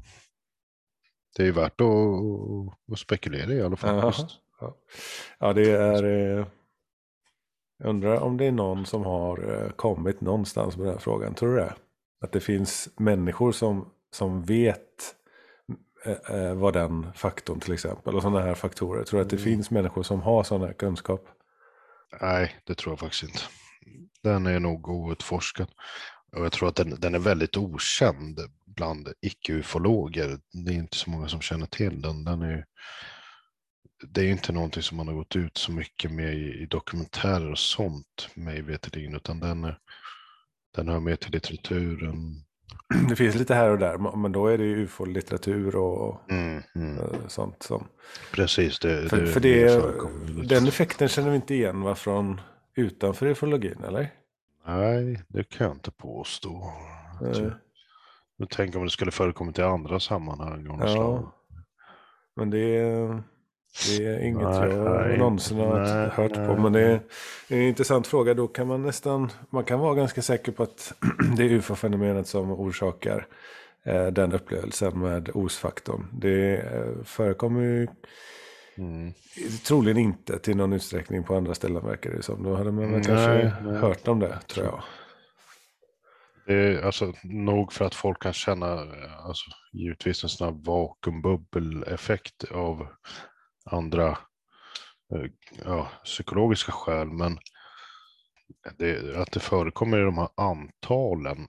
det 1.38 1.48
är 1.48 1.52
värt 1.52 1.82
att, 1.82 2.94
att 2.94 3.00
spekulera 3.00 3.54
i 3.54 3.62
alla 3.62 3.76
fall. 3.76 4.14
Ja. 4.60 4.76
ja, 5.40 5.54
det 5.54 5.72
är... 5.72 6.46
Jag 7.82 7.90
undrar 7.90 8.18
om 8.20 8.38
det 8.38 8.46
är 8.46 8.52
någon 8.52 8.86
som 8.86 9.04
har 9.04 9.54
eh, 9.64 9.70
kommit 9.72 10.22
någonstans 10.22 10.78
med 10.78 10.86
den 10.86 10.94
här 10.94 11.00
frågan. 11.00 11.34
Tror 11.36 11.50
du 11.50 11.56
det? 11.56 11.74
Att 12.22 12.32
det 12.32 12.40
finns 12.40 12.90
människor 12.98 13.52
som, 13.52 13.90
som 14.14 14.44
vet 14.44 15.16
eh, 16.06 16.36
eh, 16.36 16.54
vad 16.54 16.74
den 16.74 17.14
faktorn 17.16 17.60
till 17.60 17.74
exempel 17.74 18.16
och 18.16 18.22
sådana 18.22 18.42
här 18.42 18.54
faktorer. 18.56 19.04
Tror 19.04 19.20
du 19.20 19.24
att 19.24 19.30
det 19.30 19.36
Mm. 19.36 19.44
finns 19.44 19.72
människor 19.72 20.04
som 20.04 20.22
har 20.22 20.44
sådana 20.44 20.66
här 20.66 20.74
kunskap? 20.74 21.28
Nej, 22.22 22.56
det 22.64 22.76
tror 22.76 22.92
jag 22.92 23.00
faktiskt 23.00 23.24
inte. 23.24 23.40
Den 24.24 24.46
är 24.46 24.60
nog 24.60 24.88
outforskad. 24.90 25.68
Och 26.38 26.46
jag 26.46 26.52
tror 26.52 26.70
att 26.70 26.76
den, 26.76 27.00
den 27.00 27.16
är 27.16 27.20
väldigt 27.20 27.58
okänd 27.58 28.40
bland 28.66 29.08
icke-ufologer. 29.22 30.40
Det 30.66 30.72
är 30.72 30.76
inte 30.76 30.98
så 30.98 31.10
många 31.10 31.28
som 31.28 31.42
känner 31.42 31.66
till 31.66 32.02
den. 32.02 32.24
den 32.24 32.42
är, 32.42 32.66
det 34.10 34.22
är 34.22 34.32
inte 34.32 34.52
någonting 34.52 34.84
som 34.84 34.98
man 34.98 35.08
har 35.08 35.16
gått 35.16 35.36
ut 35.36 35.58
så 35.58 35.72
mycket 35.72 36.12
med 36.12 36.34
i, 36.34 36.62
i 36.62 36.66
dokumentärer 36.66 37.52
och 37.52 37.60
sånt, 37.60 38.30
mig 38.34 38.62
veterligen, 38.62 39.16
utan 39.16 39.40
den, 39.40 39.74
den 40.76 40.88
hör 40.88 41.00
med 41.00 41.20
till 41.20 41.32
litteraturen. 41.32 42.44
Det 43.10 43.16
finns 43.16 43.36
lite 43.36 43.56
här 43.56 43.70
och 43.70 43.78
där, 43.78 44.18
men 44.18 44.32
då 44.32 44.48
är 44.48 44.58
det 44.58 44.64
ju 44.64 44.84
ufo-litteratur 44.84 45.76
och 45.76 46.22
Mm, 46.30 46.64
mm. 46.76 46.98
eh, 46.98 47.28
sånt 47.28 47.64
som... 47.64 47.88
Precis, 48.34 48.80
det, 48.80 49.10
För, 49.10 49.22
det, 49.22 49.28
för 49.28 49.40
det, 49.40 49.82
väldigt. 50.26 50.50
den 50.50 50.68
effekten 50.68 51.08
känner 51.08 51.30
vi 51.30 51.36
inte 51.36 51.56
igen 51.56 51.82
va, 51.82 51.96
från 51.96 52.42
utanför 52.76 53.26
ufologin, 53.26 53.84
eller? 53.88 54.14
Nej, 54.68 55.24
det 55.28 55.44
kan 55.44 55.68
jag 55.68 55.76
inte 55.76 55.92
påstå. 55.92 56.74
Jag 58.38 58.50
tänker 58.50 58.80
om 58.80 58.86
det 58.86 58.92
skulle 58.92 59.12
förekommit 59.12 59.60
i 59.60 59.62
andra 59.62 60.00
sammanhang. 60.00 60.66
Ja. 60.66 61.34
Men 62.36 62.50
det 62.50 62.78
är, 62.78 63.24
det 63.88 64.06
är 64.06 64.20
inget 64.20 64.44
Nej, 64.44 64.70
jag 64.70 65.08
nej, 65.08 65.18
någonsin 65.18 65.58
har 65.58 65.80
nej, 65.80 66.10
hört 66.10 66.36
nej, 66.36 66.48
på. 66.48 66.62
Men 66.62 66.74
det 66.74 66.82
är, 66.82 67.00
en 67.48 67.62
intressant 67.62 68.08
fråga. 68.08 68.34
Då 68.34 68.48
kan 68.48 68.68
man 68.68 68.82
nästan, 68.82 69.32
man 69.50 69.64
kan 69.64 69.80
vara 69.80 69.96
ganska 69.96 70.22
säker 70.22 70.52
på 70.52 70.64
att 70.64 70.94
det 71.38 71.44
är 71.44 71.50
ufo-fenomenet 71.50 72.28
som 72.28 72.52
orsakar 72.52 73.28
eh, 73.86 74.08
den 74.08 74.34
upplevelsen 74.34 75.00
med 75.00 75.30
osfaktorn. 75.34 76.08
Det 76.12 76.58
eh, 76.58 77.04
förekommer 77.04 77.62
ju 77.62 77.88
Mm. 78.78 79.14
troligen 79.68 79.98
inte 79.98 80.40
till 80.40 80.58
någon 80.58 80.74
utsträckning 80.74 81.24
på 81.24 81.36
andra 81.36 81.56
ställen 81.56 81.86
verkar 81.86 82.12
det 82.12 82.24
som. 82.24 82.44
Då 82.44 82.56
hade 82.56 82.72
man 82.72 82.92
väl 82.92 83.04
kanske 83.04 83.48
hört 83.72 84.08
om 84.08 84.20
det 84.20 84.40
tror 84.48 84.66
jag. 84.66 84.84
Det 86.46 86.54
är 86.54 86.82
alltså 86.82 87.14
nog 87.24 87.74
för 87.74 87.86
att 87.86 87.96
folk 87.96 88.22
kan 88.22 88.34
känna 88.34 88.74
eh, 88.74 89.26
alltså, 89.26 89.52
givetvis 89.74 90.24
en 90.24 90.30
sån 90.30 90.48
här 90.48 90.64
vakuumbubbeleffekt 90.66 92.44
av 92.52 92.88
andra 93.74 94.10
eh, 95.14 95.32
ja, 95.66 95.90
psykologiska 96.04 96.72
skäl. 96.72 97.08
Men 97.08 97.38
det, 98.78 99.18
att 99.18 99.32
det 99.32 99.40
förekommer 99.40 100.00
i 100.00 100.04
de 100.04 100.18
här 100.18 100.30
antalen 100.38 101.48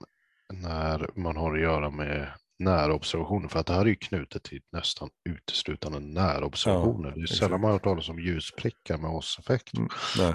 när 0.53 1.09
man 1.15 1.35
har 1.37 1.53
att 1.55 1.61
göra 1.61 1.89
med 1.89 2.31
närobservationer. 2.59 3.47
För 3.47 3.59
att 3.59 3.65
det 3.67 3.73
här 3.73 3.81
är 3.81 3.85
ju 3.85 3.95
knutet 3.95 4.43
till 4.43 4.61
nästan 4.71 5.09
uteslutande 5.29 5.99
närobservationer. 5.99 7.11
det 7.11 7.19
är 7.19 7.23
exakt. 7.23 7.39
sällan 7.39 7.61
man 7.61 7.67
har 7.67 7.73
hört 7.73 7.83
talas 7.83 8.09
om 8.09 8.19
ljusprickar 8.19 8.97
med 8.97 9.11
oss-effekt. 9.11 9.77
Mm, 9.77 9.89
nej, 10.17 10.33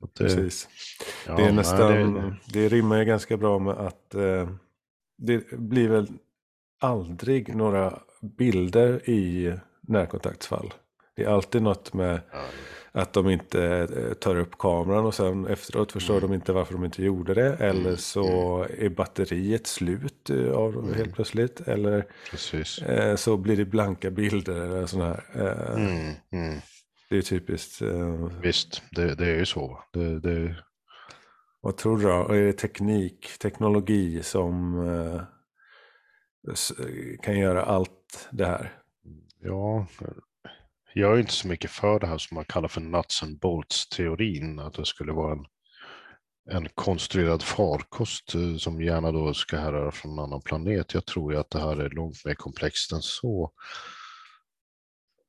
det- 0.00 0.06
precis. 0.24 0.68
ja, 1.26 1.36
det 1.36 1.42
är 1.42 1.46
nej, 1.46 1.54
nästan, 1.54 2.14
det- 2.14 2.36
det, 2.46 2.68
rimmar 2.68 2.98
ju 2.98 3.04
ganska 3.04 3.36
bra 3.36 3.58
med 3.58 3.74
att 3.74 4.14
eh, 4.14 4.50
det 5.18 5.50
blir 5.58 5.88
väl 5.88 6.08
aldrig 6.80 7.54
några 7.54 7.98
bilder 8.22 9.10
i 9.10 9.54
närkontaktsfall. 9.90 10.74
Det 11.16 11.24
är 11.24 11.28
alltid 11.28 11.62
något 11.62 11.94
med 11.94 12.20
ja, 12.32 12.42
att 12.92 13.12
de 13.12 13.30
inte 13.30 13.62
eh, 13.96 14.12
tar 14.14 14.36
upp 14.36 14.58
kameran 14.58 15.04
och 15.06 15.14
sen 15.14 15.46
efteråt 15.46 15.92
förstår 15.92 16.16
Mm. 16.18 16.28
de 16.30 16.34
inte 16.34 16.52
varför 16.52 16.72
de 16.74 16.84
inte 16.84 17.02
gjorde 17.04 17.34
det. 17.34 17.54
Eller 17.56 17.96
så 17.96 18.62
är 18.78 18.88
batteriet 18.88 19.66
slut 19.66 20.30
eh, 20.30 20.52
av 20.52 20.74
Mm. 20.78 20.94
helt 20.94 21.14
plötsligt. 21.14 21.60
Eller 21.68 22.06
precis. 22.30 22.78
eh, 22.78 23.16
så 23.16 23.36
blir 23.36 23.56
det 23.56 23.64
blanka 23.64 24.10
bilder 24.10 24.60
eller 24.60 24.86
sådana 24.86 25.08
här. 25.34 25.74
Mm, 25.76 26.14
mm. 26.32 26.60
Det 27.10 27.16
är 27.16 27.22
typiskt. 27.22 27.82
Visst, 28.42 28.82
det, 28.90 29.14
det 29.14 29.26
är 29.26 29.36
ju 29.38 29.46
så. 29.46 29.78
Det, 29.92 30.20
det, 30.20 30.56
Vad 31.60 31.76
tror 31.76 31.98
du 31.98 32.02
då? 32.04 32.28
Är 32.28 32.42
det 32.42 32.52
teknik, 32.52 33.38
teknologi 33.38 34.22
som 34.22 34.74
kan 37.22 37.38
göra 37.38 37.62
allt 37.62 38.28
det 38.30 38.46
här? 38.46 38.79
Ja, 39.40 39.86
jag 40.94 41.14
är 41.14 41.18
inte 41.18 41.32
så 41.32 41.48
mycket 41.48 41.70
för 41.70 42.00
det 42.00 42.06
här 42.06 42.18
som 42.18 42.34
man 42.34 42.44
kallar 42.44 42.68
för 42.68 42.80
nuts 42.80 43.22
and 43.22 43.38
bolts-teorin. 43.38 44.58
Att 44.58 44.74
det 44.74 44.86
skulle 44.86 45.12
vara 45.12 45.32
en, 45.32 45.44
en 46.50 46.68
konstruerad 46.74 47.42
farkost 47.42 48.34
eh, 48.34 48.56
som 48.56 48.82
gärna 48.82 49.12
då 49.12 49.34
ska 49.34 49.58
härröra 49.58 49.90
från 49.90 50.12
en 50.12 50.18
annan 50.18 50.42
planet. 50.42 50.94
Jag 50.94 51.06
tror 51.06 51.32
ju 51.32 51.38
att 51.38 51.50
det 51.50 51.60
här 51.60 51.76
är 51.76 51.90
långt 51.90 52.24
mer 52.24 52.34
komplext 52.34 52.92
än 52.92 53.02
så. 53.02 53.52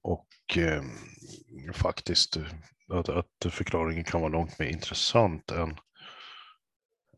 Och 0.03 0.27
ehm, 0.57 0.89
eh, 1.67 1.73
faktiskt 1.73 2.37
att, 2.93 3.09
att 3.09 3.53
förklaringen 3.53 4.03
kan 4.03 4.21
vara 4.21 4.31
långt 4.31 4.59
mer 4.59 4.67
intressant 4.67 5.51
än, 5.51 5.77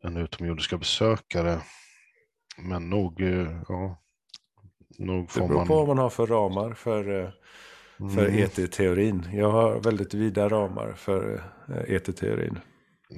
än 0.04 0.16
utomjordiska 0.16 0.78
besökare. 0.78 1.60
Men 2.58 2.90
nog, 2.90 3.20
eh, 3.20 3.62
ja, 3.68 4.03
nog 4.98 5.24
Det 5.26 5.32
får 5.32 5.48
beror 5.48 5.58
man... 5.58 5.66
på 5.66 5.74
vad 5.76 5.86
man 5.88 5.98
har 5.98 6.10
för 6.10 6.26
ramar 6.26 6.74
för, 6.74 7.22
eh, 7.22 7.30
för 8.14 8.26
Mm. 8.28 8.38
ET-teorin. 8.44 9.28
Jag 9.32 9.50
har 9.50 9.80
väldigt 9.80 10.14
vida 10.14 10.48
ramar 10.48 10.92
för 10.96 11.42
eh, 11.68 11.94
ET-teorin. 11.94 12.58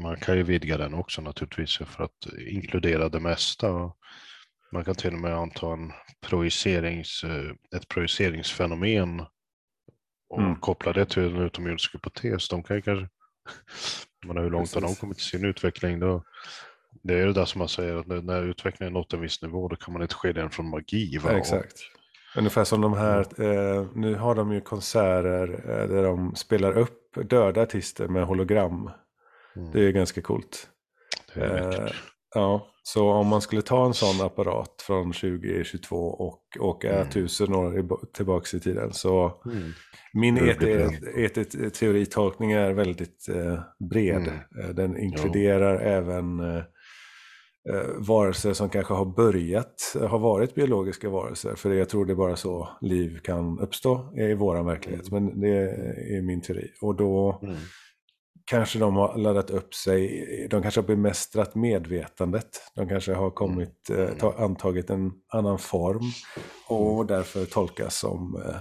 Man 0.02 0.16
kan 0.16 0.36
ju 0.36 0.42
vidga 0.42 0.76
den 0.76 0.94
också 0.94 1.22
naturligtvis 1.22 1.76
för 1.76 2.04
att 2.04 2.26
inkludera 2.48 3.08
det 3.08 3.20
mesta. 3.20 3.92
Man 4.72 4.84
kan 4.84 4.94
till 4.94 5.14
och 5.14 5.20
med 5.20 5.34
anta 5.36 5.72
en 5.72 5.92
projicerings, 6.26 7.24
eh, 7.24 7.76
ett 7.78 7.88
projiceringsfenomen 7.88 9.20
och 10.28 10.40
Mm. 10.42 10.56
koppla 10.60 10.92
det 10.92 11.06
till 11.06 11.22
en 11.36 11.36
utomjordisk 11.42 11.94
hypotes. 11.94 12.48
De 12.48 12.62
kan 12.62 12.76
ju 12.76 12.82
kanske, 12.82 13.08
menar 14.26 14.42
hur 14.42 14.50
långt 14.50 14.74
har 14.74 14.80
de 14.80 14.94
kommit 14.94 15.18
i 15.18 15.22
sin 15.22 15.44
utveckling? 15.44 16.00
Då, 16.00 16.22
det 17.02 17.14
är 17.14 17.18
ju 17.18 17.26
det 17.26 17.32
där 17.32 17.44
som 17.44 17.58
man 17.58 17.68
säger, 17.68 17.96
att 17.96 18.06
när- 18.24 18.42
utvecklingen 18.42 18.92
nått 18.92 19.12
en 19.12 19.20
viss 19.20 19.42
nivå 19.42 19.68
då 19.68 19.76
kan 19.76 19.92
man 19.92 20.02
inte 20.02 20.14
skilja 20.14 20.42
den 20.42 20.50
från 20.50 20.70
magi. 20.70 21.18
Va? 21.18 21.32
Ja, 21.32 21.38
exakt. 21.38 21.74
Ungefär 22.36 22.64
som 22.64 22.80
de 22.80 22.92
här, 22.94 23.20
eh, 23.42 23.86
nu 23.94 24.14
har 24.14 24.34
de 24.34 24.52
ju 24.52 24.60
konserter 24.60 25.48
eh, 25.68 25.88
där 25.88 26.02
de 26.02 26.34
spelar 26.34 26.78
upp 26.78 27.02
döda 27.30 27.62
artister 27.62 28.08
med 28.08 28.26
hologram. 28.26 28.90
Mm. 29.56 29.70
Det 29.72 29.78
är 29.78 29.82
ju 29.82 29.92
ganska 29.92 30.22
coolt. 30.22 30.68
Det 31.34 31.40
är 31.40 31.82
Eh, 31.84 31.90
ja, 32.34 32.66
så 32.82 33.10
om 33.10 33.26
man 33.26 33.40
skulle 33.40 33.62
ta 33.62 33.86
en 33.86 33.94
sån 33.94 34.26
apparat 34.26 34.82
från 34.86 35.12
2022 35.12 35.96
och 35.96 36.42
åka 36.60 36.92
Mm. 36.96 37.10
tusen 37.10 37.54
år 37.54 37.96
tillbaks 38.12 38.54
i 38.54 38.60
tiden 38.60 38.92
så 38.92 39.40
Mm. 39.46 39.72
min 40.14 40.36
ET-teoritolkning 41.16 42.52
är 42.52 42.72
väldigt 42.72 43.28
eh, 43.28 43.60
bred. 43.90 44.16
Mm. 44.16 44.34
Eh, 44.64 44.68
Den 44.74 44.98
inkluderar 44.98 45.78
även 45.80 46.40
eh, 46.40 46.56
eh, 46.56 46.62
varelser 47.98 48.52
som 48.52 48.68
kanske 48.68 48.94
har 48.94 49.04
börjat, 49.04 49.96
har 50.08 50.18
varit 50.18 50.54
biologiska 50.54 51.08
varelser. 51.10 51.54
För 51.54 51.70
jag 51.74 51.88
tror 51.88 52.04
det 52.06 52.12
är 52.12 52.14
bara 52.16 52.36
så 52.36 52.68
liv 52.80 53.18
kan 53.18 53.58
uppstå 53.60 54.12
i 54.16 54.34
vår 54.34 54.62
verklighet. 54.62 55.10
Men 55.10 55.40
det 55.40 55.48
är 56.16 56.22
min 56.22 56.40
teori. 56.40 56.70
Och 56.80 56.94
då 56.96 57.38
Mm. 57.42 57.56
kanske 58.44 58.78
de 58.78 58.96
har 58.96 59.18
laddat 59.18 59.50
upp 59.50 59.74
sig, 59.74 60.26
de 60.50 60.62
kanske 60.62 60.80
har 60.80 60.86
bemästrat 60.86 61.54
medvetandet. 61.54 62.48
De 62.74 62.88
kanske 62.88 63.14
har 63.14 63.30
kommit, 63.30 63.90
eh, 63.90 64.08
ta, 64.18 64.34
antagit 64.38 64.90
en 64.90 65.12
annan 65.28 65.58
form 65.58 66.02
och 66.68 67.06
därför 67.06 67.44
tolkas 67.44 67.98
som 67.98 68.42
eh, 68.46 68.56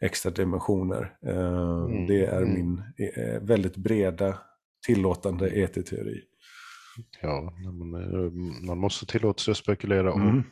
extra 0.00 0.30
dimensioner. 0.30 1.16
Eh, 1.26 1.58
Mm, 1.88 2.06
Det 2.06 2.24
är 2.26 2.42
mm. 2.42 2.54
min 2.54 2.82
eh, 3.16 3.40
väldigt 3.42 3.76
breda 3.76 4.38
tillåtande 4.86 5.48
ET-teori. 5.48 6.20
Ja, 7.20 7.52
men, 7.60 7.94
eh, 7.94 8.32
man 8.66 8.78
måste 8.78 9.06
tillåta 9.06 9.38
sig 9.42 9.50
att 9.52 9.56
spekulera 9.58 10.12
Mm. 10.12 10.38
och 10.38 10.44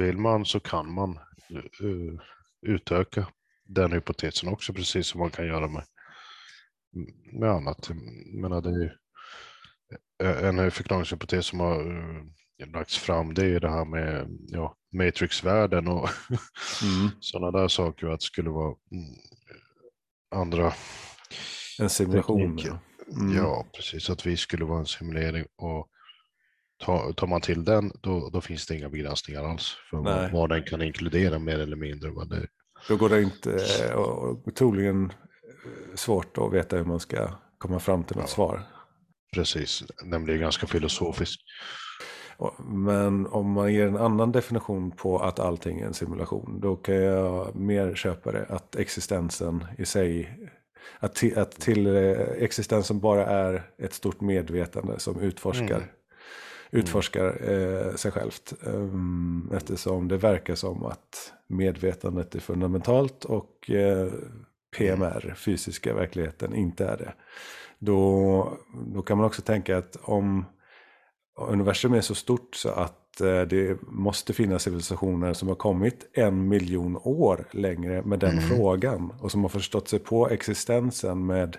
vill 0.00 0.16
man 0.18 0.44
så 0.44 0.60
kan 0.60 0.92
man 0.94 1.10
eh, 1.50 2.20
utöka 2.66 3.26
den 3.64 3.92
hypotesen 3.92 4.48
också, 4.48 4.72
precis 4.72 5.06
som 5.06 5.20
man 5.20 5.30
kan 5.30 5.46
göra 5.46 5.68
med, 5.68 5.84
med 7.40 7.50
annat. 7.50 7.90
Menar, 8.40 8.60
det 8.62 8.68
är 8.68 8.78
ju, 8.82 8.90
eh, 10.22 10.48
en 10.48 10.70
förklaringshypotes 10.70 11.46
som 11.46 11.60
har 11.60 11.84
lagts 12.72 12.98
fram, 12.98 13.34
det 13.34 13.46
är 13.46 13.60
det 13.60 13.70
här 13.70 13.84
med 13.84 14.28
ja, 14.48 14.76
matrixvärlden 14.92 15.88
och 15.88 16.08
Mm. 16.82 17.10
sådana 17.20 17.58
där 17.58 17.68
saker, 17.68 18.06
att 18.06 18.20
det 18.20 18.26
skulle 18.26 18.50
vara 18.50 18.74
mm, 18.92 19.04
andra 20.34 20.72
En 21.80 21.90
simulation. 21.90 22.56
Teknik. 22.56 22.74
Ja. 23.06 23.16
Mm. 23.20 23.36
Ja, 23.36 23.66
precis. 23.76 24.10
Att 24.10 24.26
vi 24.26 24.36
skulle 24.36 24.64
vara 24.64 24.78
en 24.78 24.86
simulering 24.86 25.46
och 25.56 25.88
tar, 26.84 27.12
tar 27.12 27.26
man 27.26 27.40
till 27.40 27.64
den 27.64 27.92
då, 28.00 28.30
då 28.30 28.40
finns 28.40 28.66
det 28.66 28.76
inga 28.76 28.88
begränsningar 28.88 29.44
alls 29.44 29.76
för 29.90 29.96
vad, 29.96 30.32
vad 30.32 30.48
den 30.50 30.62
kan 30.62 30.82
inkludera 30.82 31.38
mer 31.38 31.58
eller 31.58 31.76
mindre. 31.76 32.10
Vad 32.10 32.28
det, 32.30 32.46
Då 32.88 32.96
går 32.96 33.08
det 33.08 33.22
inte, 33.22 33.58
eh, 33.84 33.92
och 33.94 34.54
troligen 34.54 35.04
eh, 35.04 35.94
svårt 35.94 36.38
att 36.38 36.52
veta 36.52 36.76
hur 36.76 36.84
man 36.84 37.00
ska 37.00 37.28
komma 37.58 37.78
fram 37.80 38.04
till 38.04 38.16
något 38.16 38.24
Ja. 38.28 38.34
svar. 38.34 38.62
precis, 39.34 39.84
den 40.04 40.24
blir 40.24 40.38
ganska 40.38 40.66
filosofisk. 40.66 41.40
Men 42.64 43.26
om 43.26 43.50
man 43.52 43.72
ger 43.74 43.86
en 43.86 43.96
annan 43.96 44.32
definition 44.32 44.90
på 44.90 45.18
att 45.18 45.38
allting 45.38 45.80
är 45.80 45.86
en 45.86 45.94
simulation, 45.94 46.60
då 46.60 46.76
kan 46.76 46.94
jag 46.94 47.54
mer 47.56 47.94
köpa 47.94 48.32
det 48.32 48.46
att 48.48 48.76
existensen 48.76 49.64
i 49.78 49.84
sig, 49.84 50.38
att, 50.98 51.14
till, 51.14 51.38
att 51.38 51.50
till 51.60 51.86
eh, 51.86 52.20
existensen 52.38 53.00
bara 53.00 53.26
är 53.26 53.62
ett 53.78 53.92
stort 53.94 54.20
medvetande 54.20 54.98
som 54.98 55.20
utforskar, 55.20 55.76
Mm. 55.76 55.88
utforskar 56.70 57.50
eh, 57.50 57.94
sig 57.94 58.10
självt. 58.10 58.52
Um, 58.60 59.50
eftersom 59.54 60.08
det 60.08 60.16
verkar 60.16 60.54
som 60.54 60.84
att 60.84 61.32
medvetandet 61.46 62.34
är 62.34 62.40
fundamentalt 62.40 63.24
och 63.24 63.70
eh, 63.70 64.12
PMR, 64.76 65.34
fysiska 65.36 65.94
verkligheten, 65.94 66.54
inte 66.54 66.84
är 66.84 66.96
det. 66.96 67.14
Då, 67.78 68.58
då 68.94 69.02
kan 69.02 69.16
man 69.16 69.26
också 69.26 69.42
tänka 69.42 69.78
att 69.78 69.96
om 70.02 70.44
universum 71.38 71.94
är 71.94 72.00
så 72.00 72.14
stort 72.14 72.54
så 72.54 72.68
att 72.68 72.98
eh, 73.20 73.42
det 73.42 73.82
måste 73.82 74.32
finnas 74.32 74.62
civilisationer 74.62 75.32
som 75.32 75.48
har 75.48 75.54
kommit 75.54 76.10
en 76.12 76.48
miljon 76.48 76.96
år 77.02 77.44
längre 77.50 78.02
med 78.02 78.18
den 78.18 78.38
Mm. 78.38 78.44
frågan. 78.44 79.10
Och 79.20 79.30
som 79.30 79.42
har 79.42 79.48
förstått 79.48 79.88
sig 79.88 79.98
på 79.98 80.28
existensen 80.28 81.26
med 81.26 81.56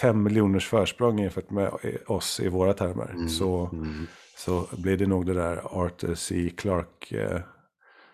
fem 0.00 0.22
miljoners 0.22 0.68
försprång 0.68 1.18
jämfört 1.18 1.50
med 1.50 1.72
oss 2.06 2.40
i 2.40 2.48
våra 2.48 2.72
termer. 2.74 3.10
Mm. 3.10 3.28
Så, 3.28 3.70
Mm. 3.72 4.06
så 4.36 4.66
blir 4.72 4.96
det 4.96 5.06
nog 5.06 5.26
det 5.26 5.34
där 5.34 5.84
Arthur 5.84 6.14
C. 6.14 6.50
Clarke 6.56 7.22
eh, 7.22 7.40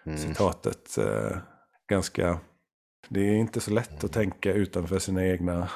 Mm. 0.06 0.34
eh, 0.98 1.36
ganska... 1.88 2.38
Det 3.08 3.20
är 3.20 3.34
inte 3.34 3.60
så 3.60 3.70
lätt 3.70 4.04
att 4.04 4.12
tänka 4.12 4.52
utanför 4.52 4.98
sina 4.98 5.26
egna, 5.26 5.68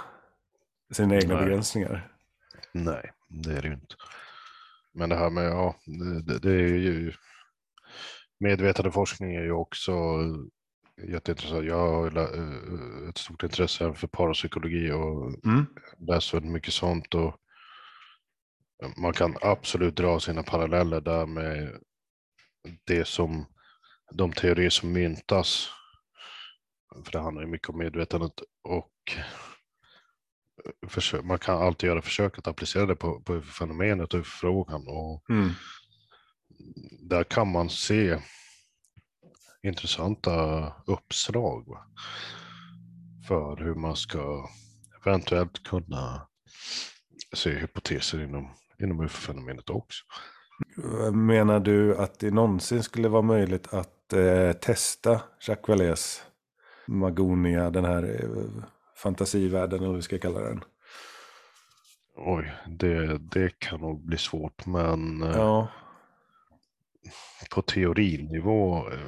sina 0.93 1.17
egna 1.17 1.35
Nej. 1.35 1.45
begränsningar. 1.45 2.13
Nej, 2.73 3.11
det 3.29 3.51
är 3.53 3.63
det 3.63 3.69
ju 3.69 3.75
inte. 3.75 3.95
Men 4.99 5.09
det 5.09 5.17
här 5.17 5.31
med, 5.31 5.45
ja, 5.45 5.77
det, 6.27 6.39
det, 6.39 6.53
är 6.53 6.77
ju 6.77 7.13
medvetande 8.41 8.93
forskning 8.93 9.35
är 9.35 9.43
ju 9.43 9.53
också 9.53 9.93
jätteintressant. 11.09 11.67
Jag 11.67 11.79
har 11.79 12.17
eh, 12.17 13.09
ett 13.09 13.19
stort 13.19 13.43
intresse 13.43 13.95
för 13.95 14.07
parapsykologi 14.07 14.91
och 14.93 15.45
Mm. 15.45 15.67
läst 15.99 16.35
väldigt 16.35 16.53
mycket 16.53 16.75
sånt 16.75 17.15
och 17.15 17.37
man 18.97 19.13
kan 19.13 19.37
absolut 19.43 19.97
dra 19.97 20.21
sina 20.21 20.43
paralleller 20.43 21.01
där 21.01 21.27
med 21.27 21.81
det 22.85 23.07
som 23.07 23.47
de 24.13 24.33
teorier 24.33 24.71
som 24.71 24.93
myntas. 24.93 25.69
För 27.05 27.13
det 27.13 27.19
handlar 27.19 27.43
ju 27.43 27.49
mycket 27.49 27.69
om 27.69 27.79
medvetandet 27.79 28.33
och 28.63 28.93
man 31.23 31.39
kan 31.39 31.63
alltid 31.63 31.89
göra 31.89 32.03
försök 32.03 32.39
att 32.39 32.47
applicera 32.47 32.87
det 32.87 32.97
på, 32.97 33.21
på 33.21 33.41
fenomenet 33.41 34.15
och 34.15 34.27
frågan 34.27 34.85
och 34.89 35.25
Mm. 35.31 35.51
där 37.01 37.25
kan 37.25 37.49
man 37.53 37.71
se 37.71 38.19
intressanta 39.63 40.67
uppslag 40.87 41.69
va? 41.69 41.87
för 43.29 43.57
hur 43.57 43.75
man 43.75 43.97
ska 43.97 44.49
eventuellt 45.07 45.63
kunna 45.63 46.29
se 47.35 47.51
hypoteser 47.51 48.23
inom, 48.23 48.49
inom 48.79 49.01
UFO-fenomenet 49.01 49.71
också. 49.71 50.05
Menar 51.13 51.61
du 51.61 51.97
att 51.97 52.19
det 52.19 52.31
någonsin 52.31 52.83
skulle 52.83 53.09
vara 53.09 53.23
möjligt 53.23 53.75
att 53.75 54.13
eh, 54.13 54.53
testa 54.53 55.21
Jacques 55.41 55.69
Vallées 55.69 56.23
Magonia, 56.87 57.71
den 57.71 57.85
här 57.85 58.03
eh, 58.03 58.65
fantasivärlden 59.03 59.79
eller 59.79 59.87
vad 59.89 59.97
vi 59.97 60.03
ska 60.03 60.19
kalla 60.19 60.41
den? 60.41 60.65
Oj, 62.17 62.53
det, 62.67 63.19
det 63.19 63.59
kan 63.59 63.81
nog 63.81 64.05
bli 64.07 64.19
svårt, 64.19 64.67
men 64.67 65.23
eh, 65.23 65.31
Ja, 65.37 65.69
på 67.55 67.63
teorinivå. 67.63 68.77
eh, 68.77 68.99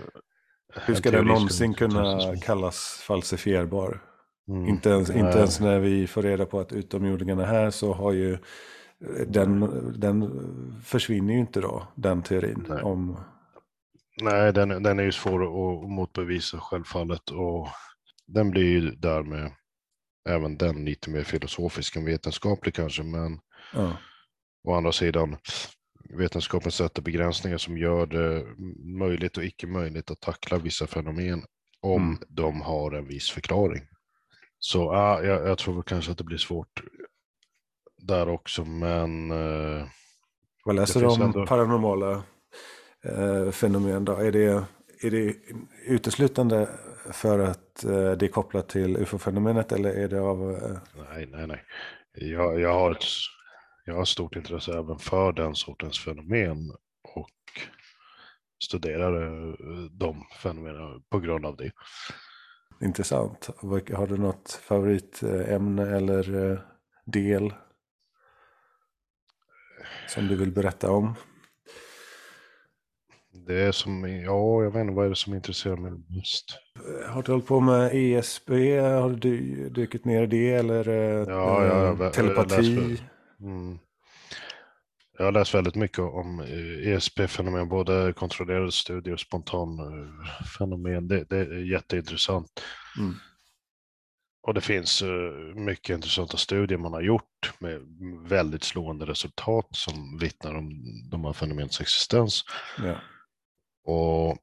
hur 0.87 0.95
ska 0.95 1.11
den 1.11 1.27
någonsin 1.27 1.75
kunna 1.75 2.37
kallas 2.37 3.03
falsifierbar? 3.07 4.01
Mm, 4.49 4.69
Inte, 4.69 4.91
ens, 4.91 5.11
inte 5.11 5.39
ens 5.39 5.61
när 5.61 5.79
vi 5.79 6.07
får 6.07 6.23
reda 6.23 6.47
på 6.47 6.61
att 6.61 6.73
utomjordingarna 6.73 7.43
är 7.43 7.47
här 7.47 7.71
så 7.71 7.93
har 7.93 8.13
ju 8.13 8.33
eh, 8.33 9.27
den, 9.29 9.61
den 10.01 10.31
försvinner 10.85 11.35
ju 11.35 11.41
inte 11.41 11.61
då, 11.61 11.87
den 11.95 12.23
teorin. 12.23 12.67
Nej. 12.69 12.83
Om, 12.83 13.21
Nej, 14.23 14.53
den, 14.53 14.83
den 14.83 14.99
är 14.99 15.03
ju 15.03 15.13
svår 15.13 15.43
att, 15.43 15.85
att 15.85 15.91
motbevisa 15.91 16.59
självfallet 16.61 17.31
och 17.31 17.69
den 18.27 18.51
blir 18.51 18.65
ju 18.65 18.91
därmed 18.91 19.53
även 20.29 20.57
den 20.57 20.85
lite 20.85 21.11
mer 21.11 21.23
filosofisk 21.25 21.97
än 21.97 22.05
vetenskaplig 22.05 22.75
kanske, 22.75 23.03
men 23.03 23.41
ja. 23.75 23.97
å 24.65 24.75
andra 24.75 24.93
sidan 24.93 25.37
vetenskapen 26.19 26.73
sätter 26.73 27.03
begränsningar 27.03 27.59
som 27.59 27.79
gör 27.79 28.07
det 28.07 28.47
möjligt 28.99 29.37
och 29.37 29.45
icke 29.45 29.67
möjligt 29.67 30.11
att 30.11 30.21
tackla 30.21 30.59
vissa 30.59 30.87
fenomen 30.87 31.45
om 31.83 32.03
Mm. 32.07 32.19
de 32.29 32.61
har 32.61 32.93
en 32.93 33.07
viss 33.09 33.31
förklaring. 33.31 33.83
Så 34.59 34.79
ja, 34.79 35.23
jag, 35.23 35.49
jag 35.49 35.59
tror 35.59 35.83
kanske 35.83 36.13
att 36.13 36.19
det 36.19 36.25
blir 36.25 36.39
svårt 36.39 36.83
där 38.03 38.29
också, 38.29 38.65
men 38.65 39.31
eh, 39.31 39.87
Vad 40.65 40.77
läser 40.77 41.01
du 41.01 41.07
om 41.07 41.23
ändå- 41.23 41.47
paranormala 41.47 42.23
eh, 43.05 43.51
fenomen 43.51 44.05
då? 44.05 44.13
Är 44.17 44.33
det, 44.33 44.65
är 45.03 45.11
det 45.11 45.35
uteslutande 45.87 46.69
för 47.13 47.39
att 47.39 47.85
eh, 47.85 48.13
det 48.13 48.27
är 48.27 48.29
kopplat 48.29 48.69
till 48.69 48.97
ufo-fenomenet 48.97 49.73
eller 49.73 49.91
är 49.91 50.09
det 50.09 50.21
av... 50.21 50.51
Eh... 50.51 50.79
Nej, 51.13 51.27
nej, 51.27 51.47
nej. 51.47 51.65
Jag, 52.13 52.61
jag, 52.61 52.73
har 52.73 52.91
ett, 52.91 53.05
jag 53.85 53.95
har 53.95 54.05
stort 54.05 54.37
intresse 54.37 54.79
även 54.79 54.99
för 54.99 55.33
den 55.33 55.55
sortens 55.55 55.99
fenomen 55.99 56.71
och 57.03 57.31
studerar 58.65 59.23
eh, 59.23 59.55
de 59.91 60.25
fenomenen 60.43 61.03
på 61.11 61.21
grund 61.21 61.47
av 61.47 61.57
det. 61.57 61.71
Intressant. 62.81 63.51
Har 63.95 64.07
du 64.07 64.17
något 64.17 64.53
favoritämne 64.63 65.97
eller 65.97 66.63
del 67.05 67.55
som 70.09 70.29
du 70.29 70.37
vill 70.37 70.53
berätta 70.53 70.91
om? 70.91 71.15
Det 73.51 73.61
är 73.61 73.73
som, 73.73 74.11
ja, 74.11 74.63
jag 74.63 74.71
vet 74.71 74.81
inte 74.81 74.95
vad 74.95 75.05
är 75.05 75.09
det 75.09 75.17
som 75.17 75.35
intresserar 75.35 75.77
mig 75.77 75.93
mest. 76.09 76.59
Har 77.07 77.23
du 77.23 77.33
hållit 77.33 77.47
på 77.47 77.61
med 77.61 77.91
ESP? 77.95 78.49
Har 78.81 79.11
du 79.11 79.69
dykt 79.69 80.05
ner 80.05 80.23
i 80.23 80.27
det 80.27 80.51
eller 80.51 80.89
ja, 81.31 81.67
ja, 81.67 81.97
jag, 82.01 82.13
telepati? 82.13 82.99
Jag, 83.39 83.49
mm. 83.49 83.79
jag 85.19 85.25
har 85.25 85.33
läst 85.33 85.55
väldigt 85.55 85.75
mycket 85.75 85.99
om 85.99 86.41
ESP-fenomen, 86.85 87.69
både 87.69 88.13
kontrollerade 88.13 88.73
studier 88.73 89.15
och 89.15 89.21
spontanfenomen. 89.21 91.09
Det, 91.09 91.25
det 91.25 91.37
är 91.37 91.73
jätteintressant. 91.73 92.63
Mm. 92.99 93.15
Och 94.43 94.55
det 94.55 94.61
finns 94.61 95.03
mycket 95.55 95.95
intressanta 95.95 96.37
studier 96.37 96.79
man 96.79 96.93
har 96.93 97.03
gjort 97.03 97.53
med 97.59 97.81
väldigt 98.29 98.65
slående 98.65 99.07
resultat 99.07 99.69
som 99.71 100.19
vittnar 100.21 100.55
om 100.55 100.71
de 101.11 101.25
här 101.25 101.33
fenomenens 101.33 101.81
existens. 101.81 102.45
Ja. 102.85 103.01
Och 103.85 104.39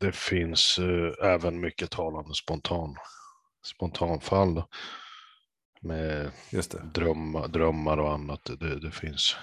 det 0.00 0.12
finns 0.14 0.78
eh, 0.78 1.26
även 1.32 1.60
mycket 1.60 1.90
talande 1.90 2.34
spontan, 2.34 2.96
spontanfall 3.66 4.62
med 5.80 6.30
drömmar, 6.94 7.48
drömmar 7.48 7.98
och 7.98 8.12
annat. 8.12 8.50
Det, 8.60 8.80
det 8.80 8.90
finns 8.90 9.36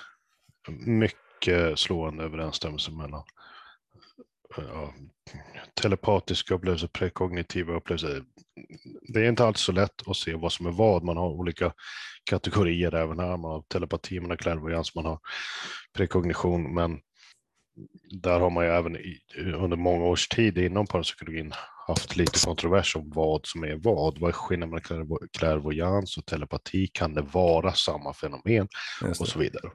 mycket 0.86 1.80
slående 1.80 2.24
överensstämmelse 2.24 2.92
mellan 2.92 3.24
ja, 4.58 4.94
telepatiska 5.82 6.54
upplevelser, 6.54 6.88
prekognitiva 6.88 7.74
upplevelser. 7.74 8.24
Det 9.14 9.20
är 9.20 9.30
inte 9.30 9.46
alltid 9.46 9.60
så 9.60 9.72
lätt 9.72 10.08
att 10.08 10.18
se 10.18 10.36
vad 10.36 10.54
som 10.54 10.66
är 10.66 10.72
vad. 10.72 11.04
Man 11.04 11.18
har 11.18 11.30
olika 11.30 11.74
kategorier 12.24 12.96
även 12.96 13.20
här. 13.20 13.38
Man 13.38 13.52
har 13.52 13.62
telepati, 13.62 14.20
man 14.20 14.30
har 14.30 14.38
klärvoajans, 14.38 14.96
man 14.96 15.06
har 15.06 15.20
prekognition. 15.94 16.74
Men 16.74 17.00
där 18.12 18.40
har 18.40 18.50
man 18.50 18.66
ju 18.66 18.72
även 18.72 18.96
i, 18.96 19.20
under 19.56 19.78
många 19.78 20.06
års 20.06 20.28
tid 20.28 20.58
inom 20.58 20.88
parapsykologin 20.88 21.54
haft 21.88 22.16
lite 22.16 22.46
kontrovers 22.46 22.96
om 22.96 23.12
vad 23.16 23.46
som 23.46 23.64
är 23.64 23.76
vad. 23.76 24.20
Vad 24.20 24.30
är 24.30 24.34
skillnaden 24.34 24.70
mellan 24.70 25.18
klärvoajans 25.38 26.18
och 26.18 26.26
telepati? 26.26 26.88
Kan 26.88 27.14
det 27.14 27.22
vara 27.22 27.74
samma 27.74 28.14
fenomen? 28.14 28.68
Och 29.20 29.28
så 29.28 29.40
vidare. 29.40 29.72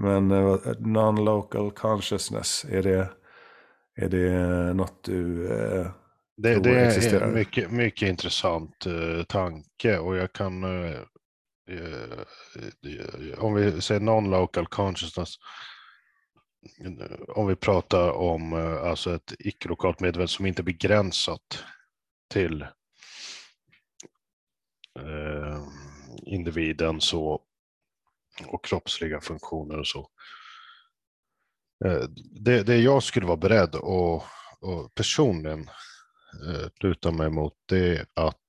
Men 0.00 0.30
uh, 0.30 0.58
non-local 0.78 1.70
consciousness, 1.70 2.64
är 2.64 2.82
det, 2.82 3.10
är 3.96 4.08
det 4.08 4.74
något 4.74 5.04
du 5.04 5.48
uh, 5.48 5.90
det, 6.36 6.54
tror 6.54 6.62
det? 6.62 7.00
Det 7.00 7.12
är 7.12 7.20
en 7.20 7.34
mycket, 7.34 7.70
mycket 7.70 8.08
intressant 8.08 8.86
uh, 8.86 9.22
tanke 9.22 9.98
och 9.98 10.16
jag 10.16 10.32
kan, 10.32 10.64
om 13.38 13.54
vi 13.54 13.80
säger 13.80 14.00
non-local 14.00 14.66
consciousness, 14.66 15.34
om 17.28 17.46
vi 17.46 17.56
pratar 17.56 18.10
om 18.10 18.52
eh, 18.52 18.82
alltså 18.82 19.14
ett 19.14 19.32
icke-lokalt 19.38 20.00
medvetande 20.00 20.28
som 20.28 20.46
inte 20.46 20.62
är 20.62 20.64
begränsat 20.64 21.64
till 22.30 22.62
eh, 24.98 25.62
individen 26.26 27.00
så, 27.00 27.42
och 28.46 28.64
kroppsliga 28.64 29.20
funktioner 29.20 29.78
och 29.78 29.86
så. 29.86 30.08
Eh, 31.84 32.02
det, 32.40 32.62
det 32.62 32.76
jag 32.76 33.02
skulle 33.02 33.26
vara 33.26 33.36
beredd 33.36 33.74
och, 33.74 34.24
och 34.60 34.94
personligen 34.94 35.60
eh, 36.48 36.68
luta 36.80 37.10
mig 37.10 37.30
mot 37.30 37.54
det 37.66 37.96
är 37.98 38.06
att 38.14 38.41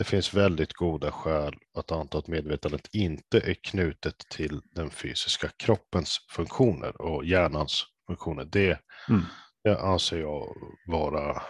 det 0.00 0.04
finns 0.04 0.34
väldigt 0.34 0.72
goda 0.72 1.12
skäl 1.12 1.54
att 1.74 1.92
anta 1.92 2.18
att 2.18 2.26
medvetandet 2.26 2.88
inte 2.92 3.40
är 3.40 3.54
knutet 3.54 4.18
till 4.18 4.60
den 4.74 4.90
fysiska 4.90 5.48
kroppens 5.56 6.18
funktioner 6.30 7.02
och 7.02 7.24
hjärnans 7.24 7.84
funktioner. 8.06 8.44
Det, 8.44 8.80
mm. 9.08 9.22
det 9.64 9.80
anser 9.80 10.20
jag 10.20 10.56
vara... 10.86 11.42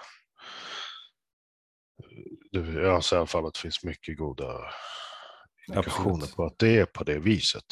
Jag 2.51 2.95
anser 2.95 3.17
i 3.17 3.19
alla 3.19 3.27
fall 3.27 3.47
att 3.47 3.55
det 3.55 3.61
finns 3.61 3.85
mycket 3.85 4.19
goda 4.19 4.61
indikationer 5.69 6.37
på 6.37 6.45
att 6.45 6.59
det 6.59 6.79
är 6.79 6.87
på 6.87 7.05
det 7.05 7.19
viset. 7.19 7.65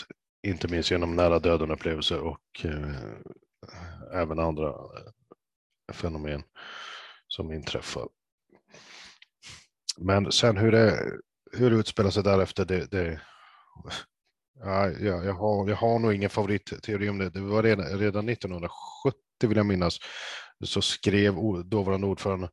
Inte 0.47 0.69
minst 0.69 0.91
genom 0.91 1.17
nära 1.17 1.39
döden-upplevelser 1.39 2.21
och 2.21 2.65
eh, 2.65 4.21
även 4.21 4.39
andra 4.39 4.75
fenomen 5.93 6.43
som 7.29 7.53
inträffar. 7.53 8.09
Men 10.01 10.33
sen 10.33 10.57
hur 10.57 10.73
det, 10.73 11.12
hur 11.53 11.70
det 11.70 11.77
utspelar 11.77 12.11
sig 12.11 12.23
därefter, 12.23 12.65
det, 12.65 12.91
det 12.91 13.20
ja, 14.61 14.91
jag, 14.91 15.35
har, 15.35 15.69
jag 15.69 15.77
har 15.77 15.99
nog 15.99 16.15
ingen 16.15 16.31
favoritteori 16.31 17.09
om 17.09 17.19
det. 17.19 17.31
Det 17.31 17.41
var 17.41 17.62
redan, 17.62 17.99
redan 17.99 18.29
1970 18.29 19.20
vill 19.41 19.57
jag 19.57 19.66
minnas, 19.66 19.99
så 20.65 20.83
skrev 20.83 21.35
dåvarande 21.65 22.07
ordförande 22.07 22.49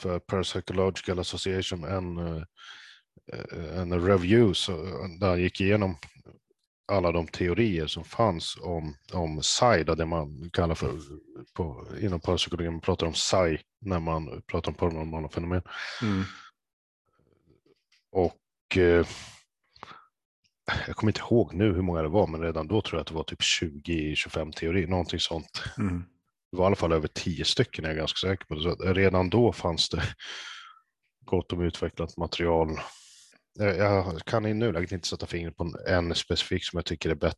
för 0.00 0.18
Parapsychological 0.18 1.18
Association 1.18 1.84
en, 1.84 2.18
eh, 2.18 3.80
en 3.80 4.06
review 4.06 4.54
så, 4.54 4.72
där 5.20 5.28
han 5.28 5.40
gick 5.40 5.60
igenom 5.60 5.96
alla 6.92 7.12
de 7.12 7.26
teorier 7.26 7.86
som 7.86 8.04
fanns 8.04 8.58
om, 8.60 8.94
om 9.12 9.40
PSI, 9.40 9.84
det 9.84 10.06
man 10.06 10.50
kallar 10.52 10.74
för, 10.74 10.92
på, 11.54 11.86
inom 12.00 12.20
parapsykologin, 12.20 12.72
man 12.72 12.80
pratar 12.80 13.06
om 13.06 13.12
PSI 13.12 13.58
när 13.80 14.00
man 14.00 14.42
pratar 14.46 14.70
om 14.70 14.74
paranormala 14.74 15.28
fenomen. 15.28 15.62
Mm. 16.02 16.24
Och 18.16 18.76
eh, 18.76 19.06
jag 20.86 20.96
kommer 20.96 21.10
inte 21.10 21.20
ihåg 21.20 21.54
nu 21.54 21.74
hur 21.74 21.82
många 21.82 22.02
det 22.02 22.08
var, 22.08 22.26
men 22.26 22.40
redan 22.40 22.68
då 22.68 22.80
tror 22.80 22.98
jag 22.98 23.00
att 23.00 23.06
det 23.06 23.14
var 23.14 23.22
typ 23.22 23.40
20-25 23.40 24.52
teorier, 24.52 24.86
någonting 24.86 25.20
sånt. 25.20 25.62
Mm. 25.78 26.04
Det 26.50 26.56
var 26.56 26.64
i 26.64 26.66
alla 26.66 26.76
fall 26.76 26.92
över 26.92 27.08
10 27.08 27.44
stycken, 27.44 27.84
jag 27.84 27.94
är 27.94 27.98
ganska 27.98 28.28
säker 28.28 28.44
på. 28.44 28.60
Så 28.60 28.74
redan 28.74 29.30
då 29.30 29.52
fanns 29.52 29.88
det 29.88 30.02
gott 31.24 31.52
om 31.52 31.62
utvecklat 31.62 32.16
material. 32.16 32.80
Jag 33.58 34.20
kan 34.20 34.46
i 34.46 34.54
nuläget 34.54 34.92
inte 34.92 35.08
sätta 35.08 35.26
fingret 35.26 35.56
på 35.56 35.74
en 35.88 36.14
specifik 36.14 36.64
som 36.64 36.76
jag 36.76 36.84
tycker 36.84 37.10
är 37.10 37.32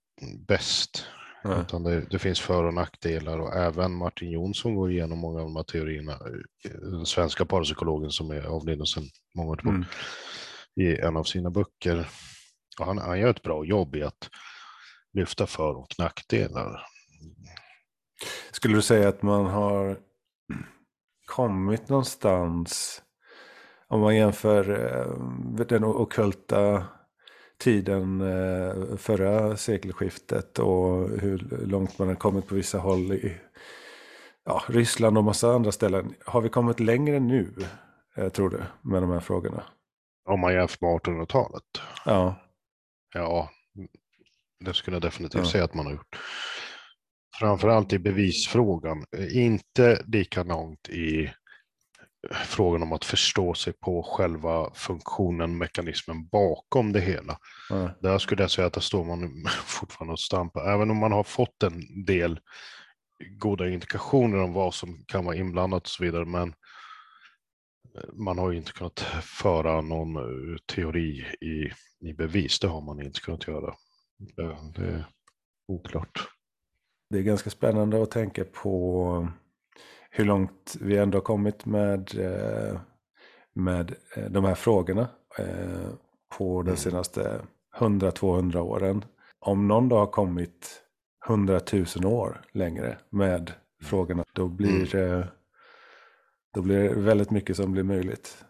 bäst. 0.46 1.06
Mm. 1.44 1.60
Utan 1.60 1.82
det, 1.82 2.00
det, 2.00 2.18
finns 2.18 2.40
för 2.40 2.64
och 2.64 2.74
nackdelar 2.74 3.38
och 3.38 3.56
även 3.56 3.92
Martin 3.92 4.30
Jonsson 4.30 4.74
går 4.74 4.90
igenom 4.90 5.18
många 5.18 5.38
av 5.38 5.44
de 5.44 5.56
här 5.56 5.62
teorierna. 5.62 6.18
Den 6.80 7.06
svenska 7.06 7.44
parapsykologen 7.44 8.10
som 8.10 8.30
är 8.30 8.42
avliden 8.42 8.86
sedan 8.86 9.04
många 9.34 9.50
år 9.50 9.56
tillbaka. 9.56 9.76
Mm 9.76 9.86
i 10.78 10.96
en 11.00 11.16
av 11.16 11.24
sina 11.24 11.50
böcker. 11.50 12.08
Och 12.80 12.86
han, 12.86 12.98
han 12.98 13.20
gör 13.20 13.30
ett 13.30 13.42
bra 13.42 13.64
jobb 13.64 13.96
i 13.96 14.02
att 14.02 14.30
lyfta 15.12 15.46
för 15.46 15.76
och 15.76 15.94
nackdelar. 15.98 16.86
Skulle 18.50 18.74
du 18.74 18.82
säga 18.82 19.08
att 19.08 19.22
man 19.22 19.46
har 19.46 19.98
kommit 21.26 21.88
någonstans 21.88 23.02
om 23.88 24.00
man 24.00 24.16
jämför 24.16 24.70
eh, 24.70 25.66
den 25.66 25.84
okulta 25.84 26.84
tiden 27.58 28.20
eh, 28.20 28.96
förra 28.96 29.56
sekelskiftet 29.56 30.58
och 30.58 31.08
hur 31.08 31.66
långt 31.66 31.98
man 31.98 32.08
har 32.08 32.14
kommit 32.14 32.46
på 32.46 32.54
vissa 32.54 32.78
håll 32.78 33.12
i 33.12 33.36
ja, 34.44 34.62
Ryssland 34.68 35.18
och 35.18 35.24
massa 35.24 35.52
andra 35.52 35.72
ställen. 35.72 36.14
Har 36.24 36.40
vi 36.40 36.48
kommit 36.48 36.80
längre 36.80 37.20
nu, 37.20 37.54
eh, 38.16 38.28
tror 38.28 38.50
du, 38.50 38.62
med 38.82 39.02
de 39.02 39.10
här 39.10 39.20
frågorna? 39.20 39.62
Om 40.28 40.40
man 40.40 40.54
jämför 40.54 40.86
med 40.86 41.00
1800-talet? 41.00 41.64
Ja. 42.04 42.34
Ja, 43.14 43.50
det 44.64 44.74
skulle 44.74 44.94
jag 44.94 45.02
definitivt 45.02 45.44
ja. 45.44 45.50
säga 45.50 45.64
att 45.64 45.74
man 45.74 45.86
har 45.86 45.92
gjort. 45.92 46.18
Framförallt 47.38 47.92
i 47.92 47.98
bevisfrågan. 47.98 49.04
Inte 49.32 50.02
lika 50.06 50.42
långt 50.42 50.88
i 50.88 51.32
frågan 52.32 52.82
om 52.82 52.92
att 52.92 53.04
förstå 53.04 53.54
sig 53.54 53.72
på 53.72 54.02
själva 54.02 54.70
funktionen, 54.74 55.58
mekanismen 55.58 56.26
bakom 56.26 56.92
det 56.92 57.00
hela. 57.00 57.38
Mm. 57.70 57.90
Där 58.00 58.18
skulle 58.18 58.42
jag 58.42 58.50
säga 58.50 58.66
att 58.66 58.72
där 58.72 58.80
står 58.80 59.04
man 59.04 59.46
fortfarande 59.64 60.12
och 60.12 60.20
stampar. 60.20 60.72
Även 60.74 60.90
om 60.90 60.96
man 60.96 61.12
har 61.12 61.24
fått 61.24 61.62
en 61.62 62.04
del 62.04 62.40
goda 63.38 63.68
indikationer 63.68 64.38
om 64.38 64.52
vad 64.52 64.74
som 64.74 65.04
kan 65.06 65.24
vara 65.24 65.36
inblandat 65.36 65.82
och 65.82 65.88
så 65.88 66.04
vidare. 66.04 66.24
Men 66.24 66.54
man 68.12 68.38
har 68.38 68.50
ju 68.50 68.56
inte 68.58 68.72
kunnat 68.72 69.00
föra 69.22 69.80
någon 69.80 70.16
eh, 70.16 70.56
teori 70.74 71.24
i, 71.40 71.70
i 72.08 72.12
bevis. 72.12 72.60
Det 72.60 72.68
har 72.68 72.80
man 72.80 73.00
inte 73.00 73.20
kunnat 73.20 73.48
göra. 73.48 73.74
Det, 74.18 74.56
det 74.74 74.86
är 74.86 75.04
oklart. 75.68 76.28
Det 77.10 77.18
är 77.18 77.22
ganska 77.22 77.50
spännande 77.50 78.02
att 78.02 78.10
tänka 78.10 78.44
på 78.44 79.28
hur 80.10 80.24
långt 80.24 80.76
vi 80.80 80.96
ändå 80.96 81.16
har 81.18 81.22
kommit 81.22 81.66
med, 81.66 82.18
eh, 82.18 82.80
med 83.52 83.94
eh, 84.16 84.24
de 84.30 84.44
här 84.44 84.54
frågorna 84.54 85.08
eh, 85.38 85.88
på 86.38 86.62
de 86.62 86.76
senaste 86.76 87.40
100-200 87.78 88.56
åren. 88.56 89.04
Om 89.38 89.68
någon 89.68 89.88
dag 89.88 89.98
har 89.98 90.06
kommit 90.06 90.82
100 91.28 91.60
000 91.72 92.06
år 92.06 92.40
längre 92.52 92.98
med 93.10 93.52
frågorna, 93.82 94.24
då 94.32 94.48
blir, 94.48 94.94
mm. 94.94 95.26
Då 96.54 96.62
blir 96.62 96.82
det 96.82 96.94
väldigt 96.94 97.30
mycket 97.30 97.56
som 97.56 97.72
blir 97.72 97.82
möjligt. 97.82 98.44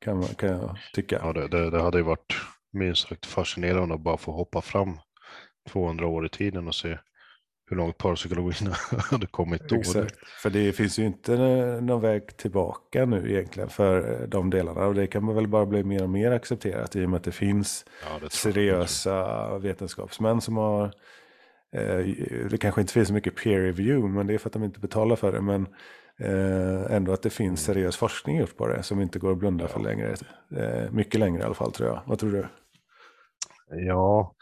Kan, 0.00 0.24
kan 0.24 0.48
jag 0.48 0.78
tycka. 0.92 1.20
Ja, 1.22 1.32
det, 1.32 1.48
det, 1.48 1.70
det 1.70 1.82
hade 1.82 1.98
ju 1.98 2.04
varit 2.04 2.34
minst 2.72 3.08
sagt 3.08 3.26
fascinerande 3.26 3.94
att 3.94 4.00
bara 4.00 4.16
få 4.16 4.32
hoppa 4.32 4.60
fram 4.60 4.98
200 5.70 6.06
år 6.06 6.26
i 6.26 6.28
tiden 6.28 6.68
och 6.68 6.74
se 6.74 6.98
hur 7.70 7.76
långt 7.76 7.98
parapsykologin 7.98 8.72
hade 9.10 9.26
kommit 9.26 9.68
då. 9.68 9.76
Exakt. 9.76 10.26
För 10.42 10.50
det 10.50 10.72
finns 10.72 10.98
ju 10.98 11.04
inte 11.06 11.36
någon 11.80 12.00
väg 12.00 12.36
tillbaka 12.36 13.04
nu 13.04 13.30
egentligen 13.30 13.68
för 13.68 14.26
de 14.26 14.50
delarna. 14.50 14.86
Och 14.86 14.94
det 14.94 15.06
kan 15.06 15.24
man 15.24 15.34
väl 15.34 15.48
bara 15.48 15.66
bli 15.66 15.84
mer 15.84 16.02
och 16.02 16.10
mer 16.10 16.30
accepterat 16.30 16.96
i 16.96 17.04
och 17.04 17.10
med 17.10 17.16
att 17.16 17.24
det 17.24 17.32
finns 17.32 17.84
ja, 18.02 18.18
det 18.20 18.32
seriösa 18.32 19.58
vetenskapsmän 19.58 20.40
som 20.40 20.56
har 20.56 20.84
eh, 21.72 22.06
det 22.50 22.58
kanske 22.60 22.80
inte 22.80 22.92
finns 22.92 23.08
så 23.08 23.14
mycket 23.14 23.36
peer 23.36 23.60
review, 23.60 24.08
men 24.08 24.26
det 24.26 24.34
är 24.34 24.38
för 24.38 24.48
att 24.48 24.52
de 24.52 24.64
inte 24.64 24.80
betalar 24.80 25.16
för 25.16 25.32
det. 25.32 25.40
Men 25.40 25.66
eh, 26.20 26.96
ändå 26.96 27.12
att 27.12 27.22
det 27.22 27.30
finns 27.30 27.68
mm. 27.68 27.74
seriös 27.74 27.96
forskning 27.96 28.38
gjort 28.38 28.56
på 28.56 28.66
det 28.66 28.82
som 28.82 29.00
inte 29.00 29.18
går 29.18 29.32
att 29.32 29.38
blunda 29.38 29.68
för 29.68 29.80
längre. 29.80 30.16
Eh, 30.56 30.90
mycket 30.90 31.20
längre 31.20 31.42
i 31.42 31.44
alla 31.44 31.54
fall 31.54 31.72
tror 31.72 31.88
jag. 31.88 32.02
Vad 32.06 32.18
tror 32.18 32.32
du? 32.32 32.46
Ja, 33.86 34.34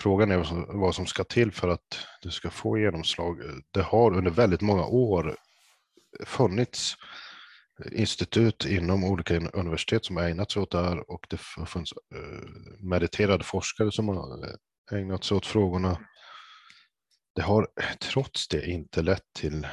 Frågan 0.00 0.30
är 0.30 0.72
vad 0.78 0.94
som 0.94 1.06
ska 1.06 1.24
till 1.24 1.52
för 1.52 1.68
att 1.68 2.06
det 2.22 2.30
ska 2.30 2.50
få 2.50 2.78
genomslag. 2.78 3.40
Det 3.70 3.82
har 3.82 4.16
under 4.16 4.30
väldigt 4.30 4.60
många 4.60 4.84
år 4.84 5.36
funnits 6.24 6.94
institut 7.92 8.64
inom 8.64 9.04
olika 9.04 9.36
universitet 9.36 10.04
som 10.04 10.16
har 10.16 10.24
ägnat 10.24 10.50
sig 10.50 10.62
åt 10.62 10.70
det 10.70 10.82
här 10.82 11.10
och 11.10 11.26
det 11.30 11.40
har 11.56 11.66
funnits 11.66 11.92
eh, 11.92 12.50
mediterade 12.78 13.44
forskare 13.44 13.92
som 13.92 14.08
har 14.08 14.56
ägnat 14.92 15.24
sig 15.24 15.36
åt 15.36 15.46
frågorna. 15.46 15.98
Det 17.34 17.42
har 17.42 17.68
trots 18.00 18.48
det 18.48 18.66
inte 18.66 19.02
lett 19.02 19.32
till 19.38 19.66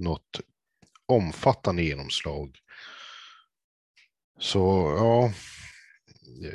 något 0.00 0.40
omfattande 1.06 1.82
genomslag. 1.82 2.58
Så 4.38 4.94
ja, 4.98 5.32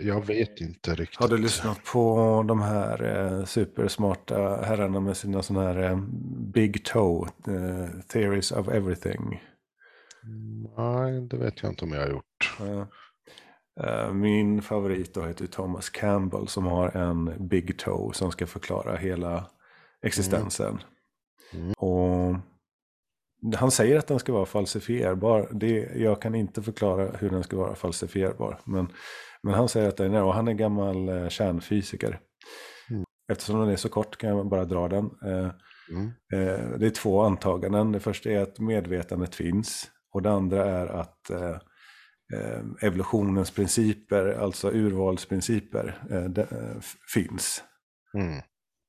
jag 0.01 0.26
vet 0.26 0.61
inte 0.61 0.95
riktigt. 0.95 1.19
Har 1.19 1.27
du 1.27 1.38
lyssnat 1.38 1.84
på 1.84 2.43
de 2.47 2.61
här 2.61 3.03
eh, 3.03 3.45
supersmarta 3.45 4.61
herrarna 4.65 4.99
med 4.99 5.17
sina 5.17 5.43
sådana 5.43 5.73
här 5.73 5.91
eh, 5.91 5.99
big 6.53 6.85
toe, 6.85 7.27
eh, 7.47 7.89
theories 8.07 8.51
of 8.51 8.67
everything? 8.67 9.41
Nej, 10.77 11.22
det 11.22 11.38
vet 11.38 11.63
jag 11.63 11.72
inte 11.72 11.85
om 11.85 11.91
jag 11.91 12.01
har 12.01 12.09
gjort. 12.09 12.57
Uh, 13.84 14.13
min 14.13 14.61
favorit 14.61 15.13
då 15.13 15.26
heter 15.26 15.47
Thomas 15.47 15.89
Campbell 15.89 16.47
som 16.47 16.65
har 16.65 16.97
en 16.97 17.47
big 17.47 17.80
toe 17.80 18.13
som 18.13 18.31
ska 18.31 18.47
förklara 18.47 18.95
hela 18.95 19.47
existensen. 20.01 20.80
Mm. 21.53 21.63
Mm. 21.63 21.73
Och 21.77 22.35
han 23.55 23.72
säger 23.72 23.99
att 23.99 24.07
den 24.07 24.19
ska 24.19 24.34
vara 24.34 24.45
falsifierbar. 24.45 25.49
Det, 25.51 25.91
jag 25.95 26.22
kan 26.22 26.35
inte 26.35 26.61
förklara 26.61 27.11
hur 27.19 27.30
den 27.30 27.43
ska 27.43 27.57
vara 27.57 27.76
falsifierbar. 27.76 28.59
Men 28.63 28.89
men 29.45 29.53
han 29.53 29.69
säger 29.69 29.89
att 29.89 29.97
den 29.97 30.13
är, 30.13 30.23
och 30.23 30.34
han 30.34 30.47
är 30.47 30.53
gammal 30.53 31.09
eh, 31.09 31.30
kärnfysiker. 31.30 32.19
Mm. 32.89 33.03
Eftersom 33.31 33.59
den 33.59 33.69
är 33.69 33.76
så 33.76 33.89
kort 33.89 34.17
kan 34.17 34.30
jag 34.30 34.49
bara 34.49 34.65
dra 34.65 34.88
den. 34.88 35.05
Eh, 35.05 35.51
mm. 35.89 36.07
eh, 36.34 36.77
det 36.80 36.85
är 36.85 36.89
två 36.89 37.22
antaganden. 37.22 37.91
Det 37.91 37.99
första 37.99 38.30
är 38.30 38.41
att 38.41 38.59
medvetandet 38.59 39.35
finns. 39.35 39.91
Och 40.11 40.22
det 40.22 40.31
andra 40.31 40.65
är 40.65 40.88
att 40.88 41.31
evolutionens 42.81 43.51
principer, 43.51 44.26
alltså 44.26 44.72
urvalsprinciper, 44.72 46.01
finns. 47.13 47.63
Mm. 48.17 48.41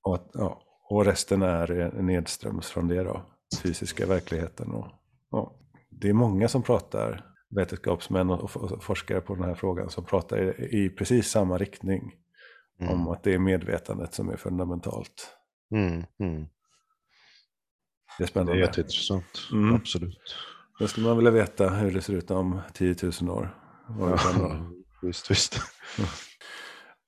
Och, 0.02 0.14
att, 0.14 0.30
ja, 0.32 0.62
och 0.90 1.04
resten 1.04 1.42
är 1.42 1.92
nedströms 2.02 2.66
från 2.66 2.88
det 2.88 3.02
då, 3.02 3.22
fysiska 3.62 4.06
verkligheten. 4.06 4.70
Och, 4.70 4.86
ja. 5.30 5.58
Det 5.90 6.08
är 6.08 6.12
många 6.12 6.48
som 6.48 6.62
pratar 6.62 7.24
vetenskapsmän 7.50 8.30
och 8.30 8.50
forskare 8.84 9.20
på 9.20 9.34
den 9.34 9.44
här 9.44 9.54
frågan 9.54 9.90
som 9.90 10.04
pratar 10.04 10.60
i 10.74 10.90
precis 10.90 11.30
samma 11.30 11.58
riktning. 11.58 12.14
Mm. 12.80 12.92
Om 12.92 13.08
att 13.08 13.22
det 13.22 13.34
är 13.34 13.38
medvetandet 13.38 14.14
som 14.14 14.28
är 14.28 14.36
fundamentalt. 14.36 15.36
Mm. 15.74 16.04
Mm. 16.20 16.46
Det 18.18 18.24
är 18.24 18.28
spännande. 18.28 18.52
Det 18.52 18.58
är 18.58 18.66
jätteintressant, 18.66 19.48
mm. 19.52 19.74
absolut. 19.74 20.36
Då 20.78 20.88
skulle 20.88 21.06
man 21.06 21.16
vilja 21.16 21.30
veta 21.30 21.68
hur 21.68 21.90
det 21.90 22.00
ser 22.00 22.12
ut 22.12 22.30
om 22.30 22.60
10 22.74 22.96
000 23.20 23.30
år. 23.30 23.58
Ja, 23.98 24.18
visst, 25.02 25.30
visst. 25.30 25.60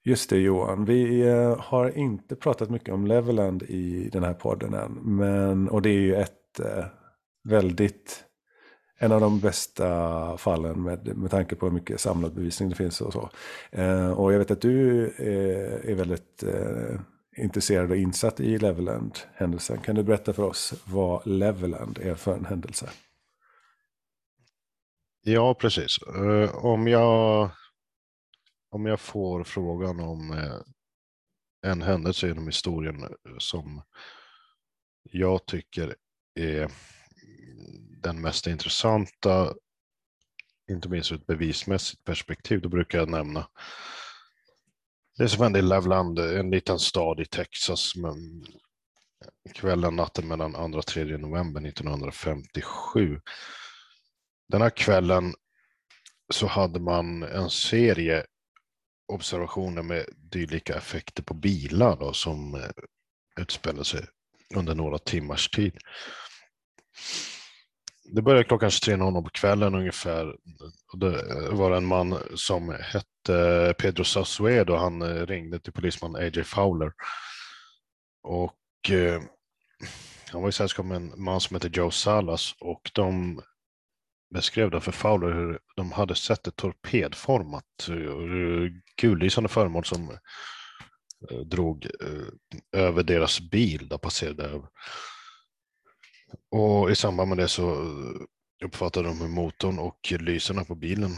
Just 0.09 0.31
det 0.31 0.39
Johan, 0.39 0.85
vi 0.85 1.29
eh, 1.29 1.59
har 1.59 1.99
inte 1.99 2.37
pratat 2.37 2.71
mycket 2.71 2.95
om 2.95 3.07
Leveland 3.07 3.63
i 3.63 4.09
den 4.13 4.25
här 4.25 4.35
podden 4.35 4.75
än. 4.75 4.93
Men, 4.93 5.69
och 5.69 5.83
det 5.83 5.91
är 5.91 6.01
ju 6.01 6.15
ett 6.15 6.61
eh, 6.61 6.85
väldigt 7.45 8.25
en 8.99 9.13
av 9.13 9.21
de 9.21 9.41
bästa 9.41 10.37
fallen 10.37 10.83
med, 10.83 11.17
med 11.17 11.31
tanke 11.31 11.57
på 11.57 11.67
hur 11.67 11.73
mycket 11.73 12.01
samlad 12.01 12.35
bevisning 12.35 12.69
det 12.69 12.75
finns 12.75 13.01
och 13.01 13.13
så. 13.13 13.31
Eh, 13.73 14.11
och 14.11 14.33
jag 14.33 14.39
vet 14.39 14.51
att 14.51 14.61
du 14.61 15.05
är 15.87 15.95
väldigt 15.95 16.45
intresserad 17.37 17.91
och 17.91 17.97
insatt 17.97 18.41
i 18.41 18.59
Leveland-händelsen. 18.59 19.79
Kan 19.79 19.95
du 19.95 20.03
berätta 20.03 20.33
för 20.33 20.43
oss 20.43 20.75
vad 20.85 21.27
Leveland 21.27 21.99
är 21.99 22.15
för 22.15 22.35
en 22.35 22.45
händelse? 22.45 22.89
Ja, 25.23 25.55
precis. 25.55 25.97
Om, 26.55 26.89
jag, 26.89 27.51
om 28.71 28.87
jag 28.87 29.01
får 29.01 29.45
frågan 29.45 30.01
om 30.01 30.33
eh, 30.33 30.61
en 31.63 31.83
händelse 31.83 32.27
genom 32.27 32.47
historien 32.47 33.03
eh, 33.03 33.39
som 33.39 33.83
jag 35.03 35.47
tycker 35.47 35.97
är 36.35 36.71
den 38.03 38.21
mest 38.21 38.47
intressanta, 38.47 39.55
inte 40.71 40.89
minst 40.89 41.13
ur 41.13 41.17
ett 41.17 41.27
bevismässigt 41.27 42.05
perspektiv, 42.05 42.61
då 42.61 42.69
brukar 42.69 42.99
jag 42.99 43.09
nämna 43.09 43.49
det 45.19 45.29
som 45.29 45.43
hände 45.43 45.59
i 45.59 45.63
Loveland, 45.63 46.19
en 46.19 46.51
liten 46.51 46.79
stad 46.79 47.21
i 47.21 47.27
Texas, 47.27 47.97
men 47.97 48.45
kvällen, 49.55 49.97
natten 49.97 50.29
mellan 50.29 50.73
2 50.73 50.79
och 50.79 50.87
3 50.87 51.17
november 51.17 51.67
1957. 51.67 53.21
Den 54.49 54.63
här 54.63 54.71
kvällen 54.71 55.35
så 56.33 56.47
hade 56.47 56.81
man 56.81 57.23
en 57.23 57.51
serie 57.51 58.27
observationer 59.09 59.83
med 59.83 60.05
dylika 60.17 60.75
effekter 60.75 61.23
på 61.23 61.35
bilar 61.35 61.97
då, 61.97 62.13
som 62.13 62.55
eh, 62.55 62.71
utspelade 63.41 63.85
sig 63.85 64.07
under 64.55 64.75
några 64.75 64.99
timmars 64.99 65.49
tid 65.49 65.79
det 68.11 68.23
började 68.23 68.45
klockan 68.45 68.69
23.00 68.69 69.23
på 69.23 69.31
kvällen 69.31 69.75
ungefär. 69.75 70.37
Det 70.97 71.31
eh, 71.31 71.53
var 71.53 71.71
en 71.71 71.87
man 71.87 72.19
som 72.35 72.77
hette 72.81 73.35
eh, 73.35 73.73
Pedro 73.73 74.05
Sassuedo. 74.05 74.75
Han 74.77 75.27
ringde 75.27 75.59
till 75.59 75.73
polisman 75.73 76.17
A.J. 76.17 76.45
Fowler. 76.45 76.93
Och 78.23 78.91
eh, 78.91 79.23
han 80.31 80.43
var 80.43 80.49
i 80.49 80.53
sällskap 80.53 80.87
med 80.87 80.97
en 80.97 81.13
man 81.17 81.41
som 81.41 81.55
hette 81.55 81.71
Joe 81.73 81.91
Salas 81.91 82.55
och 82.61 82.91
de 82.95 83.43
beskrev 84.35 84.71
då 84.71 84.81
för 84.81 84.93
Fowler 84.93 85.33
hur 85.33 85.59
de 85.77 85.93
hade 85.93 86.15
sett 86.15 86.47
ett 86.47 86.57
torpedformat 86.57 87.89
eh, 87.89 88.73
gullysande 89.01 89.49
föremål 89.49 89.85
som 89.85 90.11
eh, 91.31 91.39
drog 91.39 91.87
eh, 91.87 92.81
över 92.81 93.03
deras 93.03 93.41
bil, 93.41 93.89
där 93.89 93.99
passerade 93.99 94.45
över. 94.45 94.69
Och 96.51 96.91
i 96.91 96.97
samband 96.97 97.29
med 97.29 97.39
det 97.39 97.49
så 97.49 97.71
uppfattade 98.65 99.09
de 99.09 99.21
hur 99.21 99.29
motorn 99.29 99.79
och 99.79 100.13
lyserna 100.21 100.65
på 100.65 100.75
bilen 100.75 101.11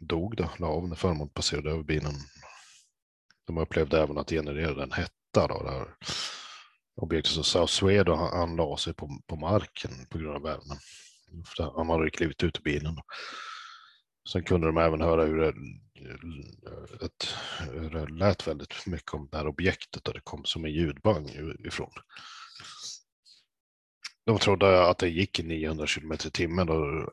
dog 0.00 0.36
då, 0.36 0.50
la 0.56 0.66
av 0.66 0.88
när 0.88 0.96
föremålet 0.96 1.34
passerade 1.34 1.70
över 1.70 1.82
bilen. 1.82 2.14
De 3.46 3.58
upplevde 3.58 4.02
även 4.02 4.18
att 4.18 4.26
det 4.26 4.36
genererade 4.36 4.82
en 4.82 4.92
hetta 4.92 5.48
då, 5.48 5.62
där 5.62 5.94
objektet 6.96 7.32
som 7.32 7.44
South 7.44 7.72
Swede 7.72 8.16
han, 8.16 8.38
han 8.38 8.56
la 8.56 8.76
sig 8.76 8.94
på, 8.94 9.20
på 9.26 9.36
marken 9.36 9.90
på 10.10 10.18
grund 10.18 10.36
av 10.36 10.42
värmen. 10.42 10.78
Han 11.76 11.90
hade 11.90 12.10
klivit 12.10 12.42
ut 12.42 12.58
ur 12.58 12.62
bilen. 12.62 12.96
Sen 14.32 14.42
kunde 14.42 14.66
de 14.66 14.76
även 14.76 15.00
höra 15.00 15.24
hur 15.24 15.38
det, 15.38 15.54
ett, 17.04 17.34
hur 17.60 17.90
det 17.90 18.06
lät 18.06 18.46
väldigt 18.46 18.86
mycket 18.86 19.14
om 19.14 19.28
det 19.30 19.36
här 19.36 19.46
objektet 19.46 20.08
och 20.08 20.14
det 20.14 20.20
kom 20.20 20.44
som 20.44 20.64
en 20.64 20.72
ljudbang 20.72 21.28
ifrån 21.66 21.92
de 24.24 24.38
trodde 24.38 24.86
att 24.86 24.98
det 24.98 25.08
gick 25.08 25.38
i 25.38 25.42
900 25.42 25.86
km 25.86 26.12
i 26.12 26.30
timmen 26.30 26.68
och 26.68 27.12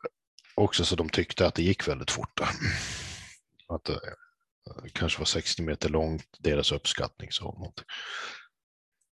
också 0.55 0.85
så 0.85 0.95
de 0.95 1.09
tyckte 1.09 1.47
att 1.47 1.55
det 1.55 1.63
gick 1.63 1.87
väldigt 1.87 2.11
fort. 2.11 2.39
Att 3.67 3.83
det 3.83 3.99
kanske 4.93 5.19
var 5.19 5.25
60 5.25 5.61
meter 5.61 5.89
långt, 5.89 6.27
deras 6.39 6.71
uppskattning. 6.71 7.31
Så 7.31 7.73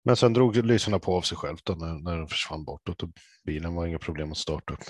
men 0.05 0.17
sen 0.17 0.33
drog 0.33 0.57
lyserna 0.57 0.99
på 0.99 1.17
av 1.17 1.23
sig 1.23 1.39
självt 1.39 1.65
då, 1.65 1.75
när, 1.75 1.95
när 1.95 2.17
den 2.17 2.29
försvann 2.29 2.65
bortåt 2.65 3.03
och 3.03 3.09
bilen 3.45 3.75
var 3.75 3.87
inga 3.87 3.99
problem 3.99 4.33
att 4.33 4.39
starta 4.39 4.73
upp. 4.73 4.85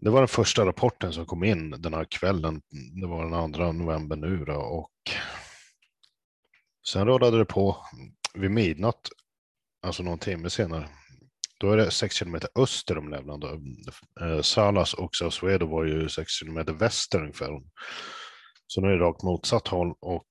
Det 0.00 0.10
var 0.10 0.20
den 0.20 0.28
första 0.28 0.66
rapporten 0.66 1.12
som 1.12 1.26
kom 1.26 1.44
in 1.44 1.70
den 1.70 1.94
här 1.94 2.04
kvällen. 2.04 2.62
Det 3.00 3.06
var 3.06 3.30
den 3.30 3.52
2 3.52 3.72
november 3.72 4.16
nu 4.16 4.44
då, 4.44 4.54
och 4.54 4.92
sen 6.88 7.06
rullade 7.06 7.38
det 7.38 7.44
på 7.44 7.76
vid 8.34 8.50
midnatt, 8.50 9.08
alltså 9.82 10.02
någon 10.02 10.18
timme 10.18 10.50
senare. 10.50 10.88
Då 11.60 11.72
är 11.72 11.76
det 11.76 11.90
6 11.90 12.14
kilometer 12.16 12.50
öster 12.54 12.98
om 12.98 13.08
Levland. 13.08 13.44
Eh, 13.44 14.40
Salas 14.42 14.94
och 14.94 15.16
Sausuedo 15.16 15.66
var 15.66 15.84
ju 15.84 16.08
6 16.08 16.32
kilometer 16.32 16.72
väster 16.72 17.20
ungefär. 17.20 17.48
Så 18.66 18.80
nu 18.80 18.88
är 18.88 18.92
det 18.92 19.04
rakt 19.04 19.22
motsatt 19.22 19.68
håll 19.68 19.94
och 20.00 20.26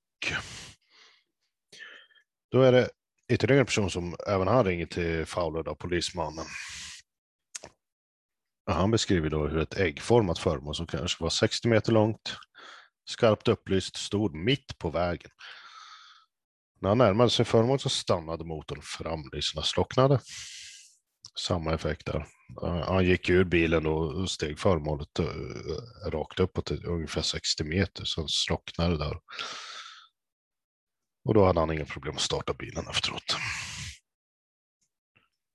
då 2.50 2.62
är 2.62 2.72
det 2.72 2.88
ytterligare 3.32 3.60
en 3.60 3.66
person 3.66 3.90
som 3.90 4.16
även 4.26 4.48
han 4.48 4.64
ringer 4.64 4.86
till 4.86 5.26
Fowler, 5.26 5.62
då, 5.62 5.74
polismannen. 5.74 6.44
Han 8.70 8.90
beskriver 8.90 9.30
då 9.30 9.46
hur 9.46 9.58
ett 9.58 9.78
äggformat 9.78 10.38
föremål 10.38 10.74
som 10.74 10.86
kanske 10.86 11.22
var 11.22 11.30
60 11.30 11.68
meter 11.68 11.92
långt, 11.92 12.36
skarpt 13.04 13.48
upplyst, 13.48 13.96
stod 13.96 14.34
mitt 14.34 14.78
på 14.78 14.90
vägen. 14.90 15.30
När 16.80 16.88
han 16.88 16.98
närmade 16.98 17.30
sig 17.30 17.44
föremålet 17.44 17.82
så 17.82 17.88
stannade 17.88 18.44
motorn, 18.44 18.80
framlyserna 18.82 19.62
slocknade. 19.62 20.20
Samma 21.38 21.74
effekt 21.74 22.06
där. 22.06 22.26
Han 22.84 23.04
gick 23.04 23.28
ur 23.28 23.44
bilen 23.44 23.86
och 23.86 24.30
steg 24.30 24.58
föremålet 24.58 25.18
eh, 25.18 25.26
rakt 26.10 26.40
uppåt 26.40 26.70
ungefär 26.70 27.22
60 27.22 27.64
meter, 27.64 28.04
så 28.04 28.28
slocknade 28.28 28.90
det 28.90 29.04
där. 29.04 29.18
Och 31.24 31.34
då 31.34 31.44
hade 31.44 31.60
han 31.60 31.72
inga 31.72 31.84
problem 31.84 32.14
att 32.14 32.20
starta 32.20 32.54
bilen 32.54 32.88
efteråt. 32.88 33.36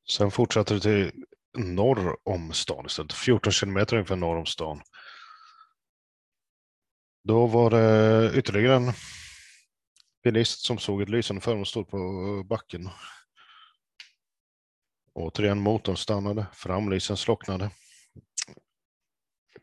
Sen 0.10 0.31
fortsatte 0.31 0.73
det 0.73 0.80
till 0.80 1.26
norr 1.57 2.18
om 2.23 2.53
stan 2.53 2.85
istället, 2.85 3.14
14 3.14 3.52
kilometer 3.52 3.95
ungefär 3.95 4.15
norr 4.15 4.38
om 4.38 4.45
stan. 4.45 4.81
Då 7.23 7.48
var 7.48 7.69
det 7.69 8.31
ytterligare 8.35 8.76
en 8.76 8.94
bilist 10.23 10.65
som 10.65 10.77
såg 10.77 11.02
ett 11.02 11.10
lysande 11.10 11.41
föremål 11.41 11.65
stå 11.65 11.85
på 11.85 12.44
backen. 12.49 12.90
Återigen 15.14 15.60
motorn 15.60 15.98
stannade, 15.98 16.45
framlysen 16.53 17.18
slocknade. 17.18 17.69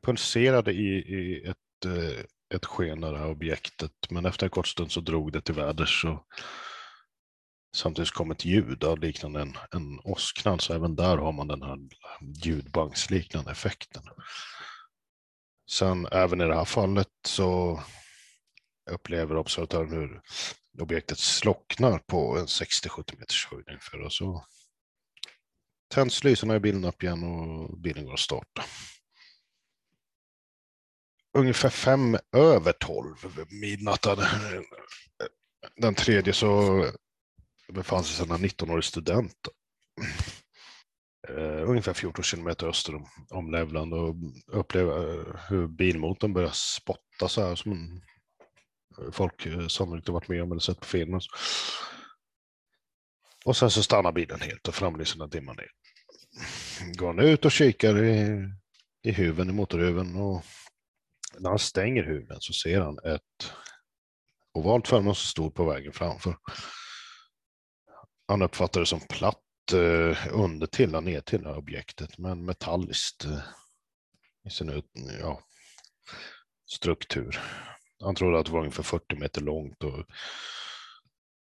Pulserade 0.02 0.72
i, 0.72 0.88
i 0.88 1.44
ett, 1.46 1.84
eh, 1.84 2.24
ett 2.54 2.64
sken 2.64 3.04
av 3.04 3.12
det 3.12 3.18
här 3.18 3.30
objektet, 3.30 3.92
men 4.10 4.26
efter 4.26 4.46
en 4.46 4.50
kort 4.50 4.68
stund 4.68 4.92
så 4.92 5.00
drog 5.00 5.32
det 5.32 5.40
till 5.40 5.54
väders. 5.54 6.04
Och 6.04 6.26
samtidigt 7.76 8.10
kom 8.10 8.30
ett 8.30 8.44
ljud 8.44 8.84
av 8.84 8.98
liknande 8.98 9.40
en, 9.40 9.56
en 9.70 10.00
åsknad, 10.04 10.60
så 10.60 10.74
även 10.74 10.96
där 10.96 11.16
har 11.16 11.32
man 11.32 11.48
den 11.48 11.62
här 11.62 11.78
ljudbanksliknande 12.44 13.50
effekten. 13.50 14.02
Sen 15.70 16.06
även 16.12 16.40
i 16.40 16.44
det 16.44 16.54
här 16.54 16.64
fallet 16.64 17.08
så 17.26 17.82
upplever 18.90 19.36
observatören 19.36 19.92
hur 19.92 20.20
objektet 20.80 21.18
slocknar 21.18 21.98
på 21.98 22.38
en 22.38 22.46
60-70 22.46 23.18
meters 23.18 23.48
höjd 23.50 23.68
ungefär. 23.68 24.00
Och 24.00 24.12
så 24.12 24.44
tänds 25.94 26.24
lyserna 26.24 26.56
i 26.56 26.60
bilen 26.60 26.84
upp 26.84 27.02
igen 27.02 27.24
och 27.24 27.78
bilen 27.78 28.04
går 28.04 28.12
att 28.12 28.20
starta. 28.20 28.62
Ungefär 31.38 31.68
fem 31.68 32.18
över 32.32 32.72
tolv 32.72 33.16
midnatt 33.50 34.06
den 35.76 35.94
tredje 35.94 36.32
så 36.32 36.84
befann 37.72 38.04
sig 38.04 38.26
en 38.26 38.36
19-årig 38.36 38.84
student. 38.84 39.48
Uh, 41.30 41.70
ungefär 41.70 41.92
14 41.92 42.24
kilometer 42.24 42.66
öster 42.66 42.94
om, 42.94 43.06
om 43.30 43.50
Levland 43.50 43.94
och 43.94 44.14
uppleva 44.46 44.96
eh, 44.96 45.36
hur 45.48 45.66
bilmotorn 45.66 46.32
börjar 46.32 46.50
spotta 46.52 47.28
så 47.28 47.42
här 47.42 47.54
som 47.54 47.72
en, 47.72 48.02
eh, 48.98 49.12
folk 49.12 49.46
sannolikt 49.70 50.08
har 50.08 50.14
varit 50.14 50.28
med 50.28 50.42
om 50.42 50.50
eller 50.50 50.60
sett 50.60 50.80
på 50.80 50.86
filmen. 50.86 51.20
Och 53.44 53.56
sen 53.56 53.70
så 53.70 53.82
stannar 53.82 54.12
bilen 54.12 54.40
helt 54.40 54.68
och 54.68 54.74
framlyserna 54.74 55.26
dimmar 55.26 55.54
ner. 55.54 55.70
Går 56.92 57.06
han 57.06 57.18
ut 57.18 57.44
och 57.44 57.52
kikar 57.52 58.04
i, 58.04 58.48
i 59.02 59.12
huven, 59.12 59.50
i 59.50 59.52
motorhuven 59.52 60.16
och 60.16 60.44
när 61.40 61.50
han 61.50 61.58
stänger 61.58 62.02
huven 62.02 62.36
så 62.40 62.52
ser 62.52 62.80
han 62.80 62.98
ett 62.98 63.52
ovalt 64.54 64.88
föremål 64.88 65.14
som 65.14 65.26
stod 65.26 65.54
på 65.54 65.64
vägen 65.64 65.92
framför. 65.92 66.36
Han 68.28 68.42
uppfattar 68.42 68.80
det 68.80 68.86
som 68.86 69.00
platt 69.00 69.72
eh, 69.72 70.26
under 70.30 70.66
till 70.66 70.94
och 70.94 71.04
ner 71.04 71.20
till 71.20 71.46
objektet, 71.46 72.18
men 72.18 72.44
metalliskt 72.44 73.24
eh, 73.24 73.40
i 74.46 74.50
sin 74.50 74.82
ja, 75.20 75.40
struktur. 76.66 77.40
Han 78.00 78.14
trodde 78.14 78.38
att 78.38 78.46
det 78.46 78.52
var 78.52 78.60
ungefär 78.60 78.82
40 78.82 79.16
meter 79.16 79.40
långt 79.40 79.84
och 79.84 80.06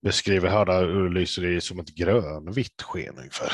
beskriver 0.03 0.49
här 0.49 0.85
hur 0.87 1.09
det 1.09 1.21
lyser 1.21 1.45
i 1.45 1.61
som 1.61 1.81
ett 1.81 1.95
grönvitt 1.95 2.83
sken 2.83 3.19
ungefär. 3.19 3.53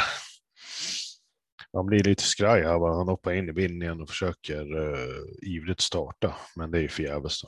Han 1.74 1.86
blir 1.86 2.04
lite 2.04 2.22
skraj 2.22 2.62
här, 2.62 2.96
han 2.96 3.08
hoppar 3.08 3.32
in 3.32 3.48
i 3.48 3.52
bilen 3.52 3.82
igen 3.82 4.00
och 4.00 4.08
försöker 4.08 4.76
uh, 4.76 5.24
ivrigt 5.42 5.80
starta, 5.80 6.34
men 6.56 6.70
det 6.70 6.82
är 6.82 6.88
förgäves. 6.88 7.40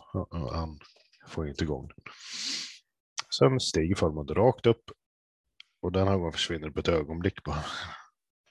Han 0.52 0.78
får 1.28 1.48
inte 1.48 1.64
igång 1.64 1.88
den. 1.88 2.12
Sen 3.38 3.60
stiger 3.60 3.94
formen 3.94 4.28
rakt 4.28 4.66
upp 4.66 4.90
och 5.82 5.92
den 5.92 6.08
här 6.08 6.16
gången 6.16 6.32
försvinner 6.32 6.70
på 6.70 6.80
ett 6.80 6.88
ögonblick 6.88 7.44
bara 7.44 7.64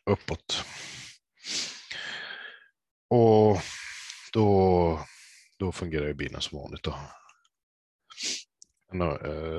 uppåt. 0.06 0.65
Och 3.10 3.57
då, 4.34 4.99
då 5.60 5.72
fungerar 5.72 6.07
ju 6.07 6.14
bilen 6.14 6.41
som 6.41 6.60
vanligt. 6.60 6.84
Då. 6.84 6.95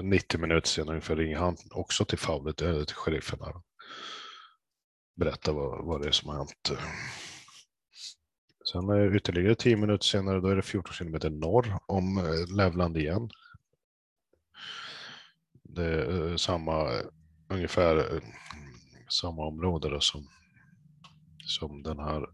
90 0.02 0.36
eh, 0.36 0.40
minuter 0.40 0.68
senare 0.68 0.94
ungefär 0.94 1.16
ringer 1.16 1.36
han 1.36 1.56
också 1.70 2.04
till 2.04 2.18
Fowlet, 2.18 2.62
eller 2.62 2.80
eh, 2.80 2.84
till 2.84 2.96
sheriffen. 2.96 3.38
Här. 3.40 3.54
Berättar 5.16 5.52
vad, 5.52 5.84
vad 5.84 6.02
det 6.02 6.08
är 6.08 6.12
som 6.12 6.28
har 6.28 6.36
hänt. 6.36 6.70
Sen 8.72 9.16
ytterligare 9.16 9.54
10 9.54 9.76
minuter 9.76 10.04
senare, 10.04 10.40
då 10.40 10.48
är 10.48 10.56
det 10.56 10.62
14 10.62 10.92
kilometer 10.92 11.30
norr 11.30 11.78
om 11.86 12.18
eh, 12.18 12.56
Levland 12.56 12.96
igen. 12.96 13.30
Det 15.62 15.84
är 15.84 16.36
samma 16.36 16.90
ungefär 17.48 18.14
eh, 18.14 18.22
samma 19.08 19.46
område 19.46 19.90
då 19.90 20.00
som, 20.00 20.28
som 21.46 21.82
den 21.82 21.98
här, 21.98 22.26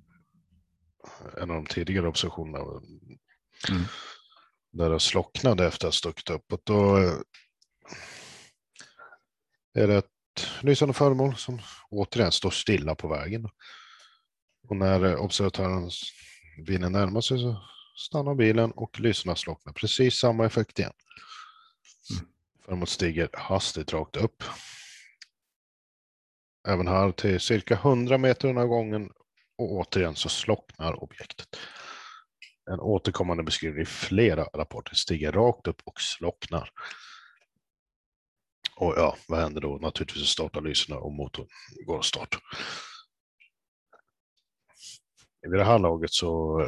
en 1.36 1.50
av 1.50 1.56
de 1.56 1.66
tidigare 1.66 2.08
observationerna. 2.08 2.58
Mm. 3.70 3.82
Där 4.72 4.90
det 4.90 5.00
slocknade 5.00 5.66
efter 5.66 5.86
att 5.86 5.94
ha 5.94 5.98
stuckit 5.98 6.30
upp. 6.30 6.52
Och 6.52 6.60
då 6.64 6.98
eh, 6.98 7.14
är 9.74 9.86
det 9.86 10.02
lysande 10.64 10.94
föremål 10.94 11.36
som 11.36 11.58
återigen 11.90 12.32
står 12.32 12.50
stilla 12.50 12.94
på 12.94 13.08
vägen. 13.08 13.48
Och 14.68 14.76
när 14.76 15.16
observatören 15.16 15.90
bilen 16.66 16.92
närmar 16.92 17.20
sig 17.20 17.38
så 17.38 17.62
stannar 17.96 18.34
bilen 18.34 18.70
och 18.70 19.00
lyserna 19.00 19.36
slocknar. 19.36 19.72
Precis 19.72 20.14
samma 20.14 20.46
effekt 20.46 20.78
igen. 20.78 20.92
Mm. 22.10 22.26
Föremålet 22.64 22.88
stiger 22.88 23.28
hastigt 23.32 23.92
rakt 23.92 24.16
upp 24.16 24.44
även 26.68 26.88
här 26.88 27.12
till 27.12 27.40
cirka 27.40 27.74
100 27.74 28.18
meter 28.18 28.48
den 28.48 28.56
här 28.56 28.66
gången 28.66 29.10
och 29.58 29.72
återigen 29.72 30.16
så 30.16 30.28
slocknar 30.28 31.02
objektet. 31.02 31.48
En 32.70 32.80
återkommande 32.80 33.42
beskrivning 33.42 33.82
i 33.82 33.86
flera 33.86 34.44
rapporter 34.44 34.94
stiger 34.94 35.32
rakt 35.32 35.66
upp 35.66 35.82
och 35.84 36.00
slocknar. 36.00 36.70
Och 38.82 38.94
ja, 38.96 39.16
vad 39.28 39.40
händer 39.40 39.60
då? 39.60 39.78
Naturligtvis 39.78 40.28
startar 40.28 40.60
lyserna 40.60 40.98
och 40.98 41.12
motorn 41.12 41.46
går 41.86 41.98
att 41.98 42.04
starta. 42.04 42.38
Vid 45.42 45.58
det 45.58 45.64
här 45.64 45.78
laget 45.78 46.12
så 46.12 46.60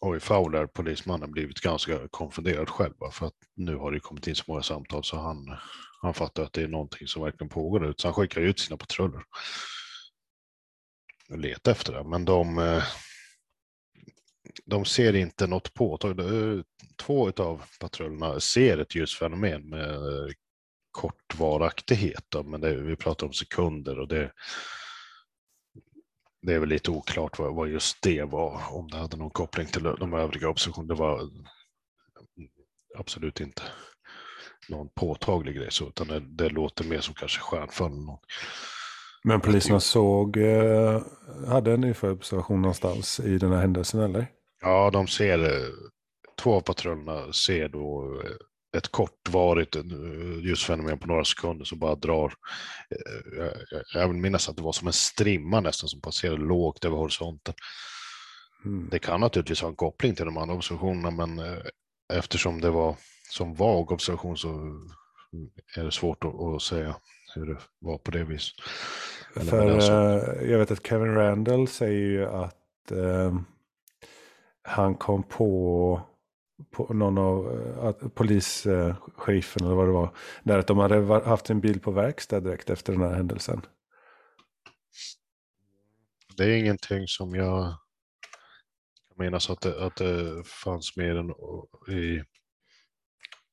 har 0.00 0.14
ju 0.14 0.20
Fowler, 0.20 0.66
polismannen, 0.66 1.30
blivit 1.30 1.60
ganska 1.60 2.08
konfunderad 2.08 2.68
själv. 2.68 2.94
För 3.12 3.26
att 3.26 3.34
nu 3.54 3.76
har 3.76 3.92
det 3.92 4.00
kommit 4.00 4.26
in 4.26 4.34
så 4.34 4.44
många 4.46 4.62
samtal 4.62 5.04
så 5.04 5.16
han 5.16 5.56
han 6.02 6.14
fattar 6.14 6.42
att 6.42 6.52
det 6.52 6.62
är 6.62 6.68
någonting 6.68 7.08
som 7.08 7.22
verkligen 7.22 7.48
pågår 7.48 7.86
ut, 7.86 8.00
så 8.00 8.08
han 8.08 8.14
skickar 8.14 8.40
ut 8.40 8.60
sina 8.60 8.76
patruller. 8.76 9.22
Och 11.30 11.38
letar 11.38 11.72
efter 11.72 11.92
det, 11.92 12.04
men 12.04 12.24
de, 12.24 12.58
eh, 12.58 12.84
de 14.64 14.84
ser 14.84 15.16
inte 15.16 15.46
något 15.46 15.74
påtagligt. 15.74 16.26
Eh, 16.26 16.84
två 16.96 17.30
av 17.30 17.64
patrullerna 17.80 18.40
ser 18.40 18.78
ett 18.78 18.94
ljusfenomen 18.94 19.68
med 19.68 19.98
kort 20.94 21.38
varaktighet, 21.38 22.24
då, 22.28 22.42
men 22.42 22.60
det, 22.60 22.76
vi 22.76 22.96
pratar 22.96 23.26
om 23.26 23.32
sekunder 23.32 23.98
och 23.98 24.08
det, 24.08 24.32
det 26.42 26.54
är 26.54 26.58
väl 26.58 26.68
lite 26.68 26.90
oklart 26.90 27.38
vad, 27.38 27.54
vad, 27.54 27.68
just 27.68 28.02
det 28.02 28.22
var, 28.22 28.60
om 28.70 28.88
det 28.90 28.96
hade 28.96 29.16
någon 29.16 29.30
koppling 29.30 29.66
till 29.66 29.82
de 29.82 30.14
övriga 30.14 30.48
observationerna. 30.48 30.94
Det 30.94 31.00
var 31.00 31.30
absolut 32.98 33.40
inte 33.40 33.62
någon 34.68 34.88
påtaglig 34.88 35.56
grej, 35.56 35.68
så, 35.70 35.88
utan 35.88 36.06
det, 36.06 36.20
det 36.20 36.48
låter 36.48 36.84
mer 36.84 37.00
som 37.00 37.14
kanske 37.14 37.40
stjärnfall. 37.40 37.92
Men 39.24 39.40
poliserna 39.40 39.80
såg, 39.80 40.36
eh, 40.36 41.02
hade 41.48 41.72
en 41.72 41.84
UFO-observation 41.84 42.62
någonstans 42.62 43.20
i 43.20 43.38
den 43.38 43.52
här 43.52 43.60
händelsen 43.60 44.00
eller? 44.00 44.26
Ja, 44.60 44.90
de 44.90 45.06
ser, 45.06 45.44
eh, 45.44 45.68
två 46.42 46.54
av 46.54 46.60
patrullerna 46.60 47.32
ser 47.32 47.68
då 47.68 48.14
eh, 48.24 48.30
ett 48.74 48.88
kortvarigt 48.88 49.76
ljusfenomen 50.42 50.98
på 50.98 51.06
några 51.06 51.24
sekunder 51.24 51.64
som 51.64 51.78
bara 51.78 51.94
drar. 51.94 52.34
Jag, 53.70 53.82
jag, 53.94 54.08
vill 54.08 54.16
minnas 54.16 54.48
att 54.48 54.56
det 54.56 54.62
var 54.62 54.72
som 54.72 54.86
en 54.86 54.92
strimma 54.92 55.60
nästan 55.60 55.88
som 55.88 56.00
passerade 56.00 56.44
lågt 56.44 56.84
över 56.84 56.96
horisonten. 56.96 57.54
Mm. 58.64 58.88
Det 58.90 58.98
kan 58.98 59.20
naturligtvis 59.20 59.60
ha 59.60 59.68
en 59.68 59.76
koppling 59.76 60.14
till 60.14 60.24
de 60.24 60.36
andra 60.36 60.54
observationerna, 60.54 61.10
men 61.10 61.62
eftersom 62.12 62.60
det 62.60 62.70
var 62.70 62.96
som 63.30 63.54
vag 63.54 63.92
observation 63.92 64.36
så 64.36 64.48
är 65.76 65.84
det 65.84 65.92
svårt 65.92 66.24
att, 66.24 66.40
att 66.40 66.62
säga 66.62 66.96
hur 67.34 67.46
det 67.46 67.60
var 67.78 67.98
på 67.98 68.10
det 68.10 68.24
viset. 68.24 68.54
För 69.34 69.80
jag 70.50 70.58
vet 70.58 70.70
att 70.70 70.86
Kevin 70.86 71.14
Randall 71.14 71.68
säger 71.68 72.06
ju 72.06 72.26
att 72.26 72.92
uh, 72.92 73.40
han 74.62 74.94
kom 74.94 75.22
på, 75.22 76.00
på 76.70 76.94
någon 76.94 77.18
av 77.18 77.46
uh, 77.46 78.08
polischefen 78.08 79.64
eller 79.64 79.74
vad 79.74 79.86
det 79.86 79.92
var. 79.92 80.16
Där 80.42 80.58
att 80.58 80.66
de 80.66 80.78
hade 80.78 81.28
haft 81.28 81.50
en 81.50 81.60
bil 81.60 81.80
på 81.80 81.90
verkstad 81.90 82.40
direkt 82.40 82.70
efter 82.70 82.92
den 82.92 83.02
här 83.02 83.14
händelsen. 83.14 83.60
Det 86.36 86.44
är 86.44 86.56
ingenting 86.56 87.08
som 87.08 87.34
jag 87.34 87.74
minnas 89.18 89.50
att 89.50 89.60
det, 89.60 89.86
att 89.86 89.96
det 89.96 90.42
fanns 90.46 90.96
med 90.96 91.16
i 91.88 92.22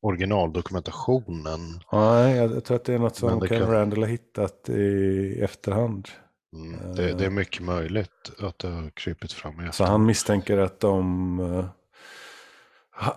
originaldokumentationen. 0.01 1.59
Nej, 1.91 2.35
jag 2.35 2.63
tror 2.63 2.75
att 2.75 2.85
det 2.85 2.93
är 2.93 2.99
något 2.99 3.15
som 3.15 3.39
Ken 3.39 3.59
kan... 3.59 3.71
Randall 3.71 3.99
har 3.99 4.09
hittat 4.09 4.69
i 4.69 5.41
efterhand. 5.41 6.07
Mm, 6.53 6.95
det, 6.95 7.13
det, 7.13 7.25
är 7.25 7.29
mycket 7.29 7.61
möjligt 7.61 8.31
att 8.39 8.59
det 8.59 8.67
har 8.67 8.89
krypit 8.89 9.33
fram 9.33 9.51
i 9.51 9.55
efterhand. 9.55 9.73
Så 9.73 9.83
han 9.83 10.05
misstänker 10.05 10.57
att 10.57 10.79
de... 10.79 11.69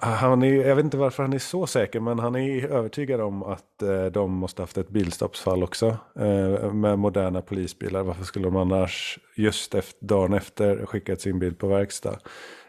Han 0.01 0.43
är, 0.43 0.67
jag 0.67 0.77
vet 0.77 0.85
inte 0.85 0.97
varför 0.97 1.23
han 1.23 1.33
är 1.33 1.39
så 1.39 1.67
säker, 1.67 2.01
men 2.01 2.19
han 2.19 2.37
är 2.37 2.67
övertygad 2.67 3.21
om 3.21 3.43
att 3.43 3.83
uh, 3.83 4.05
de 4.07 4.33
måste 4.33 4.63
haft 4.63 4.79
ett 4.79 4.89
bilstoppsfall 4.89 5.63
också. 5.63 5.97
Uh, 6.21 6.73
med 6.73 6.99
moderna 6.99 7.43
polisbilar. 7.43 8.03
Varför 8.03 8.25
skulle 8.25 8.45
de 8.45 8.57
annars 8.57 9.19
just 9.37 9.75
efter, 9.75 10.07
dagen 10.07 10.33
efter 10.33 10.87
skickat 10.87 11.21
sin 11.21 11.39
bil 11.39 11.55
på 11.55 11.69
verkstad? 11.69 12.19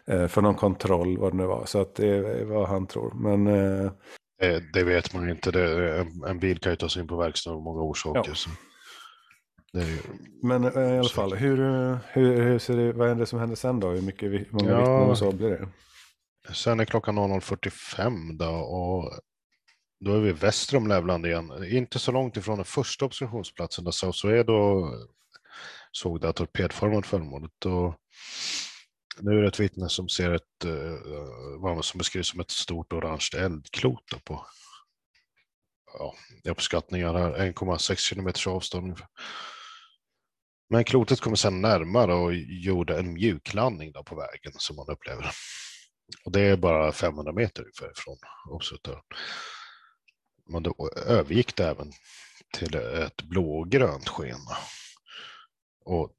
Eh, 0.08 0.26
för 0.26 0.42
någon 0.42 0.54
kontroll 0.54 1.18
vad 1.18 1.32
det 1.32 1.36
nu 1.36 1.46
var. 1.46 1.64
Så 1.66 1.80
att 1.80 1.94
det 1.94 2.08
är 2.08 2.44
vad 2.44 2.68
han 2.68 2.86
tror. 2.86 3.12
Men, 3.14 3.46
eh, 3.46 3.90
det, 4.72 4.84
vet 4.84 5.14
man 5.14 5.30
inte. 5.30 5.50
Det, 5.50 5.98
en, 5.98 6.24
en 6.26 6.38
bil 6.38 6.58
kan 6.58 6.72
ju 6.72 6.76
ta 6.76 6.88
sig 6.88 7.02
in 7.02 7.08
på 7.08 7.16
verkstaden 7.16 7.56
av 7.56 7.62
många 7.62 7.82
orsaker. 7.82 8.38
Ja. 9.72 9.80
Ju... 9.80 9.98
Men 10.42 10.64
eh, 10.64 10.94
i 10.94 10.98
alla 10.98 11.08
fall, 11.08 11.34
hur, 11.34 11.56
hur, 12.12 12.42
hur 12.42 12.58
ser 12.58 12.76
det, 12.76 12.92
vad 12.92 13.10
är 13.10 13.14
det 13.14 13.26
som 13.26 13.38
händer 13.38 13.56
sen 13.56 13.80
då? 13.80 13.88
Hur 13.88 14.02
mycket, 14.02 14.52
många 14.52 14.70
ja, 14.70 14.78
vittnen 14.78 15.10
och 15.10 15.18
så 15.18 15.32
blir 15.32 15.50
det? 15.50 15.68
Sen 16.52 16.80
är 16.80 16.84
klockan 16.84 17.18
00.45 17.18 18.38
då 18.38 18.50
och 18.50 19.20
då 20.00 20.14
är 20.14 20.20
vi 20.20 20.32
väster 20.32 20.76
om 20.76 20.86
Lävland 20.86 21.26
igen. 21.26 21.64
Inte 21.64 21.98
så 21.98 22.12
långt 22.12 22.36
ifrån 22.36 22.58
den 22.58 22.64
första 22.64 23.04
observationsplatsen 23.04 23.84
där 23.84 23.90
South 23.90 24.18
Suedo 24.18 24.90
såg 25.92 26.20
det 26.20 26.26
här 26.26 26.32
torpedformade 26.32 27.06
föremålet. 27.06 27.64
Och 27.64 27.94
nu 29.20 29.38
är 29.38 29.42
det 29.42 29.48
ett 29.48 29.60
vittne 29.60 29.88
som 29.88 30.08
ser 30.08 30.32
ett, 30.32 30.64
eh, 30.64 30.94
vad 31.58 31.84
som 31.84 31.98
beskrivs 31.98 32.28
som 32.28 32.40
ett 32.40 32.50
stort 32.50 32.92
orange 32.92 33.30
eldklot 33.36 34.24
på 34.24 34.46
ja, 35.98 36.14
uppskattningar 36.44 37.14
här, 37.14 37.38
1,6 37.38 37.96
kilometers 37.96 38.46
avstånd 38.46 38.84
ungefär. 38.84 39.08
Men 40.70 40.84
klotet 40.84 41.20
kommer 41.20 41.36
sedan 41.36 41.60
närmare 41.60 42.14
och 42.14 42.34
gjorde 42.34 42.98
en 42.98 43.12
mjuklandning 43.12 43.92
då 43.92 44.04
på 44.04 44.14
vägen 44.14 44.52
som 44.58 44.76
man 44.76 44.88
upplever. 44.88 45.30
Och 46.24 46.32
det 46.32 46.40
är 46.40 46.56
bara 46.56 46.92
500 46.92 47.32
meter 47.32 47.62
ungefär 47.62 47.92
från 47.96 48.16
observatören. 48.50 49.02
Men 50.48 50.62
då 50.62 50.90
övergick 51.06 51.56
det 51.56 51.68
även 51.68 51.92
till 52.52 52.74
ett 52.74 53.22
blågrönt 53.22 54.08
sken. 54.08 54.40
Och 55.84 56.12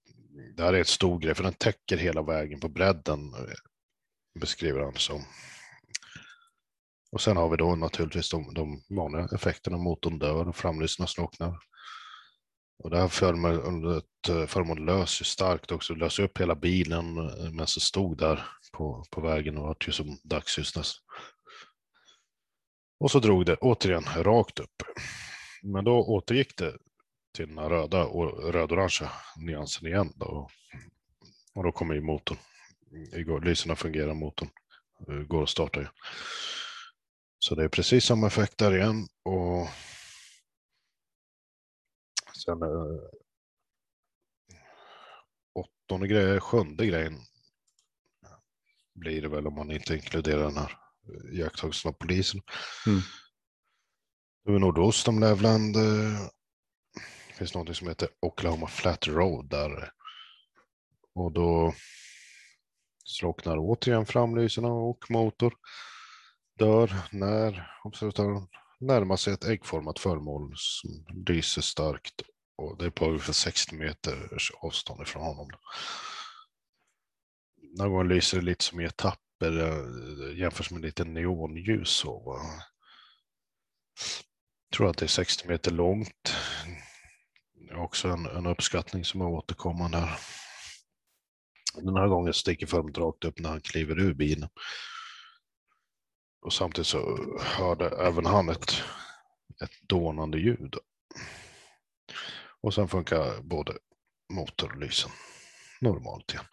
det 0.56 0.64
här 0.64 0.74
är 0.74 0.82
ett 0.82 0.88
stor 0.88 1.20
grej, 1.20 1.36
för 1.36 1.44
den 1.44 1.54
täcker 1.54 1.98
hela 1.98 2.22
vägen 2.22 2.60
på 2.60 2.70
bredden, 2.70 3.20
beskriver 4.40 4.82
han 4.82 4.96
som. 4.96 5.24
Och 7.12 7.22
sen 7.22 7.38
har 7.38 7.50
vi 7.50 7.58
då 7.58 7.76
naturligtvis 7.76 8.30
de, 8.30 8.54
de 8.54 8.84
vanliga 8.90 9.28
effekterna, 9.36 9.78
motorn 9.78 10.20
dör 10.20 10.48
och 10.48 10.56
framlyserna 10.56 11.08
slocknar. 11.08 11.58
Och 12.80 12.90
det 12.90 12.98
här 12.98 13.04
eh, 13.04 13.10
föremålet, 13.10 14.06
föremålet 14.48 14.86
ju 15.22 15.26
starkt 15.26 15.72
också, 15.72 15.95
lös 15.95 16.20
upp 16.20 16.38
hela 16.38 16.56
bilen 16.56 17.18
eh, 17.18 17.36
medan 17.36 17.58
det 17.58 17.68
stod 17.68 18.18
där 18.18 18.45
på, 18.72 19.06
på 19.12 19.22
vägen 19.22 19.58
och 19.58 19.64
var 19.64 19.76
ju 19.88 19.91
som 19.91 20.20
dagsljus 20.24 20.76
nästan. 20.76 21.04
Och 22.99 23.12
så 23.12 23.20
drog 23.20 23.45
det 23.45 23.56
återigen 23.56 24.04
rakt 24.24 24.60
upp. 24.60 24.84
Men 25.64 25.86
då 25.86 25.91
återgick 25.91 26.58
det 26.58 26.78
till 27.36 27.48
den 27.48 27.58
här 27.58 27.70
röda 27.70 28.06
och 28.06 28.54
röd-orangea 28.54 29.12
nyansen 29.38 29.88
igen. 29.88 30.14
Då. 30.16 30.49
Och 31.56 31.64
då 31.64 31.72
kommer 31.72 31.95
ju 31.95 32.02
motorn. 32.02 32.38
Igår, 33.14 33.41
lyserna 33.41 33.76
fungerar, 33.76 34.14
motorn 34.14 34.49
eh, 35.08 35.16
går 35.16 35.44
att 35.44 35.49
starta 35.49 35.80
igen. 35.80 35.91
Så 37.40 37.56
det 37.56 37.64
är 37.64 37.70
precis 37.70 38.06
samma 38.06 38.28
effekt 38.28 38.58
där 38.58 38.76
igen. 38.76 39.08
Och 39.24 39.68
sen 42.48 42.61
eh, 42.61 42.99
åttonde 45.53 46.07
grejen, 46.07 46.40
sjunde 46.40 46.86
grejen 46.86 47.18
blir 48.94 49.22
det 49.22 49.28
väl 49.28 49.48
om 49.48 49.56
man 49.56 49.72
inte 49.72 49.95
inkluderar 49.95 50.44
den 50.44 50.57
här 50.57 50.78
iakttagelsen 51.32 51.90
av 51.90 51.94
polisen. 51.94 52.41
Mm. 52.88 52.99
Är 54.56 54.60
nordost 54.60 55.07
om 55.07 55.19
Lävland 55.19 55.76
eh, 55.76 56.28
det 57.28 57.34
finns 57.34 57.53
något 57.53 57.78
som 57.78 57.88
heter 57.88 58.10
Oklahoma 58.19 58.68
Flat 58.68 59.07
Road 59.07 59.49
där. 59.49 59.91
Och 61.15 61.32
då 61.32 61.74
slocknar 63.06 63.57
återigen 63.60 64.06
framlyserna 64.06 64.68
och 64.68 65.11
motor 65.11 65.53
dör 66.60 66.94
när 67.11 67.72
observatören 67.84 68.48
närmar 68.80 69.15
sig 69.15 69.34
ett 69.34 69.45
äggformat 69.45 69.99
föremål 69.99 70.53
som 70.56 71.06
lyser 71.28 71.61
starkt. 71.61 72.22
Och 72.58 72.78
det 72.78 72.86
är 72.86 72.90
på 72.90 73.06
ungefär 73.06 73.34
60 73.34 73.76
meters 73.76 74.52
avstånd 74.62 75.02
ifrån 75.02 75.24
honom. 75.24 75.50
Någon 77.78 77.92
gång 77.92 78.08
lyser 78.08 78.38
det 78.38 78.46
lite 78.46 78.64
som 78.64 78.80
i 78.80 78.86
etapper 78.86 79.60
eh, 79.60 80.38
jämfört 80.40 80.72
med 80.72 80.82
lite 80.82 81.04
neonljus. 81.04 81.90
Så, 81.90 82.42
jag 84.70 84.78
tror 84.78 84.90
att 84.90 84.98
det 84.98 85.06
är 85.06 85.08
60 85.08 85.48
meter 85.48 85.72
långt 85.72 86.36
Det 87.54 87.74
är 87.74 87.78
också 87.78 88.08
en, 88.08 88.26
en 88.26 88.46
uppskattning 88.46 89.06
som 89.06 89.22
är 89.22 89.28
återkommande 89.28 89.98
här. 89.98 90.20
Den 91.76 91.96
här 91.96 92.08
gången 92.08 92.34
sticker 92.34 92.68
föremålet 92.68 92.98
rakt 92.98 93.26
upp 93.26 93.40
när 93.40 93.50
han 93.50 93.62
kliver 93.62 94.00
ur 94.00 94.14
bilen. 94.14 94.50
Och 96.42 96.54
samtidigt 96.54 96.88
så 96.88 97.28
hörde 97.40 98.08
även 98.08 98.26
han 98.26 98.50
ett, 98.50 98.72
ett 99.64 99.82
dånande 99.88 100.40
ljud. 100.40 100.76
Och 102.62 102.74
sen 102.74 102.88
funkar 102.88 103.42
både 103.42 103.78
motor 104.34 104.72
och 104.72 104.78
lysen 104.78 105.12
normalt 105.82 106.34
igen. 106.34 106.46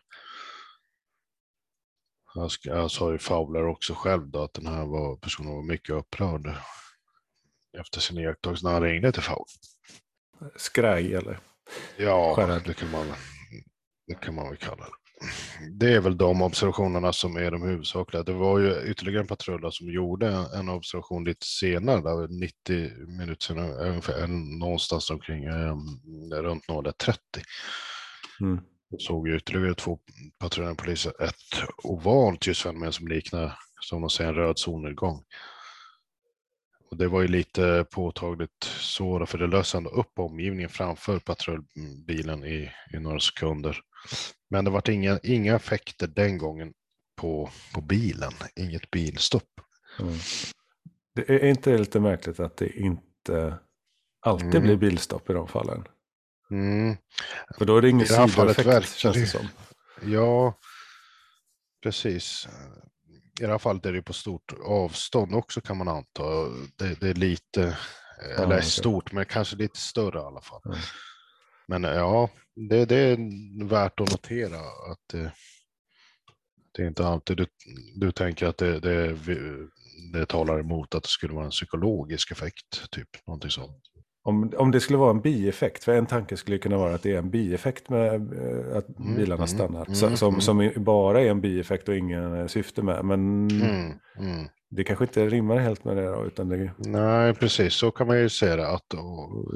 Jag, 2.34 2.50
ska, 2.50 2.68
jag 2.68 2.90
sa 2.90 3.12
ju 3.12 3.18
Fowler 3.18 3.66
också 3.66 3.94
själv 3.94 4.28
då 4.28 4.42
att 4.42 4.54
den 4.54 4.66
här 4.66 4.86
var, 4.86 5.16
personen 5.16 5.54
var 5.54 5.62
mycket 5.62 5.94
upprörd 5.94 6.56
efter 7.78 8.00
sin 8.00 8.18
iakttagelse 8.18 8.66
när 8.66 8.72
han 8.72 8.82
ringde 8.82 9.12
till 9.12 9.22
Fowler 9.22 9.46
skraj 10.56 11.14
eller 11.14 11.40
Ja, 11.96 12.60
det 12.64 12.74
kan, 12.74 12.90
man, 12.90 13.06
det 14.06 14.14
kan 14.14 14.34
man 14.34 14.48
väl 14.48 14.56
kalla 14.56 14.84
det. 14.84 15.03
Det 15.70 15.92
är 15.92 16.00
väl 16.00 16.16
de 16.16 16.42
observationerna 16.42 17.12
som 17.12 17.36
är 17.36 17.50
de 17.50 17.62
huvudsakliga. 17.62 18.22
Det 18.22 18.32
var 18.32 18.58
ju 18.58 18.90
ytterligare 18.90 19.20
en 19.20 19.26
patrull 19.26 19.72
som 19.72 19.88
gjorde 19.88 20.46
en 20.54 20.68
observation 20.68 21.24
lite 21.24 21.46
senare, 21.46 22.00
där 22.00 22.28
90 22.28 23.06
minuter 23.06 23.46
senare, 23.46 23.88
ungefär 23.88 24.26
någonstans 24.58 25.10
omkring 25.10 25.44
eh, 25.44 25.76
runt 26.42 26.66
0.30. 26.68 27.16
Mm. 28.40 28.60
såg 28.98 29.28
ju 29.28 29.36
ytterligare 29.36 29.74
två 29.74 29.98
patrullerande 30.38 30.82
poliser 30.82 31.22
ett 31.22 31.68
ovalt 31.84 32.46
ljusfenomen 32.46 32.92
som 32.92 33.08
liknar, 33.08 33.58
som 33.80 34.00
de 34.00 34.10
säger, 34.10 34.30
en 34.30 34.36
röd 34.36 34.58
solnedgång. 34.58 35.22
Och 36.94 36.98
det 36.98 37.08
var 37.08 37.20
ju 37.22 37.28
lite 37.28 37.86
påtagligt 37.90 38.64
så, 38.64 39.26
för 39.26 39.38
det 39.38 39.46
löste 39.46 39.76
ändå 39.76 39.90
upp 39.90 40.18
omgivningen 40.18 40.68
framför 40.70 41.18
patrullbilen 41.18 42.44
i, 42.44 42.70
i 42.94 42.98
några 42.98 43.20
sekunder. 43.20 43.80
Men 44.50 44.64
det 44.64 44.70
var 44.70 44.90
inga, 44.90 45.18
inga 45.22 45.56
effekter 45.56 46.06
den 46.06 46.38
gången 46.38 46.72
på, 47.16 47.50
på 47.74 47.80
bilen, 47.80 48.32
inget 48.56 48.90
bilstopp. 48.90 49.48
Mm. 50.00 50.14
Det 51.14 51.28
är 51.30 51.44
inte 51.44 51.70
det 51.70 51.78
lite 51.78 52.00
märkligt 52.00 52.40
att 52.40 52.56
det 52.56 52.76
inte 52.76 53.58
alltid 54.20 54.48
Mm. 54.54 54.62
blir 54.62 54.76
bilstopp 54.76 55.30
i 55.30 55.32
de 55.32 55.48
fallen? 55.48 55.84
Mm. 56.50 56.96
För 57.58 57.64
då 57.64 57.76
är 57.76 57.82
det 57.82 57.90
ingen 57.90 58.06
sidoeffekt 58.06 58.94
känns 58.96 59.16
det- 59.16 59.26
som. 59.26 59.48
Ja, 60.02 60.58
precis. 61.82 62.48
I 63.40 63.42
det 63.42 63.50
här 63.50 63.58
fallet 63.58 63.86
är 63.86 63.92
det 63.92 64.02
på 64.02 64.12
stort 64.12 64.52
avstånd 64.66 65.34
också 65.34 65.60
kan 65.60 65.76
man 65.76 65.88
anta. 65.88 66.22
Det, 66.78 67.00
det 67.00 67.08
är 67.08 67.14
lite, 67.14 67.78
eller 68.36 68.46
okej. 68.46 68.62
stort, 68.62 69.12
men 69.12 69.24
kanske 69.24 69.56
lite 69.56 69.80
större 69.80 70.18
i 70.18 70.22
alla 70.22 70.40
fall. 70.40 70.60
Ja. 70.64 70.74
Men 71.68 71.82
ja, 71.82 72.30
det, 72.68 72.84
det 72.84 72.96
är 72.96 73.18
värt 73.68 74.00
att 74.00 74.10
notera 74.10 74.58
att 74.58 75.08
det, 75.12 75.32
det 76.72 76.82
är 76.82 76.86
inte 76.86 77.06
alltid 77.06 77.36
du, 77.36 77.46
du 77.94 78.12
tänker 78.12 78.46
att 78.46 78.58
det, 78.58 78.80
det, 78.80 79.16
det 80.12 80.26
talar 80.26 80.60
emot 80.60 80.94
att 80.94 81.02
det 81.02 81.08
skulle 81.08 81.34
vara 81.34 81.44
en 81.44 81.50
psykologisk 81.50 82.30
effekt, 82.30 82.90
typ 82.90 83.26
någonting 83.26 83.50
sånt. 83.50 83.82
Om, 84.26 84.52
om 84.56 84.70
det 84.70 84.80
skulle 84.80 84.98
vara 84.98 85.10
en 85.10 85.20
bieffekt, 85.20 85.84
för 85.84 85.92
en 85.92 86.06
tanke 86.06 86.36
skulle 86.36 86.58
kunna 86.58 86.76
vara 86.76 86.94
att 86.94 87.02
det 87.02 87.12
är 87.14 87.18
en 87.18 87.30
bieffekt 87.30 87.88
med 87.88 88.14
eh, 88.14 88.76
att 88.76 88.98
Mm, 88.98 89.16
bilarna 89.16 89.34
mm, 89.34 89.46
stannar. 89.48 89.82
mm, 89.84 89.94
så, 89.94 90.16
som, 90.16 90.28
mm. 90.28 90.40
som 90.40 90.72
bara 90.84 91.20
är 91.20 91.30
en 91.30 91.40
bieffekt 91.40 91.88
och 91.88 91.96
ingen 91.96 92.34
eh, 92.40 92.46
syfte 92.46 92.82
med. 92.82 93.04
Men 93.04 93.48
Mm, 93.50 93.92
mm. 94.18 94.48
det 94.70 94.84
kanske 94.84 95.04
inte 95.04 95.26
rimmar 95.28 95.56
helt 95.58 95.84
med 95.84 95.96
det 95.96 96.04
då, 96.06 96.24
utan 96.26 96.48
det, 96.48 96.72
Nej, 96.78 97.34
precis 97.34 97.74
så 97.74 97.90
kan 97.90 98.06
man 98.06 98.18
ju 98.18 98.28
se 98.28 98.56
det. 98.56 98.68
Att, 98.68 98.94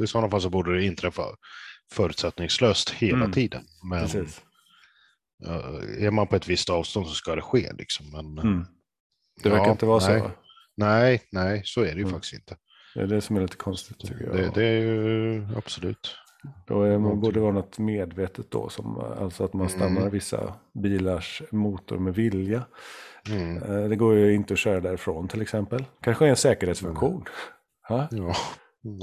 I 0.02 0.06
sådana 0.06 0.30
fall 0.30 0.40
så 0.40 0.50
borde 0.50 0.76
det 0.76 0.84
inträffa 0.84 1.22
förutsättningslöst 1.92 2.90
hela 2.90 3.16
Mm, 3.18 3.32
tiden. 3.32 3.62
Men 3.90 4.00
precis. 4.00 4.40
ja, 5.38 5.62
är 5.98 6.10
man 6.10 6.26
på 6.26 6.36
ett 6.36 6.48
visst 6.48 6.70
avstånd 6.70 7.06
så 7.06 7.14
ska 7.14 7.34
det 7.34 7.42
ske. 7.42 7.72
Liksom. 7.78 8.06
Men, 8.10 8.38
Mm. 8.38 8.66
Det 9.42 9.48
verkar 9.48 9.64
ja, 9.64 9.70
inte 9.70 9.86
vara 9.86 10.08
nej. 10.08 10.20
så. 10.20 10.30
Nej, 10.76 11.22
nej, 11.32 11.62
så 11.64 11.80
är 11.80 11.84
det 11.84 11.92
ju 11.96 12.00
Mm. 12.02 12.12
faktiskt 12.12 12.34
inte. 12.34 12.56
Det 12.94 13.00
är 13.00 13.06
det 13.06 13.20
som 13.20 13.36
är 13.36 13.40
lite 13.40 13.56
konstigt 13.56 13.98
tycker 13.98 14.24
jag. 14.24 14.36
Det, 14.36 14.50
det 14.54 14.64
är 14.64 14.80
ju 14.80 15.46
absolut. 15.56 16.16
Då 16.66 16.82
är, 16.82 16.98
man 16.98 17.20
borde 17.20 17.40
vara 17.40 17.52
något 17.52 17.78
medvetet 17.78 18.50
då, 18.50 18.68
som, 18.68 18.96
alltså 18.98 19.44
att 19.44 19.52
man 19.54 19.68
stannar 19.68 20.00
Mm. 20.00 20.10
vissa 20.10 20.54
bilars 20.74 21.42
motor 21.52 21.98
med 21.98 22.14
vilja. 22.14 22.66
Mm. 23.30 23.62
Eh, 23.62 23.88
Det 23.88 23.96
går 23.96 24.14
ju 24.14 24.34
inte 24.34 24.52
att 24.54 24.58
köra 24.58 24.80
därifrån 24.80 25.28
till 25.28 25.42
exempel. 25.42 25.84
Kanske 26.02 26.24
är 26.26 26.30
en 26.30 26.36
säkerhetsfunktion. 26.36 27.24
Ja. 27.88 28.08
Ja, 28.10 28.34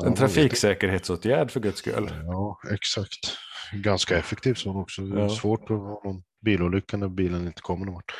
En 0.05 0.13
trafiksäkerhetsåtgärd 0.13 1.51
för 1.51 1.59
guds 1.59 1.77
skull. 1.79 2.11
Ja, 2.25 2.59
exakt. 2.71 3.37
Ganska 3.73 4.17
effektivt 4.17 4.57
så 4.57 4.81
också. 4.81 5.01
Det 5.01 5.17
är 5.19 5.23
Ja. 5.23 5.29
svårt 5.29 5.63
att 5.63 5.69
ha 5.69 6.01
någon 6.05 6.23
bilolycka 6.45 6.97
när 6.97 7.07
bilen 7.09 7.47
inte 7.47 7.61
kommer 7.61 7.85
någon 7.85 7.93
vart. 7.95 8.13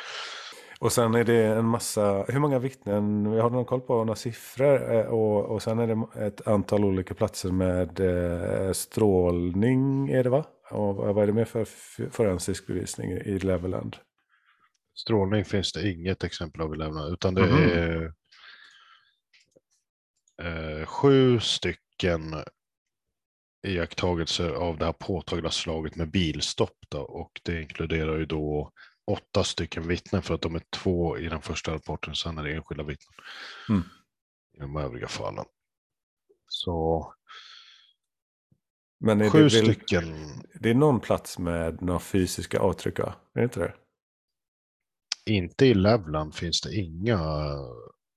Och 0.80 0.92
sen 0.92 1.14
är 1.14 1.24
det 1.24 1.44
en 1.44 1.64
massa, 1.64 2.24
hur 2.28 2.38
många 2.40 2.58
vittnen, 2.58 3.32
vi 3.32 3.40
har 3.40 3.50
någon 3.50 3.64
koll 3.64 3.80
på 3.80 3.94
några 3.94 4.14
siffror. 4.14 4.94
eh, 4.94 5.06
Och, 5.06 5.44
och 5.44 5.62
sen 5.62 5.78
är 5.78 5.86
det 5.86 6.26
ett 6.26 6.46
antal 6.48 6.84
olika 6.84 7.14
platser 7.14 7.50
med 7.50 8.00
eh, 8.00 8.72
strålning 8.72 10.08
är 10.08 10.24
det 10.24 10.30
va? 10.30 10.44
Och 10.70 10.96
vad 10.96 11.18
är 11.22 11.26
det 11.26 11.32
mer 11.32 11.44
för 11.44 11.64
forensisk 12.10 12.66
bevisning 12.66 13.10
i 13.10 13.38
Leveland? 13.38 13.96
Strålning 14.94 15.44
finns 15.44 15.72
det 15.72 15.90
inget 15.92 16.24
exempel 16.24 16.60
av 16.60 16.74
i 16.74 16.76
Lämna, 16.76 17.06
utan 17.06 17.34
det 17.34 17.42
Mhm. 17.42 17.68
är 17.68 18.12
eh, 20.42 20.86
sju 20.86 21.40
stycken 21.40 22.34
iakttagelser 23.66 24.50
av 24.50 24.78
det 24.78 24.84
här 24.84 24.92
påtagliga 24.92 25.50
slaget 25.50 25.96
med 25.96 26.10
bilstopp. 26.10 26.76
Då, 26.88 27.00
och 27.00 27.40
det 27.44 27.62
inkluderar 27.62 28.18
ju 28.18 28.26
då 28.26 28.70
åtta 29.06 29.44
stycken 29.44 29.88
vittnen 29.88 30.22
för 30.22 30.34
att 30.34 30.40
de 30.42 30.54
är 30.54 30.62
två 30.70 31.18
i 31.18 31.28
den 31.28 31.42
första 31.42 31.74
rapporten, 31.74 32.14
sen 32.14 32.38
är 32.38 32.42
det 32.44 32.54
enskilda 32.54 32.84
vittnen 32.84 33.14
Mm. 33.68 33.82
i 34.54 34.58
de 34.58 34.76
övriga 34.76 35.08
fallen. 35.08 35.44
Så 36.48 37.12
Men 39.00 39.20
är 39.20 39.30
sju 39.30 39.42
det, 39.42 39.50
stycken, 39.50 40.14
det 40.54 40.70
är 40.70 40.74
någon 40.74 41.00
plats 41.00 41.38
med 41.38 41.82
några 41.82 42.00
fysiska 42.00 42.58
avtryck 42.60 42.98
va? 42.98 43.14
Är 43.34 43.40
det 43.40 43.44
inte 43.44 43.60
det? 43.60 43.74
inte 45.28 45.66
i 45.66 45.74
Levland 45.74 46.34
finns 46.34 46.60
det 46.60 46.74
inga 46.74 47.20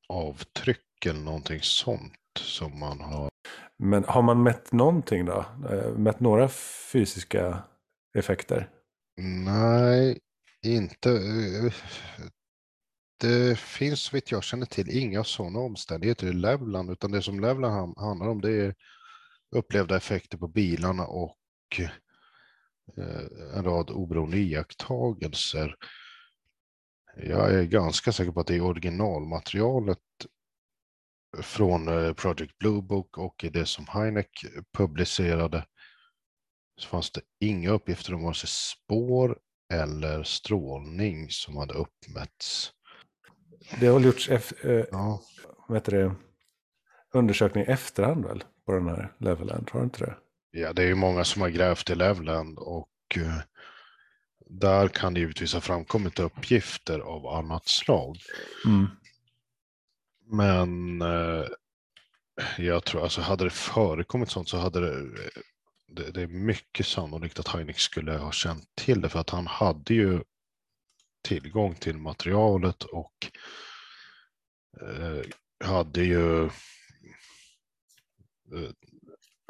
avtryck 0.09 1.05
eller 1.05 1.19
någonting 1.19 1.59
sånt 1.61 2.13
som 2.39 2.79
man 2.79 3.01
har 3.01 3.29
Men 3.77 4.03
har 4.03 4.21
man 4.21 4.43
mätt 4.43 4.71
någonting 4.71 5.25
då? 5.25 5.45
Eh, 5.69 5.91
Mätt 5.97 6.19
några 6.19 6.47
fysiska 6.91 7.63
effekter? 8.17 8.69
Nej, 9.45 10.19
inte. 10.61 11.11
Eh, 11.11 11.73
det 13.19 13.59
finns 13.59 14.01
så 14.01 14.15
vitt 14.15 14.31
jag 14.31 14.43
känner 14.43 14.65
till 14.65 14.97
inga 14.97 15.23
sådana 15.23 15.59
omständigheter 15.59 16.27
i 16.27 16.33
Levland, 16.33 16.91
utan 16.91 17.11
det 17.11 17.21
som 17.21 17.39
Levland 17.39 17.97
handlar 17.97 18.27
om 18.27 18.41
det 18.41 18.51
är 18.51 18.75
upplevda 19.55 19.97
effekter 19.97 20.37
på 20.37 20.47
bilarna 20.47 21.05
och 21.05 21.37
eh, 22.97 23.57
en 23.57 23.63
rad 23.63 23.89
oberoende 23.89 24.37
iakttagelser. 24.37 25.75
Jag 27.15 27.53
är 27.53 27.63
ganska 27.63 28.11
säker 28.11 28.31
på 28.31 28.39
att 28.39 28.47
det 28.47 28.55
är 28.55 28.61
originalmaterialet 28.61 29.99
från 31.37 31.87
eh, 31.87 32.13
Project 32.13 32.57
Blue 32.57 32.81
Book 32.81 33.17
och 33.17 33.43
i 33.43 33.49
det 33.49 33.65
som 33.65 33.87
Heineck 33.87 34.45
publicerade 34.77 35.65
så 36.77 36.87
fanns 36.87 37.11
det 37.11 37.21
inga 37.39 37.69
uppgifter 37.69 38.13
om 38.13 38.23
vare 38.23 38.33
sig 38.33 38.49
spår 38.49 39.39
eller 39.73 40.23
strålning 40.23 41.29
som 41.29 41.57
hade 41.57 41.73
uppmätts. 41.73 42.71
Det 43.79 43.87
har 43.87 43.93
väl 43.93 44.05
gjorts 44.05 44.29
eh, 44.29 44.41
Ja, 44.91 45.21
det? 45.85 46.15
undersökning 47.13 47.63
i 47.63 47.67
efterhand 47.67 48.25
väl? 48.25 48.43
På 48.65 48.71
den 48.71 48.87
här 48.87 49.13
Leveland, 49.17 49.69
har 49.71 49.79
du 49.79 49.83
inte 49.83 50.05
det? 50.05 50.17
ja, 50.51 50.73
det 50.73 50.83
är 50.83 50.87
ju 50.87 50.95
många 50.95 51.23
som 51.23 51.41
har 51.41 51.49
grävt 51.49 51.89
i 51.89 51.95
Levland 51.95 52.59
och 52.59 52.89
eh, 53.15 53.41
där 54.49 54.87
kan 54.87 55.13
det 55.13 55.19
givetvis 55.19 55.53
ha 55.53 55.61
framkommit 55.61 56.19
uppgifter 56.19 56.99
av 56.99 57.27
annat 57.27 57.67
slag. 57.67 58.17
Men 60.31 61.01
eh, 61.01 61.45
jag 62.57 62.83
tror, 62.85 63.03
alltså 63.03 63.21
hade 63.21 63.43
det 63.43 63.49
förekommit 63.49 64.29
sånt 64.29 64.49
så 64.49 64.57
hade 64.57 64.79
det, 64.79 65.09
det, 65.91 66.11
det 66.11 66.21
är 66.21 66.27
mycket 66.27 66.85
sannolikt 66.85 67.39
att 67.39 67.47
Heineck 67.47 67.79
skulle 67.79 68.17
ha 68.17 68.31
känt 68.31 68.63
till 68.75 69.01
det 69.01 69.09
för 69.09 69.19
att 69.19 69.29
han 69.29 69.47
hade 69.47 69.93
ju 69.93 70.23
tillgång 71.27 71.75
till 71.75 71.97
materialet 71.97 72.83
och 72.83 73.13
eh, 74.81 75.21
hade 75.67 76.03
ju 76.03 76.45
eh, 76.45 76.51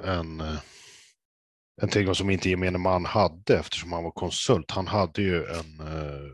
en, 0.04 0.40
eh, 0.40 0.60
en 1.82 1.90
tillgång 1.90 2.16
som 2.16 2.30
inte 2.30 2.50
gemene 2.50 2.78
man 2.78 3.06
hade 3.06 3.58
eftersom 3.60 3.94
han 3.94 4.04
var 4.04 4.12
konsult. 4.12 4.72
Han 4.72 4.88
hade 4.88 5.22
ju 5.22 5.46
en 5.46 5.80
eh, 5.80 6.32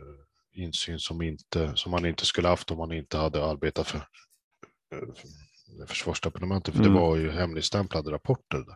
insyn 0.53 0.99
som, 0.99 1.21
inte, 1.21 1.75
som 1.75 1.93
han 1.93 2.05
inte 2.05 2.25
skulle 2.25 2.47
haft 2.47 2.71
om 2.71 2.79
han 2.79 2.91
inte 2.91 3.17
hade 3.17 3.45
arbetat 3.45 3.87
för 3.87 3.97
eh, 3.97 5.85
försvarsdepartementet, 5.87 6.73
för 6.73 6.81
Mm. 6.81 6.93
det 6.93 6.99
var 6.99 7.15
ju 7.15 7.31
hemligstämplade 7.31 8.11
rapporter. 8.11 8.57
Där. 8.57 8.75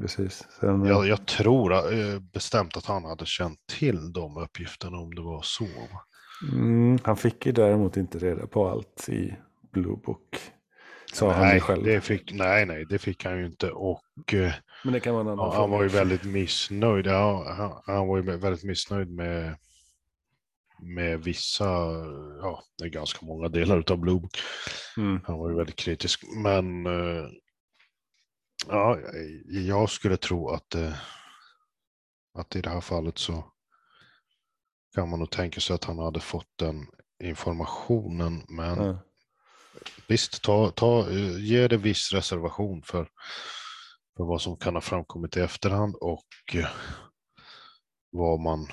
Precis. 0.00 0.46
Sen, 0.60 0.84
Jag, 0.84 1.06
jag 1.06 1.26
tror 1.26 1.72
eh, 1.72 2.18
bestämt 2.32 2.76
att 2.76 2.86
han 2.86 3.04
hade 3.04 3.26
känt 3.26 3.58
till 3.78 4.12
de 4.12 4.36
uppgifterna 4.36 4.96
om 4.98 5.14
det 5.14 5.22
var 5.22 5.40
så. 5.42 5.66
mm, 6.52 6.98
han 7.04 7.16
fick 7.16 7.46
ju 7.46 7.52
däremot 7.52 7.96
inte 7.96 8.18
reda 8.18 8.46
på 8.46 8.68
allt 8.68 9.08
i 9.08 9.34
Blue 9.72 9.96
Book. 10.06 10.36
Sa 11.12 11.32
han 11.32 11.42
ju 11.46 11.48
nej, 11.52 11.60
själv. 11.60 11.84
det 11.84 12.00
fick, 12.00 12.32
nej, 12.32 12.66
nej, 12.66 12.84
det 12.88 12.98
fick 12.98 13.24
han 13.24 13.38
ju 13.38 13.46
inte. 13.46 13.70
Och 13.70 14.34
eh, 14.34 14.52
Men 14.84 14.92
det 14.92 15.00
kan 15.00 15.14
vara 15.14 15.20
en 15.22 15.28
annan 15.28 15.46
fråga. 15.50 15.58
han 15.60 15.70
var 15.70 15.82
ju 15.82 15.88
väldigt 15.88 16.24
missnöjd. 16.24 17.06
Ja, 17.06 17.54
han, 17.56 17.82
han 17.96 18.08
var 18.08 18.16
ju 18.16 18.22
väldigt 18.36 18.64
missnöjd 18.64 19.10
med, 19.10 19.56
med 20.82 21.24
vissa, 21.24 21.64
ja, 22.42 22.62
det 22.78 22.84
är 22.84 22.88
ganska 22.88 23.26
många 23.26 23.48
delar 23.48 23.84
av 23.90 23.98
Blue 23.98 24.20
Book. 24.20 24.36
Mm. 24.96 25.20
Han 25.26 25.38
var 25.38 25.50
ju 25.50 25.56
väldigt 25.56 25.76
kritisk. 25.76 26.22
Men 26.42 26.86
eh, 26.86 27.24
ja, 28.68 28.98
jag 29.46 29.90
skulle 29.90 30.16
tro 30.16 30.48
att, 30.48 30.74
eh, 30.74 30.94
att 32.38 32.56
i 32.56 32.60
det 32.60 32.70
här 32.70 32.80
fallet 32.80 33.18
så 33.18 33.44
kan 34.94 35.08
man 35.08 35.18
nog 35.18 35.30
tänka 35.30 35.60
sig 35.60 35.74
att 35.74 35.84
han 35.84 35.98
hade 35.98 36.20
fått 36.20 36.50
den 36.58 36.86
informationen. 37.22 38.44
Men 38.48 38.84
Ja. 38.84 38.98
visst, 40.06 40.42
ta, 40.42 40.70
ta, 40.70 41.10
eh, 41.10 41.38
ge 41.38 41.68
det 41.68 41.76
viss 41.76 42.12
reservation 42.12 42.82
för, 42.82 43.08
för 44.16 44.24
vad 44.24 44.42
som 44.42 44.56
kan 44.56 44.74
ha 44.74 44.80
framkommit 44.80 45.36
i 45.36 45.40
efterhand 45.40 45.94
och 46.00 46.24
eh, 46.54 46.68
vad 48.10 48.40
man... 48.40 48.68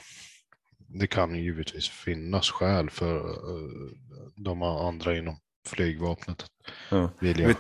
Det 0.94 1.08
kan 1.08 1.36
ju 1.36 1.42
givetvis 1.44 1.90
finnas 1.90 2.50
skäl 2.52 2.90
för 2.90 3.36
de 4.36 4.62
andra 4.62 5.18
inom 5.18 5.38
flygvapnet 5.68 6.44
att 6.44 6.52
Ja. 6.90 7.10
vilja 7.22 7.56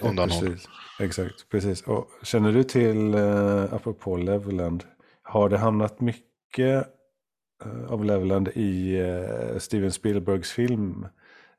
Undanhålla. 0.00 0.50
Precis, 0.50 0.68
exakt, 1.00 1.48
precis. 1.48 1.82
Och 1.82 2.10
känner 2.22 2.52
du 2.52 2.64
till, 2.64 3.14
eh, 3.14 3.74
apropå 3.74 4.16
Leveland, 4.16 4.84
har 5.22 5.48
det 5.48 5.58
hamnat 5.58 6.00
mycket 6.00 6.86
eh, 7.64 7.92
av 7.92 8.04
Leveland 8.04 8.48
i 8.48 9.00
eh, 9.00 9.58
Steven 9.58 9.92
Spielbergs 9.92 10.52
film 10.52 11.06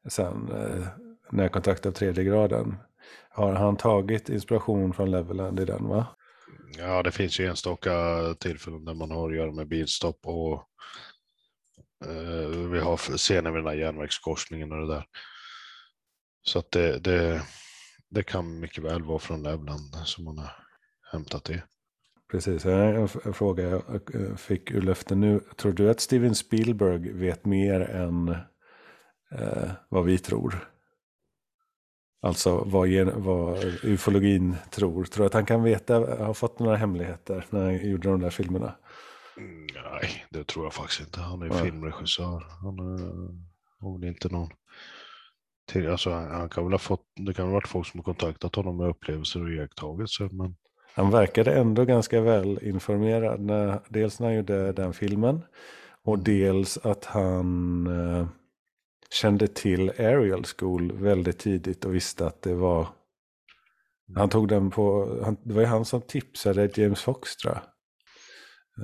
sen? 0.09 0.51
Eh, 0.51 0.87
närkontakt 1.31 1.85
av 1.85 1.91
tredje 1.91 2.23
graden. 2.23 2.77
Har 3.29 3.53
han 3.53 3.77
tagit 3.77 4.29
inspiration 4.29 4.93
från 4.93 5.11
Leveland 5.11 5.59
i 5.59 5.65
den 5.65 5.87
va? 5.87 6.05
Ja, 6.77 7.03
det 7.03 7.11
finns 7.11 7.39
ju 7.39 7.47
enstaka 7.47 7.91
tillfällen 8.39 8.85
där 8.85 8.93
man 8.93 9.11
har 9.11 9.29
att 9.29 9.35
göra 9.35 9.51
med 9.51 9.67
bilstopp 9.67 10.19
och 10.23 10.53
eh, 12.05 12.69
vi 12.69 12.79
har 12.79 13.17
scener 13.17 13.51
med 13.51 13.59
den 13.59 13.67
här 13.67 13.75
järnvägskorsningen 13.75 14.71
och 14.71 14.87
det 14.87 14.93
där. 14.93 15.05
Så 16.43 16.59
att 16.59 16.71
det, 16.71 16.99
det, 16.99 17.41
det 18.13 18.23
kan 18.23 18.59
mycket 18.59 18.83
väl 18.83 19.03
vara 19.03 19.19
från 19.19 19.43
Leveland 19.43 19.95
som 20.05 20.25
man 20.25 20.37
har 20.37 20.51
hämtat 21.11 21.43
det. 21.43 21.63
Precis, 22.31 22.65
en 22.65 23.07
fråga 23.07 23.63
jag 23.63 24.15
eh, 24.15 24.35
fick 24.35 24.71
ur 24.71 24.81
luften 24.81 25.19
nu. 25.19 25.39
Tror 25.57 25.71
du 25.71 25.89
att 25.89 25.99
Steven 25.99 26.35
Spielberg 26.35 27.11
vet 27.11 27.45
mer 27.45 27.79
än 27.79 28.29
eh, 29.39 29.71
vad 29.89 30.05
vi 30.05 30.17
tror? 30.17 30.69
Alltså 32.21 32.63
vad, 32.63 32.89
vad 33.15 33.63
ufologin 33.83 34.55
tror. 34.71 35.03
Tror 35.03 35.23
du 35.23 35.27
att 35.27 35.33
han 35.33 35.45
kan 35.45 35.63
veta, 35.63 36.25
har 36.25 36.33
fått 36.33 36.59
några 36.59 36.77
hemligheter 36.77 37.45
när 37.49 37.63
han 37.63 37.89
gjorde 37.89 38.09
de 38.09 38.19
där 38.19 38.29
filmerna? 38.29 38.75
Mm, 39.37 39.67
nej, 39.73 40.25
det 40.29 40.43
tror 40.43 40.65
jag 40.65 40.73
faktiskt 40.73 41.01
inte. 41.01 41.19
Han 41.19 41.41
är 41.41 41.45
ja. 41.45 41.53
filmregissör. 41.53 42.45
Han 42.61 42.79
har 43.79 43.99
väl 43.99 44.09
inte 44.09 44.29
någon... 44.29 44.49
Till, 45.73 45.89
alltså, 45.89 46.11
han 46.11 46.49
kan 46.49 46.63
väl 46.63 46.73
ha 46.73 46.79
fått, 46.79 47.05
det 47.15 47.33
kan 47.33 47.45
ha 47.45 47.53
varit 47.53 47.67
folk 47.67 47.87
som 47.87 47.99
har 47.99 48.03
kontaktat 48.03 48.55
honom 48.55 48.77
med 48.77 48.89
upplevelser 48.89 49.43
och 49.43 49.49
iakttagelser. 49.49 50.29
Men... 50.31 50.55
Han 50.95 51.11
verkade 51.11 51.53
ändå 51.53 51.85
ganska 51.85 52.21
väl 52.21 52.59
informerad. 52.61 53.41
När, 53.41 53.79
dels 53.89 54.19
när 54.19 54.27
han 54.27 54.35
gjorde 54.35 54.71
den 54.71 54.93
filmen. 54.93 55.41
Och 56.03 56.13
mm. 56.13 56.23
dels 56.23 56.77
att 56.77 57.05
han 57.05 57.87
eh, 57.87 58.27
kände 59.13 59.47
till 59.47 59.89
Ariel 59.89 60.43
School 60.43 60.91
väldigt 60.91 61.39
tidigt 61.39 61.85
och 61.85 61.95
visste 61.95 62.27
att 62.27 62.41
det 62.41 62.55
var... 62.55 62.87
Han 64.15 64.29
tog 64.29 64.47
den 64.47 64.71
på... 64.71 65.17
Han, 65.23 65.37
det 65.43 65.53
var 65.53 65.61
ju 65.61 65.67
han 65.67 65.85
som 65.85 66.01
tipsade 66.01 66.69
James 66.75 67.01
Fox 67.01 67.35
tror 67.35 67.53
jag. 67.53 67.63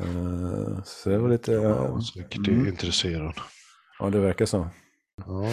Uh, 0.05 0.83
så 0.83 1.09
det 1.09 1.17
var 1.17 1.29
lite... 1.29 1.51
Ja, 1.51 2.01
säkert 2.01 2.47
mm. 2.47 2.67
intresserad. 2.67 3.33
Ja, 3.99 4.09
det 4.09 4.19
verkar 4.19 4.45
så. 4.45 4.67
Ja. 5.25 5.49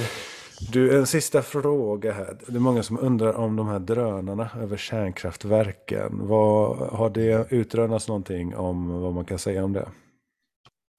Du, 0.60 0.98
en 0.98 1.06
sista 1.06 1.42
fråga 1.42 2.12
här. 2.12 2.38
Det 2.46 2.56
är 2.56 2.60
många 2.60 2.82
som 2.82 2.98
undrar 2.98 3.32
om 3.32 3.56
de 3.56 3.68
här 3.68 3.78
drönarna 3.78 4.50
över 4.60 4.76
kärnkraftverken. 4.76 6.26
Vad, 6.26 6.76
har 6.78 7.10
det 7.10 7.46
utrönats 7.50 8.08
någonting 8.08 8.56
om 8.56 9.00
vad 9.00 9.12
man 9.12 9.24
kan 9.24 9.38
säga 9.38 9.64
om 9.64 9.72
det? 9.72 9.88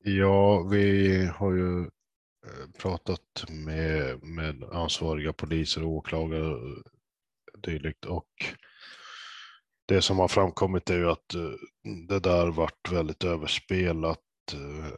Ja, 0.04 0.62
vi 0.62 1.26
har 1.36 1.52
ju 1.52 1.82
eh, 1.82 1.88
pratat 2.82 3.46
med, 3.50 4.24
med 4.24 4.64
ansvariga 4.72 5.34
poliser 5.34 5.84
och 5.84 5.90
åklagare 5.90 6.56
och 6.56 6.84
dylikt. 7.64 8.06
Och 8.06 8.30
det 9.88 10.02
som 10.02 10.20
har 10.20 10.28
framkommit 10.28 10.90
är 10.90 10.98
ju 10.98 11.10
att 11.10 11.34
eh, 11.34 11.52
det 12.08 12.20
där 12.20 12.48
vart 12.48 12.92
väldigt 12.92 13.24
överspelat 13.24 14.20
eh, 14.54 14.94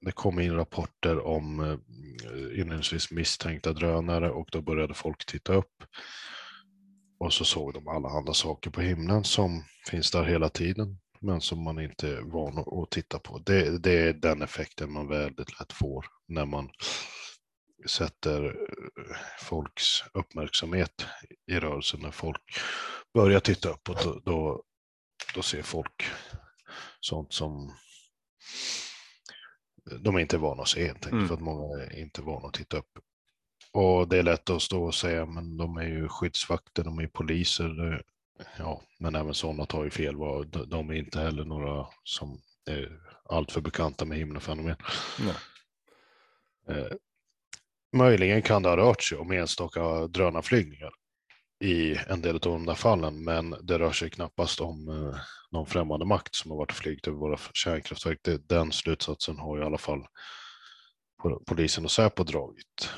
det 0.00 0.12
kom 0.12 0.40
in 0.40 0.54
rapporter 0.54 1.26
om 1.26 1.60
eh, 1.60 2.60
inledningsvis 2.60 3.10
misstänkta 3.10 3.72
drönare 3.72 4.30
och 4.30 4.48
då 4.52 4.60
började 4.60 4.94
folk 4.94 5.26
titta 5.26 5.54
upp. 5.54 5.84
Och 7.18 7.32
så 7.32 7.44
såg 7.44 7.74
de 7.74 7.88
alla 7.88 8.08
andra 8.08 8.34
saker 8.34 8.70
på 8.70 8.80
himlen 8.80 9.24
som 9.24 9.64
finns 9.90 10.10
där 10.10 10.24
hela 10.24 10.48
tiden 10.48 10.98
men 11.20 11.40
som 11.40 11.64
man 11.64 11.80
inte 11.80 12.08
är 12.08 12.20
van 12.20 12.58
att 12.58 12.90
titta 12.90 13.18
på. 13.18 13.38
Det, 13.38 13.78
det 13.78 13.98
är 14.08 14.12
den 14.12 14.42
effekten 14.42 14.92
man 14.92 15.08
väldigt 15.08 15.60
lätt 15.60 15.72
får 15.72 16.06
när 16.28 16.46
man 16.46 16.70
sätter 17.86 18.44
eh, 18.44 19.16
folks 19.40 20.02
uppmärksamhet 20.14 21.06
i 21.46 21.60
rörelsen. 21.60 22.00
När 22.00 22.10
folk 22.10 22.42
börjar 23.14 23.40
titta 23.40 23.68
uppåt, 23.68 24.04
då, 24.04 24.20
då, 24.24 24.62
då 25.34 25.42
ser 25.42 25.62
folk 25.62 26.04
sånt 27.00 27.32
som 27.32 27.74
de 29.98 30.16
är 30.16 30.20
inte 30.20 30.38
vana 30.38 30.62
att 30.62 30.68
se 30.68 30.86
helt 30.86 30.96
enkelt, 30.96 31.12
mm. 31.12 31.28
för 31.28 31.34
att 31.34 31.40
många 31.40 31.84
är 31.84 32.00
inte 32.00 32.22
vana 32.22 32.48
att 32.48 32.54
titta 32.54 32.76
upp. 32.76 32.98
Och 33.72 34.08
det 34.08 34.18
är 34.18 34.22
lätt 34.22 34.50
att 34.50 34.62
stå 34.62 34.84
och 34.84 34.94
säga, 34.94 35.26
men 35.26 35.56
de 35.56 35.76
är 35.76 35.88
ju 35.88 36.08
skyddsvakter, 36.08 36.84
de 36.84 36.98
är 36.98 37.06
poliser. 37.06 38.02
Ja, 38.58 38.82
men 38.98 39.14
även 39.14 39.34
sådana 39.34 39.66
tar 39.66 39.84
ju 39.84 39.90
fel. 39.90 40.14
De 40.66 40.90
är 40.90 40.94
inte 40.94 41.20
heller 41.20 41.44
några 41.44 41.86
som 42.04 42.40
är 42.70 43.00
alltför 43.28 43.60
bekanta 43.60 44.04
med 44.04 44.18
himlafenomen. 44.18 44.76
Eh, 46.68 46.86
möjligen 47.92 48.42
kan 48.42 48.62
det 48.62 48.68
ha 48.68 48.76
rört 48.76 49.02
sig 49.02 49.18
om 49.18 49.30
enstaka 49.30 50.06
drönarflygningar 50.06 50.90
i 51.60 51.98
en 52.08 52.20
del 52.22 52.34
av 52.34 52.40
de 52.40 52.66
där 52.66 52.74
fallen, 52.74 53.24
men 53.24 53.56
det 53.62 53.78
rör 53.78 53.92
sig 53.92 54.10
knappast 54.10 54.60
om 54.60 54.88
eh, 54.88 55.20
någon 55.50 55.66
främmande 55.66 56.06
makt 56.06 56.34
som 56.34 56.50
har 56.50 56.58
varit 56.58 56.72
flygit 56.72 57.06
över 57.06 57.18
våra 57.18 57.38
kärnkraftverk. 57.52 58.18
Det, 58.22 58.48
den 58.48 58.72
slutsatsen 58.72 59.38
har 59.38 59.58
i 59.58 59.64
alla 59.64 59.78
fall 59.78 60.06
polisen 61.46 61.84
och 61.84 61.90
Säpo 61.90 62.24
dragit. 62.24 62.90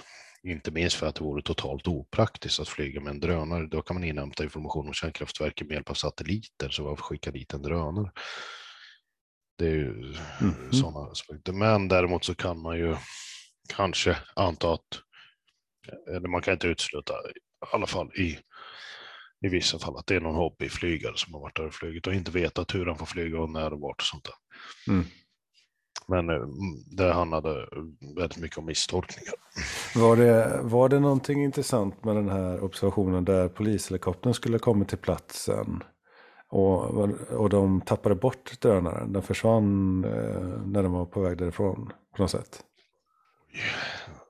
Inte 0.42 0.70
minst 0.70 0.96
för 0.96 1.06
att 1.06 1.14
det 1.14 1.24
vore 1.24 1.42
totalt 1.42 1.88
opraktiskt 1.88 2.60
att 2.60 2.68
flyga 2.68 3.00
med 3.00 3.10
en 3.10 3.20
drönare. 3.20 3.66
Då 3.66 3.82
kan 3.82 3.96
man 3.96 4.04
inhämta 4.04 4.44
information 4.44 4.86
om 4.86 4.92
kärnkraftverken 4.92 5.66
med 5.66 5.74
hjälp 5.74 5.90
av 5.90 5.94
satelliter, 5.94 6.68
så 6.70 6.84
varför 6.84 7.02
skicka 7.02 7.30
dit 7.30 7.52
en 7.52 7.62
drönare? 7.62 8.10
Det 9.58 9.66
är 9.66 9.74
ju 9.74 10.14
mm. 10.40 10.72
sådana 10.72 11.10
aspekter. 11.10 11.52
Men 11.52 11.88
däremot 11.88 12.24
så 12.24 12.34
kan 12.34 12.62
man 12.62 12.78
ju 12.78 12.96
kanske 13.68 14.18
anta 14.36 14.72
att, 14.72 15.00
eller 16.08 16.28
man 16.28 16.42
kan 16.42 16.54
inte 16.54 16.66
utesluta, 16.66 17.12
i 17.12 17.38
alla 17.72 17.86
fall 17.86 18.12
i 18.14 18.38
i 19.42 19.48
vissa 19.48 19.78
fall 19.78 19.96
att 19.96 20.06
det 20.06 20.16
är 20.16 20.20
någon 20.20 20.34
hobbyflygare 20.34 21.16
som 21.16 21.34
har 21.34 21.40
varit 21.40 21.56
där 21.56 21.66
och 21.66 21.74
flugit 21.74 22.06
och 22.06 22.14
inte 22.14 22.30
vetat 22.30 22.74
hur 22.74 22.86
han 22.86 22.98
får 22.98 23.06
flyga 23.06 23.40
och 23.40 23.50
när 23.50 23.72
och 23.72 23.80
vart 23.80 24.00
och 24.00 24.06
sånt 24.06 24.24
där. 24.24 24.34
Mm. 24.92 25.04
Men 26.08 26.30
eh, 26.30 26.46
det 26.96 27.12
handlade 27.12 27.68
väldigt 28.16 28.38
mycket 28.38 28.58
om 28.58 28.66
misstolkningar. 28.66 29.34
Var 29.94 30.16
det, 30.16 30.60
var 30.62 30.88
det 30.88 31.00
någonting 31.00 31.44
intressant 31.44 32.04
med 32.04 32.16
den 32.16 32.28
här 32.28 32.64
observationen 32.64 33.24
där 33.24 33.48
polishelikoptern 33.48 34.34
skulle 34.34 34.58
komma 34.58 34.84
till 34.84 34.98
platsen? 34.98 35.82
Och, 36.48 37.08
och 37.30 37.48
de 37.48 37.80
tappade 37.80 38.14
bort 38.14 38.60
drönaren. 38.60 39.12
Den 39.12 39.22
försvann 39.22 40.04
eh, 40.04 40.66
när 40.66 40.82
de 40.82 40.92
var 40.92 41.06
på 41.06 41.20
väg 41.20 41.38
därifrån 41.38 41.92
på 42.16 42.22
något 42.22 42.30
sätt. 42.30 42.64
Jag 43.52 44.21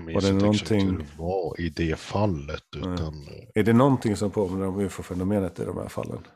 minns 0.00 0.24
var 0.24 0.30
det 0.30 0.36
någonting... 0.36 0.90
hur 0.90 0.98
det 0.98 1.06
var 1.16 1.60
i 1.60 1.68
det 1.68 1.98
fallet. 1.98 2.64
Utan... 2.76 3.28
Är 3.54 3.62
det 3.62 3.72
någonting 3.72 4.16
som 4.16 4.30
påminner 4.30 4.66
om 4.66 4.80
ufo-fenomenet 4.80 5.60
i 5.60 5.64
de 5.64 5.76
här 5.76 5.88
fallen? 5.88 6.26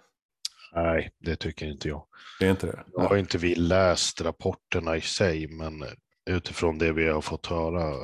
Nej, 0.74 1.10
det 1.18 1.36
tycker 1.36 1.66
inte 1.66 1.88
jag. 1.88 2.04
Det 2.40 2.46
är 2.46 2.50
inte 2.50 2.66
det? 2.66 2.84
Nu 2.96 3.04
har 3.04 3.16
inte 3.16 3.38
vi 3.38 3.54
läst 3.54 4.20
rapporterna 4.20 4.96
i 4.96 5.00
sig, 5.00 5.48
men 5.48 5.84
utifrån 6.30 6.78
det 6.78 6.92
vi 6.92 7.08
har 7.08 7.20
fått 7.20 7.46
höra, 7.46 7.94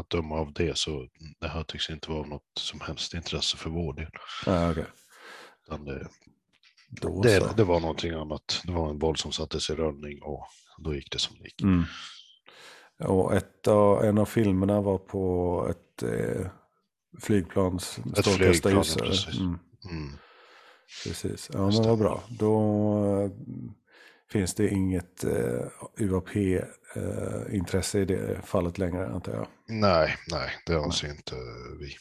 att 0.00 0.10
döma 0.10 0.34
av 0.34 0.52
det, 0.52 0.78
så 0.78 1.08
det 1.40 1.48
här 1.48 1.62
tycks 1.62 1.90
inte 1.90 2.10
vara 2.10 2.26
något 2.26 2.42
som 2.58 2.80
helst 2.80 3.14
intresse 3.14 3.56
för 3.56 3.70
vår 3.70 3.92
del. 3.92 4.10
Ah, 4.46 4.70
okay. 4.70 4.84
det, 5.84 6.08
det, 7.22 7.56
det, 7.56 7.64
var 7.64 7.80
någonting 7.80 8.12
annat. 8.12 8.62
Det 8.64 8.72
var 8.72 8.90
en 8.90 8.98
boll 8.98 9.16
som 9.16 9.32
sattes 9.32 9.70
i 9.70 9.74
rullning 9.74 10.22
och 10.22 10.46
då 10.78 10.94
gick 10.94 11.12
det 11.12 11.18
som 11.18 11.36
det 11.38 11.44
gick. 11.44 11.62
Mm. 11.62 11.84
Och 13.04 13.34
ett 13.34 13.66
en 14.02 14.18
av 14.18 14.24
filmerna 14.24 14.80
var 14.80 14.98
på 14.98 15.66
ett 15.70 16.02
eh, 16.02 16.46
flygplans 17.20 17.98
ett 18.16 18.26
flygplan, 18.26 18.74
precis. 18.74 19.38
Mm. 19.38 19.58
Mm. 19.90 20.12
precis. 21.04 21.50
Ja, 21.52 21.70
men 21.70 21.82
vad 21.82 21.98
bra. 21.98 22.22
Då 22.28 23.22
äh, 23.22 23.30
finns 24.32 24.54
det 24.54 24.68
inget 24.68 25.24
äh, 25.24 25.60
UAP-intresse 25.96 27.98
äh, 27.98 28.02
i 28.02 28.04
det 28.04 28.40
fallet 28.44 28.78
längre, 28.78 29.08
antar 29.08 29.32
jag. 29.32 29.46
Nej, 29.68 30.16
nej, 30.30 30.50
det 30.66 30.76
anser 30.76 31.08
nej. 31.08 31.16
inte 31.16 31.34
vi. 31.80 31.96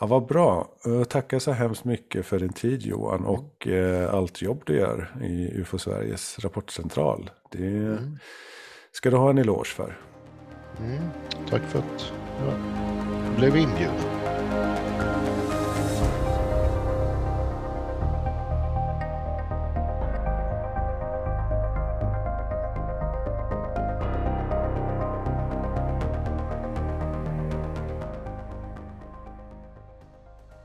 Ja, 0.00 0.06
vad 0.06 0.26
bra. 0.26 0.68
Tackar 1.08 1.38
så 1.38 1.52
hemskt 1.52 1.84
mycket 1.84 2.26
för 2.26 2.38
din 2.38 2.52
tid 2.52 2.82
Johan 2.82 3.24
och 3.24 3.66
eh, 3.66 4.14
allt 4.14 4.42
jobb 4.42 4.62
du 4.66 4.76
gör 4.76 5.16
i 5.22 5.60
UFO 5.60 5.78
Sveriges 5.78 6.38
rapportcentral. 6.38 7.30
Det 7.50 7.66
mm. 7.66 8.18
ska 8.92 9.10
du 9.10 9.16
ha 9.16 9.30
en 9.30 9.38
eloge 9.38 9.68
för. 9.68 9.98
Mm, 10.80 11.10
tack 11.50 11.62
för 11.62 11.78
att 11.78 12.12
jag 12.46 12.54
blev 13.36 13.56
inbjuden. 13.56 14.13